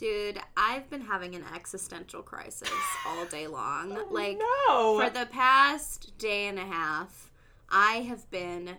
Dude, 0.00 0.40
I've 0.56 0.88
been 0.88 1.02
having 1.02 1.34
an 1.34 1.44
existential 1.54 2.22
crisis 2.22 2.70
all 3.06 3.26
day 3.26 3.46
long. 3.46 3.98
Oh, 3.98 4.06
like 4.10 4.38
no. 4.38 4.98
for 4.98 5.10
the 5.10 5.26
past 5.26 6.16
day 6.16 6.46
and 6.46 6.58
a 6.58 6.64
half, 6.64 7.30
I 7.68 7.96
have 8.08 8.30
been 8.30 8.78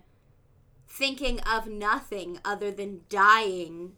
thinking 0.88 1.40
of 1.42 1.68
nothing 1.68 2.40
other 2.44 2.72
than 2.72 3.02
dying 3.08 3.92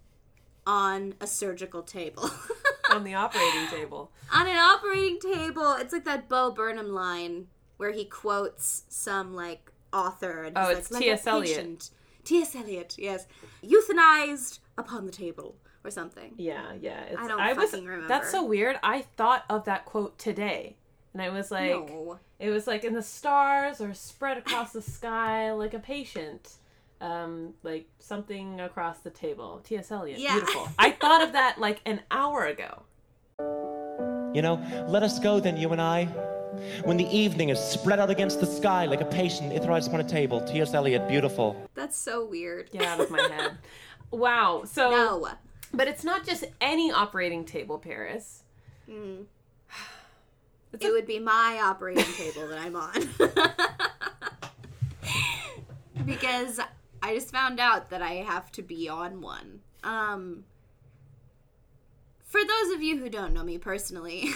on 0.68 1.16
a 1.22 1.26
surgical 1.26 1.82
table. 1.82 2.30
on 2.92 3.06
the 3.06 3.14
operating 3.14 3.68
table. 3.68 4.12
on 4.30 4.46
an 4.46 4.58
operating 4.58 5.18
table. 5.22 5.78
It's 5.80 5.94
like 5.94 6.04
that 6.04 6.28
Bo 6.28 6.52
Burnham 6.52 6.90
line 6.90 7.48
where 7.78 7.92
he 7.92 8.04
quotes 8.04 8.84
some 8.90 9.34
like 9.34 9.72
author 9.94 10.44
and 10.44 10.58
Oh, 10.58 10.72
it's 10.72 10.92
like, 10.92 11.04
T.S. 11.04 11.26
like 11.26 11.34
Eliot. 11.34 11.90
T.S. 12.26 12.54
Eliot, 12.54 12.96
yes. 12.98 13.28
Euthanized 13.64 14.60
upon 14.78 15.06
the 15.06 15.12
table 15.14 15.56
or 15.84 15.92
something. 15.92 16.34
Yeah, 16.38 16.74
yeah. 16.80 17.02
It's, 17.04 17.20
I 17.20 17.28
don't 17.28 17.58
was, 17.58 17.72
fucking 17.72 17.86
remember. 17.86 18.08
That's 18.08 18.32
so 18.32 18.44
weird. 18.46 18.78
I 18.84 19.02
thought 19.18 19.46
of 19.50 19.66
that 19.66 19.86
quote 19.86 20.18
today, 20.18 20.76
and 21.14 21.22
I 21.22 21.30
was 21.30 21.52
like, 21.52 21.72
no. 21.72 22.20
it 22.40 22.50
was 22.50 22.68
like 22.68 22.84
in 22.84 22.94
the 22.94 23.04
stars 23.04 23.82
or 23.82 23.94
spread 23.94 24.38
across 24.38 24.74
the 24.74 24.82
sky 24.82 25.52
like 25.54 25.74
a 25.74 25.80
patient. 25.80 26.54
Um, 27.02 27.54
like 27.64 27.86
something 28.00 28.62
across 28.62 29.00
the 29.00 29.10
table. 29.10 29.60
T.S. 29.66 29.92
Eliot. 29.92 30.20
Yeah. 30.20 30.36
Beautiful. 30.36 30.70
I 30.80 30.92
thought 30.92 31.22
of 31.22 31.34
that 31.34 31.60
like 31.60 31.82
an 31.86 32.00
hour 32.12 32.46
ago. 32.46 32.84
You 34.34 34.42
know, 34.42 34.86
let 34.88 35.04
us 35.04 35.20
go 35.20 35.42
then, 35.42 35.58
you 35.58 35.70
and 35.74 35.82
I. 35.82 36.06
When 36.86 36.96
the 36.96 37.06
evening 37.06 37.50
is 37.50 37.60
spread 37.60 38.00
out 38.00 38.10
against 38.10 38.40
the 38.40 38.46
sky 38.46 38.86
like 38.86 39.02
a 39.02 39.06
patient 39.06 39.52
etherized 39.52 39.88
upon 39.88 40.00
a 40.00 40.08
table. 40.08 40.40
T.S. 40.42 40.74
Eliot, 40.74 41.08
beautiful. 41.10 41.70
That's 41.76 41.98
so 41.98 42.24
weird. 42.24 42.72
Get 42.72 42.84
out 42.84 43.00
of 43.02 43.10
my 43.10 43.22
head. 43.22 43.58
Wow. 44.12 44.64
So, 44.66 44.92
No. 44.92 45.30
But 45.74 45.88
it's 45.88 46.04
not 46.04 46.26
just 46.26 46.46
any 46.62 46.92
operating 46.92 47.46
table, 47.46 47.78
Paris. 47.80 48.44
Mm. 48.90 49.26
It 50.80 50.86
a- 50.86 50.92
would 50.92 51.06
be 51.06 51.20
my 51.20 51.60
operating 51.64 52.04
table 52.16 52.48
that 52.48 52.58
I'm 52.58 52.76
on. 52.76 53.10
because 56.06 56.60
I 57.02 57.14
just 57.14 57.32
found 57.32 57.60
out 57.60 57.92
that 57.92 58.02
I 58.02 58.14
have 58.16 58.52
to 58.54 58.62
be 58.64 58.90
on 58.90 59.22
one. 59.22 59.60
Um 59.84 60.46
for 62.24 62.42
those 62.44 62.74
of 62.74 62.82
you 62.82 62.98
who 62.98 63.10
don't 63.10 63.34
know 63.34 63.44
me 63.44 63.60
personally, 63.60 64.30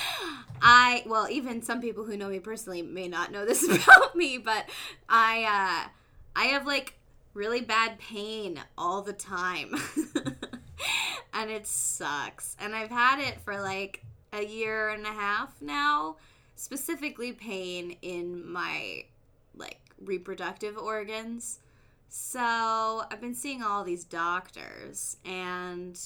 I 0.60 1.04
well, 1.06 1.28
even 1.30 1.62
some 1.62 1.80
people 1.80 2.04
who 2.04 2.16
know 2.16 2.28
me 2.28 2.40
personally 2.40 2.82
may 2.82 3.06
not 3.06 3.30
know 3.30 3.46
this 3.46 3.62
about 3.68 4.16
me, 4.16 4.38
but 4.38 4.68
I 5.08 5.44
uh 5.44 5.88
I 6.34 6.44
have 6.46 6.66
like 6.66 6.94
really 7.34 7.60
bad 7.60 7.98
pain 8.00 8.60
all 8.76 9.02
the 9.02 9.12
time. 9.12 9.74
and 11.32 11.50
it 11.50 11.66
sucks. 11.66 12.56
And 12.60 12.74
I've 12.74 12.90
had 12.90 13.20
it 13.20 13.40
for 13.40 13.60
like 13.60 14.04
a 14.32 14.44
year 14.44 14.90
and 14.90 15.06
a 15.06 15.12
half 15.12 15.60
now, 15.60 16.16
specifically 16.56 17.32
pain 17.32 17.96
in 18.02 18.50
my 18.50 19.04
like 19.56 19.80
reproductive 20.00 20.76
organs. 20.76 21.60
So, 22.10 22.40
I've 23.10 23.20
been 23.20 23.34
seeing 23.34 23.62
all 23.62 23.84
these 23.84 24.04
doctors 24.04 25.18
and 25.26 26.00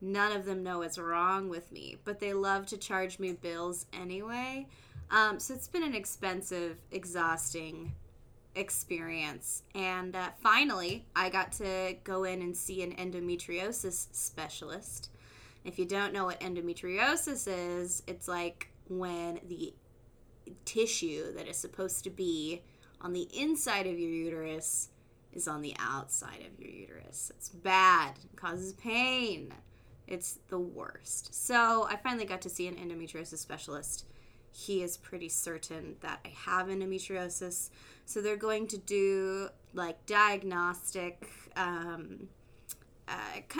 none 0.00 0.32
of 0.32 0.46
them 0.46 0.62
know 0.62 0.78
what's 0.78 0.98
wrong 0.98 1.48
with 1.48 1.70
me, 1.70 1.98
but 2.04 2.20
they 2.20 2.32
love 2.32 2.66
to 2.66 2.78
charge 2.78 3.18
me 3.18 3.32
bills 3.32 3.86
anyway. 3.92 4.66
Um, 5.10 5.38
so 5.38 5.52
it's 5.52 5.68
been 5.68 5.82
an 5.82 5.94
expensive, 5.94 6.78
exhausting 6.90 7.92
experience. 8.54 9.62
And 9.74 10.14
uh, 10.14 10.30
finally, 10.42 11.06
I 11.16 11.30
got 11.30 11.52
to 11.52 11.96
go 12.04 12.24
in 12.24 12.42
and 12.42 12.56
see 12.56 12.82
an 12.82 12.92
endometriosis 12.96 14.08
specialist. 14.12 15.10
If 15.64 15.78
you 15.78 15.84
don't 15.84 16.12
know 16.12 16.24
what 16.24 16.40
endometriosis 16.40 17.46
is, 17.48 18.02
it's 18.06 18.28
like 18.28 18.68
when 18.88 19.40
the 19.48 19.74
tissue 20.64 21.32
that 21.34 21.48
is 21.48 21.56
supposed 21.56 22.04
to 22.04 22.10
be 22.10 22.62
on 23.00 23.12
the 23.12 23.28
inside 23.32 23.86
of 23.86 23.98
your 23.98 24.10
uterus 24.10 24.88
is 25.32 25.48
on 25.48 25.62
the 25.62 25.74
outside 25.78 26.44
of 26.46 26.60
your 26.60 26.70
uterus. 26.70 27.32
It's 27.36 27.48
bad, 27.48 28.18
it 28.22 28.36
causes 28.36 28.72
pain. 28.74 29.52
It's 30.06 30.40
the 30.48 30.58
worst. 30.58 31.34
So 31.34 31.86
I 31.88 31.96
finally 31.96 32.26
got 32.26 32.42
to 32.42 32.50
see 32.50 32.66
an 32.66 32.74
endometriosis 32.74 33.38
specialist. 33.38 34.04
He 34.50 34.82
is 34.82 34.98
pretty 34.98 35.30
certain 35.30 35.96
that 36.00 36.20
I 36.24 36.28
have 36.44 36.66
endometriosis. 36.66 37.70
So 38.12 38.20
they're 38.20 38.36
going 38.36 38.66
to 38.68 38.76
do 38.76 39.48
like 39.72 40.04
diagnostic, 40.04 41.26
um, 41.56 42.28
uh, 43.08 43.14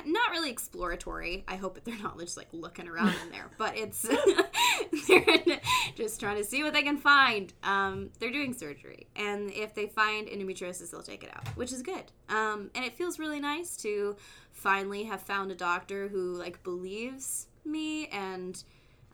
not 0.04 0.30
really 0.30 0.50
exploratory. 0.50 1.42
I 1.48 1.56
hope 1.56 1.74
that 1.74 1.86
they're 1.86 1.96
not 1.96 2.18
just 2.18 2.36
like 2.36 2.48
looking 2.52 2.86
around 2.86 3.14
in 3.24 3.30
there, 3.30 3.50
but 3.56 3.78
it's 3.78 4.02
they're 5.08 5.60
just 5.96 6.20
trying 6.20 6.36
to 6.36 6.44
see 6.44 6.62
what 6.62 6.74
they 6.74 6.82
can 6.82 6.98
find. 6.98 7.54
Um, 7.62 8.10
they're 8.18 8.30
doing 8.30 8.52
surgery, 8.52 9.06
and 9.16 9.50
if 9.50 9.74
they 9.74 9.86
find 9.86 10.28
endometriosis, 10.28 10.91
they'll 10.91 11.02
take 11.02 11.24
it 11.24 11.30
out, 11.34 11.48
which 11.56 11.72
is 11.72 11.80
good. 11.80 12.12
Um, 12.28 12.70
and 12.74 12.84
it 12.84 12.94
feels 12.94 13.18
really 13.18 13.41
nice 13.41 13.74
to 13.78 14.16
finally 14.52 15.04
have 15.04 15.22
found 15.22 15.50
a 15.50 15.56
doctor 15.56 16.08
who 16.08 16.34
like 16.34 16.62
believes 16.62 17.46
me 17.64 18.08
and 18.08 18.62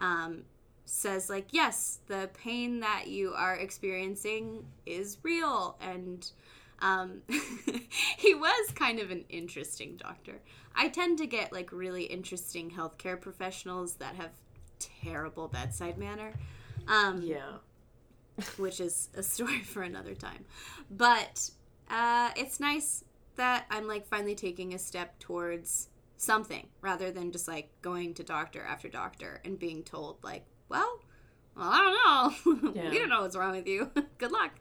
um, 0.01 0.43
says 0.89 1.29
like, 1.29 1.49
yes, 1.51 2.01
the 2.07 2.31
pain 2.43 2.81
that 2.81 3.09
you 3.09 3.33
are 3.35 3.55
experiencing 3.57 4.65
is 4.87 5.19
real 5.23 5.77
and 5.81 6.31
um, 6.81 7.23
he 8.17 8.35
was 8.35 8.71
kind 8.73 8.99
of 9.01 9.11
an 9.11 9.25
interesting 9.29 9.97
doctor. 9.97 10.41
I 10.75 10.89
tend 10.89 11.19
to 11.19 11.27
get 11.27 11.53
like 11.53 11.73
really 11.73 12.05
interesting 12.05 12.71
healthcare 12.71 13.21
professionals 13.21 13.95
that 13.95 14.15
have 14.15 14.31
terrible 14.79 15.49
bedside 15.49 15.99
manner, 15.99 16.33
um, 16.87 17.21
Yeah. 17.23 17.59
which 18.57 18.81
is 18.81 19.09
a 19.17 19.23
story 19.23 19.61
for 19.63 19.83
another 19.83 20.15
time. 20.15 20.45
But 20.91 21.51
uh, 21.91 22.31
it's 22.37 22.61
nice 22.61 23.05
that 23.37 23.67
I'm 23.71 23.87
like 23.87 24.07
finally 24.07 24.35
taking 24.35 24.73
a 24.75 24.79
step 24.79 25.19
towards 25.19 25.89
something 26.17 26.67
rather 26.81 27.11
than 27.11 27.31
just 27.33 27.47
like 27.49 27.71
going 27.83 28.15
to 28.15 28.23
doctor 28.25 28.63
after 28.63 28.89
doctor 28.89 29.41
and 29.45 29.59
being 29.59 29.83
told 29.83 30.19
like, 30.23 30.45
well, 30.69 31.01
well 31.57 31.69
I 31.71 31.79
don't 32.43 32.55
know. 32.65 32.73
Yeah. 32.83 32.91
we 32.91 32.99
don't 32.99 33.09
know 33.09 33.23
what's 33.23 33.37
wrong 33.37 33.53
with 33.53 33.67
you. 33.67 33.91
Good 34.19 34.33
luck. 34.33 34.53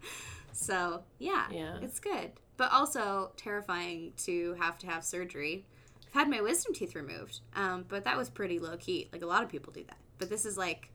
So 0.54 1.04
yeah, 1.20 1.48
Yeah. 1.52 1.78
it's 1.82 2.00
good, 2.00 2.32
but 2.58 2.72
also 2.72 3.32
terrifying 3.38 4.14
to 4.26 4.56
have 4.60 4.78
to 4.80 4.88
have 4.88 5.04
surgery. 5.04 5.66
I've 6.08 6.14
had 6.14 6.30
my 6.30 6.42
wisdom 6.42 6.74
teeth 6.74 6.96
removed, 6.96 7.42
um, 7.56 7.86
but 7.88 8.04
that 8.06 8.18
was 8.18 8.30
pretty 8.30 8.58
low 8.60 8.76
key. 8.78 9.10
Like 9.14 9.22
a 9.22 9.28
lot 9.28 9.44
of 9.44 9.50
people 9.50 9.72
do 9.74 9.84
that, 9.84 9.98
but 10.18 10.30
this 10.30 10.46
is 10.46 10.58
like, 10.58 10.90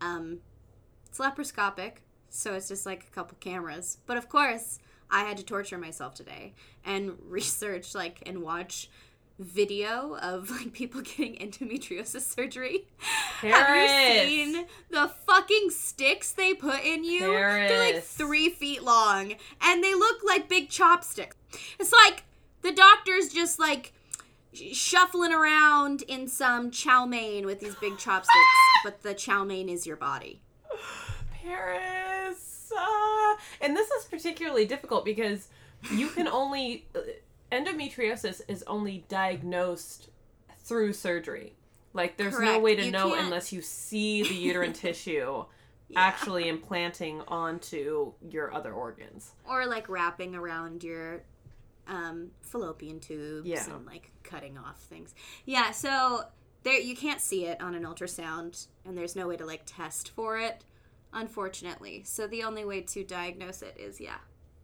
um, 0.00 0.40
it's 1.06 1.18
laparoscopic, 1.18 1.98
so 2.28 2.54
it's 2.54 2.68
just 2.68 2.84
like 2.84 3.04
a 3.04 3.14
couple 3.14 3.36
cameras. 3.40 3.98
But 4.06 4.16
of 4.18 4.28
course, 4.28 4.78
I 5.10 5.20
had 5.24 5.36
to 5.38 5.44
torture 5.44 5.78
myself 5.78 6.14
today 6.14 6.54
and 6.84 7.16
research 7.28 7.94
like 7.94 8.22
and 8.26 8.42
watch 8.42 8.90
video 9.38 10.16
of 10.16 10.50
like 10.50 10.72
people 10.72 11.00
getting 11.16 11.36
endometriosis 11.36 12.22
surgery. 12.22 12.86
Have 13.40 13.76
you 13.76 14.28
seen 14.28 14.66
the 14.90 15.08
fucking 15.26 15.70
sticks 15.70 16.32
they 16.32 16.54
put 16.54 16.84
in 16.84 17.04
you? 17.04 17.20
They're 17.20 17.92
like 17.92 18.02
three 18.02 18.50
feet 18.50 18.82
long 18.82 19.34
and 19.60 19.82
they 19.82 19.94
look 19.94 20.22
like 20.24 20.48
big 20.48 20.68
chopsticks. 20.68 21.36
It's 21.78 21.92
like 21.92 22.24
the 22.62 22.72
doctor's 22.72 23.28
just 23.28 23.58
like 23.58 23.92
shuffling 24.52 25.32
around 25.32 26.02
in 26.02 26.28
some 26.28 26.70
chow 26.70 27.06
mein 27.06 27.46
with 27.46 27.60
these 27.60 27.74
big 27.76 27.98
chopsticks, 27.98 28.36
but 28.84 29.02
the 29.02 29.14
chow 29.14 29.44
mein 29.44 29.68
is 29.68 29.86
your 29.86 29.96
body. 29.96 30.40
Paris. 31.30 32.72
Uh, 32.74 33.36
and 33.60 33.76
this 33.76 33.90
is 33.90 34.04
particularly 34.04 34.64
difficult 34.64 35.04
because 35.04 35.48
you 35.90 36.08
can 36.08 36.28
only 36.28 36.86
uh, 36.94 37.00
endometriosis 37.52 38.40
is 38.48 38.64
only 38.66 39.04
diagnosed 39.08 40.08
through 40.60 40.92
surgery. 40.94 41.54
Like 41.92 42.16
there's 42.16 42.38
no 42.38 42.58
way 42.58 42.74
to 42.74 42.84
You 42.84 42.90
know 42.90 43.10
can't- 43.10 43.26
unless 43.26 43.52
you 43.52 43.60
see 43.60 44.22
the 44.22 44.34
uterine 44.34 44.72
tissue 44.84 45.44
actually 45.94 46.48
implanting 46.48 47.20
onto 47.28 48.12
your 48.26 48.52
other 48.54 48.72
organs. 48.72 49.32
Or 49.46 49.66
like 49.66 49.90
wrapping 49.90 50.34
around 50.34 50.82
your 50.82 51.22
um, 51.86 52.30
fallopian 52.40 52.98
tubes 52.98 53.46
Yeah. 53.46 53.62
and 53.70 53.84
like 53.84 54.10
cutting 54.22 54.56
off 54.56 54.78
things. 54.80 55.14
Yeah, 55.44 55.70
so 55.72 56.22
there 56.62 56.78
you 56.80 56.96
can't 56.96 57.20
see 57.20 57.44
it 57.44 57.60
on 57.60 57.74
an 57.74 57.82
ultrasound 57.82 58.68
and 58.86 58.96
there's 58.96 59.14
no 59.16 59.28
way 59.28 59.36
to 59.36 59.44
like 59.44 59.62
test 59.66 60.08
for 60.10 60.38
it, 60.38 60.64
unfortunately. 61.12 62.04
So 62.06 62.26
the 62.26 62.42
only 62.44 62.64
way 62.64 62.80
to 62.80 63.04
diagnose 63.04 63.60
it 63.60 63.76
is 63.78 64.00
yeah, 64.00 64.16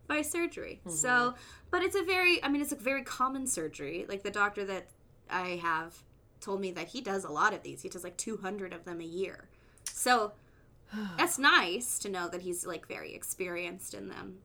by 0.09 0.23
surgery. 0.23 0.81
So, 0.89 1.35
but 1.71 1.83
it's 1.83 1.95
a 1.95 2.03
very 2.03 2.43
I 2.43 2.49
mean 2.49 2.61
it's 2.63 2.73
a 2.73 2.77
very 2.77 3.03
common 3.03 3.47
surgery. 3.47 4.07
Like 4.09 4.23
the 4.25 4.31
doctor 4.31 4.65
that 4.65 4.89
I 5.31 5.61
have 5.63 6.03
told 6.41 6.61
me 6.61 6.73
that 6.73 6.89
he 6.89 7.01
does 7.01 7.25
a 7.25 7.31
lot 7.31 7.53
of 7.55 7.63
these. 7.63 7.83
He 7.83 7.89
does 7.89 8.03
like 8.03 8.17
200 8.17 8.73
of 8.73 8.85
them 8.85 9.01
a 9.01 9.05
year. 9.05 9.49
So 9.85 10.33
that's 11.17 11.39
nice 11.39 11.99
to 12.01 12.09
know 12.09 12.29
that 12.29 12.43
he's 12.43 12.67
like 12.67 12.89
very 12.89 13.15
experienced 13.15 13.95
in 13.95 14.09
them 14.09 14.39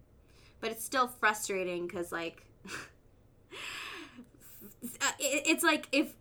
but 0.60 0.71
it's 0.71 0.86
still 0.86 1.07
frustrating 1.07 1.88
because 1.88 2.12
like 2.13 2.45
uh, 5.01 5.12
it's 5.19 5.63
like 5.63 5.88
if 5.92 6.13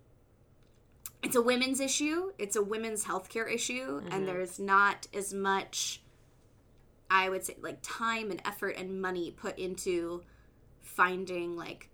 it's 1.23 1.37
a 1.37 1.43
women's 1.43 1.79
issue. 1.79 2.33
It's 2.39 2.57
a 2.57 2.63
women's 2.63 3.05
healthcare 3.05 3.49
issue, 3.53 4.01
Mm-hmm. 4.01 4.13
and 4.13 4.27
there's 4.27 4.59
not 4.59 5.07
as 5.15 5.33
much, 5.33 6.03
I 7.15 7.29
would 7.29 7.45
say, 7.45 7.57
like 7.61 7.79
time 7.83 8.31
and 8.31 8.41
effort 8.47 8.77
and 8.79 9.01
money 9.03 9.31
put 9.31 9.59
into 9.59 10.23
finding 10.81 11.57
like 11.57 11.91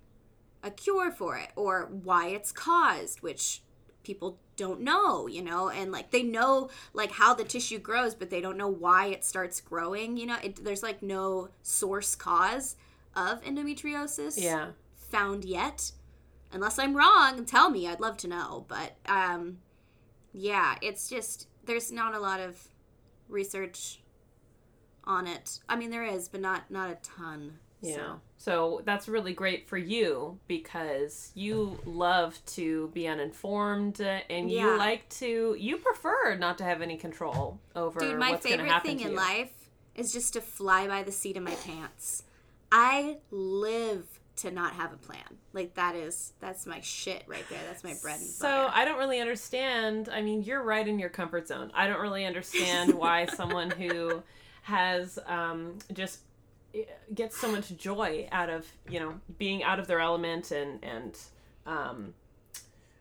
a 0.63 0.71
cure 0.71 1.11
for 1.11 1.37
it 1.37 1.51
or 1.57 1.89
why 2.05 2.29
it's 2.29 2.53
caused, 2.53 3.21
which 3.21 3.63
people 4.05 4.39
don't 4.57 4.81
know, 4.81 5.27
you 5.27 5.43
know, 5.43 5.69
and 5.71 5.91
like 5.93 6.11
they 6.13 6.23
know 6.23 6.71
like 6.95 7.11
how 7.13 7.35
the 7.35 7.45
tissue 7.45 7.79
grows, 7.79 8.15
but 8.15 8.31
they 8.31 8.41
don't 8.41 8.57
know 8.57 8.69
why 8.69 9.07
it 9.07 9.25
starts 9.25 9.61
growing. 9.61 10.17
You 10.17 10.27
know, 10.27 10.37
it, 10.43 10.65
there's 10.65 10.83
like 10.83 11.03
no 11.03 11.49
source 11.63 12.15
cause 12.15 12.77
of 13.17 13.43
endometriosis 13.43 14.41
Yeah. 14.41 14.69
found 15.11 15.45
yet. 15.45 15.93
Unless 16.53 16.79
I'm 16.79 16.97
wrong, 16.97 17.45
tell 17.45 17.71
me. 17.71 17.89
I'd 17.89 18.01
love 18.01 18.17
to 18.19 18.29
know. 18.29 18.65
But 18.69 18.97
um, 19.07 19.59
yeah, 20.33 20.77
it's 20.81 21.09
just 21.09 21.49
there's 21.65 21.91
not 21.93 22.15
a 22.15 22.21
lot 22.21 22.41
of 22.41 22.69
research 23.29 24.01
on 25.09 25.27
it. 25.27 25.59
I 25.69 25.75
mean, 25.75 25.91
there 25.91 26.05
is, 26.05 26.29
but 26.29 26.41
not 26.41 26.71
not 26.71 26.91
a 26.91 26.97
ton. 27.03 27.59
Yeah. 27.81 27.97
So. 27.97 28.21
So 28.37 28.83
that's 28.85 29.09
really 29.09 29.33
great 29.33 29.69
for 29.69 29.77
you 29.77 30.39
because 30.47 31.33
you 31.35 31.79
love 31.85 32.39
to 32.47 32.89
be 32.95 33.09
uninformed 33.09 34.01
and 34.01 34.51
Yeah. 34.51 34.73
you 34.73 34.79
like 34.79 35.09
to 35.11 35.57
you 35.59 35.79
prefer 35.79 36.37
not 36.37 36.59
to 36.59 36.65
have 36.65 36.83
any 36.83 36.97
control 36.97 37.59
over 37.75 37.99
Dude, 37.99 38.19
my 38.19 38.37
favorite 38.37 38.83
thing 38.83 39.01
in 39.01 39.15
life 39.15 39.71
is 39.95 40.13
just 40.13 40.35
to 40.35 40.41
fly 40.41 40.87
by 40.87 41.03
the 41.03 41.11
seat 41.11 41.37
of 41.37 41.43
my 41.43 41.55
pants. 41.55 42.23
I 42.71 43.19
live 43.33 44.21
to 44.37 44.53
not 44.53 44.75
have 44.75 44.93
a 44.93 44.97
plan. 44.97 45.39
Like 45.53 45.75
that 45.75 45.97
is 45.97 46.33
that's 46.39 46.65
my 46.67 46.81
shit 46.81 47.25
right 47.27 47.45
there. 47.51 47.61
That's 47.67 47.83
my 47.83 47.95
bread 48.03 48.21
and 48.21 48.29
butter. 48.41 48.53
So. 48.53 48.71
I 48.73 48.85
don't 48.85 48.99
really 48.99 49.21
understand. 49.21 50.09
I 50.13 50.23
mean, 50.23 50.43
you're 50.43 50.63
right 50.63 50.87
in 50.87 50.99
your 51.01 51.09
comfort 51.11 51.49
zone. 51.49 51.73
I 51.75 51.89
don't 51.89 52.01
really 52.01 52.25
understand 52.25 52.95
why 52.95 53.27
someone 53.27 53.71
who 53.71 54.23
has 54.69 55.19
um, 55.27 55.79
just 55.93 56.21
eh, 56.75 56.83
gets 57.15 57.37
so 57.41 57.51
much 57.51 57.75
joy 57.77 58.29
out 58.33 58.51
of 58.51 58.67
you 58.89 59.01
know 59.01 59.15
being 59.39 59.63
out 59.65 59.79
of 59.81 59.87
their 59.87 60.01
element 60.01 60.51
and 60.51 60.83
and 60.85 61.19
um, 61.67 62.15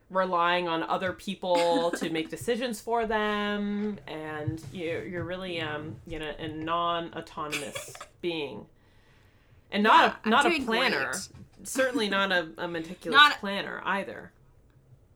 relying 0.09 0.67
on 0.67 0.83
other 0.83 1.11
people 1.13 1.91
to 1.97 2.09
make 2.09 2.29
decisions 2.29 2.79
for 2.79 3.05
them, 3.05 3.99
and 4.07 4.63
you're 4.71 5.05
you're 5.05 5.23
really 5.23 5.59
um, 5.61 5.95
you 6.07 6.19
know 6.19 6.31
a 6.39 6.47
non-autonomous 6.47 7.93
being, 8.21 8.65
and 9.71 9.83
not 9.83 10.17
Yeah, 10.23 10.27
a 10.27 10.29
not 10.29 10.45
a 10.45 10.59
planner. 10.63 11.11
great. 11.11 11.27
Certainly 11.63 12.09
not 12.09 12.31
a, 12.31 12.49
a 12.59 12.67
meticulous 12.67 13.17
Not- 13.19 13.39
planner 13.39 13.81
either. 13.83 14.31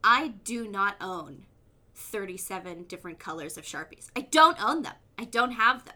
I 0.04 0.30
do 0.44 0.68
not 0.68 0.96
own 1.00 1.44
37 1.94 2.86
different 2.86 3.20
colors 3.20 3.58
of 3.58 3.64
Sharpies. 3.64 4.08
I 4.16 4.22
don't 4.22 4.58
own 4.62 4.82
them. 4.82 4.96
I 5.20 5.26
don't 5.26 5.52
have 5.52 5.86
them. 5.86 5.94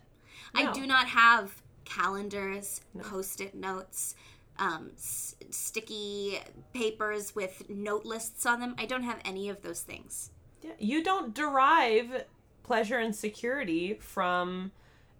I 0.55 0.71
do 0.71 0.87
not 0.87 1.07
have 1.07 1.61
calendars, 1.83 2.81
post-it 3.01 3.55
notes, 3.55 4.15
um, 4.57 4.91
s- 4.95 5.35
sticky 5.51 6.39
papers 6.73 7.35
with 7.35 7.69
note 7.69 8.05
lists 8.05 8.45
on 8.45 8.59
them. 8.59 8.75
I 8.77 8.85
don't 8.85 9.03
have 9.03 9.19
any 9.25 9.49
of 9.49 9.61
those 9.61 9.81
things. 9.81 10.31
Yeah, 10.61 10.71
you 10.79 11.03
don't 11.03 11.33
derive 11.33 12.25
pleasure 12.63 12.97
and 12.97 13.15
security 13.15 13.95
from 13.95 14.71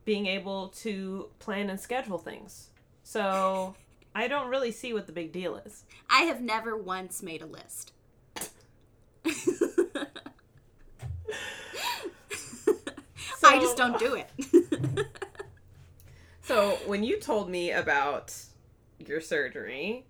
being 0.06 0.26
able 0.28 0.70
to 0.70 1.30
plan 1.40 1.70
and 1.70 1.80
schedule 1.80 2.18
things. 2.18 2.70
So 3.04 3.76
I 4.16 4.28
don't 4.28 4.50
really 4.50 4.72
see 4.72 4.94
what 4.94 5.06
the 5.06 5.14
big 5.14 5.32
deal 5.32 5.58
is. 5.58 5.84
I 6.10 6.22
have 6.22 6.42
never 6.42 6.76
once 6.78 7.22
made 7.22 7.42
a 7.42 7.46
list. 7.46 7.92
I 13.44 13.60
just 13.60 13.78
don't 13.78 14.00
do 14.00 14.16
it. 14.16 14.30
So 16.46 16.78
when 16.86 17.04
you 17.04 17.20
told 17.20 17.50
me 17.50 17.72
about 17.72 18.34
your 19.00 19.20
surgery, 19.20 20.06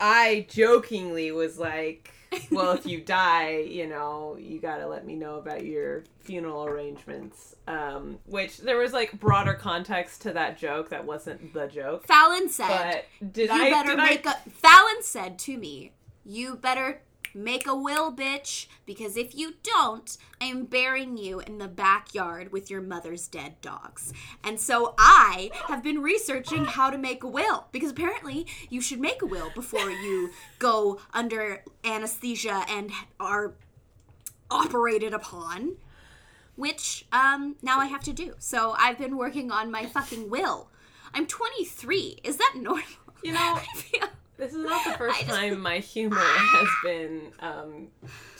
I 0.00 0.46
jokingly 0.48 1.32
was 1.32 1.58
like, 1.58 2.12
well, 2.50 2.72
if 2.72 2.86
you 2.86 3.00
die, 3.04 3.58
you 3.58 3.86
know, 3.86 4.38
you 4.40 4.58
got 4.58 4.78
to 4.78 4.86
let 4.86 5.04
me 5.04 5.16
know 5.16 5.36
about 5.36 5.66
your 5.66 6.04
funeral 6.20 6.64
arrangements. 6.64 7.56
Um, 7.66 8.18
which 8.24 8.56
there 8.58 8.78
was 8.78 8.94
like 8.94 9.20
broader 9.20 9.52
context 9.52 10.22
to 10.22 10.32
that 10.32 10.58
joke 10.58 10.88
that 10.90 11.04
wasn't 11.04 11.52
the 11.52 11.66
joke. 11.66 12.06
Fallon 12.06 12.48
said, 12.48 13.04
But 13.20 13.32
did 13.32 13.50
"You 13.50 13.62
I 13.62 13.70
better 13.70 13.90
did 13.90 13.98
make 13.98 14.26
I, 14.26 14.32
a." 14.32 14.50
Fallon 14.50 15.02
said 15.02 15.38
to 15.40 15.58
me, 15.58 15.92
"You 16.24 16.56
better 16.56 17.02
make 17.34 17.66
a 17.66 17.74
will, 17.74 18.12
bitch, 18.12 18.66
because 18.86 19.16
if 19.16 19.34
you 19.34 19.54
don't, 19.62 20.16
I 20.40 20.46
am 20.46 20.64
burying 20.64 21.16
you 21.16 21.40
in 21.40 21.58
the 21.58 21.68
backyard 21.68 22.52
with 22.52 22.70
your 22.70 22.80
mother's 22.80 23.28
dead 23.28 23.60
dogs." 23.60 24.12
And 24.42 24.58
so 24.60 24.94
I 24.98 25.50
have 25.68 25.82
been 25.82 26.00
researching 26.02 26.64
how 26.64 26.90
to 26.90 26.98
make 26.98 27.22
a 27.22 27.28
will 27.28 27.66
because 27.72 27.90
apparently 27.90 28.46
you 28.68 28.80
should 28.80 29.00
make 29.00 29.22
a 29.22 29.26
will 29.26 29.50
before 29.54 29.90
you 29.90 30.30
go 30.58 31.00
under 31.12 31.62
anesthesia 31.84 32.64
and 32.68 32.90
are 33.18 33.54
operated 34.50 35.14
upon. 35.14 35.76
Which 36.56 37.06
um, 37.10 37.56
now 37.62 37.78
I 37.78 37.86
have 37.86 38.02
to 38.02 38.12
do. 38.12 38.34
So 38.38 38.74
I've 38.78 38.98
been 38.98 39.16
working 39.16 39.50
on 39.50 39.70
my 39.70 39.86
fucking 39.86 40.28
will. 40.28 40.68
I'm 41.14 41.26
23. 41.26 42.18
Is 42.22 42.36
that 42.36 42.54
normal? 42.56 42.84
You 43.22 43.32
know, 43.32 43.38
I 43.60 43.66
feel- 43.76 44.08
This 44.40 44.52
is 44.54 44.64
not 44.64 44.82
the 44.84 44.92
first 44.98 45.20
just- 45.20 45.30
time 45.30 45.60
my 45.60 45.78
humor 45.78 46.16
has 46.18 46.68
been 46.82 47.30
um, 47.40 47.88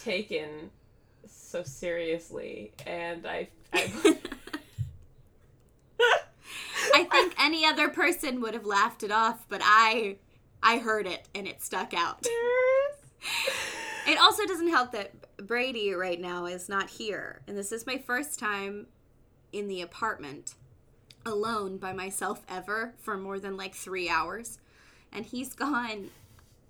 taken 0.02 0.70
so 1.28 1.62
seriously, 1.62 2.72
and 2.86 3.26
I, 3.26 3.48
I 3.72 3.92
I 6.94 7.04
think 7.04 7.34
any 7.38 7.66
other 7.66 7.88
person 7.88 8.40
would 8.40 8.54
have 8.54 8.64
laughed 8.64 9.02
it 9.02 9.10
off, 9.12 9.44
but 9.48 9.60
I 9.62 10.16
I 10.62 10.78
heard 10.78 11.06
it 11.06 11.28
and 11.34 11.46
it 11.46 11.62
stuck 11.62 11.94
out. 11.94 12.26
It 14.08 14.18
also 14.18 14.46
doesn't 14.46 14.70
help 14.70 14.92
that 14.92 15.12
Brady 15.46 15.92
right 15.92 16.18
now 16.18 16.46
is 16.46 16.70
not 16.70 16.88
here, 16.88 17.42
and 17.46 17.56
this 17.56 17.70
is 17.70 17.86
my 17.86 17.98
first 17.98 18.38
time 18.38 18.86
in 19.52 19.68
the 19.68 19.82
apartment 19.82 20.54
alone 21.26 21.76
by 21.76 21.92
myself 21.92 22.42
ever 22.48 22.94
for 22.98 23.18
more 23.18 23.38
than 23.38 23.58
like 23.58 23.74
3 23.74 24.08
hours. 24.08 24.58
And 25.12 25.26
he's 25.26 25.54
gone 25.54 26.10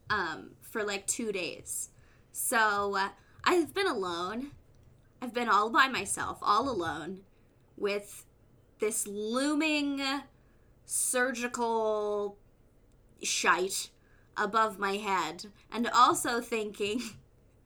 um 0.08 0.52
for 0.60 0.84
like 0.84 1.06
2 1.06 1.32
days. 1.32 1.90
So, 2.32 2.96
uh, 2.96 3.08
I've 3.44 3.74
been 3.74 3.88
alone. 3.88 4.52
I've 5.20 5.34
been 5.34 5.48
all 5.48 5.68
by 5.68 5.88
myself, 5.88 6.38
all 6.40 6.70
alone 6.70 7.20
with 7.76 8.24
this 8.78 9.06
looming 9.06 10.00
surgical 10.84 12.36
shite 13.22 13.90
above 14.36 14.78
my 14.78 14.96
head 14.96 15.46
and 15.70 15.88
also 15.94 16.40
thinking 16.40 17.00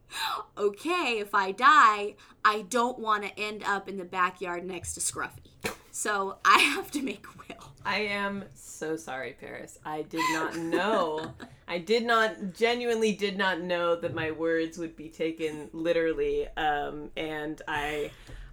okay 0.59 1.19
if 1.19 1.35
i 1.35 1.52
die 1.52 2.14
i 2.45 2.62
don't 2.69 2.99
want 2.99 3.23
to 3.23 3.40
end 3.40 3.62
up 3.64 3.88
in 3.88 3.97
the 3.97 4.04
backyard 4.04 4.64
next 4.64 4.95
to 4.95 5.00
scruffy 5.00 5.71
so 5.90 6.37
i 6.45 6.59
have 6.59 6.90
to 6.90 7.00
make 7.02 7.25
a 7.26 7.38
will 7.54 7.63
I 7.85 7.99
am 7.99 8.45
so 8.55 8.97
sorry, 8.97 9.37
Paris. 9.38 9.79
I 9.85 10.03
did 10.03 10.23
not 10.33 10.57
know. 10.57 11.35
I 11.69 11.79
did 11.79 12.05
not 12.05 12.55
genuinely 12.55 13.12
did 13.12 13.37
not 13.37 13.61
know 13.61 13.97
that 13.97 14.14
my 14.14 14.31
words 14.31 14.79
would 14.79 14.97
be 14.97 15.09
taken 15.09 15.69
literally. 15.73 16.49
Um, 16.57 17.11
and 17.17 17.61
I, 17.69 18.11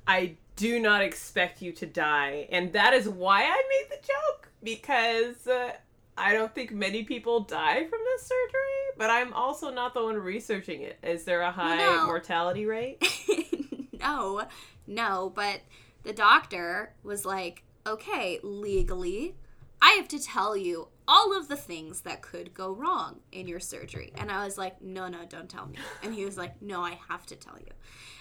I 0.07 0.35
do 0.55 0.79
not 0.79 1.01
expect 1.01 1.61
you 1.61 1.71
to 1.73 1.85
die, 1.85 2.47
and 2.51 2.73
that 2.73 2.93
is 2.93 3.07
why 3.07 3.43
I 3.43 3.63
made 3.69 3.89
the 3.89 4.05
joke 4.05 4.49
because 4.63 5.47
uh, 5.47 5.71
I 6.17 6.33
don't 6.33 6.53
think 6.53 6.71
many 6.71 7.03
people 7.03 7.41
die 7.41 7.85
from 7.85 7.99
this 8.05 8.23
surgery. 8.23 8.97
But 8.97 9.09
I'm 9.09 9.33
also 9.33 9.71
not 9.71 9.93
the 9.93 10.03
one 10.03 10.17
researching 10.17 10.81
it. 10.81 10.99
Is 11.03 11.23
there 11.23 11.41
a 11.41 11.51
high 11.51 11.77
no. 11.77 12.05
mortality 12.05 12.65
rate? 12.65 13.03
no 13.99 14.43
no 14.87 15.31
but 15.35 15.61
the 16.03 16.13
doctor 16.13 16.93
was 17.03 17.25
like 17.25 17.63
okay 17.85 18.39
legally 18.43 19.35
i 19.81 19.91
have 19.91 20.07
to 20.07 20.19
tell 20.19 20.55
you 20.55 20.87
all 21.13 21.37
of 21.37 21.49
the 21.49 21.57
things 21.57 22.01
that 22.01 22.21
could 22.21 22.53
go 22.53 22.71
wrong 22.71 23.19
in 23.33 23.45
your 23.45 23.59
surgery. 23.59 24.13
And 24.17 24.31
i 24.31 24.45
was 24.45 24.57
like 24.57 24.81
no 24.81 25.09
no 25.09 25.25
don't 25.27 25.49
tell 25.49 25.67
me. 25.67 25.75
And 26.01 26.13
he 26.13 26.23
was 26.23 26.37
like 26.37 26.61
no 26.61 26.81
i 26.81 26.97
have 27.09 27.25
to 27.27 27.35
tell 27.35 27.57
you. 27.59 27.73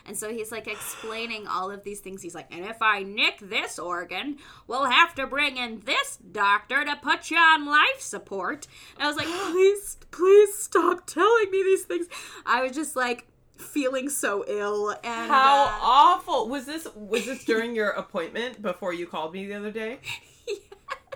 And 0.06 0.16
so 0.16 0.32
he's 0.32 0.50
like 0.50 0.66
explaining 0.66 1.46
all 1.46 1.70
of 1.70 1.84
these 1.84 2.00
things. 2.00 2.20
He's 2.20 2.34
like 2.34 2.52
and 2.52 2.64
if 2.64 2.82
i 2.82 3.04
nick 3.04 3.38
this 3.40 3.78
organ 3.78 4.38
we'll 4.66 4.86
have 4.86 5.14
to 5.14 5.26
bring 5.28 5.56
in 5.56 5.82
this 5.84 6.16
doctor 6.16 6.84
to 6.84 6.96
put 6.96 7.30
you 7.30 7.36
on 7.36 7.64
life 7.64 8.00
support. 8.00 8.66
And 8.96 9.04
i 9.04 9.06
was 9.06 9.16
like 9.16 9.28
please 9.52 9.96
please 10.10 10.54
stop 10.56 11.06
telling 11.06 11.50
me 11.52 11.62
these 11.62 11.84
things. 11.84 12.08
I 12.44 12.62
was 12.62 12.72
just 12.72 12.96
like 12.96 13.28
feeling 13.60 14.08
so 14.08 14.44
ill 14.46 14.90
and 14.90 15.30
How 15.30 15.64
uh, 15.64 15.78
awful 15.80 16.48
was 16.48 16.66
this? 16.66 16.86
Was 16.94 17.26
this 17.26 17.44
during 17.44 17.74
your 17.74 17.90
appointment 17.90 18.60
before 18.60 18.92
you 18.92 19.06
called 19.06 19.32
me 19.32 19.46
the 19.46 19.54
other 19.54 19.70
day? 19.70 19.98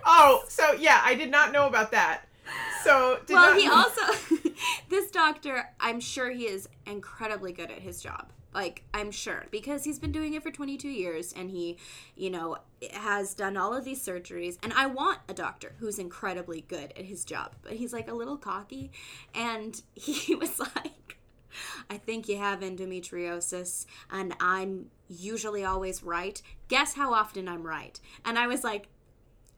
Oh, 0.05 0.43
so 0.47 0.73
yeah, 0.73 1.01
I 1.03 1.15
did 1.15 1.31
not 1.31 1.51
know 1.51 1.65
about 1.67 1.91
that. 1.91 2.25
So 2.83 3.19
did 3.25 3.33
well, 3.33 3.59
he 3.59 3.67
also 3.71 4.01
this 4.89 5.09
doctor, 5.09 5.69
I'm 5.79 5.99
sure 5.99 6.29
he 6.29 6.45
is 6.45 6.69
incredibly 6.85 7.51
good 7.51 7.71
at 7.71 7.79
his 7.79 8.01
job. 8.01 8.31
Like 8.53 8.83
I'm 8.93 9.11
sure 9.11 9.47
because 9.51 9.83
he's 9.83 9.99
been 9.99 10.13
doing 10.13 10.33
it 10.33 10.43
for 10.43 10.51
22 10.51 10.87
years 10.87 11.33
and 11.33 11.49
he, 11.49 11.77
you 12.15 12.29
know, 12.29 12.57
has 12.93 13.33
done 13.33 13.57
all 13.57 13.73
of 13.73 13.83
these 13.83 14.01
surgeries 14.05 14.57
and 14.63 14.71
I 14.73 14.85
want 14.85 15.19
a 15.27 15.33
doctor 15.33 15.73
who's 15.79 15.99
incredibly 15.99 16.61
good 16.61 16.93
at 16.97 17.03
his 17.03 17.25
job. 17.25 17.55
But 17.63 17.73
he's 17.73 17.91
like 17.91 18.07
a 18.07 18.13
little 18.13 18.37
cocky 18.37 18.91
and 19.33 19.81
he 19.95 20.35
was 20.35 20.59
like 20.59 21.17
I 21.89 21.97
think 21.97 22.27
you 22.27 22.37
have 22.37 22.59
endometriosis 22.59 23.85
and 24.11 24.33
I'm 24.39 24.87
usually 25.07 25.63
always 25.63 26.03
right. 26.03 26.41
Guess 26.67 26.95
how 26.95 27.13
often 27.13 27.47
I'm 27.47 27.63
right. 27.63 27.99
And 28.23 28.37
I 28.37 28.47
was 28.47 28.63
like 28.63 28.87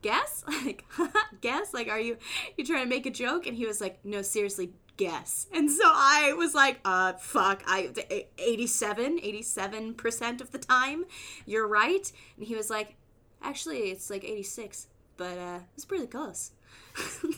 guess? 0.01 0.43
Like 0.65 0.85
guess? 1.41 1.73
Like 1.73 1.87
are 1.89 1.99
you 1.99 2.17
you 2.57 2.65
trying 2.65 2.83
to 2.83 2.89
make 2.89 3.05
a 3.05 3.11
joke? 3.11 3.47
And 3.47 3.55
he 3.55 3.65
was 3.65 3.81
like 3.81 3.99
no 4.03 4.21
seriously 4.21 4.71
guess. 4.97 5.47
And 5.53 5.69
so 5.69 5.83
i 5.85 6.33
was 6.35 6.55
like 6.55 6.79
uh 6.83 7.13
fuck 7.13 7.63
i 7.67 7.91
87 8.37 9.19
87% 9.19 10.41
of 10.41 10.51
the 10.51 10.57
time 10.57 11.05
you're 11.45 11.67
right. 11.67 12.11
And 12.37 12.45
he 12.45 12.55
was 12.55 12.69
like 12.69 12.95
actually 13.41 13.91
it's 13.91 14.09
like 14.09 14.23
86 14.23 14.87
but 15.17 15.37
uh 15.37 15.59
it's 15.75 15.85
pretty 15.85 16.07
close. 16.07 16.51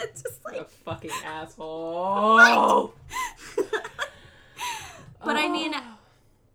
It's 0.00 0.22
just 0.22 0.38
a 0.46 0.64
fucking 0.64 1.10
asshole. 1.24 2.94
But 5.24 5.36
i 5.36 5.48
mean 5.48 5.72
Oh. 5.74 5.98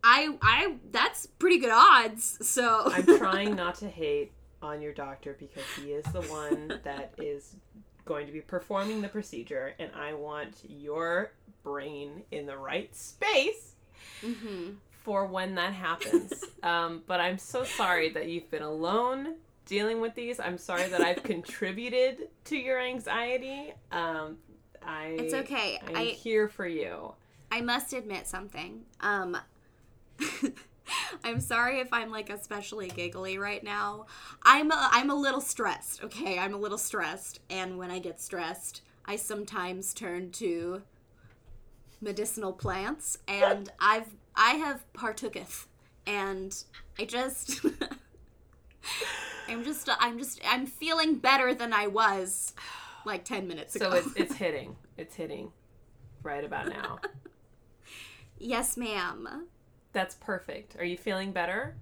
i 0.03 0.37
i 0.41 0.75
that's 0.91 1.25
pretty 1.27 1.59
good 1.59 1.71
odds 1.71 2.37
so 2.47 2.83
I'm 2.91 3.05
trying 3.17 3.55
not 3.55 3.75
to 3.75 3.89
hate 3.89 4.31
on 4.61 4.81
your 4.81 4.93
doctor 4.93 5.35
because 5.39 5.63
he 5.75 5.91
is 5.91 6.05
the 6.13 6.21
one 6.21 6.79
that 6.83 7.13
is 7.17 7.55
going 8.05 8.25
to 8.27 8.31
be 8.33 8.41
performing 8.41 9.01
the 9.01 9.07
procedure, 9.09 9.73
and 9.79 9.89
I 9.95 10.13
want 10.13 10.57
your 10.67 11.31
brain 11.63 12.23
in 12.31 12.45
the 12.45 12.57
right 12.57 12.93
space 12.95 13.75
Mhm. 14.21 14.75
for 15.03 15.25
when 15.25 15.55
that 15.55 15.73
happens. 15.73 16.33
um, 16.63 17.03
but 17.07 17.19
I'm 17.21 17.37
so 17.37 17.63
sorry 17.65 18.09
that 18.09 18.27
you've 18.29 18.49
been 18.51 18.61
alone 18.63 19.35
dealing 19.65 19.99
with 20.01 20.15
these. 20.15 20.39
I'm 20.39 20.57
sorry 20.57 20.87
that 20.89 21.01
I've 21.01 21.23
contributed 21.23 22.29
to 22.45 22.57
your 22.57 22.79
anxiety. 22.79 23.73
Um, 23.91 24.37
I 24.85 25.07
it's 25.19 25.33
okay 25.33 25.79
I'm 25.87 25.95
i 25.95 26.03
here 26.05 26.47
for 26.49 26.67
you. 26.67 27.13
I 27.53 27.61
must 27.61 27.93
admit 27.93 28.25
something. 28.25 28.81
Um 28.99 29.37
I'm 31.23 31.39
sorry 31.39 31.79
if 31.79 31.93
I'm 31.93 32.09
like 32.09 32.31
especially 32.31 32.87
giggly 32.87 33.37
right 33.37 33.63
now. 33.63 34.07
I'm 34.41 34.71
a, 34.71 34.89
I'm 34.91 35.11
a 35.11 35.15
little 35.15 35.39
stressed, 35.39 36.03
okay? 36.03 36.39
I'm 36.39 36.55
a 36.55 36.57
little 36.57 36.79
stressed 36.79 37.41
and 37.51 37.77
when 37.77 37.91
I 37.91 37.99
get 37.99 38.19
stressed, 38.19 38.81
I 39.05 39.17
sometimes 39.17 39.93
turn 39.93 40.31
to 40.31 40.81
medicinal 42.01 42.53
plants 42.53 43.19
and 43.27 43.71
I've 43.79 44.15
I 44.35 44.53
have 44.55 44.83
partooketh 44.93 45.67
and 46.07 46.55
I 46.97 47.05
just 47.05 47.63
I'm 49.47 49.63
just 49.63 49.87
I'm 49.99 50.17
just 50.17 50.41
I'm 50.43 50.65
feeling 50.65 51.19
better 51.19 51.53
than 51.53 51.71
I 51.71 51.85
was 51.85 52.53
like 53.05 53.25
10 53.25 53.47
minutes 53.47 53.75
ago. 53.75 53.91
So 53.91 53.97
it's 53.97 54.15
it's 54.15 54.35
hitting. 54.37 54.75
It's 54.97 55.13
hitting 55.13 55.51
right 56.23 56.43
about 56.43 56.69
now. 56.69 56.97
Yes, 58.43 58.77
ma'am. 58.77 59.47
That's 59.91 60.15
perfect. 60.15 60.75
Are 60.77 60.85
you 60.85 60.97
feeling 60.97 61.31
better? 61.31 61.75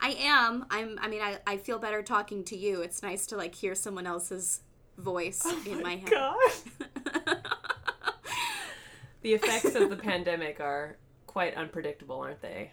I 0.00 0.16
am. 0.20 0.66
I'm. 0.70 0.98
I 1.00 1.08
mean, 1.08 1.22
I, 1.22 1.38
I 1.46 1.56
feel 1.56 1.78
better 1.78 2.02
talking 2.02 2.44
to 2.44 2.56
you. 2.56 2.82
It's 2.82 3.02
nice 3.02 3.26
to 3.28 3.36
like 3.36 3.54
hear 3.54 3.74
someone 3.74 4.06
else's 4.06 4.60
voice 4.98 5.42
oh 5.44 5.62
in 5.66 5.82
my 5.82 5.96
head. 5.96 6.10
God. 6.10 6.36
The 9.24 9.32
effects 9.32 9.74
of 9.74 9.88
the 9.88 9.96
pandemic 9.96 10.60
are 10.60 10.98
quite 11.26 11.54
unpredictable, 11.54 12.20
aren't 12.20 12.42
they? 12.42 12.72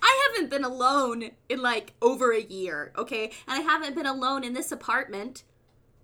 I 0.00 0.28
haven't 0.28 0.48
been 0.48 0.62
alone 0.62 1.32
in 1.48 1.60
like 1.60 1.94
over 2.00 2.30
a 2.32 2.40
year, 2.40 2.92
okay? 2.96 3.32
And 3.48 3.58
I 3.58 3.62
haven't 3.62 3.96
been 3.96 4.06
alone 4.06 4.44
in 4.44 4.54
this 4.54 4.70
apartment 4.70 5.42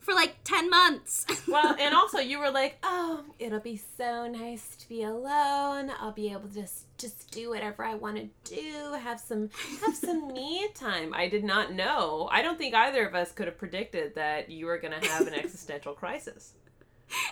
for 0.08 0.14
like 0.14 0.36
10 0.44 0.70
months. 0.70 1.26
Well, 1.48 1.76
and 1.80 1.94
also 1.94 2.18
you 2.18 2.38
were 2.40 2.50
like, 2.50 2.76
"Oh, 2.82 3.24
it'll 3.38 3.58
be 3.60 3.80
so 3.96 4.26
nice 4.28 4.76
to 4.76 4.88
be 4.88 5.02
alone. 5.02 5.90
I'll 5.98 6.12
be 6.12 6.30
able 6.30 6.48
to 6.48 6.54
just 6.54 6.84
just 6.98 7.30
do 7.30 7.48
whatever 7.48 7.82
I 7.84 7.94
want 7.94 8.16
to 8.16 8.54
do. 8.54 8.92
Have 8.92 9.18
some 9.18 9.48
have 9.84 9.96
some 9.96 10.28
me 10.34 10.68
time." 10.74 11.14
I 11.14 11.28
did 11.28 11.42
not 11.44 11.72
know. 11.72 12.28
I 12.30 12.42
don't 12.42 12.58
think 12.58 12.74
either 12.74 13.06
of 13.06 13.14
us 13.14 13.32
could 13.32 13.46
have 13.46 13.56
predicted 13.56 14.14
that 14.16 14.50
you 14.50 14.66
were 14.66 14.78
going 14.78 15.00
to 15.00 15.08
have 15.08 15.26
an 15.26 15.34
existential 15.34 15.94
crisis. 15.94 16.52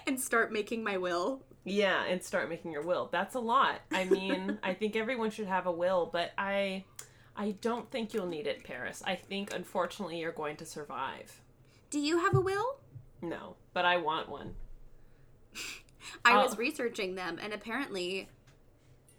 and 0.07 0.19
start 0.19 0.51
making 0.51 0.83
my 0.83 0.97
will. 0.97 1.43
Yeah, 1.65 2.05
and 2.05 2.23
start 2.23 2.49
making 2.49 2.73
your 2.73 2.83
will. 2.83 3.09
That's 3.13 3.35
a 3.35 3.41
lot. 3.41 3.81
I 3.93 4.05
mean, 4.07 4.59
I 4.63 4.73
think 4.73 4.97
everyone 4.97 5.31
should 5.31 5.47
have 5.49 5.67
a 5.67 5.73
will, 5.73 6.09
but 6.11 6.33
I 6.39 6.85
I 7.37 7.51
don't 7.61 7.91
think 7.91 8.15
you'll 8.15 8.27
need 8.29 8.47
it, 8.47 8.65
Paris. 8.65 9.03
I 9.07 9.15
think 9.17 9.53
unfortunately 9.55 10.19
you're 10.19 10.33
going 10.33 10.57
to 10.57 10.65
survive. 10.65 11.43
Do 11.91 12.01
you 12.01 12.19
have 12.19 12.35
a 12.35 12.41
will? 12.41 12.81
No, 13.23 13.57
but 13.73 13.85
I 13.85 13.97
want 13.97 14.29
one. 14.29 14.55
I 16.25 16.33
Oh. 16.33 16.43
was 16.45 16.59
researching 16.59 17.15
them, 17.15 17.39
and 17.41 17.53
apparently, 17.53 18.29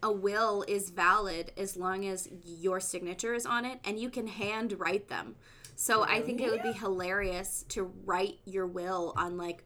a 0.02 0.12
will 0.12 0.64
is 0.68 0.90
valid 0.90 1.52
as 1.56 1.76
long 1.76 2.06
as 2.06 2.28
your 2.44 2.80
signature 2.80 3.34
is 3.34 3.44
on 3.46 3.64
it, 3.64 3.80
and 3.84 3.98
you 3.98 4.10
can 4.10 4.26
hand 4.26 4.78
write 4.78 5.08
them. 5.08 5.36
So 5.74 6.02
I 6.02 6.18
oh, 6.20 6.22
think 6.22 6.40
it 6.40 6.50
would 6.50 6.62
be 6.62 6.72
hilarious 6.72 7.64
to 7.70 7.84
write 8.04 8.40
your 8.44 8.66
will 8.66 9.12
on 9.16 9.36
like 9.36 9.64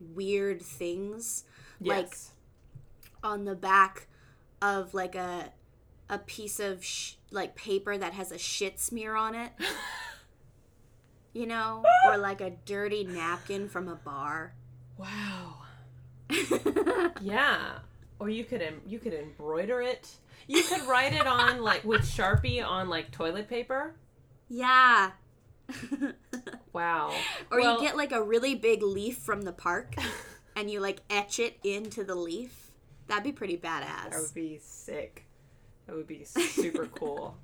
weird 0.00 0.62
things, 0.62 1.44
like 1.80 2.16
on 3.22 3.44
the 3.44 3.56
back 3.56 4.06
of 4.62 4.94
like 4.94 5.14
a 5.14 5.52
a 6.08 6.18
piece 6.18 6.58
of 6.58 6.84
sh- 6.84 7.14
like 7.30 7.54
paper 7.54 7.98
that 7.98 8.14
has 8.14 8.32
a 8.32 8.38
shit 8.38 8.78
smear 8.80 9.14
on 9.14 9.34
it. 9.34 9.52
You 11.32 11.46
know, 11.46 11.84
ah! 11.86 12.10
or 12.12 12.18
like 12.18 12.40
a 12.40 12.50
dirty 12.64 13.04
napkin 13.04 13.68
from 13.68 13.88
a 13.88 13.94
bar. 13.96 14.54
wow. 14.96 15.54
Yeah. 17.20 17.78
Or 18.20 18.28
you 18.28 18.44
could 18.44 18.62
em- 18.62 18.82
you 18.86 18.98
could 18.98 19.14
embroider 19.14 19.80
it. 19.80 20.08
You 20.46 20.62
could 20.62 20.82
write 20.86 21.12
it 21.12 21.26
on 21.26 21.62
like 21.62 21.84
with 21.84 22.02
Sharpie 22.02 22.64
on 22.66 22.88
like 22.88 23.10
toilet 23.10 23.48
paper. 23.48 23.94
yeah. 24.48 25.12
Wow. 26.72 27.12
Or 27.50 27.58
Well- 27.60 27.80
you 27.80 27.86
get 27.86 27.96
like 27.96 28.12
a 28.12 28.22
really 28.22 28.54
big 28.54 28.82
leaf 28.82 29.18
from 29.18 29.42
the 29.42 29.52
park 29.52 29.94
and 30.56 30.70
you 30.70 30.80
like 30.80 31.00
etch 31.10 31.38
it 31.38 31.58
into 31.64 32.04
the 32.04 32.14
leaf. 32.14 32.70
That'd 33.08 33.24
be 33.24 33.32
pretty 33.32 33.56
badass. 33.56 34.10
That 34.10 34.20
would 34.20 34.34
be 34.34 34.58
sick. 34.62 35.24
That 35.86 35.96
would 35.96 36.06
be 36.06 36.24
super 36.24 36.86
cool. 36.94 37.36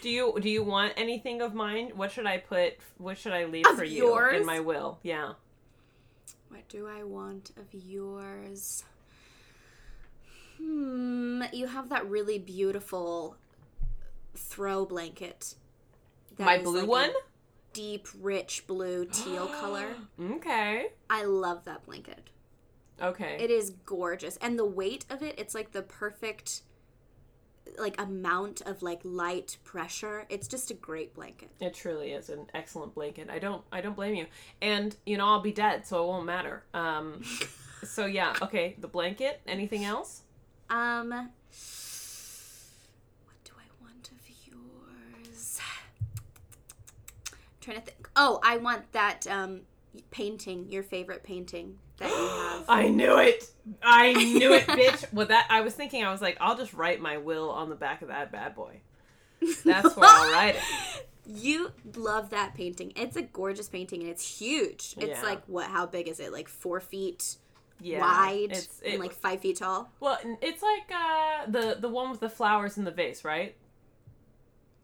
Do 0.00 0.08
you 0.10 0.38
do 0.40 0.48
you 0.48 0.62
want 0.62 0.92
anything 0.96 1.40
of 1.40 1.54
mine? 1.54 1.92
What 1.94 2.12
should 2.12 2.26
I 2.26 2.38
put? 2.38 2.74
What 2.98 3.18
should 3.18 3.32
I 3.32 3.44
leave 3.44 3.66
Of 3.66 3.76
for 3.76 3.84
you 3.84 4.16
in 4.28 4.44
my 4.46 4.60
will? 4.60 4.98
Yeah. 5.02 5.32
What 6.48 6.68
do 6.68 6.86
I 6.86 7.02
want 7.02 7.50
of 7.56 7.66
yours? 7.72 8.84
Hmm, 10.58 11.42
you 11.52 11.66
have 11.66 11.88
that 11.90 12.08
really 12.08 12.38
beautiful 12.38 13.36
throw 14.34 14.84
blanket. 14.84 15.54
that 16.36 16.44
my 16.44 16.58
blue 16.58 16.80
like 16.80 16.88
one. 16.88 17.10
Deep, 17.72 18.08
rich 18.20 18.66
blue 18.66 19.04
teal 19.12 19.48
color. 19.48 19.88
Okay. 20.20 20.88
I 21.10 21.24
love 21.24 21.64
that 21.64 21.84
blanket. 21.84 22.30
Okay. 23.02 23.36
It 23.38 23.50
is 23.50 23.70
gorgeous. 23.84 24.38
And 24.38 24.58
the 24.58 24.64
weight 24.64 25.04
of 25.10 25.22
it, 25.22 25.34
it's 25.38 25.54
like 25.54 25.72
the 25.72 25.82
perfect 25.82 26.62
like 27.78 28.00
amount 28.00 28.62
of 28.62 28.82
like 28.82 29.00
light 29.04 29.58
pressure. 29.64 30.26
It's 30.28 30.48
just 30.48 30.70
a 30.70 30.74
great 30.74 31.14
blanket. 31.14 31.50
It 31.60 31.74
truly 31.74 32.12
is 32.12 32.28
an 32.28 32.46
excellent 32.54 32.94
blanket. 32.94 33.28
I 33.30 33.38
don't 33.38 33.62
I 33.72 33.80
don't 33.80 33.96
blame 33.96 34.14
you. 34.14 34.26
And 34.60 34.94
you 35.06 35.16
know, 35.16 35.26
I'll 35.26 35.40
be 35.40 35.52
dead, 35.52 35.86
so 35.86 36.02
it 36.02 36.06
won't 36.06 36.26
matter. 36.26 36.64
Um 36.74 37.22
so 37.84 38.06
yeah, 38.06 38.34
okay, 38.42 38.76
the 38.78 38.88
blanket, 38.88 39.40
anything 39.46 39.84
else? 39.84 40.22
Um 40.70 41.10
what 41.10 41.28
do 43.44 43.52
I 43.56 43.68
want 43.82 44.10
of 44.10 44.18
yours? 44.46 45.60
trying 47.60 47.78
to 47.78 47.82
think. 47.82 48.08
Oh, 48.16 48.40
I 48.42 48.58
want 48.58 48.92
that 48.92 49.26
um 49.26 49.62
painting, 50.10 50.70
your 50.70 50.82
favorite 50.82 51.22
painting 51.22 51.78
that 51.98 52.08
you 52.10 52.16
have. 52.16 52.64
I 52.68 52.88
knew 52.88 53.18
it. 53.18 53.44
I 53.82 54.12
knew 54.12 54.52
it, 54.54 54.66
bitch. 54.66 55.04
Well 55.12 55.26
that 55.26 55.46
I 55.50 55.60
was 55.62 55.74
thinking 55.74 56.04
I 56.04 56.10
was 56.12 56.20
like, 56.22 56.36
I'll 56.40 56.56
just 56.56 56.72
write 56.74 57.00
my 57.00 57.18
will 57.18 57.50
on 57.50 57.68
the 57.68 57.74
back 57.76 58.02
of 58.02 58.08
that 58.08 58.30
bad 58.32 58.54
boy. 58.54 58.80
That's 59.64 59.96
where 59.96 60.08
I'll 60.08 60.32
write 60.32 60.56
it. 60.56 60.62
You 61.28 61.72
love 61.96 62.30
that 62.30 62.54
painting. 62.54 62.92
It's 62.96 63.16
a 63.16 63.22
gorgeous 63.22 63.68
painting 63.68 64.00
and 64.02 64.10
it's 64.10 64.38
huge. 64.38 64.94
It's 64.98 65.20
Yeah. 65.20 65.22
like 65.22 65.42
what? 65.46 65.66
How 65.68 65.84
big 65.86 66.06
is 66.08 66.20
it? 66.20 66.32
Like 66.32 66.48
four 66.48 66.78
feet 66.80 67.36
Yeah. 67.80 68.00
wide 68.00 68.52
It's 68.52 68.80
and 68.86 69.00
like 69.00 69.12
five 69.12 69.40
feet 69.40 69.56
tall. 69.56 69.90
well, 70.00 70.18
it's 70.40 70.62
like 70.62 70.90
uh 70.94 71.46
the 71.50 71.76
the 71.80 71.88
one 71.88 72.10
with 72.10 72.20
the 72.20 72.28
flowers 72.30 72.78
in 72.78 72.84
the 72.84 72.90
vase, 72.92 73.24
right? 73.24 73.56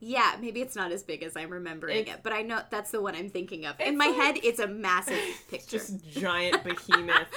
Yeah, 0.05 0.35
maybe 0.41 0.61
it's 0.61 0.75
not 0.75 0.91
as 0.91 1.05
big 1.05 1.23
as 1.23 1.37
I'm 1.37 1.51
remembering 1.51 1.97
It's- 1.99 2.17
it, 2.17 2.23
but 2.25 2.33
I 2.33 2.43
know 2.43 2.61
that's 2.71 2.91
the 2.91 3.01
one 3.01 3.15
I'm 3.15 3.31
thinking 3.31 3.67
of. 3.67 3.79
In 3.81 3.97
my 3.97 4.07
like- 4.09 4.17
head, 4.17 4.39
it's 4.43 4.59
a 4.59 4.67
massive 4.67 5.17
picture. 5.51 5.79
just 5.79 6.05
giant 6.11 6.65
behemoth. 6.65 7.29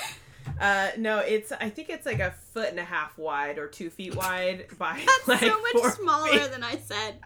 Uh, 0.60 0.90
no, 0.98 1.20
it's. 1.20 1.52
I 1.52 1.70
think 1.70 1.90
it's 1.90 2.06
like 2.06 2.20
a 2.20 2.32
foot 2.54 2.70
and 2.70 2.80
a 2.80 2.84
half 2.84 3.18
wide 3.18 3.58
or 3.60 3.68
two 3.68 3.90
feet 3.90 4.16
wide 4.16 4.66
by 4.80 5.00
That's 5.06 5.28
like 5.28 5.40
so 5.52 5.62
much 5.62 5.94
smaller 5.96 6.30
feet. 6.40 6.52
than 6.52 6.64
I 6.64 6.78
said. 6.78 7.16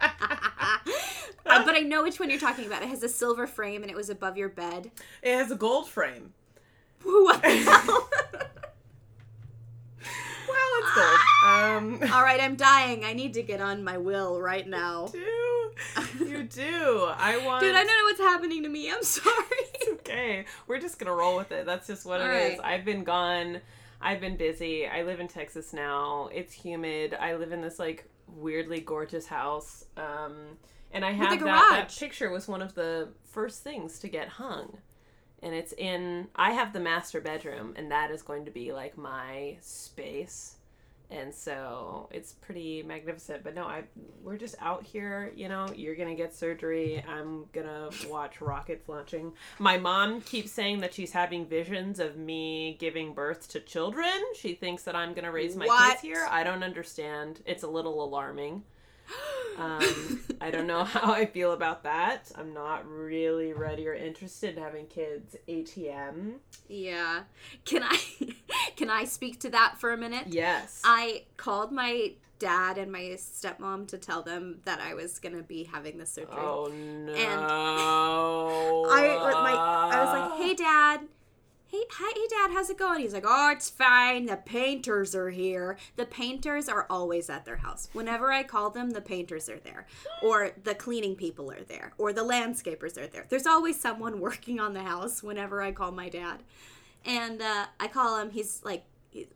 Uh, 1.46 1.64
but 1.64 1.74
I 1.74 1.80
know 1.80 2.02
which 2.02 2.20
one 2.20 2.28
you're 2.30 2.38
talking 2.38 2.66
about. 2.66 2.82
It 2.82 2.88
has 2.90 3.02
a 3.02 3.08
silver 3.08 3.46
frame 3.46 3.82
and 3.82 3.90
it 3.90 3.96
was 3.96 4.10
above 4.10 4.36
your 4.36 4.50
bed. 4.50 4.90
It 5.22 5.34
has 5.34 5.50
a 5.50 5.56
gold 5.56 5.88
frame. 5.88 6.32
What 7.02 7.42
the 7.42 7.48
hell? 7.48 8.08
Well, 10.48 10.70
it's 10.78 10.94
gold. 10.94 11.18
Um, 11.60 12.00
All 12.12 12.22
right, 12.22 12.40
I'm 12.40 12.56
dying. 12.56 13.04
I 13.04 13.12
need 13.12 13.34
to 13.34 13.42
get 13.42 13.60
on 13.60 13.82
my 13.84 13.98
will 13.98 14.40
right 14.40 14.66
now. 14.66 15.06
do 15.08 15.18
you 16.26 16.42
do? 16.44 17.08
I 17.16 17.40
want. 17.44 17.60
Dude, 17.62 17.74
I 17.74 17.84
don't 17.84 17.86
know 17.86 18.04
what's 18.04 18.20
happening 18.20 18.62
to 18.62 18.68
me. 18.68 18.90
I'm 18.90 19.02
sorry. 19.04 19.34
it's 19.74 19.88
okay, 20.00 20.44
we're 20.66 20.78
just 20.80 20.98
gonna 20.98 21.14
roll 21.14 21.36
with 21.36 21.52
it. 21.52 21.66
That's 21.66 21.86
just 21.86 22.04
what 22.06 22.20
All 22.20 22.26
it 22.28 22.34
is. 22.52 22.58
right. 22.58 22.72
I've 22.74 22.84
been 22.84 23.04
gone. 23.04 23.60
I've 24.00 24.20
been 24.20 24.36
busy. 24.36 24.86
I 24.86 25.02
live 25.02 25.20
in 25.20 25.28
Texas 25.28 25.72
now. 25.72 26.30
It's 26.32 26.52
humid. 26.52 27.14
I 27.20 27.34
live 27.34 27.52
in 27.52 27.60
this 27.60 27.78
like 27.78 28.08
weirdly 28.26 28.80
gorgeous 28.80 29.26
house. 29.26 29.84
Um, 29.96 30.56
and 30.92 31.04
I 31.04 31.12
have 31.12 31.38
that, 31.38 31.44
that 31.44 31.94
picture 31.96 32.30
was 32.30 32.48
one 32.48 32.62
of 32.62 32.74
the 32.74 33.08
first 33.24 33.62
things 33.62 33.98
to 34.00 34.08
get 34.08 34.28
hung. 34.28 34.78
And 35.42 35.54
it's 35.54 35.72
in 35.72 36.28
I 36.34 36.52
have 36.52 36.72
the 36.72 36.80
master 36.80 37.20
bedroom 37.20 37.74
and 37.76 37.90
that 37.90 38.10
is 38.10 38.22
going 38.22 38.44
to 38.46 38.50
be 38.50 38.72
like 38.72 38.96
my 38.96 39.56
space. 39.60 40.56
And 41.10 41.34
so 41.34 42.08
it's 42.12 42.32
pretty 42.32 42.82
magnificent. 42.84 43.42
But 43.42 43.54
no, 43.54 43.64
I 43.64 43.82
we're 44.22 44.36
just 44.36 44.54
out 44.60 44.84
here, 44.84 45.32
you 45.34 45.48
know, 45.48 45.66
you're 45.74 45.96
gonna 45.96 46.14
get 46.14 46.32
surgery. 46.34 47.04
I'm 47.08 47.46
gonna 47.52 47.90
watch 48.08 48.40
rockets 48.40 48.88
launching. 48.88 49.32
My 49.58 49.76
mom 49.76 50.20
keeps 50.20 50.52
saying 50.52 50.80
that 50.80 50.94
she's 50.94 51.10
having 51.12 51.46
visions 51.46 51.98
of 51.98 52.16
me 52.16 52.76
giving 52.78 53.12
birth 53.12 53.48
to 53.48 53.60
children. 53.60 54.12
She 54.38 54.54
thinks 54.54 54.84
that 54.84 54.94
I'm 54.94 55.12
gonna 55.14 55.32
raise 55.32 55.56
my 55.56 55.66
What? 55.66 55.90
kids 55.90 56.02
here. 56.02 56.26
I 56.30 56.44
don't 56.44 56.62
understand. 56.62 57.40
It's 57.44 57.64
a 57.64 57.68
little 57.68 58.04
alarming. 58.04 58.62
Um, 59.58 60.20
I 60.40 60.50
don't 60.50 60.66
know 60.66 60.84
how 60.94 61.12
I 61.12 61.26
feel 61.26 61.52
about 61.52 61.82
that. 61.82 62.30
I'm 62.34 62.54
not 62.54 62.88
really 62.88 63.52
ready 63.52 63.86
or 63.86 63.94
interested 63.94 64.56
in 64.56 64.62
having 64.62 64.86
kids. 64.86 65.36
ATM. 65.48 66.36
yeah. 66.68 67.24
Can 67.64 67.82
I 67.82 67.98
can 68.76 68.88
I 68.90 69.04
speak 69.04 69.40
to 69.40 69.50
that 69.50 69.78
for 69.78 69.92
a 69.92 69.96
minute? 69.96 70.28
Yes. 70.28 70.80
I 70.84 71.24
called 71.36 71.72
my 71.72 72.12
dad 72.38 72.78
and 72.78 72.90
my 72.90 73.00
stepmom 73.18 73.86
to 73.88 73.98
tell 73.98 74.22
them 74.22 74.60
that 74.64 74.80
I 74.80 74.94
was 74.94 75.18
gonna 75.18 75.42
be 75.42 75.64
having 75.64 75.98
the 75.98 76.06
surgery. 76.06 76.34
oh 76.38 76.68
no. 76.72 77.12
I 78.90 79.08
my 79.42 79.52
I 79.96 80.04
was 80.04 80.12
like, 80.12 80.40
"Hey, 80.40 80.54
Dad. 80.54 81.00
Hey, 81.70 81.84
hi, 81.88 82.12
hey, 82.16 82.26
Dad. 82.28 82.50
How's 82.52 82.68
it 82.68 82.78
going?" 82.78 83.00
He's 83.00 83.12
like, 83.12 83.24
"Oh, 83.24 83.50
it's 83.52 83.70
fine. 83.70 84.26
The 84.26 84.36
painters 84.36 85.14
are 85.14 85.30
here. 85.30 85.78
The 85.94 86.04
painters 86.04 86.68
are 86.68 86.84
always 86.90 87.30
at 87.30 87.44
their 87.44 87.58
house. 87.58 87.88
Whenever 87.92 88.32
I 88.32 88.42
call 88.42 88.70
them, 88.70 88.90
the 88.90 89.00
painters 89.00 89.48
are 89.48 89.60
there, 89.60 89.86
or 90.20 90.50
the 90.64 90.74
cleaning 90.74 91.14
people 91.14 91.52
are 91.52 91.62
there, 91.62 91.92
or 91.96 92.12
the 92.12 92.24
landscapers 92.24 92.98
are 92.98 93.06
there. 93.06 93.26
There's 93.28 93.46
always 93.46 93.80
someone 93.80 94.18
working 94.28 94.58
on 94.58 94.72
the 94.72 94.82
house 94.82 95.22
whenever 95.22 95.62
I 95.62 95.70
call 95.70 95.92
my 95.92 96.08
dad." 96.08 96.42
And 97.04 97.40
uh, 97.40 97.66
I 97.78 97.86
call 97.86 98.18
him. 98.18 98.30
He's 98.30 98.62
like, 98.64 98.84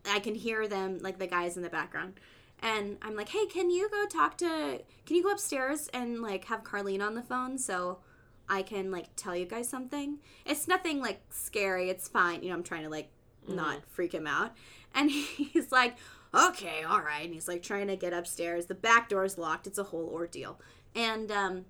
I 0.05 0.19
can 0.19 0.35
hear 0.35 0.67
them, 0.67 0.99
like 1.01 1.19
the 1.19 1.27
guys 1.27 1.55
in 1.55 1.63
the 1.63 1.69
background. 1.69 2.19
And 2.61 2.97
I'm 3.01 3.15
like, 3.15 3.29
hey, 3.29 3.45
can 3.45 3.69
you 3.69 3.89
go 3.89 4.05
talk 4.07 4.37
to, 4.39 4.81
can 5.05 5.15
you 5.15 5.23
go 5.23 5.31
upstairs 5.31 5.89
and 5.93 6.21
like 6.21 6.45
have 6.45 6.63
Carlene 6.63 7.05
on 7.05 7.15
the 7.15 7.21
phone 7.21 7.57
so 7.57 7.99
I 8.47 8.61
can 8.61 8.91
like 8.91 9.07
tell 9.15 9.35
you 9.35 9.45
guys 9.45 9.67
something? 9.67 10.19
It's 10.45 10.67
nothing 10.67 11.01
like 11.01 11.21
scary. 11.29 11.89
It's 11.89 12.07
fine. 12.07 12.43
You 12.43 12.49
know, 12.49 12.55
I'm 12.55 12.63
trying 12.63 12.83
to 12.83 12.89
like 12.89 13.09
not 13.47 13.85
freak 13.89 14.13
him 14.13 14.27
out. 14.27 14.53
And 14.93 15.09
he's 15.11 15.71
like, 15.71 15.95
okay, 16.33 16.83
all 16.83 17.01
right. 17.01 17.25
And 17.25 17.33
he's 17.33 17.47
like 17.47 17.63
trying 17.63 17.87
to 17.87 17.95
get 17.95 18.13
upstairs. 18.13 18.65
The 18.65 18.75
back 18.75 19.09
door 19.09 19.25
is 19.25 19.37
locked. 19.37 19.67
It's 19.67 19.77
a 19.77 19.83
whole 19.83 20.09
ordeal. 20.13 20.59
And 20.93 21.31
um, 21.31 21.65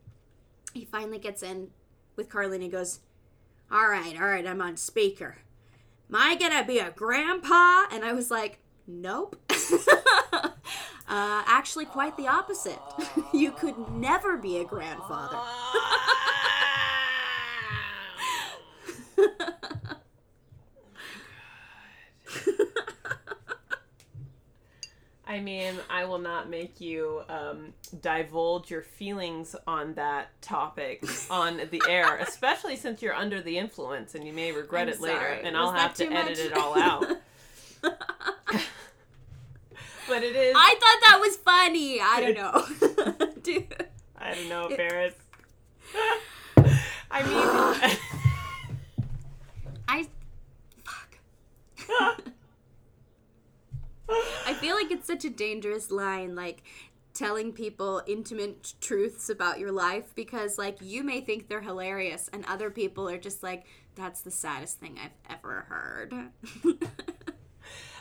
he 0.74 0.86
finally 0.86 1.20
gets 1.20 1.42
in 1.44 1.70
with 2.16 2.30
Carlene 2.30 2.62
and 2.62 2.72
goes, 2.72 3.00
all 3.72 3.88
right, 3.88 4.16
all 4.20 4.28
right, 4.28 4.46
I'm 4.46 4.62
on 4.62 4.78
speaker. 4.78 5.38
Am 6.10 6.16
I 6.16 6.36
gonna 6.36 6.64
be 6.64 6.80
a 6.80 6.92
grandpa? 6.92 7.86
And 7.92 8.04
I 8.04 8.14
was 8.14 8.30
like, 8.30 8.60
nope. 8.86 9.36
uh, 9.50 10.52
actually, 11.08 11.86
quite 11.86 12.16
the 12.16 12.28
opposite. 12.28 12.80
you 13.34 13.52
could 13.52 13.90
never 13.90 14.38
be 14.38 14.58
a 14.60 14.64
grandfather. 14.64 15.40
I 25.28 25.40
mean, 25.40 25.74
I 25.90 26.06
will 26.06 26.20
not 26.20 26.50
make 26.50 26.80
you 26.80 27.24
um, 27.28 27.74
divulge 28.00 28.70
your 28.70 28.84
feelings 28.84 29.56
on 29.66 29.96
that 29.96 30.40
topic 30.42 31.04
on 31.32 31.60
the 31.72 31.82
air, 31.90 32.18
especially 32.20 32.76
since 32.76 33.02
you're 33.02 33.16
under 33.16 33.42
the 33.42 33.58
influence 33.58 34.14
and 34.16 34.24
you 34.26 34.32
may 34.34 34.52
regret 34.52 34.84
I'm 34.84 34.90
it 34.94 35.02
later, 35.02 35.18
sorry. 35.18 35.38
and 35.44 35.56
Was 35.58 35.66
I'll 35.66 35.72
have 35.72 35.96
to 35.96 36.06
too 36.06 36.12
edit 36.14 36.38
it 36.40 36.54
all 36.56 36.78
out. 36.80 37.08
but 37.82 37.98
it 40.24 40.36
is. 40.36 40.54
I 40.56 40.76
thought 40.80 41.00
that 41.02 41.18
was 41.20 41.36
funny. 41.38 42.00
I 42.00 42.22
don't 42.22 42.38
know. 42.38 42.64
Dude. 43.42 43.88
I 44.18 44.34
don't 44.36 44.48
know, 44.50 44.70
Paris. 44.76 45.16
I 47.12 47.24
mean, 47.24 47.98
I. 49.88 50.08
Fuck. 50.84 51.18
I 54.46 54.54
feel 54.54 54.76
like 54.76 54.92
it's 54.92 55.08
such 55.08 55.26
a 55.26 55.30
dangerous 55.30 55.90
line, 55.92 56.36
like 56.36 56.64
telling 57.14 57.54
people 57.54 58.02
intimate 58.06 58.74
truths 58.82 59.30
about 59.30 59.58
your 59.58 59.72
life 59.72 60.14
because, 60.16 60.58
like, 60.58 60.78
you 60.82 61.04
may 61.04 61.22
think 61.22 61.48
they're 61.48 61.62
hilarious, 61.62 62.30
and 62.32 62.46
other 62.46 62.70
people 62.70 63.10
are 63.10 63.18
just 63.18 63.42
like, 63.42 63.66
that's 63.96 64.22
the 64.22 64.32
saddest 64.32 64.80
thing 64.80 65.00
I've 65.04 65.38
ever 65.38 65.66
heard. 65.70 66.14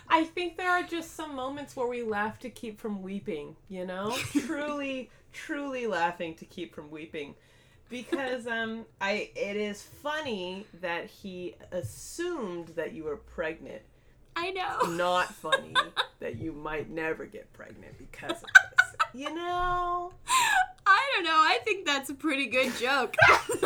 I 0.09 0.25
think 0.25 0.57
there 0.57 0.71
are 0.71 0.83
just 0.83 1.15
some 1.15 1.35
moments 1.35 1.75
where 1.77 1.87
we 1.87 2.03
laugh 2.03 2.39
to 2.41 2.51
keep 2.51 2.81
from 2.81 3.03
weeping, 3.03 3.57
you 3.69 3.87
know? 3.87 4.11
truly, 4.33 5.11
truly 5.33 5.87
laughing 5.87 6.35
to 6.37 6.45
keep 6.45 6.75
from 6.75 6.91
weeping. 6.91 7.35
Because 7.95 8.49
um 8.49 8.87
I 9.01 9.31
it 9.37 9.57
is 9.57 9.81
funny 9.81 10.67
that 10.81 11.07
he 11.07 11.55
assumed 11.71 12.67
that 12.75 12.93
you 12.93 13.05
were 13.05 13.19
pregnant. 13.19 13.83
I 14.35 14.51
know. 14.51 14.81
Not 14.97 15.33
funny 15.33 15.77
that 16.19 16.41
you 16.41 16.51
might 16.51 16.91
never 16.91 17.25
get 17.25 17.53
pregnant 17.53 17.97
because 17.97 18.43
of 18.43 18.49
this. 18.53 18.97
You 19.15 19.33
know? 19.33 20.13
I 20.85 21.11
don't 21.15 21.23
know. 21.23 21.31
I 21.31 21.61
think 21.63 21.87
that's 21.87 22.11
a 22.11 22.15
pretty 22.15 22.47
good 22.47 22.75
joke. 22.79 23.15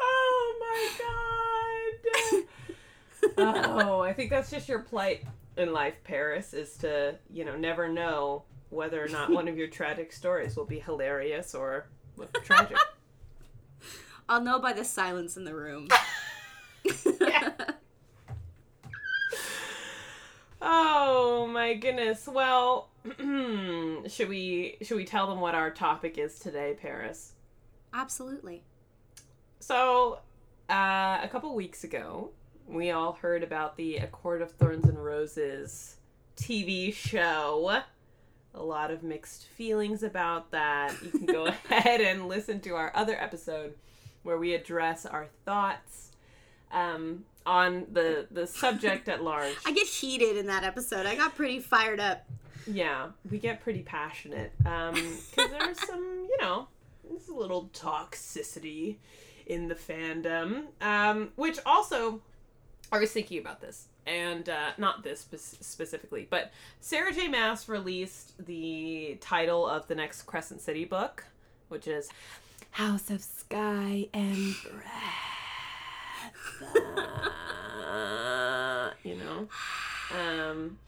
oh 0.00 0.56
my 0.58 0.90
god. 3.38 3.66
oh, 3.68 4.00
I 4.00 4.12
think 4.12 4.30
that's 4.30 4.50
just 4.50 4.68
your 4.68 4.80
plight 4.80 5.22
in 5.56 5.72
life, 5.72 5.94
Paris, 6.02 6.52
is 6.54 6.76
to, 6.78 7.14
you 7.32 7.44
know, 7.44 7.56
never 7.56 7.86
know 7.88 8.42
whether 8.70 9.04
or 9.04 9.08
not 9.08 9.30
one 9.30 9.48
of 9.48 9.56
your 9.56 9.68
tragic 9.78 10.12
stories 10.12 10.56
will 10.56 10.64
be 10.64 10.78
hilarious 10.78 11.54
or 11.54 11.86
tragic. 12.44 12.76
I'll 14.28 14.40
know 14.40 14.58
by 14.58 14.72
the 14.72 14.84
silence 14.84 15.36
in 15.36 15.44
the 15.44 15.54
room. 15.54 15.88
Yeah. 17.20 17.52
Oh 20.62 21.46
my 21.50 21.74
goodness. 21.74 22.28
Well, 22.28 22.90
should 24.08 24.28
we 24.28 24.76
should 24.82 24.96
we 24.96 25.04
tell 25.06 25.26
them 25.26 25.40
what 25.40 25.54
our 25.54 25.70
topic 25.70 26.18
is 26.18 26.38
today, 26.38 26.76
Paris? 26.80 27.32
Absolutely. 27.94 28.62
So, 29.58 30.18
uh, 30.68 31.20
a 31.22 31.28
couple 31.30 31.54
weeks 31.54 31.84
ago, 31.84 32.30
we 32.68 32.90
all 32.90 33.12
heard 33.12 33.42
about 33.42 33.76
the 33.76 33.96
A 33.96 34.06
Court 34.06 34.42
of 34.42 34.52
Thorns 34.52 34.84
and 34.84 35.02
Roses 35.02 35.96
TV 36.36 36.92
show. 36.92 37.80
A 38.54 38.62
lot 38.62 38.90
of 38.90 39.02
mixed 39.02 39.46
feelings 39.46 40.02
about 40.02 40.50
that. 40.50 40.94
You 41.02 41.10
can 41.10 41.26
go 41.26 41.46
ahead 41.70 42.00
and 42.00 42.28
listen 42.28 42.60
to 42.60 42.74
our 42.74 42.92
other 42.94 43.16
episode 43.20 43.74
where 44.22 44.38
we 44.38 44.54
address 44.54 45.06
our 45.06 45.28
thoughts 45.44 46.10
um, 46.72 47.24
on 47.46 47.86
the 47.92 48.26
the 48.30 48.46
subject 48.46 49.08
at 49.08 49.22
large. 49.22 49.54
I 49.64 49.72
get 49.72 49.86
heated 49.86 50.36
in 50.36 50.46
that 50.46 50.64
episode. 50.64 51.06
I 51.06 51.14
got 51.16 51.36
pretty 51.36 51.60
fired 51.60 52.00
up. 52.00 52.26
Yeah, 52.66 53.08
we 53.30 53.38
get 53.38 53.62
pretty 53.62 53.82
passionate 53.82 54.52
because 54.58 55.50
there's 55.50 55.80
some, 55.86 56.26
you 56.28 56.36
know, 56.40 56.68
there's 57.08 57.28
a 57.28 57.34
little 57.34 57.70
toxicity 57.72 58.96
in 59.46 59.68
the 59.68 59.74
fandom, 59.74 60.64
um, 60.80 61.30
which 61.36 61.58
also 61.64 62.20
I 62.92 62.98
was 62.98 63.10
thinking 63.12 63.38
about 63.38 63.60
this, 63.60 63.88
and 64.06 64.48
uh, 64.48 64.70
not 64.78 65.02
this 65.02 65.20
spe- 65.20 65.62
specifically, 65.62 66.26
but 66.28 66.50
Sarah 66.80 67.12
J. 67.12 67.28
Maas 67.28 67.68
released 67.68 68.44
the 68.46 69.18
title 69.20 69.66
of 69.66 69.86
the 69.88 69.94
next 69.94 70.22
Crescent 70.22 70.60
City 70.60 70.84
book, 70.84 71.24
which 71.68 71.86
is 71.86 72.08
House 72.72 73.10
of 73.10 73.22
Sky 73.22 74.08
and 74.12 74.54
Breath. 74.62 74.90
you 79.02 79.16
know? 79.16 79.48
Um, 80.18 80.78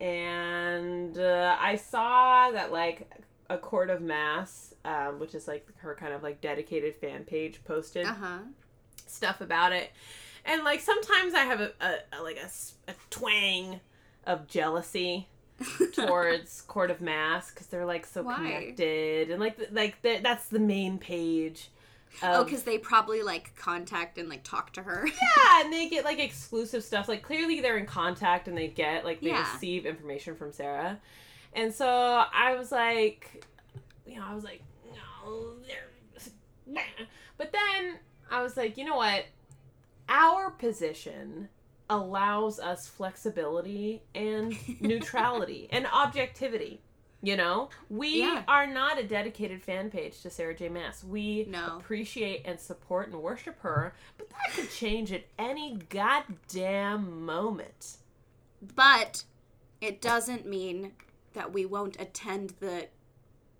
and 0.00 1.18
uh, 1.18 1.56
I 1.60 1.76
saw 1.76 2.50
that, 2.50 2.72
like, 2.72 3.10
a 3.48 3.58
court 3.58 3.90
of 3.90 4.00
mass, 4.02 4.74
um, 4.84 5.18
which 5.18 5.34
is 5.34 5.46
like 5.46 5.66
her 5.78 5.94
kind 5.94 6.12
of 6.12 6.22
like 6.22 6.40
dedicated 6.40 6.96
fan 6.96 7.24
page, 7.24 7.60
posted 7.64 8.06
Uh 8.06 8.14
huh. 8.14 8.38
stuff 9.06 9.40
about 9.40 9.72
it 9.72 9.90
and 10.46 10.64
like 10.64 10.80
sometimes 10.80 11.34
i 11.34 11.40
have 11.40 11.60
a, 11.60 11.72
a, 11.80 12.18
a 12.18 12.22
like 12.22 12.38
a, 12.38 12.90
a 12.90 12.94
twang 13.10 13.80
of 14.26 14.46
jealousy 14.48 15.28
towards 15.92 16.60
court 16.62 16.90
of 16.90 17.00
mass 17.00 17.50
because 17.50 17.66
they're 17.68 17.86
like 17.86 18.06
so 18.06 18.22
Why? 18.22 18.34
connected 18.36 19.30
and 19.30 19.40
like 19.40 19.58
like 19.72 20.00
th- 20.02 20.22
that's 20.22 20.48
the 20.48 20.58
main 20.58 20.98
page 20.98 21.70
Oh, 22.22 22.44
because 22.44 22.62
they 22.62 22.78
probably 22.78 23.22
like 23.22 23.54
contact 23.56 24.16
and 24.16 24.26
like 24.30 24.42
talk 24.42 24.72
to 24.74 24.82
her. 24.82 25.06
yeah 25.06 25.60
and 25.64 25.70
they 25.70 25.86
get 25.90 26.02
like 26.06 26.18
exclusive 26.18 26.82
stuff 26.82 27.08
like 27.08 27.22
clearly 27.22 27.60
they're 27.60 27.76
in 27.76 27.84
contact 27.84 28.48
and 28.48 28.56
they 28.56 28.68
get 28.68 29.04
like 29.04 29.20
they 29.20 29.28
Yeah. 29.28 29.52
receive 29.52 29.84
information 29.84 30.34
from 30.34 30.50
sarah 30.50 30.98
and 31.52 31.74
so 31.74 31.86
i 32.32 32.54
was 32.56 32.72
like 32.72 33.44
you 34.06 34.16
know 34.16 34.24
i 34.26 34.34
was 34.34 34.44
like 34.44 34.62
no 34.94 35.52
they're 35.66 36.82
but 37.36 37.52
then 37.52 37.98
i 38.30 38.42
was 38.42 38.56
like 38.56 38.78
you 38.78 38.84
know 38.84 38.96
what 38.96 39.24
our 40.08 40.50
position 40.50 41.48
allows 41.88 42.58
us 42.58 42.86
flexibility 42.88 44.02
and 44.14 44.54
neutrality 44.80 45.68
and 45.70 45.86
objectivity 45.86 46.80
you 47.22 47.36
know 47.36 47.68
we 47.88 48.20
Yeah. 48.20 48.42
are 48.48 48.66
not 48.66 48.98
a 48.98 49.04
dedicated 49.04 49.62
fan 49.62 49.88
page 49.90 50.20
to 50.22 50.30
sarah 50.30 50.54
j 50.54 50.68
maas 50.68 51.04
we 51.04 51.46
No. 51.48 51.76
appreciate 51.78 52.42
and 52.44 52.58
support 52.60 53.08
and 53.08 53.22
worship 53.22 53.58
her 53.60 53.94
but 54.18 54.28
that 54.30 54.52
could 54.54 54.70
change 54.70 55.12
at 55.12 55.24
any 55.38 55.78
goddamn 55.88 57.24
moment 57.24 57.96
But 58.74 59.24
it 59.80 60.00
doesn't 60.00 60.44
mean 60.46 60.92
that 61.34 61.52
we 61.52 61.64
won't 61.66 62.00
attend 62.00 62.54
the 62.60 62.88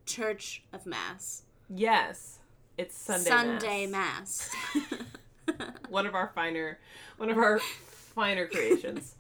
Church 0.04 0.62
of 0.72 0.84
Mass. 0.84 1.42
yes 1.68 2.38
it's 2.76 2.98
sunday 2.98 3.30
Sunday 3.30 3.86
mass. 3.86 4.50
Mass. 4.74 4.92
one 5.88 6.06
of 6.06 6.14
our 6.14 6.30
finer 6.34 6.78
one 7.16 7.30
of 7.30 7.38
our 7.38 7.58
finer 7.58 8.46
creations 8.46 9.14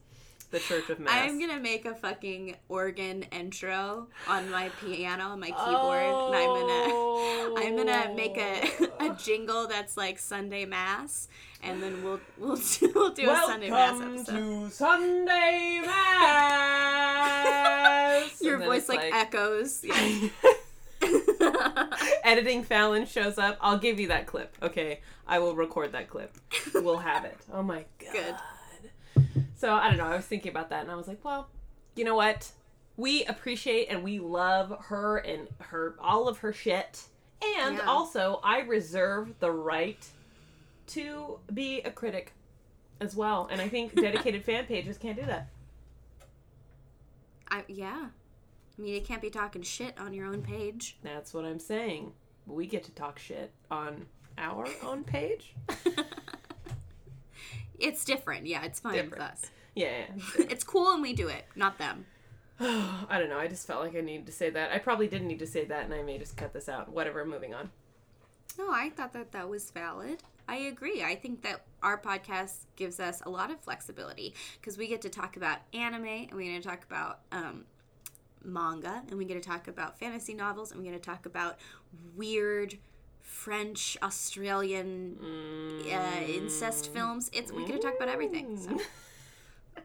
the 0.50 0.58
church 0.60 0.88
of 0.90 1.00
mass 1.00 1.12
I'm 1.28 1.40
gonna 1.40 1.58
make 1.60 1.84
a 1.86 1.94
fucking 1.94 2.56
organ 2.68 3.24
intro 3.32 4.06
on 4.28 4.50
my 4.50 4.68
piano 4.80 5.36
my 5.36 5.48
keyboard, 5.48 6.02
and 6.02 6.34
I'm 6.34 6.46
gonna 6.46 7.06
I'm 7.56 7.76
gonna 7.76 8.14
make 8.14 8.36
a, 8.36 8.62
a 9.00 9.14
jingle 9.16 9.66
that's 9.66 9.96
like 9.96 10.18
Sunday 10.18 10.64
Mass, 10.64 11.28
and 11.62 11.82
then 11.82 12.02
we'll 12.02 12.20
we'll 12.38 12.56
do, 12.56 12.92
we'll 12.94 13.12
do 13.12 13.30
a 13.30 13.36
Sunday 13.36 13.70
Mass 13.70 13.92
Welcome 13.92 14.14
episode. 14.14 14.36
to 14.36 14.70
Sunday 14.70 15.80
Mass. 15.84 16.76
Your 18.42 18.58
voice 18.58 18.80
it's 18.80 18.88
like, 18.88 19.12
echoes. 19.12 19.82
Yeah. 19.84 20.28
Editing 22.26 22.64
Fallon 22.64 23.06
shows 23.06 23.38
up. 23.38 23.56
I'll 23.60 23.78
give 23.78 24.00
you 24.00 24.08
that 24.08 24.26
clip. 24.26 24.54
Okay, 24.60 25.00
I 25.28 25.38
will 25.38 25.54
record 25.54 25.92
that 25.92 26.10
clip. 26.10 26.36
We'll 26.74 26.98
have 26.98 27.24
it. 27.24 27.38
Oh 27.52 27.62
my 27.62 27.84
god. 28.12 28.36
Good. 29.14 29.24
So 29.56 29.72
I 29.72 29.88
don't 29.88 29.96
know. 29.96 30.06
I 30.06 30.16
was 30.16 30.26
thinking 30.26 30.50
about 30.50 30.68
that, 30.70 30.82
and 30.82 30.90
I 30.90 30.96
was 30.96 31.06
like, 31.08 31.24
well, 31.24 31.48
you 31.94 32.04
know 32.04 32.16
what? 32.16 32.50
We 32.98 33.24
appreciate 33.26 33.86
and 33.90 34.02
we 34.02 34.18
love 34.18 34.74
her 34.86 35.18
and 35.18 35.48
her 35.60 35.94
all 36.00 36.28
of 36.28 36.38
her 36.38 36.52
shit, 36.52 37.04
and 37.60 37.76
Yeah. 37.76 37.84
also 37.86 38.40
I 38.42 38.60
reserve 38.60 39.38
the 39.38 39.52
right 39.52 40.04
to 40.88 41.38
be 41.54 41.80
a 41.82 41.90
critic 41.90 42.32
as 43.00 43.14
well. 43.14 43.48
And 43.52 43.60
I 43.60 43.68
think 43.68 43.94
dedicated 44.00 44.44
fan 44.44 44.66
pages 44.66 44.98
can't 44.98 45.16
do 45.18 45.26
that. 45.26 45.48
I, 47.50 47.64
yeah. 47.68 48.06
I 48.78 48.82
mean, 48.82 48.94
you 48.94 49.00
can't 49.00 49.22
be 49.22 49.30
talking 49.30 49.62
shit 49.62 49.98
on 49.98 50.12
your 50.12 50.26
own 50.26 50.42
page. 50.42 50.98
That's 51.02 51.32
what 51.32 51.44
I'm 51.44 51.58
saying. 51.58 52.12
We 52.46 52.66
get 52.66 52.84
to 52.84 52.92
talk 52.92 53.18
shit 53.18 53.52
on 53.70 54.06
our 54.38 54.66
own 54.84 55.02
page. 55.04 55.54
It's 57.78 58.04
different. 58.04 58.46
Yeah, 58.46 58.64
it's 58.64 58.80
fine 58.80 59.10
with 59.10 59.20
us. 59.20 59.50
Yeah. 59.74 60.06
It's 60.38 60.64
cool 60.64 60.92
and 60.92 61.02
we 61.02 61.12
do 61.12 61.28
it, 61.28 61.44
not 61.54 61.78
them. 61.78 62.06
I 62.60 63.18
don't 63.18 63.28
know. 63.28 63.38
I 63.38 63.48
just 63.48 63.66
felt 63.66 63.82
like 63.82 63.94
I 63.94 64.00
needed 64.00 64.26
to 64.26 64.32
say 64.32 64.50
that. 64.50 64.72
I 64.72 64.78
probably 64.78 65.08
didn't 65.08 65.28
need 65.28 65.40
to 65.40 65.46
say 65.46 65.66
that, 65.66 65.84
and 65.84 65.92
I 65.92 66.02
may 66.02 66.18
just 66.18 66.36
cut 66.36 66.54
this 66.54 66.68
out. 66.68 66.90
Whatever. 66.90 67.24
Moving 67.24 67.54
on. 67.54 67.70
No, 68.58 68.70
I 68.70 68.90
thought 68.90 69.12
that 69.12 69.32
that 69.32 69.48
was 69.48 69.70
valid. 69.70 70.22
I 70.48 70.56
agree. 70.56 71.02
I 71.02 71.16
think 71.16 71.42
that 71.42 71.66
our 71.82 72.00
podcast 72.00 72.64
gives 72.76 72.98
us 73.00 73.20
a 73.26 73.28
lot 73.28 73.50
of 73.50 73.60
flexibility 73.60 74.32
because 74.58 74.78
we 74.78 74.86
get 74.86 75.02
to 75.02 75.10
talk 75.10 75.36
about 75.36 75.58
anime 75.74 76.06
and 76.06 76.32
we 76.32 76.44
get 76.44 76.62
to 76.62 76.68
talk 76.68 76.84
about 76.84 77.20
um, 77.32 77.64
manga 78.44 79.02
and 79.08 79.18
we 79.18 79.24
get 79.24 79.34
to 79.34 79.48
talk 79.48 79.68
about 79.68 79.98
fantasy 79.98 80.34
novels 80.34 80.70
and 80.70 80.80
we 80.80 80.86
get 80.88 80.94
to 80.94 81.10
talk 81.10 81.26
about 81.26 81.58
weird 82.16 82.78
French, 83.20 83.96
Australian 84.02 85.18
uh, 85.92 86.20
incest 86.28 86.92
films. 86.92 87.28
It's 87.32 87.50
we 87.50 87.66
get 87.66 87.74
to 87.74 87.78
talk 87.78 87.96
about 87.96 88.08
everything. 88.08 88.56
So. 88.56 88.78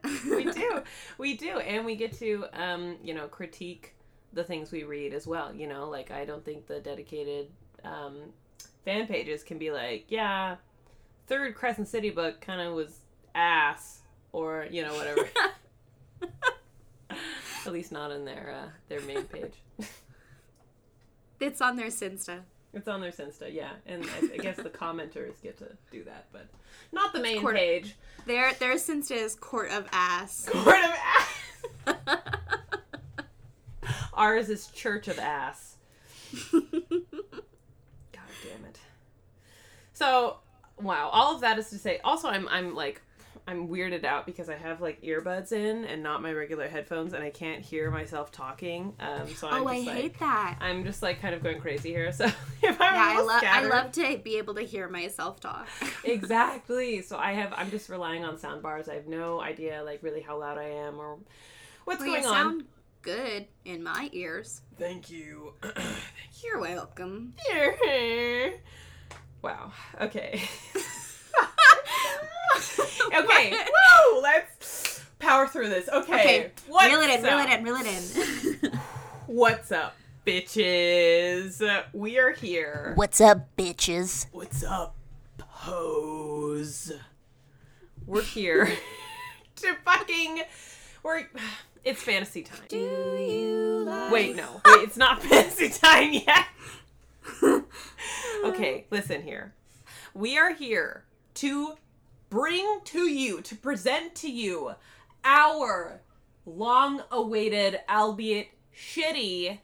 we 0.36 0.46
do 0.46 0.82
we 1.18 1.36
do 1.36 1.60
and 1.60 1.86
we 1.86 1.96
get 1.96 2.14
to 2.14 2.46
um 2.54 2.98
you 3.04 3.14
know 3.14 3.28
critique 3.28 3.94
the 4.34 4.44
things 4.44 4.72
we 4.72 4.84
read 4.84 5.14
as 5.14 5.28
well 5.28 5.54
you 5.54 5.68
know 5.68 5.90
like 5.90 6.12
i 6.12 6.26
don't 6.26 6.44
think 6.46 6.66
the 6.66 6.80
dedicated 6.80 7.50
um 7.84 8.16
fan 8.86 9.06
pages 9.06 9.44
can 9.44 9.58
be 9.58 9.70
like 9.70 10.06
yeah 10.08 10.56
third 11.28 11.54
crescent 11.56 11.88
city 11.88 12.10
book 12.10 12.40
kind 12.42 12.62
of 12.62 12.74
was 12.74 13.00
ass 13.36 14.02
or 14.32 14.66
you 14.72 14.82
know 14.82 14.94
whatever 14.96 15.28
at 17.66 17.74
least 17.74 17.92
not 17.92 18.12
in 18.12 18.26
their 18.26 18.56
uh 18.64 18.70
their 18.90 19.02
main 19.02 19.24
page 19.24 19.54
It's 21.40 21.60
on 21.60 21.76
their 21.76 21.88
Sinsta. 21.88 22.42
it's 22.72 22.88
on 22.88 23.02
their 23.02 23.10
Sinsta, 23.12 23.52
yeah, 23.52 23.72
and 23.88 24.06
I, 24.06 24.36
I 24.36 24.38
guess 24.38 24.58
the 24.58 24.70
commenters 24.82 25.42
get 25.42 25.58
to 25.58 25.66
do 25.92 26.04
that, 26.04 26.28
but 26.32 26.46
not 26.92 27.14
the 27.14 27.20
main 27.20 27.42
Court- 27.42 27.56
page. 27.56 27.96
Their 28.28 28.54
their 28.54 28.76
Sinsta 28.76 29.16
is 29.16 29.34
Court 29.36 29.72
of 29.72 29.88
Ass. 29.92 30.48
Court 30.52 30.78
of 30.84 30.94
Ass. 31.88 32.20
Ours 34.14 34.50
is 34.50 34.68
Church 34.68 35.08
of 35.08 35.18
Ass. 35.18 35.78
God 36.52 36.62
damn 38.44 38.66
it. 38.66 38.78
So, 39.94 40.38
wow, 40.80 41.10
all 41.12 41.34
of 41.36 41.42
that 41.42 41.58
is 41.58 41.70
to 41.72 41.78
say. 41.80 42.00
Also, 42.04 42.28
I'm 42.28 42.48
I'm 42.50 42.76
like 42.76 43.02
I'm 43.48 43.68
weirded 43.68 44.04
out 44.04 44.26
because 44.26 44.50
I 44.50 44.56
have 44.56 44.82
like 44.82 45.02
earbuds 45.02 45.52
in 45.52 45.86
and 45.86 46.04
not 46.04 46.22
my 46.22 46.32
regular 46.32 46.68
headphones, 46.68 47.14
and 47.14 47.24
I 47.24 47.30
can't 47.30 47.62
hear 47.62 47.90
myself 47.92 48.32
talking. 48.32 48.94
Um, 49.00 49.28
so 49.36 49.48
I'm 49.48 49.64
oh, 49.64 49.68
I 49.68 49.76
just 49.76 49.88
like, 49.88 49.96
hate 49.96 50.20
that. 50.20 50.58
I'm 50.62 50.84
just 50.84 51.02
like 51.02 51.22
kind 51.22 51.34
of 51.36 51.44
going 51.44 51.60
crazy 51.60 51.90
here. 51.90 52.12
So 52.12 52.26
if 52.62 52.80
I'm 52.80 52.96
Yeah, 52.96 53.04
I 53.08 53.12
a 53.14 53.16
little 53.16 53.28
love 53.28 53.44
I 53.44 53.64
love 53.68 53.92
to 53.94 54.18
be 54.24 54.38
able 54.38 54.56
to 54.56 54.62
hear 54.62 54.88
myself 54.90 55.40
talk. 55.40 55.68
exactly. 56.04 57.02
So 57.02 57.18
I 57.18 57.34
have 57.34 57.54
I'm 57.56 57.72
just 57.72 57.90
relying 57.90 58.24
on 58.24 58.38
sound 58.38 58.62
bars. 58.62 58.88
I 58.90 58.96
have 58.96 59.08
no 59.08 59.42
idea 59.42 59.84
like 59.84 60.04
really 60.04 60.22
how 60.22 60.38
loud 60.40 60.58
I 60.58 60.70
am 60.70 61.00
or 61.00 61.18
what's 61.86 62.00
Well, 62.00 62.10
going 62.10 62.22
you 62.22 62.28
on. 62.30 62.34
sound 62.34 62.64
good 63.02 63.48
in 63.66 63.84
my 63.84 64.10
ears. 64.14 64.62
Thank 64.78 65.10
you. 65.10 65.54
You're 66.44 66.60
welcome. 66.60 67.34
wow. 69.42 69.72
Okay. 70.00 70.42
okay. 73.16 73.52
Woo! 73.52 74.22
Let's 74.22 75.04
power 75.20 75.48
through 75.48 75.70
this. 75.70 75.88
Okay. 75.90 76.14
Okay, 76.14 76.52
What's 76.68 76.88
reel 76.88 77.02
it 77.02 77.10
in, 77.10 77.24
reel 77.24 77.34
up? 77.38 77.50
it 77.50 77.60
in, 77.60 77.64
reel 77.64 77.76
it 77.76 78.64
in. 78.64 78.80
What's 79.28 79.72
up, 79.72 79.96
bitches? 80.26 81.84
We 81.94 82.20
are 82.20 82.32
here. 82.32 82.94
What's 82.96 83.22
up, 83.22 83.56
bitches? 83.58 84.28
What's 84.32 84.64
up, 84.64 84.96
pose? 85.38 86.92
We're 88.06 88.22
here 88.24 88.72
to 89.58 89.76
fucking. 89.86 90.42
We're. 91.04 91.28
It's 91.84 92.04
fantasy 92.04 92.44
time. 92.44 92.60
Do 92.68 92.78
you 92.78 93.84
like 93.88 94.12
Wait, 94.12 94.36
no. 94.36 94.62
Wait, 94.66 94.84
it's 94.84 94.98
not 94.98 95.24
fantasy 95.24 95.70
time 95.70 96.14
yet. 96.14 96.46
okay, 98.46 98.86
listen 98.92 99.24
here. 99.24 99.54
We 100.14 100.38
are 100.38 100.54
here 100.54 101.06
to 101.36 101.74
bring 102.32 102.80
to 102.86 103.08
you, 103.08 103.42
to 103.42 103.56
present 103.56 104.16
to 104.16 104.32
you, 104.32 104.74
our 105.24 106.02
long 106.48 107.04
awaited, 107.12 107.82
albeit 107.88 108.48
shitty, 108.76 109.60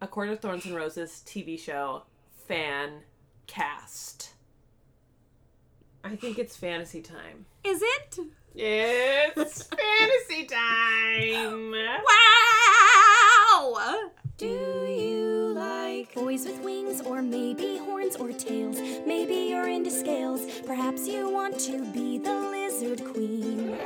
A 0.00 0.06
Court 0.06 0.30
of 0.30 0.40
Thorns 0.40 0.64
and 0.64 0.74
Roses 0.74 1.22
TV 1.26 1.60
show 1.60 2.04
fan 2.46 3.00
cast. 3.46 4.30
I 6.02 6.16
think 6.16 6.38
it's 6.38 6.56
fantasy 6.56 7.02
time. 7.02 7.44
Is 7.64 7.82
it? 7.82 8.18
It's 8.54 9.62
fantasy 10.28 10.44
time. 10.44 11.72
Wow! 13.60 14.10
Do 14.36 14.46
you 14.46 15.54
like 15.54 16.12
boys 16.12 16.44
with 16.44 16.60
wings, 16.64 17.00
or 17.02 17.22
maybe 17.22 17.78
horns 17.78 18.16
or 18.16 18.32
tails? 18.32 18.80
Maybe 19.06 19.34
you're 19.48 19.68
into 19.68 19.92
scales. 19.92 20.44
Perhaps 20.66 21.06
you 21.06 21.30
want 21.30 21.60
to 21.60 21.84
be 21.92 22.18
the 22.18 22.34
lizard 22.34 23.04
queen. 23.04 23.78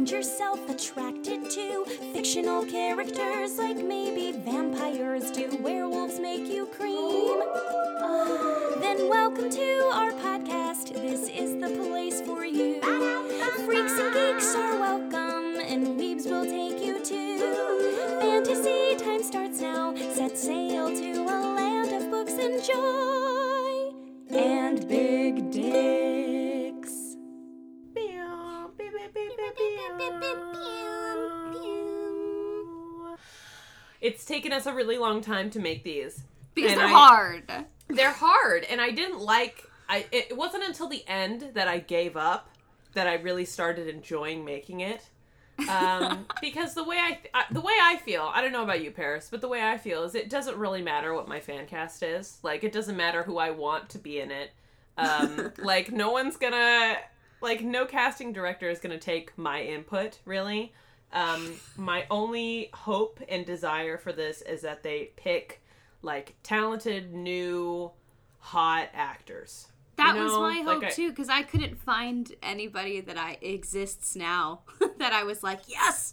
Find 0.00 0.10
yourself 0.10 0.66
attracted 0.70 1.50
to 1.50 1.84
fictional 2.14 2.64
characters 2.64 3.58
like 3.58 3.76
maybe 3.76 4.32
vampires? 4.32 5.30
Do 5.30 5.58
werewolves 5.60 6.18
make 6.18 6.48
you 6.50 6.64
cream? 6.64 7.42
Ah. 8.00 8.78
Then 8.80 9.10
welcome 9.10 9.50
to 9.50 9.90
our 9.92 10.12
podcast. 10.12 10.94
This 10.94 11.28
is 11.28 11.52
the 11.60 11.68
place 11.84 12.22
for 12.22 12.46
you. 12.46 12.80
Freaks 13.66 13.92
and 13.98 14.14
geeks 14.14 14.54
are 14.54 14.80
welcome, 14.80 15.60
and 15.60 15.86
weebs 16.00 16.24
will 16.24 16.46
take 16.46 16.82
you 16.82 16.98
to 17.04 18.20
fantasy 18.20 18.96
time 19.04 19.22
starts 19.22 19.60
now. 19.60 19.94
Set 20.14 20.38
sail 20.38 20.88
to 20.88 21.12
a 21.24 21.38
land 21.56 21.92
of 21.92 22.10
books 22.10 22.38
and 22.38 22.64
joy 22.64 23.92
and 24.34 24.88
big 24.88 25.50
dicks. 25.50 26.00
It's 34.00 34.24
taken 34.24 34.52
us 34.52 34.66
a 34.66 34.72
really 34.72 34.96
long 34.98 35.20
time 35.20 35.50
to 35.50 35.60
make 35.60 35.84
these. 35.84 36.22
Because 36.54 36.72
And 36.72 36.80
they're 36.80 36.86
I- 36.86 36.90
hard. 36.90 37.52
They're 37.88 38.12
hard, 38.12 38.64
and 38.64 38.80
I 38.80 38.90
didn't 38.90 39.20
like. 39.20 39.64
I 39.88 40.06
it 40.12 40.36
wasn't 40.36 40.62
until 40.62 40.88
the 40.88 41.02
end 41.08 41.50
that 41.54 41.66
I 41.66 41.78
gave 41.78 42.16
up 42.16 42.48
that 42.94 43.08
I 43.08 43.14
really 43.14 43.44
started 43.44 43.88
enjoying 43.88 44.44
making 44.44 44.80
it. 44.80 45.02
Um, 45.68 46.26
because 46.40 46.74
the 46.74 46.84
way 46.84 46.96
I, 46.98 47.18
I 47.34 47.44
the 47.50 47.60
way 47.60 47.72
I 47.82 47.96
feel, 47.96 48.30
I 48.32 48.40
don't 48.42 48.52
know 48.52 48.62
about 48.62 48.82
you, 48.82 48.92
Paris, 48.92 49.26
but 49.28 49.40
the 49.40 49.48
way 49.48 49.60
I 49.62 49.76
feel 49.76 50.04
is 50.04 50.14
it 50.14 50.30
doesn't 50.30 50.56
really 50.56 50.82
matter 50.82 51.12
what 51.14 51.26
my 51.26 51.40
fan 51.40 51.66
cast 51.66 52.04
is. 52.04 52.38
Like 52.44 52.62
it 52.62 52.70
doesn't 52.72 52.96
matter 52.96 53.24
who 53.24 53.38
I 53.38 53.50
want 53.50 53.88
to 53.90 53.98
be 53.98 54.20
in 54.20 54.30
it. 54.30 54.50
Um, 54.96 55.52
like 55.58 55.90
no 55.90 56.12
one's 56.12 56.36
gonna 56.36 56.96
like 57.40 57.62
no 57.62 57.84
casting 57.86 58.32
director 58.32 58.68
is 58.68 58.78
gonna 58.80 58.98
take 58.98 59.36
my 59.38 59.62
input 59.62 60.18
really. 60.24 60.72
Um, 61.12 61.54
my 61.76 62.06
only 62.10 62.70
hope 62.72 63.20
and 63.28 63.44
desire 63.44 63.98
for 63.98 64.12
this 64.12 64.42
is 64.42 64.62
that 64.62 64.82
they 64.82 65.10
pick 65.16 65.60
like 66.02 66.34
talented 66.42 67.12
new 67.12 67.90
hot 68.38 68.88
actors. 68.94 69.66
That 69.96 70.14
You 70.16 70.22
was 70.22 70.32
know, 70.32 70.40
my 70.40 70.62
like 70.62 70.66
hope 70.66 70.84
I- 70.84 70.90
too, 70.90 71.10
because 71.10 71.28
I 71.28 71.42
couldn't 71.42 71.78
find 71.80 72.30
anybody 72.42 73.00
that 73.00 73.18
I 73.18 73.38
exists 73.42 74.14
now 74.16 74.60
that 74.98 75.12
I 75.12 75.24
was 75.24 75.42
like, 75.42 75.60
yes. 75.68 76.12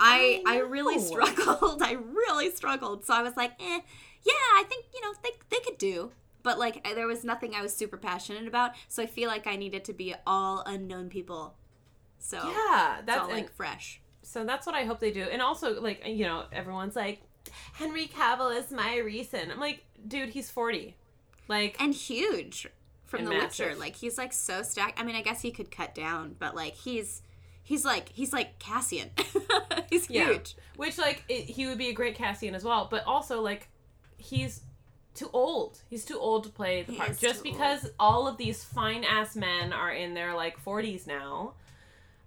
I 0.00 0.42
I, 0.46 0.54
I 0.54 0.58
really 0.60 1.00
struggled. 1.00 1.82
I 1.84 1.92
really 1.92 2.50
struggled. 2.52 3.04
So 3.04 3.12
I 3.14 3.22
was 3.22 3.36
like, 3.36 3.52
eh, 3.60 3.80
yeah, 4.22 4.32
I 4.54 4.64
think 4.68 4.86
you 4.94 5.00
know 5.00 5.12
they 5.24 5.30
they 5.50 5.58
could 5.60 5.76
do. 5.78 6.12
But 6.48 6.58
like 6.58 6.80
I- 6.88 6.94
there 6.94 7.06
was 7.06 7.24
nothing 7.24 7.54
I 7.54 7.60
was 7.62 7.74
super 7.76 7.98
passionate 7.98 8.46
about. 8.46 8.72
So 8.88 9.02
I 9.02 9.06
feel 9.06 9.28
like 9.28 9.46
I 9.46 9.56
needed 9.56 9.84
to 9.84 9.92
be 9.92 10.14
all 10.26 10.62
unknown 10.64 11.08
people. 11.10 11.54
So 12.18 12.36
Yeah, 12.38 13.00
that's 13.04 13.20
all 13.20 13.28
like 13.28 13.50
fresh. 13.52 14.00
so 14.22 14.44
that's 14.44 14.66
what 14.66 14.74
I 14.74 14.84
hope 14.84 14.98
they 14.98 15.10
do. 15.12 15.22
And 15.24 15.42
also 15.42 15.80
like 15.80 16.06
you 16.06 16.24
know 16.24 16.44
everyone's 16.52 16.96
like 16.96 17.20
Henry 17.74 18.06
Cavill 18.06 18.56
is 18.58 18.70
my 18.70 18.96
recent. 18.98 19.50
I'm 19.52 19.60
like, 19.60 19.84
dude, 20.06 20.30
he's 20.30 20.50
40. 20.50 20.96
Like 21.48 21.76
And 21.80 21.94
huge 21.94 22.66
from 23.04 23.20
And 23.20 23.28
The 23.28 23.34
Witcher. 23.36 23.74
Like 23.78 23.96
he's 23.96 24.16
like 24.18 24.32
so 24.32 24.62
stacked. 24.62 24.98
I 25.00 25.04
mean, 25.04 25.16
I 25.16 25.22
guess 25.22 25.40
he 25.42 25.50
could 25.50 25.70
cut 25.70 25.94
down, 25.94 26.34
but 26.38 26.54
like 26.56 26.74
he's 26.74 27.22
he's 27.62 27.84
like 27.84 28.08
he's 28.10 28.32
like 28.32 28.58
Cassian. 28.58 29.10
he's 29.90 30.08
Yeah. 30.10 30.26
huge. 30.28 30.56
Which 30.76 30.96
like 30.98 31.24
it, 31.28 31.44
he 31.44 31.66
would 31.66 31.78
be 31.78 31.88
a 31.88 31.94
great 31.94 32.16
Cassian 32.16 32.54
as 32.54 32.64
well, 32.64 32.88
but 32.90 33.04
also 33.06 33.40
like 33.42 33.68
he's 34.16 34.62
too 35.18 35.30
old. 35.32 35.80
He's 35.90 36.04
too 36.04 36.18
old 36.18 36.44
to 36.44 36.50
play 36.50 36.82
the 36.82 36.92
He 36.92 36.98
part. 36.98 37.18
Just 37.18 37.42
because 37.42 37.90
all 37.98 38.28
of 38.28 38.36
these 38.36 38.64
fine 38.64 39.04
ass 39.04 39.34
men 39.36 39.72
are 39.72 39.92
in 39.92 40.14
their 40.14 40.34
like 40.34 40.62
40s 40.64 41.06
now. 41.06 41.54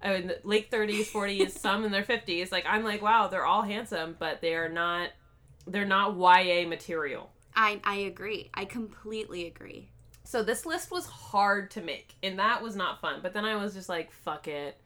I 0.04 0.14
mean, 0.14 0.32
late 0.44 0.72
30s, 0.72 1.12
40s, 1.12 1.52
some 1.60 1.86
in 1.86 1.92
their 1.92 2.04
50s. 2.04 2.52
Like 2.52 2.66
I'm 2.68 2.84
like, 2.84 3.02
wow, 3.02 3.28
they're 3.28 3.46
all 3.46 3.62
handsome, 3.62 4.16
but 4.20 4.42
they 4.42 4.56
are 4.56 4.70
not. 4.70 5.10
They're 5.68 5.86
not 5.86 6.18
YA 6.18 6.68
material. 6.68 7.30
I 7.56 7.80
I 7.84 7.96
agree. 7.96 8.50
I 8.54 8.66
completely 8.66 9.46
agree. 9.46 9.90
So 10.24 10.44
this 10.44 10.66
list 10.66 10.92
was 10.92 11.06
hard 11.06 11.72
to 11.72 11.82
make, 11.82 12.16
and 12.24 12.40
that 12.40 12.64
was 12.64 12.76
not 12.76 13.02
fun. 13.02 13.20
But 13.22 13.34
then 13.34 13.46
I 13.46 13.56
was 13.58 13.74
just 13.74 13.90
like, 13.90 14.12
fuck 14.12 14.48
it. 14.48 14.78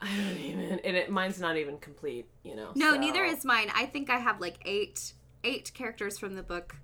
I 0.00 0.14
don't 0.16 0.38
even, 0.38 0.80
and 0.80 0.96
it 0.96 1.10
mine's 1.10 1.40
not 1.40 1.56
even 1.56 1.78
complete, 1.78 2.26
you 2.42 2.54
know. 2.54 2.70
No, 2.74 2.92
so- 2.92 2.98
neither 2.98 3.24
is 3.24 3.44
mine. 3.44 3.70
I 3.74 3.86
think 3.86 4.10
I 4.10 4.18
have 4.18 4.40
like 4.40 4.58
eight 4.64 5.14
eight 5.44 5.72
characters 5.74 6.18
from 6.18 6.34
the 6.34 6.42
book 6.42 6.76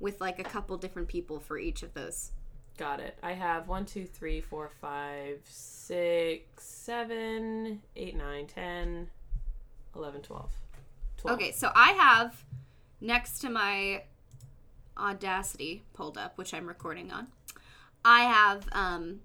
with 0.00 0.20
like 0.20 0.38
a 0.38 0.44
couple 0.44 0.76
different 0.76 1.08
people 1.08 1.40
for 1.40 1.58
each 1.58 1.82
of 1.82 1.94
those. 1.94 2.32
Got 2.78 3.00
it. 3.00 3.18
I 3.22 3.32
have 3.32 3.68
one, 3.68 3.86
two, 3.86 4.04
three, 4.06 4.40
four, 4.40 4.70
five, 4.80 5.40
six, 5.44 6.64
seven, 6.64 7.80
eight, 7.96 8.16
nine, 8.16 8.46
ten, 8.46 9.08
eleven, 9.94 10.20
twelve. 10.20 10.52
Twelve. 11.16 11.38
Okay, 11.38 11.52
so 11.52 11.70
I 11.74 11.92
have 11.92 12.44
next 13.00 13.38
to 13.40 13.50
my 13.50 14.02
Audacity 14.98 15.82
pulled 15.92 16.16
up, 16.16 16.36
which 16.38 16.54
I'm 16.54 16.66
recording 16.66 17.10
on. 17.10 17.28
I 18.04 18.20
have 18.20 18.66
um, 18.72 19.20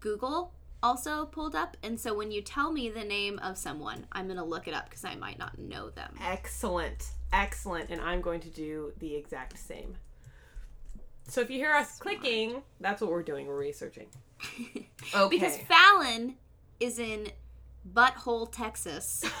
Google 0.00 0.52
also 0.82 1.26
pulled 1.26 1.54
up, 1.54 1.76
and 1.82 1.98
so 1.98 2.14
when 2.14 2.30
you 2.30 2.42
tell 2.42 2.70
me 2.72 2.88
the 2.88 3.04
name 3.04 3.38
of 3.40 3.58
someone, 3.58 4.06
I'm 4.12 4.28
gonna 4.28 4.44
look 4.44 4.68
it 4.68 4.74
up 4.74 4.88
because 4.88 5.04
I 5.04 5.14
might 5.14 5.38
not 5.38 5.58
know 5.58 5.90
them. 5.90 6.14
Excellent. 6.22 7.10
Excellent. 7.32 7.90
And 7.90 8.00
I'm 8.00 8.20
going 8.20 8.40
to 8.40 8.48
do 8.48 8.92
the 8.98 9.14
exact 9.14 9.58
same. 9.58 9.96
So 11.28 11.40
if 11.40 11.50
you 11.50 11.58
hear 11.58 11.72
us 11.74 11.98
clicking, 11.98 12.62
that's 12.80 13.00
what 13.02 13.10
we're 13.10 13.22
doing. 13.22 13.46
We're 13.46 13.58
researching. 13.58 14.06
Okay. 15.14 15.36
Because 15.36 15.56
Fallon 15.56 16.34
is 16.80 16.98
in 16.98 17.28
Butthole, 17.94 18.50
Texas. 18.52 19.24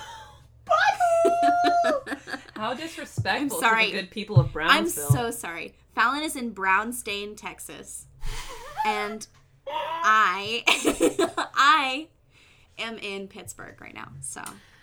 How 2.56 2.74
disrespectful 2.74 3.58
I'm 3.58 3.62
sorry. 3.62 3.86
to 3.86 3.92
the 3.92 4.02
good 4.02 4.10
people 4.10 4.40
of 4.40 4.52
Brownsville. 4.52 5.04
I'm 5.06 5.12
so 5.12 5.30
sorry. 5.30 5.74
Fallon 5.94 6.22
is 6.22 6.36
in 6.36 6.54
Brownstain, 6.54 7.36
Texas. 7.36 8.06
And 8.86 9.26
I 9.66 10.64
I 11.54 12.08
am 12.78 12.98
in 12.98 13.28
Pittsburgh 13.28 13.80
right 13.80 13.94
now. 13.94 14.08
So 14.20 14.42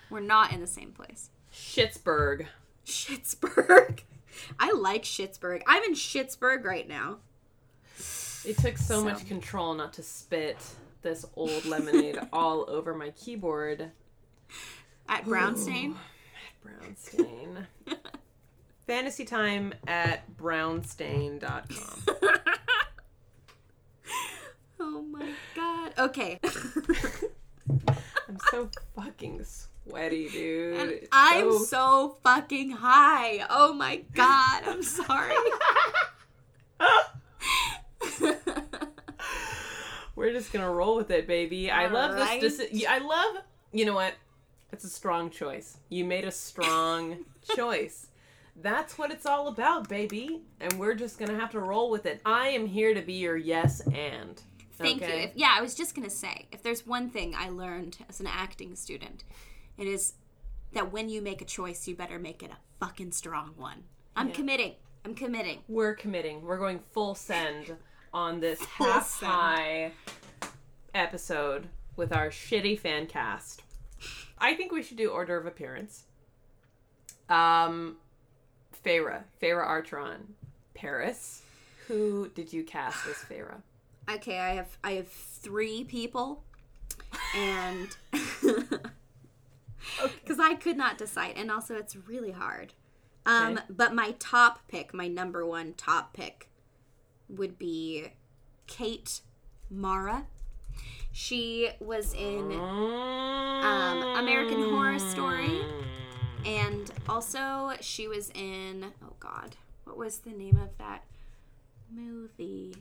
we're 0.10 0.20
not 0.20 0.54
in 0.54 0.60
the 0.60 0.68
same 0.68 0.92
place. 0.92 1.30
Schittsburg. 1.54 2.48
Schittsburg. 2.86 4.02
I 4.60 4.72
like 4.74 5.04
Schittsburg. 5.04 5.62
I'm 5.68 5.84
in 5.84 5.94
Schittsburg 5.94 6.64
right 6.64 6.88
now. 6.88 7.18
It 8.46 8.58
took 8.58 8.78
so, 8.78 9.00
So. 9.00 9.04
much 9.04 9.26
control 9.28 9.74
not 9.74 9.94
to 9.94 10.04
spit 10.04 10.58
this 11.02 11.26
old 11.36 11.66
lemonade 11.66 12.20
all 12.34 12.66
over 12.70 12.94
my 12.94 13.10
keyboard. 13.12 13.92
At 15.10 15.26
Brownstain. 15.26 15.96
At 15.96 16.64
Brownstain. 16.66 17.66
Fantasy 18.88 19.26
time 19.26 19.74
at 19.88 20.32
brownstain.com. 20.38 22.04
Oh 24.80 25.02
my 25.02 25.32
god. 25.56 25.94
Okay. 25.98 26.40
I'm 28.28 28.38
so 28.52 28.70
fucking 28.96 29.44
sweaty, 29.88 30.30
dude. 30.30 30.78
And 30.80 30.92
It's 30.92 31.08
I'm 31.12 31.52
so- 31.52 31.64
so 31.64 32.18
fucking 32.24 32.72
high. 32.72 33.46
Oh 33.50 33.74
my 33.74 33.98
god. 34.14 34.64
I'm 34.66 34.84
sorry. 34.84 35.36
We're 40.16 40.32
just 40.32 40.54
gonna 40.54 40.72
roll 40.72 40.96
with 40.96 41.12
it, 41.12 41.28
baby. 41.28 41.70
I 41.70 41.88
love 41.88 42.12
Alright. 42.12 42.40
this. 42.42 42.60
Deci- 42.62 42.88
I 42.88 43.00
love. 43.00 43.44
You 43.74 43.86
know 43.86 43.94
what? 43.94 44.14
It's 44.72 44.86
a 44.86 44.90
strong 44.90 45.30
choice. 45.30 45.78
You 45.90 46.06
made 46.06 46.24
a 46.26 46.32
strong 46.32 47.26
choice. 47.56 48.08
That's 48.62 48.98
what 48.98 49.12
it's 49.12 49.26
all 49.26 49.50
about, 49.50 49.90
baby. 49.90 50.42
And 50.62 50.80
we're 50.80 50.96
just 50.96 51.20
gonna 51.20 51.38
have 51.38 51.52
to 51.52 51.60
roll 51.60 51.90
with 51.90 52.06
it. 52.06 52.22
I 52.26 52.48
am 52.50 52.66
here 52.66 52.94
to 52.94 53.02
be 53.02 53.14
your 53.14 53.36
yes 53.36 53.82
and. 53.94 54.42
Thank 54.78 55.02
okay? 55.02 55.18
you. 55.20 55.24
If, 55.28 55.32
yeah, 55.36 55.54
I 55.58 55.62
was 55.62 55.76
just 55.76 55.96
gonna 55.96 56.10
say, 56.10 56.48
if 56.54 56.64
there's 56.64 56.88
one 56.88 57.10
thing 57.10 57.34
I 57.38 57.50
learned 57.50 57.98
as 58.10 58.20
an 58.22 58.28
acting 58.28 58.76
student, 58.76 59.24
it 59.78 59.88
is 59.88 60.14
that 60.74 60.92
when 60.92 61.10
you 61.10 61.22
make 61.22 61.42
a 61.42 61.46
choice, 61.46 61.88
you 61.88 61.96
better 61.96 62.20
make 62.20 62.44
it 62.44 62.52
a 62.52 62.58
fucking 62.86 63.12
strong 63.12 63.54
one. 63.58 63.84
I'm 64.16 64.30
Yeah. 64.30 64.36
committing. 64.36 64.76
I'm 65.04 65.16
committing. 65.16 65.64
We're 65.68 65.94
committing. 65.96 66.42
We're 66.44 66.58
going 66.58 66.80
full 66.92 67.16
send 67.16 67.76
on 68.14 68.40
this 68.40 68.60
Full 68.60 68.88
half 68.88 69.08
send. 69.08 69.32
high 69.32 69.92
episode 70.94 71.68
with 71.96 72.12
our 72.14 72.30
shitty 72.30 72.80
fan 72.80 73.06
cast. 73.08 73.62
I 74.38 74.56
think 74.56 74.72
we 74.72 74.82
should 74.84 74.98
do 74.98 75.10
order 75.10 75.38
of 75.38 75.46
appearance. 75.46 76.04
Um, 77.30 77.98
Feyre, 78.86 79.24
Feyre 79.42 79.66
Archeron, 79.66 80.34
Paris, 80.74 81.42
Who 81.88 82.30
did 82.30 82.52
you 82.52 82.64
cast 82.64 83.06
as 83.08 83.16
Feyre? 83.18 83.62
Okay, 84.08 84.38
I 84.38 84.54
have 84.54 84.78
I 84.84 84.92
have 84.92 85.08
three 85.08 85.84
people, 85.84 86.44
and 87.36 87.88
because 90.22 90.40
I 90.40 90.56
could 90.56 90.78
not 90.78 90.98
decide, 90.98 91.34
and 91.36 91.52
also 91.52 91.76
it's 91.76 91.96
really 91.96 92.32
hard. 92.32 92.74
Um, 93.26 93.54
Okay. 93.54 93.62
but 93.70 93.94
my 93.94 94.12
top 94.20 94.68
pick, 94.68 94.94
my 94.94 95.08
number 95.08 95.46
one 95.46 95.74
top 95.74 96.14
pick, 96.14 96.50
would 97.28 97.58
be 97.58 98.08
Kate 98.68 99.22
Mara. 99.70 100.28
She 101.12 101.70
was 101.80 102.14
in 102.14 102.52
um, 102.52 104.04
American 104.18 104.70
Horror 104.70 105.00
Story, 105.00 105.62
and 106.46 106.92
also 107.08 107.72
she 107.80 108.08
was 108.08 108.30
in 108.36 108.92
oh 109.04 109.14
god, 109.20 109.56
what 109.86 109.98
was 109.98 110.20
the 110.20 110.32
name 110.32 110.58
of 110.58 110.78
that 110.78 111.04
movie? 111.92 112.76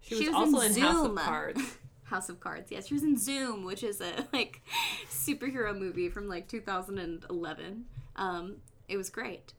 She 0.00 0.14
was, 0.14 0.22
She 0.22 0.28
was 0.28 0.34
also 0.36 0.60
in 0.60 0.72
in, 0.76 0.82
House 0.82 1.06
of 1.06 1.16
Cards. 1.16 1.60
House 2.04 2.28
of 2.28 2.40
Cards. 2.40 2.70
Yes, 2.70 2.86
she 2.86 2.94
was 2.94 3.02
in 3.02 3.18
Zoom, 3.18 3.64
which 3.64 3.82
is 3.82 4.00
a 4.00 4.26
like 4.32 4.62
superhero 5.10 5.76
movie 5.76 6.08
from 6.08 6.28
like 6.28 6.48
2011. 6.48 7.84
Um, 8.16 8.56
it 8.88 8.96
was 8.96 9.10
great. 9.10 9.52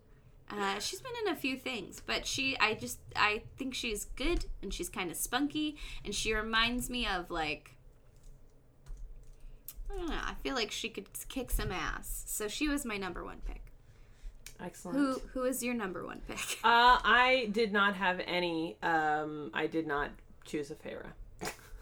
Uh, 0.50 0.78
she's 0.80 1.02
been 1.02 1.14
in 1.26 1.34
a 1.34 1.36
few 1.36 1.58
things, 1.58 2.02
but 2.06 2.26
she, 2.28 2.56
I 2.60 2.76
just, 2.76 3.00
I 3.16 3.42
think 3.58 3.74
she's 3.74 4.06
good 4.16 4.46
and 4.62 4.72
she's 4.72 4.90
kind 4.90 5.10
of 5.10 5.18
spunky 5.18 5.76
and 6.04 6.14
she 6.14 6.36
reminds 6.36 6.88
me 6.88 7.08
of 7.08 7.32
like, 7.32 7.72
I 9.92 9.98
don't 9.98 10.10
know. 10.10 10.20
I 10.24 10.36
feel 10.44 10.54
like 10.54 10.70
she 10.70 10.90
could 10.90 11.08
kick 11.30 11.50
some 11.50 11.72
ass. 11.72 12.24
So 12.28 12.48
she 12.48 12.68
was 12.68 12.86
my 12.86 12.98
number 12.98 13.24
one 13.24 13.42
pick. 13.48 13.62
Excellent. 14.64 14.98
Who, 14.98 15.22
who 15.34 15.44
is 15.46 15.64
your 15.64 15.74
number 15.74 16.06
one 16.06 16.22
pick? 16.28 16.60
Uh, 16.64 17.00
I 17.04 17.50
did 17.52 17.74
not 17.74 17.96
have 17.96 18.22
any. 18.26 18.78
Um, 18.84 19.52
I 19.54 19.68
did 19.68 19.88
not 19.88 20.12
choose 20.46 20.72
a 20.72 20.76
Feyre. 20.76 21.08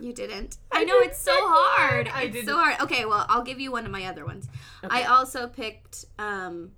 You 0.03 0.11
didn't. 0.11 0.57
I 0.69 0.83
know 0.83 0.99
it's 0.99 1.17
so 1.17 1.31
hard. 1.35 2.09
I 2.09 2.23
it's 2.23 2.33
didn't. 2.33 2.47
so 2.47 2.57
hard. 2.57 2.81
Okay, 2.81 3.05
well, 3.05 3.25
I'll 3.29 3.41
give 3.43 3.61
you 3.61 3.71
one 3.71 3.85
of 3.85 3.91
my 3.91 4.05
other 4.05 4.25
ones. 4.25 4.49
I 4.89 5.03
also 5.03 5.47
picked 5.47 6.05
um, 6.19 6.71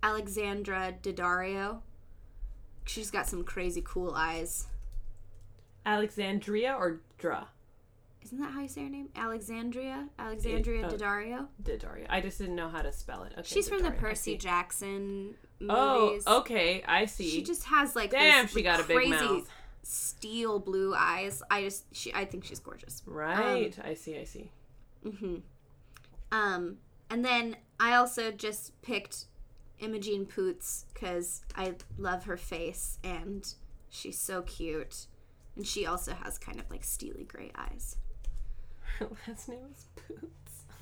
Alexandra 0.00 0.94
Daddario. 1.02 1.80
She's 2.84 3.10
got 3.10 3.26
some 3.26 3.42
crazy 3.42 3.82
cool 3.84 4.12
eyes. 4.14 4.68
Alexandria 5.84 6.72
or 6.78 7.00
Dra? 7.18 7.48
Isn't 8.22 8.38
that 8.40 8.52
how 8.52 8.60
you 8.60 8.68
say 8.68 8.84
her 8.84 8.90
name? 8.90 9.08
Alexandria? 9.16 10.08
Alexandria 10.16 10.86
oh. 10.86 10.90
Daddario? 10.94 11.46
Didaria. 11.62 12.06
I 12.08 12.20
just 12.20 12.38
didn't 12.38 12.54
know 12.54 12.68
how 12.68 12.82
to 12.82 12.92
spell 12.92 13.24
it. 13.24 13.32
Okay, 13.32 13.42
She's 13.42 13.68
from 13.68 13.82
the 13.82 13.90
Percy. 13.90 14.38
Jackson 14.38 15.34
Oh, 15.68 16.18
okay. 16.26 16.82
I 16.86 17.06
see. 17.06 17.28
She 17.30 17.42
just 17.42 17.64
has 17.64 17.96
like 17.96 18.10
Damn, 18.10 18.44
this, 18.44 18.52
she 18.52 18.62
like, 18.62 18.64
got 18.64 18.80
a 18.80 18.84
big 18.84 18.96
crazy 18.96 19.10
mouth. 19.10 19.48
Steel 19.84 20.58
blue 20.58 20.94
eyes. 20.96 21.42
I 21.50 21.62
just 21.62 21.84
she 21.94 22.12
I 22.12 22.24
think 22.24 22.44
she's 22.44 22.58
gorgeous. 22.58 23.02
right. 23.06 23.76
I 23.84 23.94
see. 23.94 24.18
I 24.18 24.24
see. 24.24 24.50
hmm 25.02 25.36
Um, 26.32 26.78
and 27.10 27.24
then 27.24 27.56
I 27.78 27.94
also 27.94 28.30
just 28.32 28.80
picked 28.82 29.26
Imogen 29.78 30.26
Poots 30.26 30.86
because 30.92 31.42
I 31.54 31.74
love 31.98 32.24
her 32.24 32.36
face 32.36 32.98
and 33.04 33.46
she's 33.90 34.18
so 34.18 34.42
cute. 34.42 35.06
And 35.56 35.66
she 35.66 35.86
also 35.86 36.14
has 36.14 36.38
kind 36.38 36.58
of 36.58 36.68
like 36.70 36.82
steely 36.82 37.24
gray 37.24 37.50
eyes. 37.54 37.96
Her 38.98 39.08
last 39.28 39.48
name 39.48 39.58
is 39.70 39.86
Poots. 39.94 40.30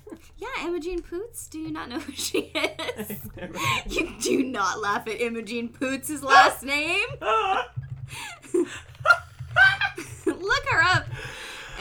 Yeah, 0.37 0.67
Imogen 0.67 1.01
Poots. 1.01 1.47
Do 1.47 1.57
you 1.59 1.71
not 1.71 1.89
know 1.89 1.97
who 1.99 2.11
she 2.11 2.39
is? 2.97 3.11
You 3.87 4.13
do 4.19 4.43
not 4.43 4.79
laugh 4.81 5.07
at 5.07 5.19
Imogen 5.21 5.69
Poots' 5.69 6.21
last 6.21 6.61
name. 6.63 7.05
Look 10.25 10.65
her 10.71 10.81
up. 10.81 11.05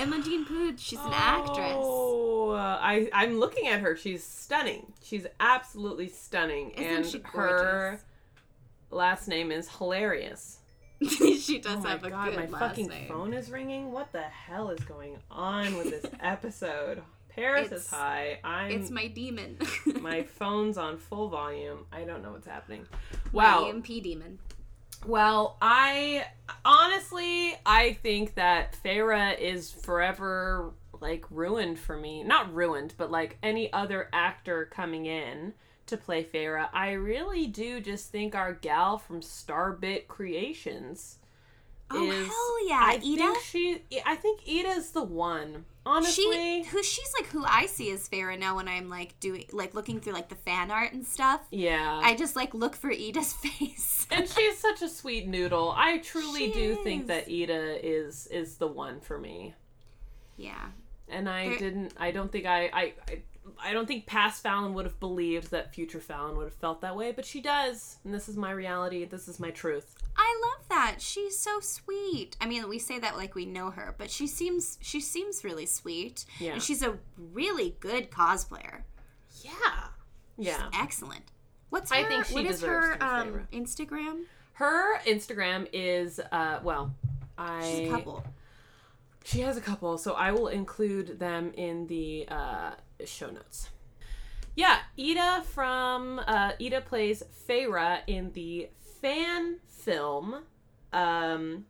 Imogen 0.01 0.45
Poots. 0.45 0.83
She's 0.83 0.99
an 0.99 1.12
actress. 1.12 1.75
Oh, 1.77 2.53
I 2.53 3.09
I'm 3.12 3.38
looking 3.38 3.68
at 3.68 3.81
her. 3.81 3.97
She's 3.97 4.25
stunning. 4.25 4.92
She's 5.03 5.27
absolutely 5.40 6.09
stunning, 6.09 6.71
Isn't 6.71 6.87
and 6.97 7.07
she 7.07 7.21
her 7.33 7.92
gorgeous? 7.92 8.05
last 8.90 9.29
name 9.29 9.53
is 9.53 9.68
hilarious. 9.68 10.59
she 11.09 11.59
does 11.59 11.79
oh 11.79 11.81
my 11.83 11.90
have 11.90 12.05
a 12.05 12.11
god, 12.11 12.25
good 12.31 12.37
my 12.37 12.47
last 12.47 12.61
fucking 12.61 12.87
name. 12.88 13.09
phone 13.09 13.33
is 13.35 13.51
ringing. 13.51 13.92
What 13.92 14.12
the 14.12 14.23
hell 14.23 14.71
is 14.71 14.81
going 14.85 15.18
on 15.31 15.77
with 15.77 15.90
this 15.90 16.11
episode? 16.21 17.03
Paris 17.29 17.73
is 17.73 17.88
high. 17.88 18.38
I'm 18.45 18.71
It's 18.71 18.90
my 18.90 19.07
demon. 19.09 19.57
my 20.01 20.23
phone's 20.23 20.77
on 20.79 20.99
full 20.99 21.29
volume. 21.29 21.87
I 21.92 22.03
don't 22.05 22.23
know 22.23 22.33
what's 22.33 22.47
happening. 22.47 22.87
Wow. 23.33 23.68
EMP 23.68 23.87
demon. 23.87 24.38
Well, 25.05 25.57
I 25.61 26.27
honestly 26.65 27.55
I 27.67 27.95
think 28.03 28.35
that 28.35 28.77
Feyre 28.85 29.38
is 29.38 29.71
forever 29.71 30.73
like 31.01 31.25
ruined 31.31 31.79
for 31.79 31.97
me. 31.97 32.23
Not 32.23 32.55
ruined, 32.55 32.95
but 32.97 33.11
like 33.11 33.38
any 33.43 33.73
other 33.73 34.09
actor 34.12 34.67
coming 34.67 35.07
in 35.07 35.55
to 35.87 35.97
play 35.97 36.23
Feyre. 36.25 36.69
I 36.73 36.93
really 36.93 37.47
do 37.47 37.81
just 37.81 38.11
think 38.11 38.35
our 38.35 38.53
gal 38.53 38.99
from 38.99 39.21
Starbit 39.21 40.07
Creations 40.07 41.19
Oh 41.91 42.11
is 42.11 42.27
hell 42.29 42.69
yeah, 42.69 42.81
I 42.83 42.95
Ida. 42.95 43.03
think 43.03 43.38
she 43.41 43.83
I 44.07 44.15
think 44.17 44.41
Ida's 44.49 44.93
the 44.93 45.03
one. 45.03 45.65
Honestly. 45.85 46.23
she 46.23 46.62
who 46.71 46.83
she's 46.83 47.12
like 47.18 47.29
who 47.31 47.45
I 47.45 47.66
see 47.66 47.90
as 47.90 48.09
Feyre 48.09 48.38
now 48.38 48.57
when 48.57 48.68
I'm 48.68 48.88
like 48.88 49.18
doing 49.21 49.45
like 49.53 49.75
looking 49.75 50.01
through 50.01 50.12
like 50.12 50.29
the 50.29 50.37
fan 50.37 50.71
art 50.71 50.92
and 50.92 51.05
stuff. 51.07 51.40
yeah. 51.51 52.01
I 52.03 52.14
just 52.14 52.37
like 52.37 52.55
look 52.55 52.77
for 52.77 52.90
Ida's 52.92 53.33
face. 53.45 54.07
and 54.11 54.29
she's 54.29 54.59
such 54.59 54.83
a 54.83 54.88
sweet 54.88 55.27
noodle. 55.27 55.73
I 55.77 55.99
truly 55.99 56.47
She 56.47 56.53
do 56.53 56.75
think 56.85 57.09
that 57.09 57.29
Ida 57.29 57.85
is 57.85 58.27
is 58.29 58.57
the 58.57 58.68
one 58.68 59.01
for 59.01 59.18
me. 59.18 59.55
yeah. 60.37 60.66
and 61.09 61.29
I 61.29 61.49
There- 61.51 61.59
didn't. 61.59 61.95
I 61.99 62.11
don't 62.12 62.31
think 62.31 62.47
I, 62.47 62.66
I. 62.73 62.92
I 63.09 63.23
I 63.61 63.73
don't 63.73 63.87
think 63.87 64.07
past 64.07 64.43
Fallon 64.43 64.75
would 64.75 64.85
have 64.85 65.01
believed 65.01 65.51
that 65.51 65.75
future 65.75 66.01
Fallon 66.01 66.37
would 66.37 66.45
have 66.45 66.55
felt 66.55 66.81
that 66.83 66.97
way, 66.97 67.13
but 67.13 67.25
she 67.25 67.41
does, 67.41 67.99
and 68.05 68.15
this 68.15 68.29
is 68.29 68.37
my 68.37 68.51
reality. 68.51 69.05
This 69.05 69.29
is 69.29 69.41
my 69.41 69.51
truth. 69.51 69.97
I 70.17 70.41
love 70.45 70.69
that. 70.69 70.97
She's 71.01 71.39
so 71.39 71.61
sweet. 71.61 72.37
I 72.41 72.47
mean, 72.47 72.69
we 72.69 72.79
say 72.79 72.99
that 72.99 73.17
like 73.17 73.35
we 73.35 73.47
know 73.47 73.71
her, 73.71 73.95
but 73.99 74.11
she 74.11 74.27
seems 74.27 74.79
she 74.81 75.01
seems 75.01 75.45
really 75.45 75.67
sweet. 75.67 76.25
Yeah. 76.39 76.53
And 76.53 76.63
she's 76.63 76.83
a 76.83 76.99
really 77.17 77.77
good 77.81 78.11
cosplayer. 78.11 78.83
Yeah, 79.43 79.89
yeah. 80.37 80.69
Excellent. 80.75 81.33
What's 81.71 81.91
her, 81.91 81.97
I 81.97 82.05
think 82.05 82.27
she 82.27 82.35
what 82.35 82.45
is 82.45 82.63
her 82.63 83.03
um, 83.03 83.49
Instagram? 83.53 84.25
Her 84.55 84.99
Instagram 85.01 85.67
is 85.73 86.21
uh 86.31 86.61
well, 86.63 86.95
I 87.39 87.63
She's 87.63 87.89
a 87.89 87.91
couple. 87.91 88.25
She 89.25 89.41
has 89.41 89.57
a 89.57 89.61
couple, 89.61 89.99
so 89.99 90.15
I 90.15 90.33
will 90.33 90.49
include 90.49 91.19
them 91.19 91.53
in 91.57 91.87
the 91.87 92.27
uh, 92.29 92.73
show 93.11 93.31
notes. 93.31 93.69
Yeah, 94.55 94.79
Ida 94.99 95.45
from 95.45 96.21
uh, 96.27 96.53
Ida 96.61 96.83
plays 96.83 97.23
Feyre 97.49 98.01
in 98.07 98.33
the 98.33 98.69
fan 99.01 99.59
film, 99.67 100.37
um, 100.93 101.65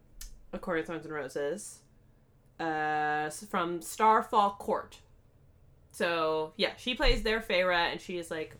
A 0.53 0.59
Court 0.59 0.81
of 0.81 0.87
Thorns 0.87 1.05
and 1.05 1.15
Roses, 1.15 1.79
uh, 2.59 3.31
from 3.31 3.81
Starfall 3.81 4.57
Court. 4.59 4.99
So 5.93 6.53
yeah, 6.57 6.73
she 6.77 6.95
plays 6.95 7.23
their 7.23 7.41
Feyre, 7.41 7.93
and 7.93 8.01
she 8.01 8.19
is 8.19 8.31
like 8.31 8.57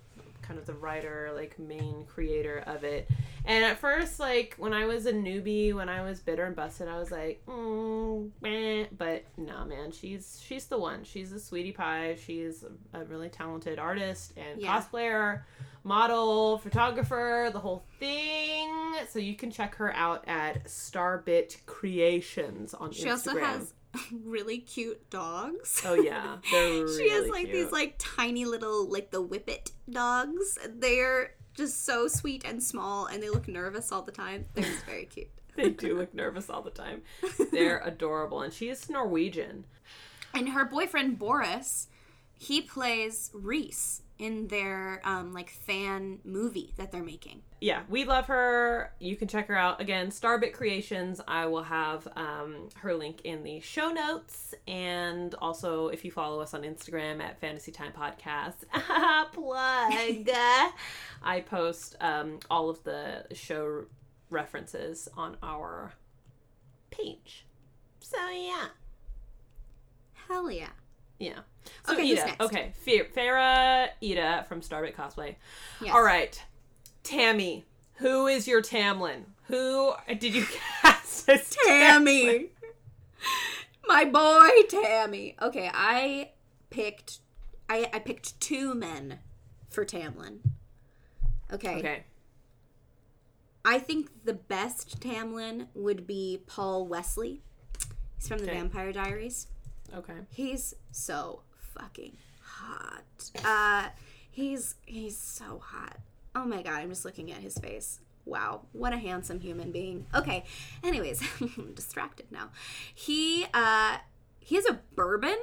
kind 0.53 0.59
of 0.61 0.67
the 0.67 0.75
writer, 0.75 1.31
like 1.35 1.59
main 1.59 2.05
creator 2.05 2.63
of 2.67 2.85
it. 2.85 3.09
And 3.47 3.65
at 3.65 3.79
first, 3.79 4.21
like 4.21 4.55
when 4.59 4.75
I 4.75 4.85
was 4.85 5.07
a 5.07 5.13
newbie, 5.13 5.73
when 5.73 5.89
I 5.89 6.03
was 6.03 6.21
bitter 6.21 6.45
and 6.45 6.55
busted, 6.55 6.89
I 6.89 6.99
was 6.99 7.11
like, 7.11 7.43
mm, 7.47 8.29
meh. 8.43 8.85
but 8.97 9.25
nah, 9.39 9.65
man, 9.65 9.93
she's 9.93 10.43
she's 10.47 10.67
the 10.67 10.77
one. 10.79 11.05
She's 11.05 11.33
a 11.33 11.41
sweetie 11.41 11.73
pie. 11.73 12.17
She's 12.23 12.65
a, 12.93 13.03
really 13.07 13.31
talented 13.31 13.79
artist 13.79 14.35
and 14.37 14.61
Yeah. 14.61 14.79
cosplayer, 14.79 15.43
model, 15.85 16.59
photographer, 16.59 17.49
the 17.51 17.59
whole 17.59 17.85
thing. 17.99 18.69
So 19.09 19.19
you 19.19 19.35
can 19.35 19.51
check 19.51 19.75
her 19.77 19.93
out 19.97 20.25
at 20.29 20.65
Starbit 20.67 21.65
Creations 21.65 22.75
on 22.75 22.93
She 22.93 23.07
Instagram. 23.07 23.11
also 23.11 23.39
has 23.39 23.75
really 24.25 24.59
cute 24.59 25.09
dogs. 25.11 25.83
Oh 25.85 25.95
yeah, 25.95 26.39
she 26.45 27.11
has 27.11 27.29
like 27.29 27.47
cute. 27.47 27.53
these 27.53 27.73
like 27.73 27.97
tiny 27.99 28.45
little 28.45 28.89
like 28.89 29.11
the 29.11 29.23
whippet 29.23 29.73
dogs. 29.91 30.59
They're 30.69 31.35
just 31.55 31.85
so 31.85 32.09
sweet 32.09 32.45
and 32.45 32.63
small, 32.63 33.07
and 33.07 33.23
they 33.23 33.31
look 33.31 33.49
nervous 33.49 33.93
all 33.93 34.03
the 34.03 34.13
time. 34.13 34.47
They're 34.55 34.65
just 34.65 34.87
very 34.87 35.07
cute. 35.07 35.31
they 35.57 35.71
do 35.71 35.97
look 35.97 36.15
nervous 36.15 36.49
all 36.49 36.63
the 36.63 36.71
time. 36.71 37.03
They're 37.51 37.81
adorable, 37.81 38.41
and 38.41 38.53
she 38.53 38.69
is 38.69 38.89
Norwegian. 38.89 39.67
And 40.35 40.51
her 40.51 40.65
boyfriend 40.65 41.19
Boris, 41.19 41.89
he 42.39 42.63
plays 42.63 43.31
Rhys 43.35 44.02
in 44.23 44.47
their 44.47 45.01
um, 45.03 45.33
like 45.35 45.51
fan 45.51 46.21
movie 46.25 46.73
that 46.77 46.93
they're 46.93 47.03
making. 47.03 47.43
Yeah, 47.61 47.83
we 47.89 48.05
love 48.05 48.27
her. 48.27 48.93
You 49.01 49.17
can 49.17 49.27
check 49.27 49.49
her 49.49 49.57
out 49.57 49.81
again. 49.81 50.11
Starbit 50.11 50.53
Creations. 50.53 51.21
I 51.27 51.47
will 51.47 51.65
have 51.65 52.07
um, 52.15 52.69
her 52.77 52.95
link 52.95 53.23
in 53.25 53.43
the 53.43 53.59
show 53.59 53.91
notes, 53.91 54.55
and 54.69 55.35
also 55.41 55.89
if 55.89 56.05
you 56.05 56.13
follow 56.13 56.41
us 56.41 56.55
on 56.55 56.63
Instagram 56.63 57.21
at 57.21 57.41
Fantasy 57.41 57.73
Time 57.73 57.93
Podcast, 57.93 58.63
plug. 59.33 60.29
I 61.23 61.41
post 61.41 61.97
um, 62.01 62.39
all 62.49 62.71
of 62.71 62.83
the 62.85 63.27
show 63.33 63.87
references 64.31 65.09
on 65.17 65.37
our 65.43 65.95
page. 66.93 67.45
So 67.99 68.19
yeah. 68.31 68.67
Hell 70.29 70.49
yeah. 70.49 70.71
Yeah. 71.19 71.41
So 71.87 71.95
Okay, 71.95 72.13
Ida. 72.13 72.37
Okay. 72.41 72.73
Fa- 72.85 73.05
Feyre 73.19 73.89
Ida 74.03 74.45
from 74.49 74.61
Starbit 74.61 74.95
Cosplay. 74.95 75.37
Yes. 75.81 75.95
All 75.95 76.03
right. 76.03 76.43
Tammy. 77.03 77.65
Who 77.97 78.27
is 78.27 78.47
your 78.49 78.63
Tamlin? 78.63 79.25
Who 79.49 79.93
did 80.09 80.35
you 80.35 80.45
cast 80.83 81.29
as 81.29 81.57
Tammy. 81.67 82.47
My 83.87 84.05
boy 84.05 84.49
Tammy. 84.69 85.37
Okay, 85.43 85.71
I 85.73 86.31
picked 86.71 87.19
I 87.69 87.89
I 87.93 87.99
picked 87.99 88.41
two 88.41 88.75
men 88.75 89.19
for 89.71 89.85
Tamlin. 89.85 90.39
Okay. 91.53 91.77
Okay. 91.79 92.05
I 93.65 93.79
think 93.79 94.11
the 94.25 94.33
best 94.35 95.01
Tamlin 95.01 95.67
would 95.75 96.07
be 96.07 96.43
Paul 96.47 96.87
Wesley. 96.87 97.43
He's 98.17 98.27
from 98.29 98.39
the 98.39 98.45
Okay. 98.45 98.55
Vampire 98.55 98.93
Diaries. 98.93 99.47
Okay. 99.95 100.15
He's 100.31 100.75
so 100.91 101.43
fucking 101.79 102.17
hot. 102.43 103.31
Uh 103.45 103.89
he's 104.31 104.77
he's 104.87 105.17
so 105.17 105.61
hot. 105.63 105.99
Oh 106.35 106.45
my 106.45 106.63
god, 106.63 106.81
I'm 106.81 106.91
just 106.91 107.05
looking 107.05 107.31
at 107.31 107.39
his 107.39 107.59
face. 107.59 108.01
Wow, 108.25 108.63
what 108.73 108.93
a 108.93 108.99
handsome 108.99 109.41
human 109.41 109.73
being. 109.73 110.07
Okay, 110.15 110.45
anyways, 110.85 111.23
I'm 111.41 111.73
distracted 111.75 112.27
now. 112.31 112.51
He 112.95 113.47
uh 113.53 113.99
he 114.39 114.57
has 114.57 114.67
a 114.67 114.81
bourbon 114.95 115.39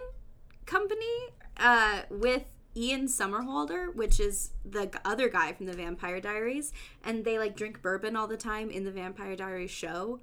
company 0.66 1.30
uh 1.58 2.02
with 2.10 2.44
Ian 2.76 3.08
Somerhalder, 3.08 3.94
which 3.94 4.20
is 4.20 4.52
the 4.64 4.90
other 5.04 5.28
guy 5.28 5.54
from 5.54 5.66
the 5.66 5.74
Vampire 5.74 6.22
Diaries, 6.22 6.72
and 7.04 7.26
they 7.26 7.38
like 7.38 7.56
drink 7.56 7.82
bourbon 7.82 8.16
all 8.16 8.28
the 8.28 8.38
time 8.38 8.70
in 8.70 8.84
the 8.84 8.92
Vampire 8.92 9.36
Diaries 9.36 9.72
show. 9.72 10.20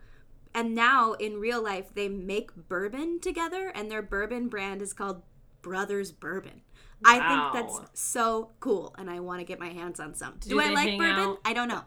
And 0.54 0.74
now 0.74 1.12
in 1.14 1.38
real 1.38 1.62
life, 1.62 1.92
they 1.94 2.08
make 2.08 2.54
bourbon 2.54 3.20
together, 3.20 3.70
and 3.74 3.90
their 3.90 4.00
bourbon 4.00 4.48
brand 4.48 4.80
is 4.80 4.94
called 4.94 5.22
Brothers 5.66 6.12
Bourbon. 6.12 6.60
I 7.04 7.18
think 7.18 7.52
that's 7.66 7.80
so 8.00 8.50
cool, 8.60 8.94
and 8.96 9.10
I 9.10 9.18
want 9.18 9.40
to 9.40 9.44
get 9.44 9.58
my 9.58 9.70
hands 9.70 9.98
on 9.98 10.14
some. 10.14 10.34
Do, 10.38 10.50
Do 10.50 10.60
I 10.60 10.68
like 10.70 10.96
bourbon? 10.96 11.18
out- 11.18 11.40
I 11.44 11.52
don't 11.54 11.66
know. 11.66 11.82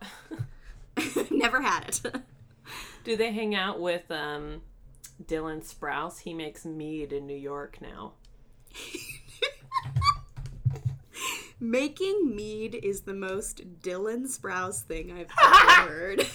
Never 1.32 1.62
had 1.62 1.88
it. 1.88 2.02
Do 3.06 3.16
they 3.16 3.32
hang 3.32 3.56
out 3.56 3.80
with 3.80 4.12
um 4.12 4.64
Dylan 5.24 5.64
Sprouse? 5.66 6.20
He 6.20 6.34
makes 6.34 6.66
mead 6.66 7.14
in 7.14 7.26
New 7.26 7.38
York 7.38 7.78
now. 7.82 8.16
Making 11.62 12.34
mead 12.36 12.76
is 12.76 13.02
the 13.02 13.14
most 13.14 13.82
Dylan 13.82 14.26
Sprouse 14.28 14.82
thing 14.82 15.12
I've 15.12 15.28
ever 15.42 15.92
heard. 15.92 16.26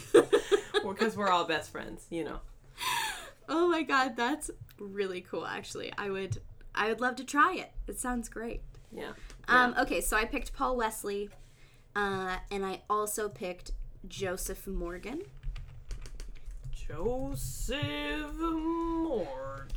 Because 0.86 1.16
we're 1.16 1.30
all 1.30 1.44
best 1.44 1.70
friends, 1.70 2.04
you 2.10 2.24
know. 2.24 2.40
oh 3.48 3.68
my 3.68 3.82
god, 3.82 4.16
that's 4.16 4.50
really 4.78 5.22
cool. 5.22 5.46
Actually, 5.46 5.92
I 5.96 6.10
would, 6.10 6.42
I 6.74 6.88
would 6.88 7.00
love 7.00 7.16
to 7.16 7.24
try 7.24 7.54
it. 7.54 7.72
It 7.86 7.98
sounds 7.98 8.28
great. 8.28 8.62
Yeah. 8.92 9.12
Um, 9.48 9.74
okay, 9.78 10.00
so 10.00 10.16
I 10.16 10.24
picked 10.24 10.52
Paul 10.52 10.76
Wesley, 10.76 11.30
uh, 11.96 12.36
and 12.50 12.64
I 12.64 12.82
also 12.88 13.28
picked 13.28 13.72
Joseph 14.08 14.66
Morgan. 14.66 15.22
Joseph 16.72 18.34
Morgan. 18.38 19.74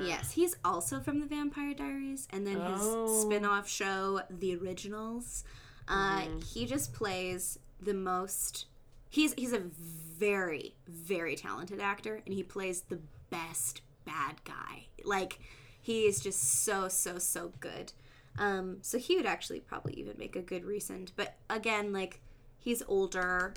Yes, 0.00 0.32
he's 0.32 0.56
also 0.64 1.00
from 1.00 1.20
the 1.20 1.26
Vampire 1.26 1.74
Diaries, 1.74 2.26
and 2.30 2.46
then 2.46 2.60
his 2.60 2.80
Oh. 2.82 3.22
spin-off 3.24 3.68
show, 3.68 4.22
The 4.30 4.56
Originals. 4.56 5.44
Uh, 5.88 6.26
He 6.52 6.66
just 6.66 6.92
plays 6.92 7.58
the 7.80 7.94
most. 7.94 8.66
He's 9.10 9.32
he's 9.34 9.52
a 9.52 9.58
very 9.58 10.76
very 10.86 11.34
talented 11.36 11.80
actor, 11.80 12.22
and 12.24 12.32
he 12.34 12.42
plays 12.42 12.82
the 12.82 13.00
best 13.30 13.82
bad 14.04 14.42
guy. 14.44 14.86
Like 15.04 15.40
he 15.80 16.02
is 16.06 16.20
just 16.20 16.62
so 16.64 16.88
so 16.88 17.18
so 17.18 17.52
good. 17.60 17.92
Um, 18.38 18.78
so 18.80 18.98
he 18.98 19.16
would 19.16 19.26
actually 19.26 19.60
probably 19.60 19.94
even 19.94 20.16
make 20.16 20.36
a 20.36 20.42
good 20.42 20.64
Rhysand, 20.64 21.10
but 21.16 21.34
again, 21.48 21.92
like 21.92 22.20
he's 22.58 22.82
older 22.86 23.54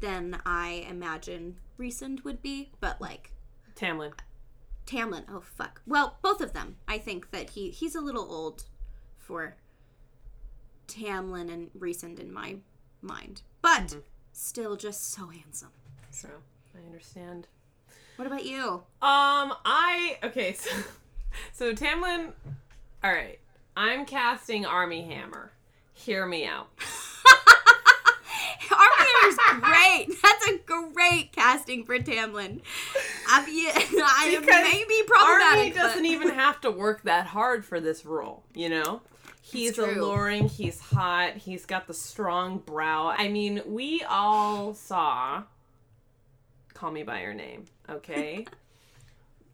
than 0.00 0.40
I 0.46 0.86
imagine 0.88 1.56
Rhysand 1.78 2.24
would 2.24 2.42
be, 2.42 2.70
but 2.80 3.00
like 3.00 3.32
Tamlin. 3.74 4.12
Tamlin. 4.86 5.24
Oh 5.28 5.40
fuck. 5.40 5.80
Well, 5.86 6.18
both 6.22 6.40
of 6.40 6.52
them. 6.52 6.76
I 6.86 6.98
think 6.98 7.30
that 7.30 7.50
he 7.50 7.70
he's 7.70 7.94
a 7.94 8.00
little 8.00 8.30
old 8.30 8.64
for 9.18 9.56
Tamlin 10.86 11.52
and 11.52 11.70
Rhysand 11.78 12.20
in 12.20 12.32
my 12.32 12.56
mind, 13.02 13.42
but 13.62 13.96
still 14.32 14.76
just 14.76 15.12
so 15.12 15.26
handsome. 15.28 15.70
So 16.10 16.28
I 16.76 16.86
understand. 16.86 17.48
What 18.16 18.26
about 18.26 18.44
you? 18.44 18.84
Um, 19.02 19.54
I 19.64 20.18
okay, 20.22 20.52
so 20.52 20.70
so 21.52 21.72
Tamlin. 21.72 22.32
All 23.02 23.12
right, 23.12 23.38
I'm 23.76 24.06
casting 24.06 24.64
Armie 24.66 25.02
Hammer. 25.02 25.52
Hear 25.92 26.26
me 26.26 26.44
out. 26.46 26.68
Armie 28.70 28.94
Hammer's 28.98 29.38
great. 29.60 30.06
That's 30.22 30.46
a 30.48 30.58
great 30.64 31.32
casting 31.32 31.84
for 31.84 31.98
Tamlin. 31.98 32.60
I 33.28 33.46
mean, 33.46 33.70
I 33.74 34.36
Because 34.40 34.72
may 34.72 34.84
be 34.88 35.02
problematic. 35.06 35.58
Armie 35.58 35.70
doesn't 35.70 36.02
but- 36.02 36.08
even 36.10 36.28
have 36.30 36.60
to 36.62 36.70
work 36.70 37.02
that 37.02 37.26
hard 37.26 37.64
for 37.64 37.80
this 37.80 38.04
role, 38.04 38.42
you 38.54 38.68
know? 38.68 39.02
He's 39.42 39.78
alluring, 39.78 40.48
he's 40.48 40.80
hot, 40.80 41.34
he's 41.36 41.66
got 41.66 41.86
the 41.86 41.92
strong 41.94 42.58
brow. 42.58 43.08
I 43.16 43.28
mean, 43.28 43.60
we 43.66 44.02
all 44.08 44.72
saw 44.72 45.42
Call 46.72 46.90
Me 46.90 47.02
By 47.02 47.20
Your 47.20 47.34
Name, 47.34 47.66
okay? 47.88 48.46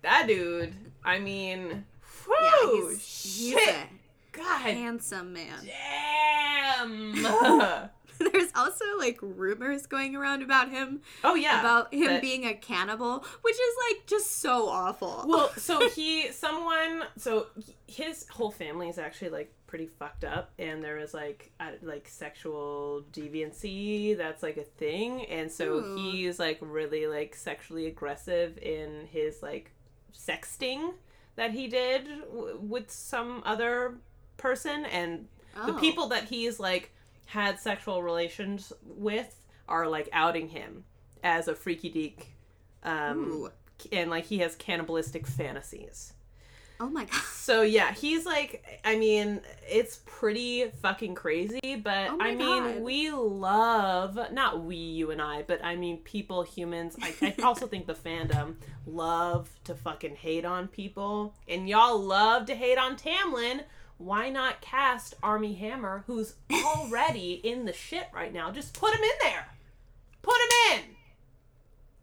That 0.02 0.26
dude, 0.26 0.74
I 1.04 1.18
mean, 1.18 1.84
whew, 2.24 2.34
Yeah, 2.40 2.88
he's, 2.90 3.34
he's 3.34 3.52
shit. 3.58 3.74
a 3.74 3.86
God 4.32 4.60
handsome 4.60 5.32
man. 5.32 5.66
damn. 5.66 7.90
There's 8.32 8.50
also 8.54 8.84
like 8.98 9.18
rumors 9.22 9.86
going 9.86 10.14
around 10.14 10.42
about 10.42 10.70
him 10.70 11.00
oh, 11.24 11.34
yeah. 11.34 11.60
about 11.60 11.94
him 11.94 12.04
that- 12.06 12.20
being 12.20 12.44
a 12.44 12.52
cannibal, 12.52 13.24
which 13.40 13.54
is 13.54 13.74
like 13.88 14.06
just 14.06 14.40
so 14.40 14.68
awful. 14.68 15.24
well 15.26 15.50
so 15.56 15.88
he 15.88 16.30
someone 16.30 17.04
so 17.16 17.46
his 17.86 18.28
whole 18.28 18.50
family 18.50 18.90
is 18.90 18.98
actually 18.98 19.30
like 19.30 19.54
pretty 19.66 19.86
fucked 19.86 20.24
up 20.24 20.50
and 20.58 20.84
there 20.84 20.98
is 20.98 21.14
like 21.14 21.50
uh, 21.60 21.70
like 21.80 22.06
sexual 22.08 23.04
deviancy 23.12 24.14
that's 24.18 24.42
like 24.42 24.58
a 24.58 24.64
thing 24.64 25.24
and 25.26 25.50
so 25.50 25.76
Ooh. 25.76 25.96
he's 25.96 26.38
like 26.38 26.58
really 26.60 27.06
like 27.06 27.34
sexually 27.34 27.86
aggressive 27.86 28.58
in 28.58 29.06
his 29.10 29.42
like 29.42 29.72
sexting 30.12 30.92
that 31.36 31.52
he 31.52 31.68
did 31.68 32.06
w- 32.32 32.58
with 32.60 32.90
some 32.90 33.42
other 33.44 33.96
person 34.36 34.84
and 34.86 35.26
the 35.66 35.74
Oh. 35.74 35.78
people 35.80 36.08
that 36.08 36.24
he's 36.24 36.60
like 36.60 36.92
had 37.26 37.58
sexual 37.58 38.02
relations 38.02 38.72
with 38.84 39.34
are 39.68 39.86
like 39.88 40.08
outing 40.12 40.48
him 40.48 40.84
as 41.22 41.48
a 41.48 41.54
freaky 41.54 41.88
deek 41.90 42.28
um 42.84 43.30
Ooh. 43.30 43.50
and 43.92 44.10
like 44.10 44.24
he 44.24 44.38
has 44.38 44.54
cannibalistic 44.56 45.26
fantasies. 45.26 46.12
Oh 46.80 46.88
my 46.88 47.04
god. 47.04 47.20
So 47.40 47.62
yeah, 47.62 47.92
he's 47.92 48.24
like 48.24 48.80
I 48.84 48.96
mean, 48.96 49.42
it's 49.68 50.00
pretty 50.06 50.70
fucking 50.80 51.14
crazy, 51.14 51.76
but 51.76 52.08
Oh 52.10 52.18
I 52.20 52.34
mean, 52.34 52.62
God. 52.62 52.80
we 52.80 53.10
love 53.10 54.18
not 54.32 54.64
we 54.64 54.76
you 54.76 55.10
and 55.10 55.20
I, 55.20 55.42
but 55.42 55.62
I 55.64 55.76
mean 55.76 55.98
people, 55.98 56.42
humans. 56.42 56.96
I, 57.02 57.14
I 57.20 57.42
also 57.42 57.66
think 57.66 57.86
the 57.86 57.94
fandom 57.94 58.54
love 58.86 59.50
to 59.64 59.74
fucking 59.74 60.16
hate 60.16 60.44
on 60.46 60.68
people. 60.68 61.34
And 61.46 61.68
y'all 61.68 61.98
love 61.98 62.46
to 62.46 62.54
hate 62.54 62.78
on 62.78 62.96
Tamlin. 62.96 63.62
Why 63.98 64.30
not 64.30 64.62
cast 64.62 65.14
Armie 65.22 65.52
Hammer, 65.54 66.04
who's 66.06 66.34
already 66.50 67.32
in 67.44 67.66
the 67.66 67.72
shit 67.74 68.06
right 68.14 68.32
now? 68.32 68.50
Just 68.50 68.72
put 68.72 68.94
him 68.94 69.02
in 69.02 69.10
there. 69.20 69.46
Put 70.22 70.36
him 70.36 70.78
in. 70.78 70.80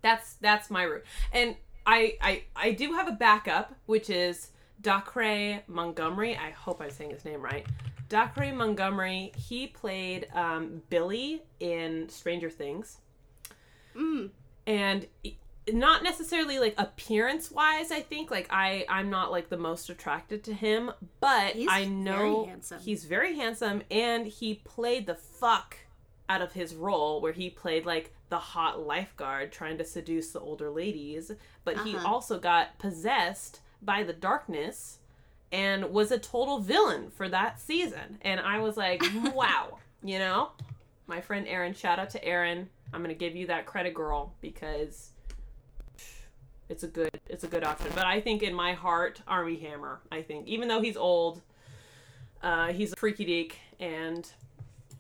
That's 0.04 0.34
that's 0.36 0.70
my 0.70 0.84
route. 0.84 1.06
And 1.32 1.56
I 1.88 2.16
I 2.22 2.44
I 2.56 2.72
do 2.74 2.94
have 2.94 3.08
a 3.08 3.14
backup, 3.14 3.74
which 3.88 4.10
is 4.12 4.52
Dacre 4.82 5.62
Montgomery. 5.68 6.36
I 6.38 6.52
hope 6.52 6.82
I'm 6.82 6.90
saying 6.92 7.12
his 7.12 7.26
name 7.26 7.42
right. 7.42 7.66
Dacre 8.10 8.54
Montgomery. 8.54 9.32
He 9.36 9.68
played 9.68 10.28
um, 10.34 10.82
Billy 10.90 11.42
in 11.60 12.10
Stranger 12.10 12.50
Things, 12.50 12.98
Mm. 13.96 14.30
and 14.68 15.08
not 15.74 16.04
necessarily 16.04 16.60
like 16.60 16.76
appearance 16.78 17.52
wise. 17.52 17.92
I 17.92 18.00
think 18.02 18.30
like 18.32 18.48
I 18.52 18.86
I'm 18.88 19.10
not 19.10 19.32
like 19.32 19.50
the 19.50 19.58
most 19.58 19.90
attracted 19.90 20.44
to 20.46 20.54
him, 20.54 20.92
but 21.20 21.54
He's 21.56 21.68
I 21.70 21.86
know 21.86 22.18
very 22.44 22.46
handsome. 22.46 22.80
he's 22.80 23.06
very 23.06 23.36
handsome, 23.36 23.82
and 23.92 24.28
he 24.28 24.56
played 24.64 25.08
the 25.08 25.16
fuck 25.16 25.76
out 26.30 26.42
of 26.42 26.54
his 26.54 26.76
role 26.76 27.20
where 27.22 27.32
he 27.34 27.50
played 27.50 27.86
like 27.86 28.14
the 28.30 28.38
hot 28.38 28.86
lifeguard 28.86 29.52
trying 29.52 29.78
to 29.80 29.86
seduce 29.86 30.32
the 30.32 30.40
older 30.40 30.70
ladies, 30.70 31.32
but 31.66 31.78
he 31.80 31.96
Uh-huh. 31.96 32.08
also 32.08 32.38
got 32.40 32.78
possessed 32.78 33.62
by 33.82 34.04
the 34.04 34.14
darkness 34.14 35.00
and 35.52 35.92
was 35.92 36.12
a 36.12 36.20
total 36.20 36.60
villain 36.60 37.10
for 37.12 37.30
that 37.30 37.60
season. 37.62 38.18
And 38.22 38.40
I 38.40 38.60
was 38.60 38.78
like, 38.78 39.04
wow, 39.34 39.78
you 40.04 40.20
know? 40.20 40.52
My 41.08 41.22
friend 41.22 41.48
Erin, 41.48 41.74
shout 41.74 42.00
out 42.00 42.10
to 42.12 42.24
Erin. 42.24 42.70
I'm 42.94 43.02
going 43.02 43.14
to 43.16 43.20
give 43.20 43.36
you 43.36 43.48
that 43.48 43.66
credit, 43.66 43.94
girl, 43.94 44.34
because 44.42 45.12
It's 46.70 46.84
a 46.84 46.88
good 46.88 47.12
it's 47.28 47.44
a 47.44 47.48
good 47.48 47.64
option. 47.64 47.92
But 47.96 48.06
I 48.06 48.20
think 48.20 48.44
in 48.44 48.54
my 48.54 48.74
heart, 48.74 49.22
Armie 49.28 49.58
Hammer. 49.58 50.02
I 50.12 50.22
think 50.22 50.48
even 50.48 50.68
though 50.68 50.82
he's 50.82 50.98
old, 50.98 51.42
uh, 52.44 52.74
he's 52.74 52.92
a 52.92 52.96
freaky 52.98 53.24
deek, 53.26 53.58
and 53.80 54.30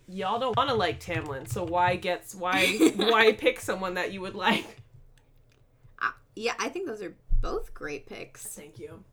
y'all 0.07 0.39
don't 0.39 0.55
want 0.55 0.69
to 0.69 0.75
like 0.75 1.01
Tamlin. 1.01 1.47
So 1.47 1.65
why 1.65 1.97
gets 1.97 2.34
why 2.36 2.65
why 2.95 3.34
pick 3.34 3.59
someone 3.59 3.95
that 3.95 4.13
you 4.13 4.21
would 4.21 4.36
like? 4.36 4.82
Uh, 6.01 6.11
yeah, 6.36 6.53
I 6.59 6.69
think 6.69 6.88
those 6.88 7.01
are 7.01 7.13
both 7.41 7.73
great 7.73 8.05
picks. 8.07 8.45
Thank 8.45 8.79
you. 8.79 9.03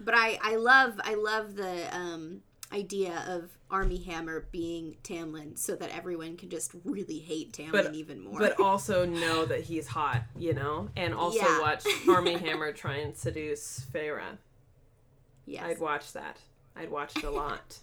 But 0.00 0.14
I, 0.16 0.38
I 0.42 0.56
love 0.56 1.00
I 1.02 1.14
love 1.14 1.56
the 1.56 1.94
um, 1.96 2.42
idea 2.72 3.24
of 3.28 3.50
Armie 3.70 4.02
Hammer 4.04 4.46
being 4.52 4.96
Tamlin, 5.02 5.58
so 5.58 5.74
that 5.76 5.90
everyone 5.94 6.36
can 6.36 6.48
just 6.50 6.72
really 6.84 7.18
hate 7.18 7.52
Tamlin 7.52 7.72
But 7.72 7.94
even 7.94 8.22
more. 8.22 8.38
But 8.38 8.60
also 8.60 9.04
know 9.04 9.44
that 9.44 9.62
he's 9.62 9.86
hot, 9.88 10.22
you 10.38 10.54
know, 10.54 10.88
and 10.96 11.12
also 11.12 11.38
Yeah. 11.38 11.60
watch 11.60 11.84
Armie 12.08 12.36
Hammer 12.38 12.72
try 12.72 12.96
and 12.96 13.16
seduce 13.16 13.84
Feyre. 13.92 14.22
yes. 15.46 15.64
I'd 15.64 15.80
watch 15.80 16.12
that. 16.12 16.38
I'd 16.76 16.90
watch 16.90 17.16
it 17.16 17.24
a 17.24 17.30
lot. 17.30 17.78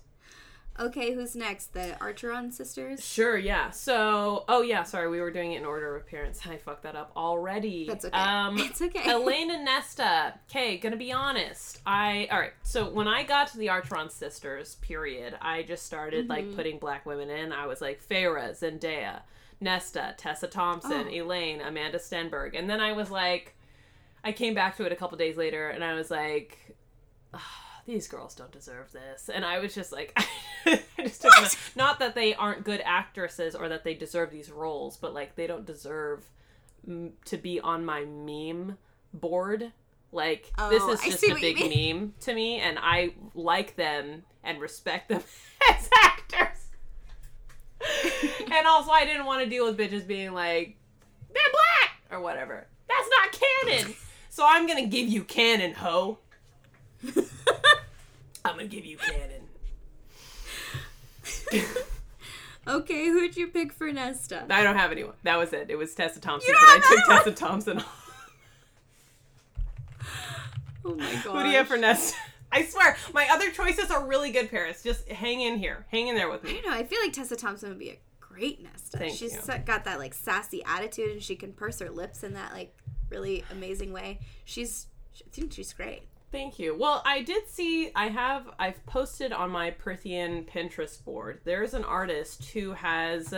Okay, 0.78 1.14
who's 1.14 1.38
next? 1.38 1.74
The 1.74 1.96
Archeron 2.02 2.52
sisters. 2.52 3.04
Sure, 3.06 3.38
yeah. 3.38 3.70
So, 3.70 4.44
oh 4.50 4.62
yeah, 4.62 4.84
sorry, 4.84 5.10
we 5.10 5.22
were 5.22 5.32
doing 5.32 5.54
it 5.54 5.60
in 5.60 5.66
order 5.66 5.96
of 5.96 6.02
appearance. 6.02 6.42
I 6.46 6.58
fucked 6.58 6.84
that 6.84 6.96
up 6.98 7.12
already. 7.16 7.86
That's 7.88 8.04
okay. 8.04 8.18
Um, 8.18 8.58
it's 8.60 8.82
okay. 8.82 9.10
Elain 9.10 9.52
and 9.52 9.64
Nesta. 9.64 10.34
Okay, 10.50 10.78
gonna 10.78 10.98
be 10.98 11.14
honest. 11.14 11.80
I 11.86 12.28
all 12.30 12.40
right. 12.40 12.52
So 12.64 12.90
when 12.90 13.08
I 13.08 13.24
got 13.24 13.48
to 13.54 13.58
the 13.58 13.68
Archeron 13.68 14.12
sisters, 14.12 14.76
period, 14.82 15.38
I 15.42 15.64
just 15.64 15.86
started 15.86 16.28
like 16.28 16.44
Mm-hmm. 16.46 16.56
putting 16.56 16.78
black 16.80 17.06
women 17.06 17.30
in. 17.30 17.54
I 17.54 17.68
was 17.68 17.80
like 17.80 18.02
Feyre, 18.06 18.52
Zendaya, 18.52 19.22
Nesta, 19.62 20.14
Tessa 20.18 20.48
Thompson, 20.48 21.08
Oh. 21.08 21.14
Elain, 21.24 21.62
Amanda 21.62 22.00
Stenberg, 22.00 22.52
and 22.54 22.70
then 22.70 22.82
I 22.82 22.92
was 22.92 23.10
like, 23.10 23.56
I 24.26 24.34
came 24.34 24.54
back 24.54 24.76
to 24.78 24.86
it 24.86 24.92
a 24.92 24.96
couple 24.98 25.18
days 25.18 25.38
later, 25.38 25.70
and 25.70 25.84
I 25.86 25.94
was 25.94 26.12
like. 26.12 26.58
"Ah, 27.34 27.62
These 27.86 28.08
girls 28.08 28.34
don't 28.34 28.52
deserve 28.52 28.92
this, 28.92 29.30
and 29.30 29.46
I 29.46 29.60
was 29.60 29.76
just 29.76 29.92
like, 29.92 30.12
I 30.66 30.80
just 31.00 31.22
took 31.22 31.32
not 31.76 32.00
that 32.00 32.16
they 32.16 32.34
aren't 32.34 32.64
good 32.64 32.82
actresses 32.84 33.54
or 33.54 33.70
that 33.70 33.84
they 33.84 33.94
deserve 33.94 34.32
these 34.32 34.50
roles, 34.50 34.98
but 34.98 35.14
like 35.14 35.36
they 35.36 35.46
don't 35.46 35.66
deserve 35.68 36.28
m- 36.88 37.14
to 37.26 37.38
be 37.38 37.60
on 37.60 37.86
my 37.86 38.04
meme 38.06 38.78
board. 39.14 39.72
Like 40.12 40.52
this 40.70 40.82
Oh, 40.84 40.94
is 40.94 41.02
just 41.04 41.24
a 41.26 41.36
big 41.36 41.60
meme 41.60 42.16
to 42.22 42.34
me, 42.34 42.58
and 42.58 42.80
I 42.82 43.14
like 43.36 43.76
them 43.76 44.24
and 44.44 44.60
respect 44.60 45.10
them 45.10 45.22
as 45.70 45.88
actors. 46.04 46.58
and 48.52 48.66
also, 48.66 48.90
I 48.92 49.06
didn't 49.06 49.26
want 49.26 49.44
to 49.44 49.50
deal 49.50 49.66
with 49.66 49.78
bitches 49.78 50.08
being 50.08 50.34
like, 50.34 50.76
"They're 51.32 51.44
black" 51.52 51.92
or 52.12 52.20
whatever. 52.24 52.66
That's 52.88 53.10
not 53.22 53.40
canon. 53.68 53.94
so 54.30 54.44
I'm 54.48 54.66
gonna 54.66 54.88
give 54.88 55.08
you 55.08 55.24
canon, 55.24 55.74
ho. 55.74 56.18
I'm 58.46 58.56
gonna 58.58 58.68
give 58.68 58.86
you 58.86 58.98
canon. 58.98 59.42
okay, 62.68 63.08
who'd 63.08 63.36
you 63.38 63.48
pick 63.48 63.72
for 63.74 63.92
Nesta? 63.92 64.46
I 64.50 64.64
don't 64.64 64.76
have 64.76 64.92
anyone. 64.92 65.14
That 65.24 65.38
was 65.38 65.54
it. 65.54 65.70
It 65.70 65.76
was 65.78 65.94
Tessa 65.96 66.20
Thompson, 66.20 66.50
You 66.50 66.56
but 66.60 66.68
I 66.70 66.80
don't 66.80 66.98
took 66.98 67.12
have 67.12 67.24
Tessa 67.24 67.32
Thompson 67.36 67.78
off. 67.80 68.02
Oh 70.84 70.96
my 70.96 71.12
god. 71.24 71.38
Who 71.38 71.44
do 71.44 71.50
you 71.50 71.58
have 71.58 71.68
for 71.68 71.78
Nesta? 71.78 72.16
I 72.52 72.64
swear, 72.66 72.96
my 73.14 73.28
other 73.32 73.50
choices 73.52 73.90
are 73.92 74.06
really 74.06 74.32
good, 74.32 74.50
Paris. 74.52 74.84
Just 74.84 75.10
hang 75.10 75.42
in 75.42 75.58
here. 75.58 75.86
Hang 75.90 76.08
in 76.08 76.16
there 76.16 76.30
with 76.30 76.44
me. 76.44 76.52
I 76.52 76.54
me. 76.54 76.62
don't 76.62 76.72
know. 76.72 76.78
I 76.78 76.84
feel 76.84 77.00
like 77.02 77.12
Tessa 77.12 77.36
Thompson 77.36 77.70
would 77.70 77.80
be 77.80 77.90
a 77.90 78.00
great 78.20 78.62
Nesta. 78.64 78.98
Thank 79.00 79.16
She's 79.18 79.34
you. 79.34 79.42
so- 79.42 79.58
got 79.66 79.86
that 79.86 79.98
like 80.00 80.14
sassy 80.14 80.64
attitude, 80.64 81.12
and 81.12 81.24
she 81.24 81.36
can 81.36 81.54
purse 81.54 81.80
her 81.80 81.90
lips 81.90 82.24
in 82.24 82.34
that 82.36 82.54
like 82.54 82.76
really 83.10 83.44
amazing 83.52 83.92
way. 83.94 84.20
She's, 84.46 84.88
I 85.20 85.30
think 85.32 85.54
she's 85.54 85.74
great. 85.74 86.04
Thank 86.36 86.60
you. 86.60 86.76
Well, 86.78 87.02
I 87.06 87.22
did 87.22 87.48
see, 87.48 87.92
I 87.96 88.10
have, 88.10 88.50
I've 88.60 88.86
posted 88.86 89.32
on 89.32 89.52
my 89.52 89.72
Prythian 89.72 90.46
Pinterest 90.46 91.02
board. 91.02 91.40
There's 91.46 91.74
an 91.74 91.86
artist 91.86 92.50
who 92.50 92.74
has 92.74 93.34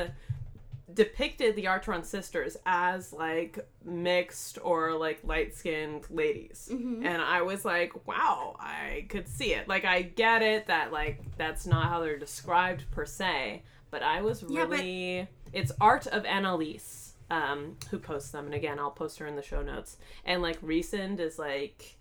depicted 0.91 1.56
the 1.56 1.66
Archeron 1.66 2.04
sisters 2.04 2.58
as 2.66 3.14
like 3.14 3.60
mixed 3.86 4.58
or 4.64 4.95
like 4.95 5.20
light 5.24 5.56
skinned 5.56 6.08
ladies. 6.10 6.70
Mm-hmm. 6.72 7.06
And 7.06 7.22
I 7.22 7.43
was 7.43 7.64
like, 7.64 8.08
wow, 8.08 8.56
I 8.60 9.06
could 9.10 9.28
see 9.28 9.54
it. 9.54 9.68
Like, 9.68 9.86
I 9.86 10.02
get 10.02 10.41
it 10.41 10.66
that 10.66 10.91
like 10.91 11.22
that's 11.38 11.68
not 11.68 11.89
how 11.89 12.00
they're 12.00 12.18
described 12.18 12.89
per 12.89 13.06
se, 13.06 13.62
but 13.91 14.02
I 14.02 14.24
was 14.24 14.43
really 14.43 15.18
Yeah, 15.18 15.26
but-. 15.45 15.60
It's 15.60 15.72
Art 15.80 16.08
of 16.08 16.26
Annalise. 16.26 17.04
Um, 17.30 17.76
who 17.91 18.00
posts 18.00 18.32
them, 18.32 18.45
and 18.45 18.56
again, 18.56 18.80
I'll 18.80 18.89
post 18.89 19.20
her 19.20 19.28
in 19.28 19.36
the 19.36 19.41
show 19.41 19.62
notes. 19.62 19.98
And 20.24 20.41
like, 20.41 20.62
Rhysand 20.62 21.20
is 21.20 21.38
like 21.38 21.97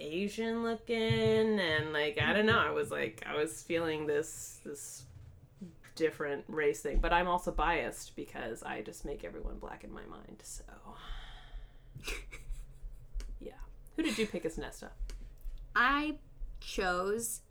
Asian 0.00 0.62
looking 0.62 1.58
and 1.60 1.92
like 1.92 2.18
I 2.20 2.32
don't 2.32 2.46
know. 2.46 2.58
I 2.58 2.70
was 2.70 2.90
like 2.90 3.24
I 3.26 3.36
was 3.36 3.62
feeling 3.62 4.06
this 4.06 4.60
this 4.64 5.04
different 5.94 6.44
race 6.48 6.80
thing, 6.80 6.98
but 6.98 7.12
I'm 7.12 7.28
also 7.28 7.50
biased 7.50 8.14
because 8.16 8.62
I 8.62 8.82
just 8.82 9.04
make 9.04 9.24
everyone 9.24 9.58
black 9.58 9.84
in 9.84 9.92
my 9.92 10.04
mind. 10.06 10.40
So 10.42 10.64
yeah. 13.40 13.52
Who 13.96 14.02
did 14.02 14.18
you 14.18 14.26
pick 14.26 14.44
as 14.44 14.58
Nesta? 14.58 14.90
I 15.74 16.16
chose. 16.60 17.42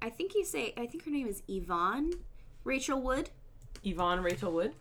I 0.00 0.10
think 0.10 0.34
you 0.34 0.44
say. 0.44 0.72
I 0.76 0.86
think 0.86 1.04
her 1.04 1.10
name 1.10 1.26
is 1.26 1.42
Yvonne 1.48 2.12
Rachel 2.64 3.00
Wood. 3.00 3.30
Yvonne 3.84 4.22
Rachel 4.22 4.52
Wood. 4.52 4.74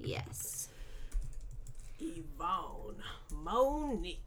Yes. 0.00 0.68
Yvonne 1.98 3.02
Monique. 3.32 4.20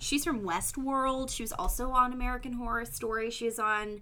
She's 0.00 0.24
from 0.24 0.40
Westworld. 0.40 1.30
She 1.30 1.42
was 1.42 1.52
also 1.52 1.90
on 1.90 2.12
American 2.12 2.54
Horror 2.54 2.86
Story. 2.86 3.30
She 3.30 3.44
was 3.44 3.58
on 3.58 4.00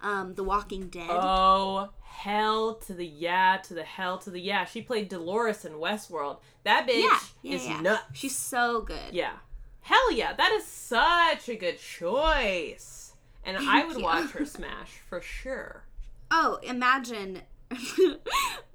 um, 0.00 0.34
The 0.34 0.44
Walking 0.44 0.88
Dead. 0.88 1.10
Oh 1.10 1.90
hell 2.02 2.74
to 2.74 2.94
the 2.94 3.06
yeah 3.06 3.56
to 3.64 3.74
the 3.74 3.82
hell 3.82 4.18
to 4.18 4.30
the 4.30 4.40
yeah. 4.40 4.64
She 4.64 4.80
played 4.80 5.08
Dolores 5.08 5.64
in 5.64 5.72
Westworld. 5.72 6.38
That 6.64 6.86
bitch 6.86 7.02
yeah, 7.02 7.18
yeah, 7.42 7.56
is 7.56 7.66
yeah. 7.66 7.80
nuts. 7.80 8.02
She's 8.12 8.36
so 8.36 8.82
good. 8.82 9.12
Yeah. 9.12 9.32
Hell 9.82 10.12
yeah, 10.12 10.34
that 10.34 10.52
is 10.52 10.64
such 10.64 11.48
a 11.48 11.56
good 11.56 11.78
choice. 11.78 13.14
And 13.44 13.56
I 13.56 13.84
would 13.84 13.96
you. 13.96 14.04
watch 14.04 14.30
her 14.30 14.44
smash 14.44 15.00
for 15.08 15.20
sure. 15.20 15.84
Oh, 16.30 16.58
imagine. 16.62 17.42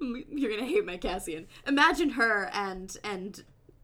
You're 0.00 0.50
gonna 0.50 0.66
hate 0.66 0.84
my 0.84 0.98
Cassian. 0.98 1.46
Imagine 1.66 2.10
her 2.10 2.50
and 2.52 2.94
and 3.02 3.42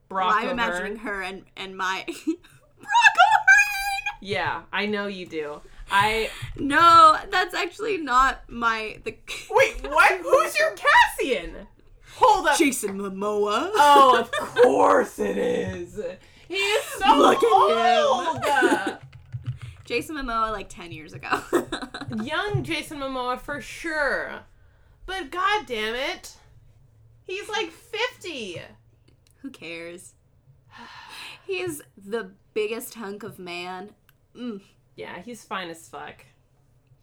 Brock 0.09 0.37
I'm 0.37 0.51
imagining 0.51 0.97
her 0.99 1.23
and 1.23 1.45
and 1.57 1.77
my 1.77 2.05
Brock 2.83 4.17
Yeah, 4.21 4.63
I 4.73 4.87
know 4.87 5.07
you 5.07 5.27
do. 5.27 5.61
I 5.91 6.31
No, 6.57 7.17
that's 7.31 7.55
actually 7.55 7.99
not 7.99 8.49
my 8.49 8.99
the 9.05 9.17
wait. 9.51 9.83
What? 9.89 10.21
Who's 10.21 10.59
your 10.59 10.75
Cassian? 10.77 11.67
Hold 12.17 12.47
up. 12.47 12.59
Jason 12.59 12.99
Momoa. 12.99 13.71
Oh, 13.75 14.19
of 14.21 14.31
course 14.63 15.19
it 15.19 15.37
is. 15.39 16.01
He 16.49 16.55
is 16.55 16.85
so 16.85 17.17
Look 17.17 17.43
old. 17.43 17.73
at 18.45 18.85
him. 18.89 18.97
Jason 19.85 20.17
Momoa 20.17 20.53
like 20.53 20.69
ten 20.69 20.93
years 20.93 21.13
ago. 21.15 21.41
Young 22.23 22.63
Jason 22.63 22.99
Momoa 22.99 23.39
for 23.41 23.61
sure. 23.61 24.41
But 25.07 25.31
god 25.31 25.67
damn 25.67 25.95
it. 25.95 26.37
He's 27.25 27.49
like 27.49 27.71
50. 27.71 28.61
Who 29.39 29.51
cares? 29.51 30.15
He's 31.47 31.83
the 31.97 32.33
biggest 32.55 32.95
hunk 32.95 33.23
of 33.23 33.39
man. 33.39 33.91
Mm. 34.37 34.61
Yeah, 34.97 35.21
he's 35.23 35.45
fine 35.45 35.71
as 35.71 35.89
fuck. 35.89 36.25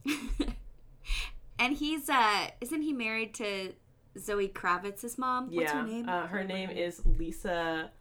and 1.60 1.74
he's 1.76 2.10
uh 2.10 2.48
isn't 2.62 2.82
he 2.82 2.94
married 2.94 3.34
to 3.36 3.74
Zoe 4.18 4.48
Kravitz's 4.48 5.18
mom? 5.18 5.46
What's 5.52 5.72
yeah. 5.72 5.82
her 5.82 5.88
name? 5.88 6.10
Uh, 6.10 6.28
her 6.28 6.44
name 6.44 6.70
is 6.70 7.02
Lisa 7.06 7.92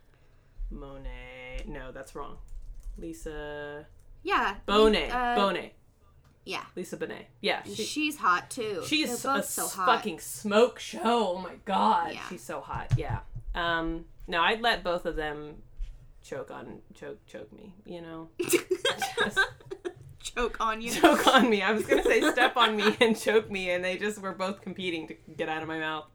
Monet. 0.71 1.65
No, 1.67 1.93
that's 1.93 2.15
wrong. 2.15 2.37
Lisa 2.97 3.87
yeah. 4.23 4.57
Bonet. 4.67 5.11
uh, 5.11 5.37
Bonet. 5.37 5.71
Yeah. 6.45 6.65
Lisa 6.77 6.97
Bonet. 6.97 7.25
Yeah. 7.41 7.63
She, 7.65 7.85
she's 7.85 8.17
hot 8.17 8.51
too. 8.51 8.83
she's 8.87 9.25
a 9.25 9.43
so 9.43 9.67
hot. 9.67 9.87
fucking 9.87 10.21
smoke 10.21 10.79
show. 10.79 11.01
Oh 11.05 11.39
my 11.39 11.55
god. 11.65 12.13
Yeah. 12.15 12.29
She's 12.29 12.43
so 12.43 12.61
hot. 12.61 12.93
Yeah. 12.97 13.21
Um 13.55 14.07
no, 14.27 14.43
I'd 14.43 14.61
let 14.61 14.85
both 14.85 15.07
of 15.07 15.17
them 15.17 15.63
choke 16.23 16.51
on 16.51 16.81
choke 16.95 17.25
choke 17.27 17.53
me, 17.53 17.75
you 17.85 18.01
know. 18.01 18.29
Just 18.41 19.39
choke 20.21 20.61
on 20.61 20.81
you. 20.81 20.91
choke 20.91 21.27
on 21.27 21.49
me. 21.49 21.63
I 21.63 21.73
was 21.73 21.85
gonna 21.87 22.03
say 22.03 22.21
step 22.33 22.57
on 22.57 22.77
me 22.77 22.97
and 23.01 23.19
choke 23.19 23.51
me, 23.51 23.71
and 23.71 23.85
they 23.85 23.97
just 23.97 24.21
were 24.21 24.33
both 24.33 24.61
competing 24.61 25.09
to 25.09 25.15
get 25.37 25.49
out 25.49 25.63
of 25.63 25.69
my 25.69 25.79
mouth. 25.79 26.07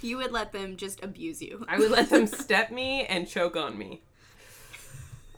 You 0.00 0.16
would 0.18 0.32
let 0.32 0.52
them 0.52 0.76
just 0.76 1.02
abuse 1.02 1.40
you. 1.40 1.64
I 1.68 1.78
would 1.78 1.90
let 1.90 2.10
them 2.10 2.26
step 2.42 2.70
me 2.70 3.04
and 3.04 3.28
choke 3.28 3.56
on 3.56 3.78
me. 3.78 4.02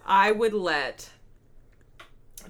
I 0.07 0.33
would 0.33 0.55
let 0.55 1.11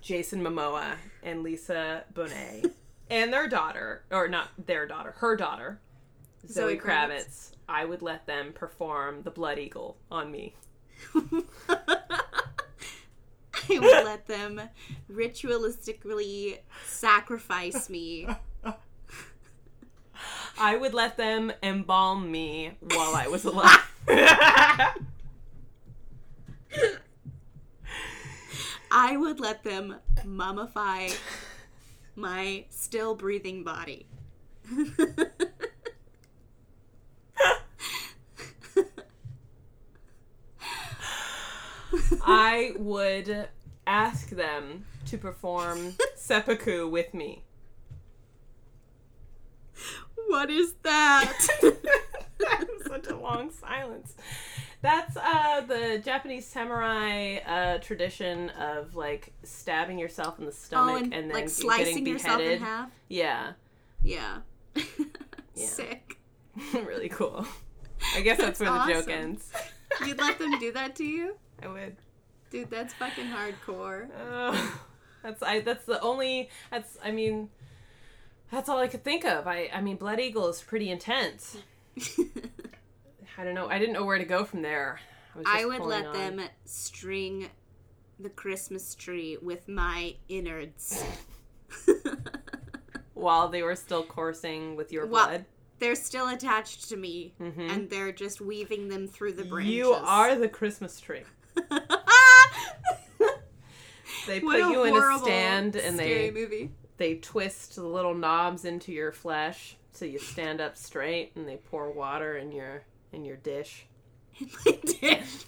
Jason 0.01 0.43
Momoa 0.43 0.97
and 1.23 1.43
Lisa 1.43 2.05
Bonet 2.13 2.73
and 3.11 3.33
their 3.33 3.49
daughter, 3.49 4.05
or 4.11 4.29
not 4.29 4.51
their 4.65 4.87
daughter, 4.87 5.13
her 5.19 5.37
daughter, 5.37 5.81
Zoe, 6.47 6.53
Zoe 6.53 6.77
Kravitz. 6.77 7.11
Kravitz. 7.11 7.51
I 7.69 7.85
would 7.85 8.03
let 8.03 8.27
them 8.27 8.53
perform 8.53 9.23
the 9.23 9.31
Blood 9.31 9.59
Eagle 9.59 9.97
on 10.11 10.31
me. 10.31 10.55
I 13.71 13.79
would 13.79 14.05
let 14.05 14.27
them 14.27 14.61
ritualistically 15.11 16.59
sacrifice 16.87 17.89
me. 17.89 18.29
I 20.59 20.77
would 20.77 20.95
let 20.95 21.17
them 21.17 21.53
embalm 21.63 22.31
me 22.31 22.73
while 22.81 23.15
I 23.15 23.27
was 23.27 23.45
alive. 23.45 23.81
I 28.91 29.17
would 29.17 29.41
let 29.41 29.65
them 29.65 29.97
mummify 30.25 31.17
my 32.15 32.65
still 32.71 33.17
breathing 33.17 33.65
body. 33.65 34.07
I 42.27 42.73
would 42.77 43.49
ask 43.87 44.31
them 44.31 44.87
to 45.07 45.19
perform 45.19 45.95
seppuku 46.17 46.89
with 46.89 47.15
me. 47.15 47.45
what 50.29 50.51
is 50.51 50.75
that? 50.83 51.33
Such 52.87 53.07
a 53.09 53.17
long 53.17 53.51
silence. 53.51 54.15
That's 54.83 55.17
uh, 55.17 55.63
the 55.63 56.03
Japanese 56.05 56.47
samurai 56.47 57.37
uh, 57.47 57.79
tradition 57.79 58.51
of 58.51 58.95
like 58.95 59.33
stabbing 59.43 59.99
yourself 59.99 60.39
in 60.39 60.45
the 60.45 60.51
oh, 60.51 60.55
stomach 60.55 61.03
and, 61.05 61.15
and 61.15 61.23
then 61.25 61.29
like 61.29 61.45
getting 61.45 61.49
slicing 61.49 62.07
yourself 62.07 62.41
in 62.41 62.61
half? 62.61 62.91
Yeah, 63.09 63.53
Yeah. 64.03 64.39
Yeah. 65.57 65.67
Sick. 65.67 66.19
really 66.75 67.09
cool. 67.09 67.47
I 68.17 68.23
guess 68.23 68.39
that's, 68.39 68.59
That's 68.59 68.61
where 68.61 68.87
the 68.87 68.93
joke 68.93 69.09
ends. 69.09 69.53
You'd 70.05 70.19
let 70.19 70.41
them 70.41 70.59
do 70.59 70.73
that 70.73 70.97
to 70.97 71.05
you? 71.05 71.37
I 71.63 71.69
would. 71.69 71.97
Dude, 72.51 72.71
that's 72.71 72.95
fucking 72.95 73.27
hardcore. 73.27 74.09
Oh, 74.21 74.81
that's 75.23 75.43
I. 75.43 75.61
That's 75.61 75.85
the 75.87 76.01
only. 76.03 76.51
That's 76.71 76.99
I 77.03 77.11
mean. 77.11 77.49
That's 78.53 78.69
all 78.69 78.79
I 78.79 78.89
could 78.89 79.03
think 79.03 79.25
of. 79.25 79.47
I 79.47 79.71
I 79.73 79.81
mean, 79.81 79.97
Blood 79.97 80.21
Eagle 80.21 80.49
is 80.49 80.61
pretty 80.63 80.91
intense. 80.91 81.57
I 83.39 83.43
don't 83.45 83.55
know. 83.55 83.69
I 83.69 83.79
didn't 83.79 83.95
know 83.95 84.05
where 84.05 84.19
to 84.19 84.25
go 84.25 84.45
from 84.45 84.63
there. 84.63 85.01
was 85.35 85.45
I 85.49 85.65
would 85.65 85.81
let 85.81 86.07
on. 86.07 86.13
them 86.13 86.41
string 86.67 87.49
the 88.21 88.29
Christmas 88.31 88.95
tree 88.95 89.39
with 89.43 89.67
my 89.67 90.15
innards. 90.29 91.03
while 93.15 93.49
they 93.49 93.63
were 93.63 93.75
still 93.77 94.05
coursing 94.05 94.77
with 94.77 94.93
your 94.93 95.07
Well, 95.07 95.27
blood. 95.29 95.45
they're 95.79 95.95
still 95.95 96.29
attached 96.29 96.89
to 96.91 96.97
me, 96.97 97.33
Mhm. 97.41 97.71
and 97.71 97.91
they're 97.91 98.13
just 98.13 98.41
weaving 98.41 98.89
them 98.89 99.07
through 99.09 99.33
the 99.33 99.45
branches. 99.45 99.73
You 99.75 99.93
are 99.93 100.35
the 100.37 100.49
Christmas 100.49 101.01
tree. 101.01 101.23
They 104.27 104.41
put 104.41 104.57
a 104.57 104.71
you 104.71 104.85
in 104.85 104.97
a 104.97 105.19
stand 105.19 105.77
and 105.77 105.99
they 105.99 106.31
movie. 106.31 106.71
they 106.97 107.17
twist 107.17 107.75
the 107.77 107.87
little 107.87 108.15
knobs 108.15 108.65
into 108.65 108.91
your 108.91 109.13
flesh 109.13 109.77
so 109.93 110.07
you 110.07 110.19
stand 110.19 110.63
up 110.63 110.79
straight 110.79 111.33
and 111.37 111.47
they 111.47 111.57
pour 111.57 111.91
water 111.93 112.39
in 112.39 112.51
your 112.51 112.85
in 113.13 113.25
your 113.27 113.37
dish 113.37 113.85
In 114.41 114.49
My 114.65 114.73
dish 114.83 115.45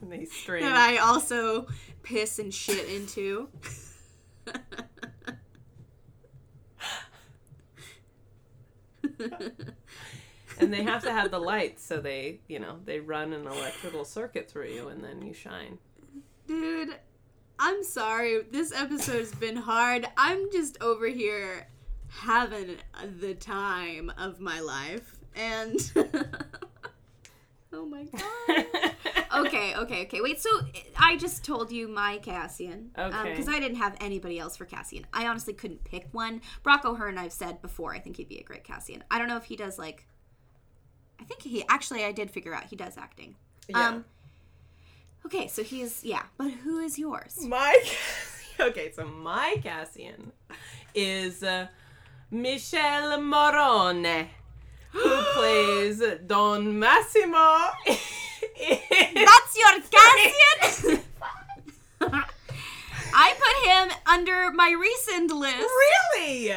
and 0.00 0.12
they 0.12 0.24
string 0.26 0.62
that 0.64 0.76
I 0.76 0.98
also 0.98 1.66
piss 2.02 2.38
and 2.38 2.54
shit 2.54 2.88
into. 2.88 3.48
and 10.60 10.72
they 10.72 10.82
have 10.82 11.02
to 11.02 11.12
have 11.12 11.30
the 11.30 11.38
lights 11.38 11.84
so 11.84 12.00
they 12.00 12.40
you 12.48 12.58
know 12.58 12.78
they 12.84 13.00
run 13.00 13.32
an 13.32 13.46
electrical 13.46 14.04
circuit 14.04 14.50
through 14.50 14.68
you 14.68 14.88
and 14.88 15.02
then 15.02 15.22
you 15.22 15.32
shine 15.32 15.78
Dude, 16.46 16.94
I'm 17.58 17.82
sorry. 17.82 18.42
This 18.50 18.72
episode's 18.72 19.34
been 19.34 19.56
hard. 19.56 20.06
I'm 20.16 20.50
just 20.52 20.80
over 20.82 21.06
here 21.06 21.68
having 22.08 22.76
the 23.20 23.34
time 23.34 24.12
of 24.18 24.40
my 24.40 24.60
life. 24.60 25.16
And. 25.34 25.78
oh 27.72 27.86
my 27.86 28.04
god. 28.04 28.66
Okay, 29.34 29.74
okay, 29.74 30.02
okay. 30.02 30.20
Wait, 30.20 30.40
so 30.40 30.48
I 30.96 31.16
just 31.16 31.44
told 31.44 31.72
you 31.72 31.88
my 31.88 32.18
Cassian. 32.18 32.92
Um, 32.94 33.12
okay. 33.12 33.30
Because 33.30 33.48
I 33.48 33.58
didn't 33.58 33.78
have 33.78 33.96
anybody 34.00 34.38
else 34.38 34.56
for 34.56 34.64
Cassian. 34.64 35.04
I 35.12 35.26
honestly 35.26 35.52
couldn't 35.54 35.82
pick 35.82 36.06
one. 36.12 36.40
Brock 36.62 36.84
O'Hurn, 36.84 37.18
I've 37.18 37.32
said 37.32 37.60
before, 37.60 37.92
I 37.92 37.98
think 37.98 38.16
he'd 38.16 38.28
be 38.28 38.38
a 38.38 38.44
great 38.44 38.62
Cassian. 38.62 39.02
I 39.10 39.18
don't 39.18 39.26
know 39.26 39.36
if 39.36 39.44
he 39.44 39.56
does, 39.56 39.76
like. 39.76 40.06
I 41.20 41.24
think 41.24 41.42
he. 41.42 41.64
Actually, 41.68 42.04
I 42.04 42.12
did 42.12 42.30
figure 42.30 42.54
out 42.54 42.64
he 42.64 42.76
does 42.76 42.96
acting. 42.96 43.36
yeah 43.68 43.88
Um, 43.88 44.04
Okay, 45.26 45.48
so 45.48 45.62
he's 45.62 46.04
yeah, 46.04 46.24
but 46.36 46.50
who 46.50 46.78
is 46.80 46.98
yours? 46.98 47.34
my 47.46 47.74
okay 48.60 48.92
so 48.92 49.04
my 49.06 49.56
cassian 49.62 50.32
is 50.94 51.42
uh, 51.42 51.66
michele 52.30 53.20
morrone 53.20 54.28
who 54.92 55.22
plays 55.34 56.02
don 56.26 56.78
massimo 56.78 57.48
That's 59.14 59.52
your 59.56 59.80
Cassian. 59.94 61.00
I 63.16 63.32
put 63.44 63.56
him 63.70 63.98
under 64.06 64.50
my 64.52 64.70
Rhysand 64.72 65.30
list. 65.30 65.58
really 65.84 66.52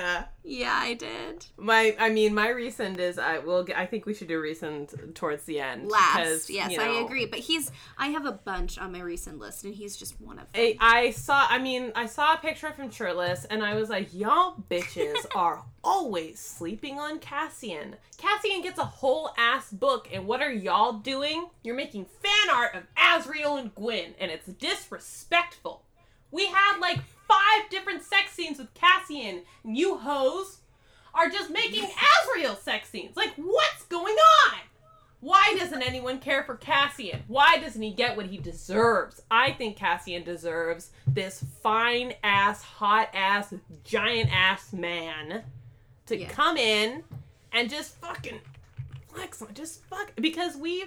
Yeah, 0.49 0.79
I 0.81 0.93
did. 0.93 1.45
My, 1.57 1.93
I 1.99 2.09
mean, 2.09 2.33
my 2.33 2.47
Rhysand 2.47 2.99
is 2.99 3.19
I 3.19 3.39
will. 3.39 3.63
get- 3.65 3.77
I 3.77 3.85
think 3.85 4.05
we 4.05 4.13
should 4.13 4.29
do 4.29 4.41
Rhysand 4.41 5.13
towards 5.13 5.43
the 5.43 5.59
end. 5.59 5.89
Last, 5.89 6.49
yes, 6.49 6.71
you 6.71 6.79
I 6.79 7.01
agree. 7.03 7.25
But 7.25 7.39
he's 7.39 7.69
I 7.97 8.07
have 8.07 8.25
a 8.25 8.31
bunch 8.31 8.77
on 8.77 8.93
my 8.93 8.99
Rhysand 8.99 9.39
list, 9.39 9.65
and 9.65 9.75
he's 9.75 9.97
just 9.97 10.21
one 10.21 10.39
of 10.39 10.49
them. 10.53 10.61
I, 10.61 10.77
I 10.79 11.11
saw. 11.11 11.47
I 11.49 11.57
mean, 11.59 11.91
I 11.95 12.05
saw 12.05 12.33
a 12.35 12.37
picture 12.37 12.67
of 12.67 12.77
him 12.77 12.89
shirtless, 12.89 13.43
and 13.43 13.61
I 13.61 13.75
was 13.75 13.89
like, 13.89 14.13
"Y'all 14.13 14.63
bitches 14.71 15.25
are 15.35 15.65
always 15.83 16.39
sleeping 16.39 16.97
on 16.97 17.19
Cassian. 17.19 17.97
Cassian 18.17 18.61
gets 18.61 18.79
a 18.79 18.85
whole 18.85 19.31
ass 19.37 19.69
book, 19.69 20.07
and 20.13 20.25
what 20.27 20.41
are 20.41 20.51
y'all 20.51 20.93
doing? 20.93 21.47
You're 21.63 21.75
making 21.75 22.05
fan 22.05 22.55
art 22.55 22.73
of 22.73 22.83
Azriel 22.95 23.59
and 23.59 23.75
Gwyn, 23.75 24.13
and 24.17 24.31
it's 24.31 24.47
disrespectful. 24.47 25.83
We 26.31 26.45
had 26.47 26.79
like 26.79 26.99
five 27.27 27.69
different 27.69 28.03
sex 28.03 28.31
scenes 28.33 28.57
with 28.59 28.73
Cassian, 28.73 29.41
and 29.63 29.77
you 29.77 29.97
hoes 29.97 30.59
are 31.13 31.29
just 31.29 31.49
making 31.49 31.85
Azriel 31.85 32.57
sex 32.57 32.89
scenes. 32.89 33.15
Like, 33.17 33.33
what's 33.35 33.83
going 33.85 34.15
on? 34.49 34.59
Why 35.19 35.55
doesn't 35.57 35.81
anyone 35.81 36.19
care 36.19 36.43
for 36.43 36.55
Cassian? 36.55 37.23
Why 37.27 37.57
doesn't 37.57 37.81
he 37.81 37.91
get 37.91 38.15
what 38.15 38.27
he 38.27 38.37
deserves? 38.37 39.19
I 39.31 39.51
think 39.51 39.75
Cassian 39.75 40.23
deserves 40.23 40.91
this 41.07 41.43
fine 41.63 42.13
ass, 42.23 42.61
hot 42.61 43.09
ass, 43.15 43.51
giant 43.83 44.29
ass 44.31 44.71
man 44.73 45.43
to 46.05 46.17
Yeah. 46.17 46.29
come 46.29 46.55
in 46.57 47.03
and 47.51 47.67
just 47.67 47.95
fucking 47.99 48.39
flex 49.11 49.41
on, 49.41 49.55
just 49.55 49.83
fuck 49.85 50.11
because 50.17 50.55
we 50.55 50.85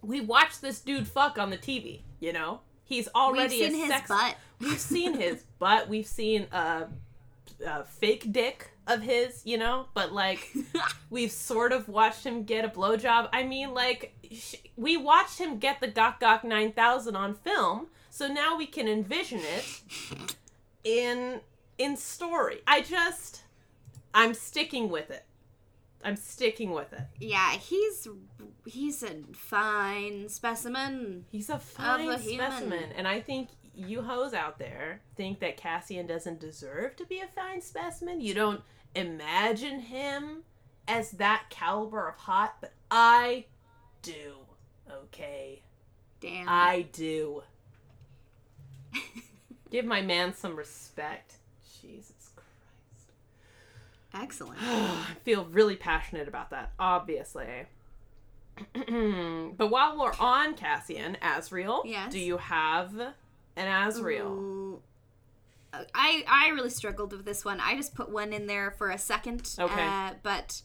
we 0.00 0.20
watched 0.22 0.62
this 0.62 0.80
dude 0.80 1.06
fuck 1.06 1.36
on 1.38 1.50
the 1.50 1.58
TV. 1.58 2.00
You 2.20 2.32
know, 2.32 2.60
he's 2.84 3.06
We've 3.06 3.14
already 3.14 3.58
seen 3.58 3.74
a 3.74 3.76
his 3.76 3.88
sex. 3.88 4.08
butt. 4.08 4.36
We've 4.60 4.78
seen 4.78 5.14
his 5.18 5.44
butt. 5.58 5.88
We've 5.88 6.06
seen 6.06 6.46
a, 6.52 6.86
a 7.66 7.84
fake 7.84 8.32
dick 8.32 8.70
of 8.86 9.02
his, 9.02 9.42
you 9.44 9.58
know, 9.58 9.86
but 9.94 10.12
like 10.12 10.52
we've 11.10 11.32
sort 11.32 11.72
of 11.72 11.88
watched 11.88 12.24
him 12.24 12.44
get 12.44 12.64
a 12.64 12.68
blowjob. 12.68 13.28
I 13.32 13.42
mean, 13.44 13.72
like 13.74 14.14
sh- 14.32 14.56
we 14.76 14.96
watched 14.96 15.38
him 15.38 15.58
get 15.58 15.80
the 15.80 15.88
Gok 15.88 16.20
Gok 16.20 16.44
9000 16.44 17.16
on 17.16 17.34
film, 17.34 17.88
so 18.10 18.26
now 18.26 18.56
we 18.56 18.66
can 18.66 18.88
envision 18.88 19.40
it 19.40 19.82
in 20.84 21.40
in 21.78 21.96
story. 21.96 22.58
I 22.66 22.82
just 22.82 23.42
I'm 24.12 24.34
sticking 24.34 24.88
with 24.88 25.10
it. 25.10 25.24
I'm 26.04 26.16
sticking 26.16 26.70
with 26.72 26.92
it. 26.92 27.00
Yeah, 27.18 27.52
he's 27.52 28.06
he's 28.66 29.02
a 29.02 29.16
fine 29.32 30.28
specimen. 30.28 31.24
He's 31.30 31.48
a 31.48 31.58
fine 31.58 32.08
a 32.10 32.18
human. 32.18 32.50
specimen, 32.50 32.90
and 32.96 33.08
I 33.08 33.20
think 33.20 33.48
you 33.76 34.02
hoes 34.02 34.34
out 34.34 34.58
there 34.58 35.00
think 35.16 35.40
that 35.40 35.56
Cassian 35.56 36.06
doesn't 36.06 36.40
deserve 36.40 36.96
to 36.96 37.04
be 37.06 37.20
a 37.20 37.26
fine 37.34 37.60
specimen. 37.60 38.20
You 38.20 38.34
don't 38.34 38.60
imagine 38.94 39.80
him 39.80 40.42
as 40.86 41.12
that 41.12 41.44
caliber 41.50 42.08
of 42.08 42.16
hot, 42.16 42.56
but 42.60 42.72
I 42.90 43.46
do. 44.02 44.34
Okay, 44.90 45.62
Damn. 46.20 46.46
I 46.48 46.86
do. 46.92 47.42
Give 49.70 49.84
my 49.84 50.02
man 50.02 50.34
some 50.34 50.54
respect. 50.56 51.34
Jesus 51.82 52.30
Christ. 52.36 53.10
Excellent. 54.22 54.58
I 54.62 55.14
feel 55.24 55.46
really 55.46 55.74
passionate 55.76 56.28
about 56.28 56.50
that, 56.50 56.72
obviously. 56.78 57.66
but 58.74 59.68
while 59.68 59.98
we're 59.98 60.14
on 60.20 60.54
Cassian, 60.54 61.16
Azriel, 61.20 61.82
Yes. 61.84 62.12
do 62.12 62.20
you 62.20 62.36
have 62.38 63.14
an 63.56 63.66
Azriel? 63.66 64.26
Ooh. 64.26 64.82
I 65.94 66.24
I 66.28 66.48
really 66.50 66.70
struggled 66.70 67.12
with 67.12 67.24
this 67.24 67.44
one. 67.44 67.60
I 67.60 67.74
just 67.76 67.94
put 67.94 68.08
one 68.08 68.32
in 68.32 68.46
there 68.46 68.70
for 68.70 68.90
a 68.90 68.98
second. 68.98 69.54
Okay. 69.58 69.86
Uh, 69.86 70.12
but 70.22 70.62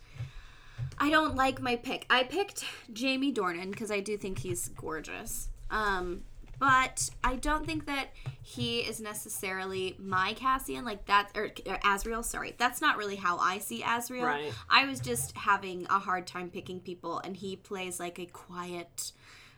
I 0.99 1.09
don't 1.09 1.35
like 1.35 1.61
my 1.61 1.77
pick. 1.77 2.05
I 2.09 2.23
picked 2.23 2.63
Jamie 2.93 3.33
Dornan 3.33 3.71
because 3.71 3.89
I 3.89 4.01
do 4.01 4.17
think 4.17 4.39
he's 4.39 4.67
gorgeous. 4.69 5.49
Um, 5.71 6.23
but 6.59 7.09
I 7.23 7.37
don't 7.37 7.65
think 7.65 7.85
that 7.85 8.09
he 8.43 8.79
is 8.81 8.99
necessarily 8.99 9.95
my 9.97 10.33
Cassian. 10.33 10.83
Like 10.83 11.05
that, 11.05 11.31
or, 11.33 11.45
or 11.65 11.77
Azriel. 11.79 12.23
Sorry, 12.23 12.53
that's 12.57 12.81
not 12.81 12.97
really 12.97 13.15
how 13.15 13.37
I 13.37 13.59
see 13.59 13.81
Azriel. 13.81 14.25
Right. 14.25 14.53
I 14.69 14.85
was 14.85 14.99
just 14.99 15.35
having 15.37 15.87
a 15.89 15.99
hard 15.99 16.27
time 16.27 16.49
picking 16.49 16.81
people, 16.81 17.19
and 17.19 17.37
he 17.37 17.55
plays 17.55 17.99
like 17.99 18.19
a 18.19 18.25
quiet, 18.25 19.13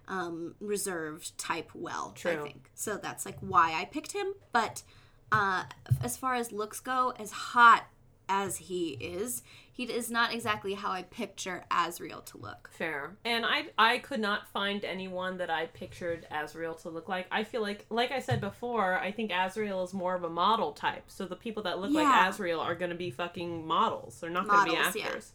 um, 0.08 0.56
reserved 0.60 1.38
type 1.38 1.72
well. 1.74 2.14
I 2.16 2.20
True. 2.20 2.44
think 2.44 2.70
so. 2.74 2.98
That's 2.98 3.26
like 3.26 3.38
why 3.40 3.74
I 3.80 3.86
picked 3.86 4.12
him. 4.14 4.34
But 4.52 4.84
uh, 5.32 5.64
as 6.04 6.18
far 6.18 6.36
as 6.36 6.52
looks 6.52 6.80
go, 6.80 7.14
as 7.18 7.32
hot 7.32 7.86
as 8.30 8.58
he 8.58 8.92
is, 8.92 9.44
he 9.74 9.84
is 9.84 10.10
not 10.12 10.34
exactly 10.34 10.74
how 10.74 10.92
I 10.92 11.04
picture 11.04 11.66
Azriel 11.72 12.24
to 12.26 12.38
look. 12.38 12.70
Fair. 12.74 13.16
And 13.26 13.46
I 13.46 13.66
I 13.78 13.98
could 14.00 14.20
not 14.20 14.48
find 14.48 14.86
anyone 14.86 15.38
that 15.38 15.50
I 15.50 15.66
pictured 15.68 16.28
Azriel 16.32 16.80
to 16.84 16.90
look 16.90 17.10
like. 17.10 17.28
I 17.32 17.44
feel 17.44 17.62
like 17.62 17.86
like 17.90 18.12
I 18.12 18.20
said 18.20 18.40
before, 18.40 18.98
I 19.00 19.12
think 19.12 19.32
Azriel 19.32 19.84
is 19.84 19.94
more 19.94 20.16
of 20.16 20.24
a 20.24 20.30
model 20.30 20.72
type. 20.74 21.06
So 21.08 21.26
the 21.26 21.36
people 21.36 21.64
that 21.64 21.80
look 21.80 21.92
Yeah. 21.92 22.02
like 22.04 22.34
Azriel 22.34 22.60
are 22.60 22.76
going 22.76 22.92
to 22.92 22.98
be 22.98 23.12
fucking 23.12 23.66
models. 23.66 24.20
They're 24.20 24.30
not 24.30 24.48
going 24.48 24.66
to 24.66 24.72
be 24.72 24.78
actors. 24.78 25.32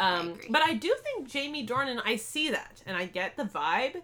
Um, 0.00 0.30
agree. 0.30 0.46
but 0.50 0.62
I 0.62 0.74
do 0.74 0.94
think 1.04 1.28
Jamie 1.28 1.66
Dornan, 1.66 2.00
I 2.04 2.16
see 2.16 2.50
that 2.50 2.82
and 2.86 2.96
I 2.96 3.04
get 3.06 3.36
the 3.36 3.44
vibe. 3.44 4.00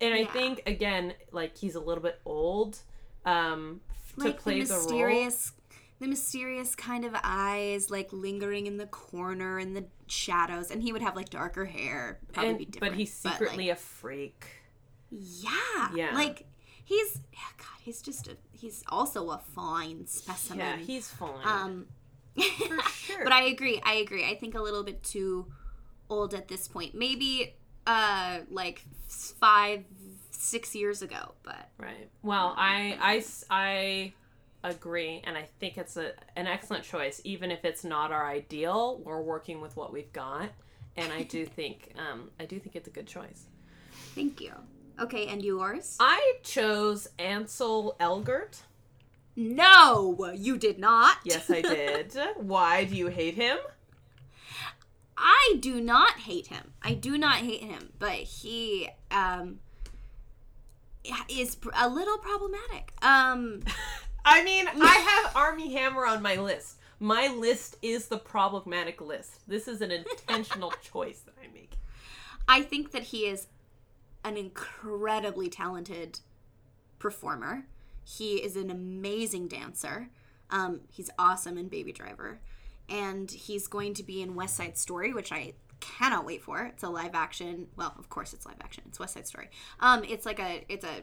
And 0.00 0.14
I 0.14 0.24
think 0.24 0.62
again, 0.66 1.12
like 1.30 1.56
he's 1.58 1.74
a 1.74 1.80
little 1.80 2.02
bit 2.02 2.20
old 2.24 2.78
um, 3.26 3.80
to 4.18 4.24
like 4.24 4.38
play 4.40 4.60
the 4.60 4.66
the, 4.66 4.74
role. 4.74 4.82
mysterious 4.82 5.52
the 6.00 6.08
mysterious 6.08 6.74
kind 6.74 7.04
of 7.04 7.14
eyes 7.22 7.90
like 7.90 8.10
lingering 8.10 8.66
in 8.66 8.78
the 8.78 8.86
corner 8.86 9.58
in 9.58 9.74
the 9.74 9.84
shadows 10.06 10.70
and 10.70 10.82
he 10.82 10.92
would 10.94 11.02
have 11.02 11.14
like 11.14 11.28
darker 11.28 11.66
hair 11.66 12.18
probably 12.32 12.48
And- 12.50 12.58
be 12.58 12.64
different 12.64 12.92
but 12.94 12.98
he's 12.98 13.12
secretly 13.12 13.68
a 13.68 13.76
freak. 13.76 14.46
yeah 15.10 15.90
Yeah. 15.94 16.14
like 16.14 16.46
he's 16.84 17.20
yeah, 17.32 17.38
god 17.58 17.66
he's 17.82 18.00
just 18.00 18.28
a 18.28 18.36
he's 18.52 18.82
also 18.88 19.28
a 19.30 19.38
fine 19.54 20.06
specimen 20.06 20.58
Yeah, 20.60 20.76
he's 20.78 21.08
fine. 21.08 21.46
um 21.46 21.86
For 22.36 22.82
sure. 22.90 23.24
but 23.24 23.32
i 23.32 23.44
agree 23.44 23.80
i 23.84 23.94
agree 23.94 24.24
i 24.24 24.34
think 24.36 24.54
a 24.54 24.60
little 24.62 24.82
bit 24.84 25.02
too 25.02 25.46
old 26.08 26.34
at 26.34 26.48
this 26.48 26.68
point 26.68 26.94
maybe 26.94 27.54
uh 27.86 28.40
like 28.50 28.84
five 29.08 29.84
six 30.30 30.74
years 30.74 31.02
ago 31.02 31.34
but 31.42 31.68
Right. 31.78 32.08
Well, 32.22 32.54
I 32.56 32.96
I 33.00 33.24
I 33.50 34.12
agree, 34.62 35.22
and 35.24 35.36
I 35.38 35.48
think 35.58 35.78
it's 35.78 35.96
a, 35.96 36.12
an 36.36 36.46
excellent 36.46 36.84
choice, 36.84 37.20
even 37.24 37.50
if 37.50 37.64
it's 37.64 37.84
not 37.84 38.12
our 38.12 38.26
ideal. 38.28 39.00
We're 39.04 39.22
working 39.22 39.60
with 39.62 39.76
what 39.76 39.90
we've 39.92 40.12
got, 40.12 40.50
and 40.96 41.10
I 41.12 41.22
do 41.22 41.46
think 41.58 41.92
um, 41.98 42.30
I 42.38 42.44
do 42.44 42.58
think 42.58 42.76
it's 42.76 42.88
a 42.88 42.90
good 42.90 43.06
choice. 43.06 43.46
thank 44.14 44.40
you 44.40 44.52
okay 45.00 45.26
and 45.28 45.42
yours 45.42 45.96
I 46.00 46.34
chose 46.42 47.08
Ansel 47.18 47.96
Elgort. 48.00 48.60
No 49.36 50.32
you 50.34 50.56
did 50.58 50.78
not 50.78 51.18
Yes, 51.24 51.50
I 51.50 51.62
did. 51.62 52.16
Why 52.36 52.84
do 52.84 52.94
you 52.94 53.08
hate 53.08 53.34
him? 53.34 53.58
I 55.16 55.56
do 55.60 55.80
not 55.80 56.12
hate 56.20 56.46
him. 56.48 56.72
I 56.82 56.94
do 56.94 57.18
not 57.18 57.36
hate 57.36 57.62
him, 57.62 57.90
but 57.98 58.12
he 58.12 58.88
um 59.10 59.60
is 61.28 61.56
a 61.78 61.88
little 61.88 62.18
problematic. 62.18 62.92
Um 63.02 63.62
I 64.24 64.44
mean, 64.44 64.68
I 64.68 65.22
have 65.24 65.34
Armie 65.34 65.72
Hammer 65.72 66.06
on 66.06 66.20
my 66.22 66.36
list. 66.36 66.76
My 66.98 67.28
list 67.28 67.76
is 67.80 68.08
the 68.08 68.18
problematic 68.18 69.00
list. 69.00 69.48
This 69.48 69.66
is 69.66 69.80
an 69.80 69.90
intentional 69.90 70.72
choice 70.82 71.20
that 71.20 71.34
I 71.42 71.52
make. 71.52 71.72
I 72.46 72.62
think 72.62 72.90
that 72.90 73.04
he 73.04 73.26
is 73.26 73.46
an 74.22 74.36
incredibly 74.36 75.48
talented 75.48 76.20
performer. 76.98 77.64
He 78.04 78.36
is 78.36 78.56
an 78.56 78.70
amazing 78.70 79.48
dancer. 79.48 80.08
Um, 80.50 80.80
he's 80.90 81.10
awesome 81.18 81.56
in 81.58 81.68
Baby 81.68 81.92
Driver, 81.92 82.40
and 82.88 83.30
he's 83.30 83.66
going 83.68 83.94
to 83.94 84.02
be 84.02 84.20
in 84.22 84.34
West 84.34 84.56
Side 84.56 84.76
Story, 84.76 85.12
which 85.12 85.30
I 85.32 85.54
cannot 85.80 86.26
wait 86.26 86.42
for. 86.42 86.64
It's 86.66 86.82
a 86.82 86.88
live 86.88 87.14
action. 87.14 87.68
Well, 87.76 87.94
of 87.98 88.08
course 88.08 88.32
it's 88.32 88.44
live 88.46 88.56
action. 88.62 88.84
It's 88.88 88.98
West 88.98 89.14
Side 89.14 89.26
Story. 89.26 89.48
Um, 89.80 90.02
it's 90.04 90.26
like 90.26 90.40
a 90.40 90.64
it's 90.68 90.84
a 90.84 91.02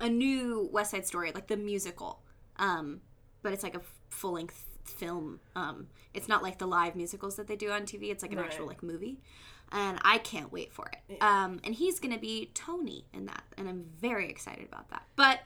a 0.00 0.08
new 0.08 0.68
West 0.72 0.90
Side 0.92 1.06
Story, 1.06 1.32
like 1.32 1.46
the 1.48 1.56
musical. 1.56 2.20
Um, 2.56 3.00
but 3.42 3.52
it's 3.52 3.62
like 3.62 3.74
a 3.74 3.80
full 4.10 4.32
length 4.32 4.64
film. 4.84 5.40
Um, 5.56 5.88
it's 6.14 6.28
not 6.28 6.42
like 6.42 6.58
the 6.58 6.66
live 6.66 6.94
musicals 6.96 7.36
that 7.36 7.46
they 7.46 7.56
do 7.56 7.70
on 7.70 7.82
TV. 7.82 8.10
It's 8.10 8.22
like 8.22 8.32
an 8.32 8.38
Right. 8.38 8.46
actual 8.46 8.66
like 8.66 8.82
movie, 8.82 9.20
and 9.72 9.98
I 10.04 10.18
can't 10.18 10.52
wait 10.52 10.72
for 10.72 10.90
it. 11.08 11.16
Um, 11.22 11.60
and 11.64 11.74
he's 11.74 11.98
gonna 11.98 12.18
be 12.18 12.50
Tony 12.54 13.06
in 13.14 13.26
that, 13.26 13.42
and 13.56 13.68
I'm 13.68 13.84
very 14.00 14.28
excited 14.28 14.66
about 14.66 14.90
that. 14.90 15.02
But 15.16 15.40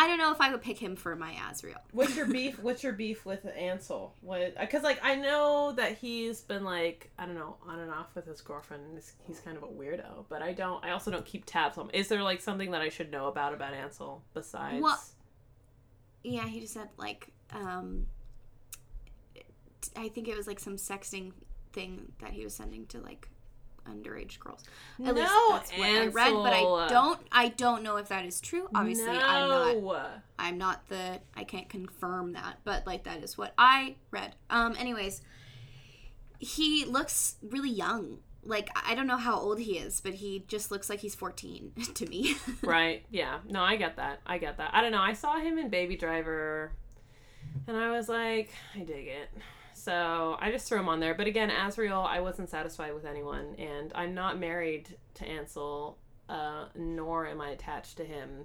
I 0.00 0.06
don't 0.06 0.18
know 0.18 0.30
if 0.30 0.40
I 0.40 0.52
would 0.52 0.62
pick 0.62 0.78
him 0.78 0.94
for 0.94 1.16
my 1.16 1.32
Azriel. 1.32 1.74
What's 1.90 2.14
your 2.16 2.26
beef? 2.26 2.58
What's 2.62 2.84
your 2.84 2.92
beef 2.92 3.26
with 3.26 3.44
Ansel? 3.56 4.14
What? 4.20 4.56
Because 4.58 4.84
like 4.84 5.00
I 5.02 5.16
know 5.16 5.72
that 5.72 5.98
he's 5.98 6.40
been 6.40 6.62
like 6.62 7.10
I 7.18 7.26
don't 7.26 7.34
know 7.34 7.56
on 7.66 7.80
and 7.80 7.90
off 7.90 8.14
with 8.14 8.24
his 8.26 8.40
girlfriend. 8.40 8.84
and 8.84 8.94
He's, 8.94 9.12
he's 9.26 9.40
kind 9.40 9.56
of 9.56 9.64
a 9.64 9.66
weirdo, 9.66 10.24
but 10.28 10.40
I 10.40 10.52
don't. 10.52 10.84
I 10.84 10.92
also 10.92 11.10
don't 11.10 11.26
keep 11.26 11.44
tabs 11.46 11.76
on. 11.78 11.86
him. 11.86 11.90
Is 11.94 12.06
there 12.06 12.22
like 12.22 12.40
something 12.40 12.70
that 12.70 12.80
I 12.80 12.90
should 12.90 13.10
know 13.10 13.26
about 13.26 13.52
about 13.54 13.74
Ansel 13.74 14.22
besides? 14.34 14.80
Well- 14.82 15.02
Yeah, 16.22 16.46
he 16.46 16.60
just 16.60 16.74
said 16.74 16.88
like 16.96 17.28
um, 17.52 18.06
I 19.96 20.08
think 20.08 20.28
it 20.28 20.36
was 20.36 20.46
like 20.46 20.60
some 20.60 20.76
sexting 20.76 21.32
thing 21.72 22.12
that 22.20 22.30
he 22.30 22.44
was 22.44 22.54
sending 22.54 22.86
to 22.86 23.00
like 23.00 23.28
underage 23.88 24.38
girls. 24.38 24.62
At 25.04 25.14
least 25.14 25.30
No, 25.30 25.48
that's 25.52 25.70
what 25.72 25.88
I 25.88 26.06
read, 26.06 26.32
but 26.32 26.52
I 26.52 26.86
don't 26.88 27.20
I 27.32 27.48
don't 27.48 27.82
know 27.82 27.96
if 27.96 28.08
that 28.08 28.24
is 28.24 28.40
true. 28.40 28.68
Obviously, 28.74 29.08
I'm 29.08 29.48
not 29.48 29.76
I'm 30.38 30.58
not 30.58 30.88
the 30.88 31.20
I 31.36 31.44
can't 31.44 31.68
confirm 31.68 32.32
that, 32.34 32.58
but 32.64 32.86
like 32.86 33.04
that 33.04 33.22
is 33.22 33.36
what 33.36 33.52
I 33.58 33.96
read. 34.10 34.34
Um 34.50 34.76
anyways, 34.78 35.22
he 36.38 36.84
looks 36.84 37.36
really 37.42 37.70
young. 37.70 38.18
Like 38.44 38.70
I 38.86 38.94
don't 38.94 39.06
know 39.06 39.16
how 39.16 39.38
old 39.38 39.58
he 39.58 39.78
is, 39.78 40.00
but 40.00 40.14
he 40.14 40.44
just 40.48 40.70
looks 40.70 40.88
like 40.88 41.00
he's 41.00 41.14
14 41.14 41.72
to 41.94 42.06
me. 42.06 42.36
Right. 42.62 43.04
Yeah. 43.10 43.38
No, 43.48 43.62
I 43.62 43.76
get 43.76 43.96
that. 43.96 44.20
I 44.26 44.38
get 44.38 44.56
that. 44.58 44.70
I 44.72 44.80
don't 44.80 44.92
know. 44.92 45.00
I 45.02 45.12
saw 45.12 45.38
him 45.38 45.58
in 45.58 45.68
Baby 45.68 45.96
Driver 45.96 46.72
and 47.66 47.76
I 47.76 47.90
was 47.90 48.08
like, 48.08 48.50
I 48.74 48.80
dig 48.80 49.08
it. 49.08 49.30
So 49.88 50.36
I 50.38 50.50
just 50.50 50.68
threw 50.68 50.78
him 50.78 50.88
on 50.90 51.00
there. 51.00 51.14
But 51.14 51.28
again, 51.28 51.48
Azriel, 51.48 52.06
I 52.06 52.20
wasn't 52.20 52.50
satisfied 52.50 52.92
with 52.92 53.06
anyone. 53.06 53.54
And 53.58 53.90
I'm 53.94 54.12
not 54.12 54.38
married 54.38 54.94
to 55.14 55.24
Ansel, 55.26 55.96
uh, 56.28 56.66
nor 56.74 57.26
am 57.26 57.40
I 57.40 57.52
attached 57.52 57.96
to 57.96 58.04
him 58.04 58.44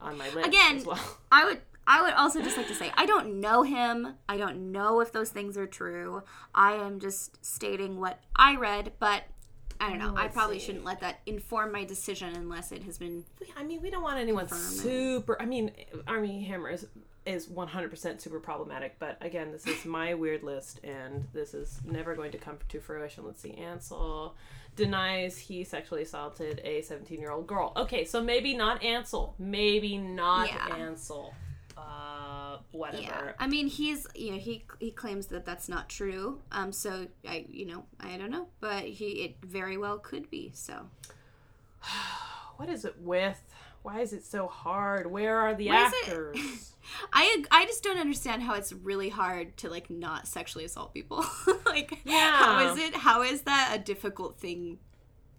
on 0.00 0.16
my 0.16 0.28
list 0.30 0.46
Again, 0.46 0.76
as 0.76 0.86
well. 0.86 1.18
I 1.32 1.44
would 1.44 1.60
I 1.88 2.02
would 2.02 2.12
also 2.12 2.40
just 2.40 2.56
like 2.56 2.68
to 2.68 2.74
say 2.76 2.92
I 2.96 3.04
don't 3.04 3.40
know 3.40 3.64
him. 3.64 4.14
I 4.28 4.36
don't 4.36 4.70
know 4.70 5.00
if 5.00 5.10
those 5.10 5.30
things 5.30 5.58
are 5.58 5.66
true. 5.66 6.22
I 6.54 6.74
am 6.74 7.00
just 7.00 7.44
stating 7.44 7.98
what 7.98 8.20
I 8.36 8.54
read, 8.54 8.92
but 9.00 9.24
I 9.80 9.88
don't 9.90 9.98
know. 9.98 10.14
I 10.16 10.22
Let's 10.22 10.36
probably 10.36 10.60
see. 10.60 10.66
shouldn't 10.66 10.84
let 10.84 11.00
that 11.00 11.18
inform 11.26 11.72
my 11.72 11.82
decision 11.82 12.32
unless 12.36 12.70
it 12.70 12.84
has 12.84 12.96
been 12.96 13.24
I 13.56 13.64
mean, 13.64 13.82
we 13.82 13.90
don't 13.90 14.04
want 14.04 14.20
anyone 14.20 14.46
super. 14.46 15.36
I 15.42 15.46
mean, 15.46 15.72
Armie 16.06 16.44
Hammer 16.44 16.70
is 16.70 16.86
is 17.26 17.48
100% 17.48 18.20
super 18.20 18.40
problematic, 18.40 18.96
but 18.98 19.18
again, 19.20 19.52
this 19.52 19.66
is 19.66 19.84
my 19.84 20.14
weird 20.14 20.42
list, 20.42 20.80
and 20.84 21.26
this 21.32 21.54
is 21.54 21.80
never 21.84 22.14
going 22.14 22.32
to 22.32 22.38
come 22.38 22.58
to 22.68 22.80
fruition. 22.80 23.24
Let's 23.24 23.42
see. 23.42 23.52
Ansel 23.54 24.34
denies 24.76 25.38
he 25.38 25.64
sexually 25.64 26.02
assaulted 26.02 26.60
a 26.64 26.82
17 26.82 27.18
year 27.18 27.30
old 27.30 27.46
girl. 27.46 27.72
Okay, 27.76 28.04
so 28.04 28.22
maybe 28.22 28.56
not 28.56 28.82
Ansel. 28.82 29.34
Maybe 29.38 29.98
not 29.98 30.48
Yeah. 30.48 30.76
Ansel. 30.76 31.34
Uh, 31.76 32.58
whatever. 32.72 33.02
Yeah, 33.02 33.32
I 33.38 33.46
mean, 33.46 33.66
he's 33.66 34.06
you 34.14 34.32
know 34.32 34.38
he 34.38 34.64
he 34.78 34.90
claims 34.90 35.26
that 35.26 35.44
that's 35.44 35.68
not 35.68 35.88
true. 35.88 36.40
Um, 36.50 36.72
so 36.72 37.06
I 37.28 37.44
you 37.50 37.66
know 37.66 37.84
I 38.00 38.16
don't 38.16 38.30
know, 38.30 38.48
but 38.60 38.84
he 38.84 39.24
it 39.24 39.36
very 39.42 39.76
well 39.76 39.98
could 39.98 40.30
be. 40.30 40.52
So 40.54 40.86
What 42.56 42.70
is 42.70 42.84
it 42.84 42.96
with? 43.00 43.40
Why 43.86 44.00
is 44.00 44.12
it 44.12 44.24
so 44.24 44.48
hard? 44.48 45.06
Where 45.08 45.38
are 45.38 45.54
the 45.54 45.68
Why 45.68 45.92
actors? 46.02 46.72
I 47.12 47.44
I 47.52 47.66
just 47.66 47.84
don't 47.84 47.98
understand 47.98 48.42
how 48.42 48.54
it's 48.54 48.72
really 48.72 49.10
hard 49.10 49.56
to 49.58 49.70
like 49.70 49.88
not 49.90 50.26
sexually 50.26 50.64
assault 50.64 50.92
people. 50.92 51.24
like 51.66 52.00
Yeah. 52.04 52.36
how 52.36 52.72
is 52.72 52.78
it? 52.80 52.96
How 52.96 53.22
is 53.22 53.42
that 53.42 53.70
a 53.74 53.78
difficult 53.78 54.38
thing 54.40 54.78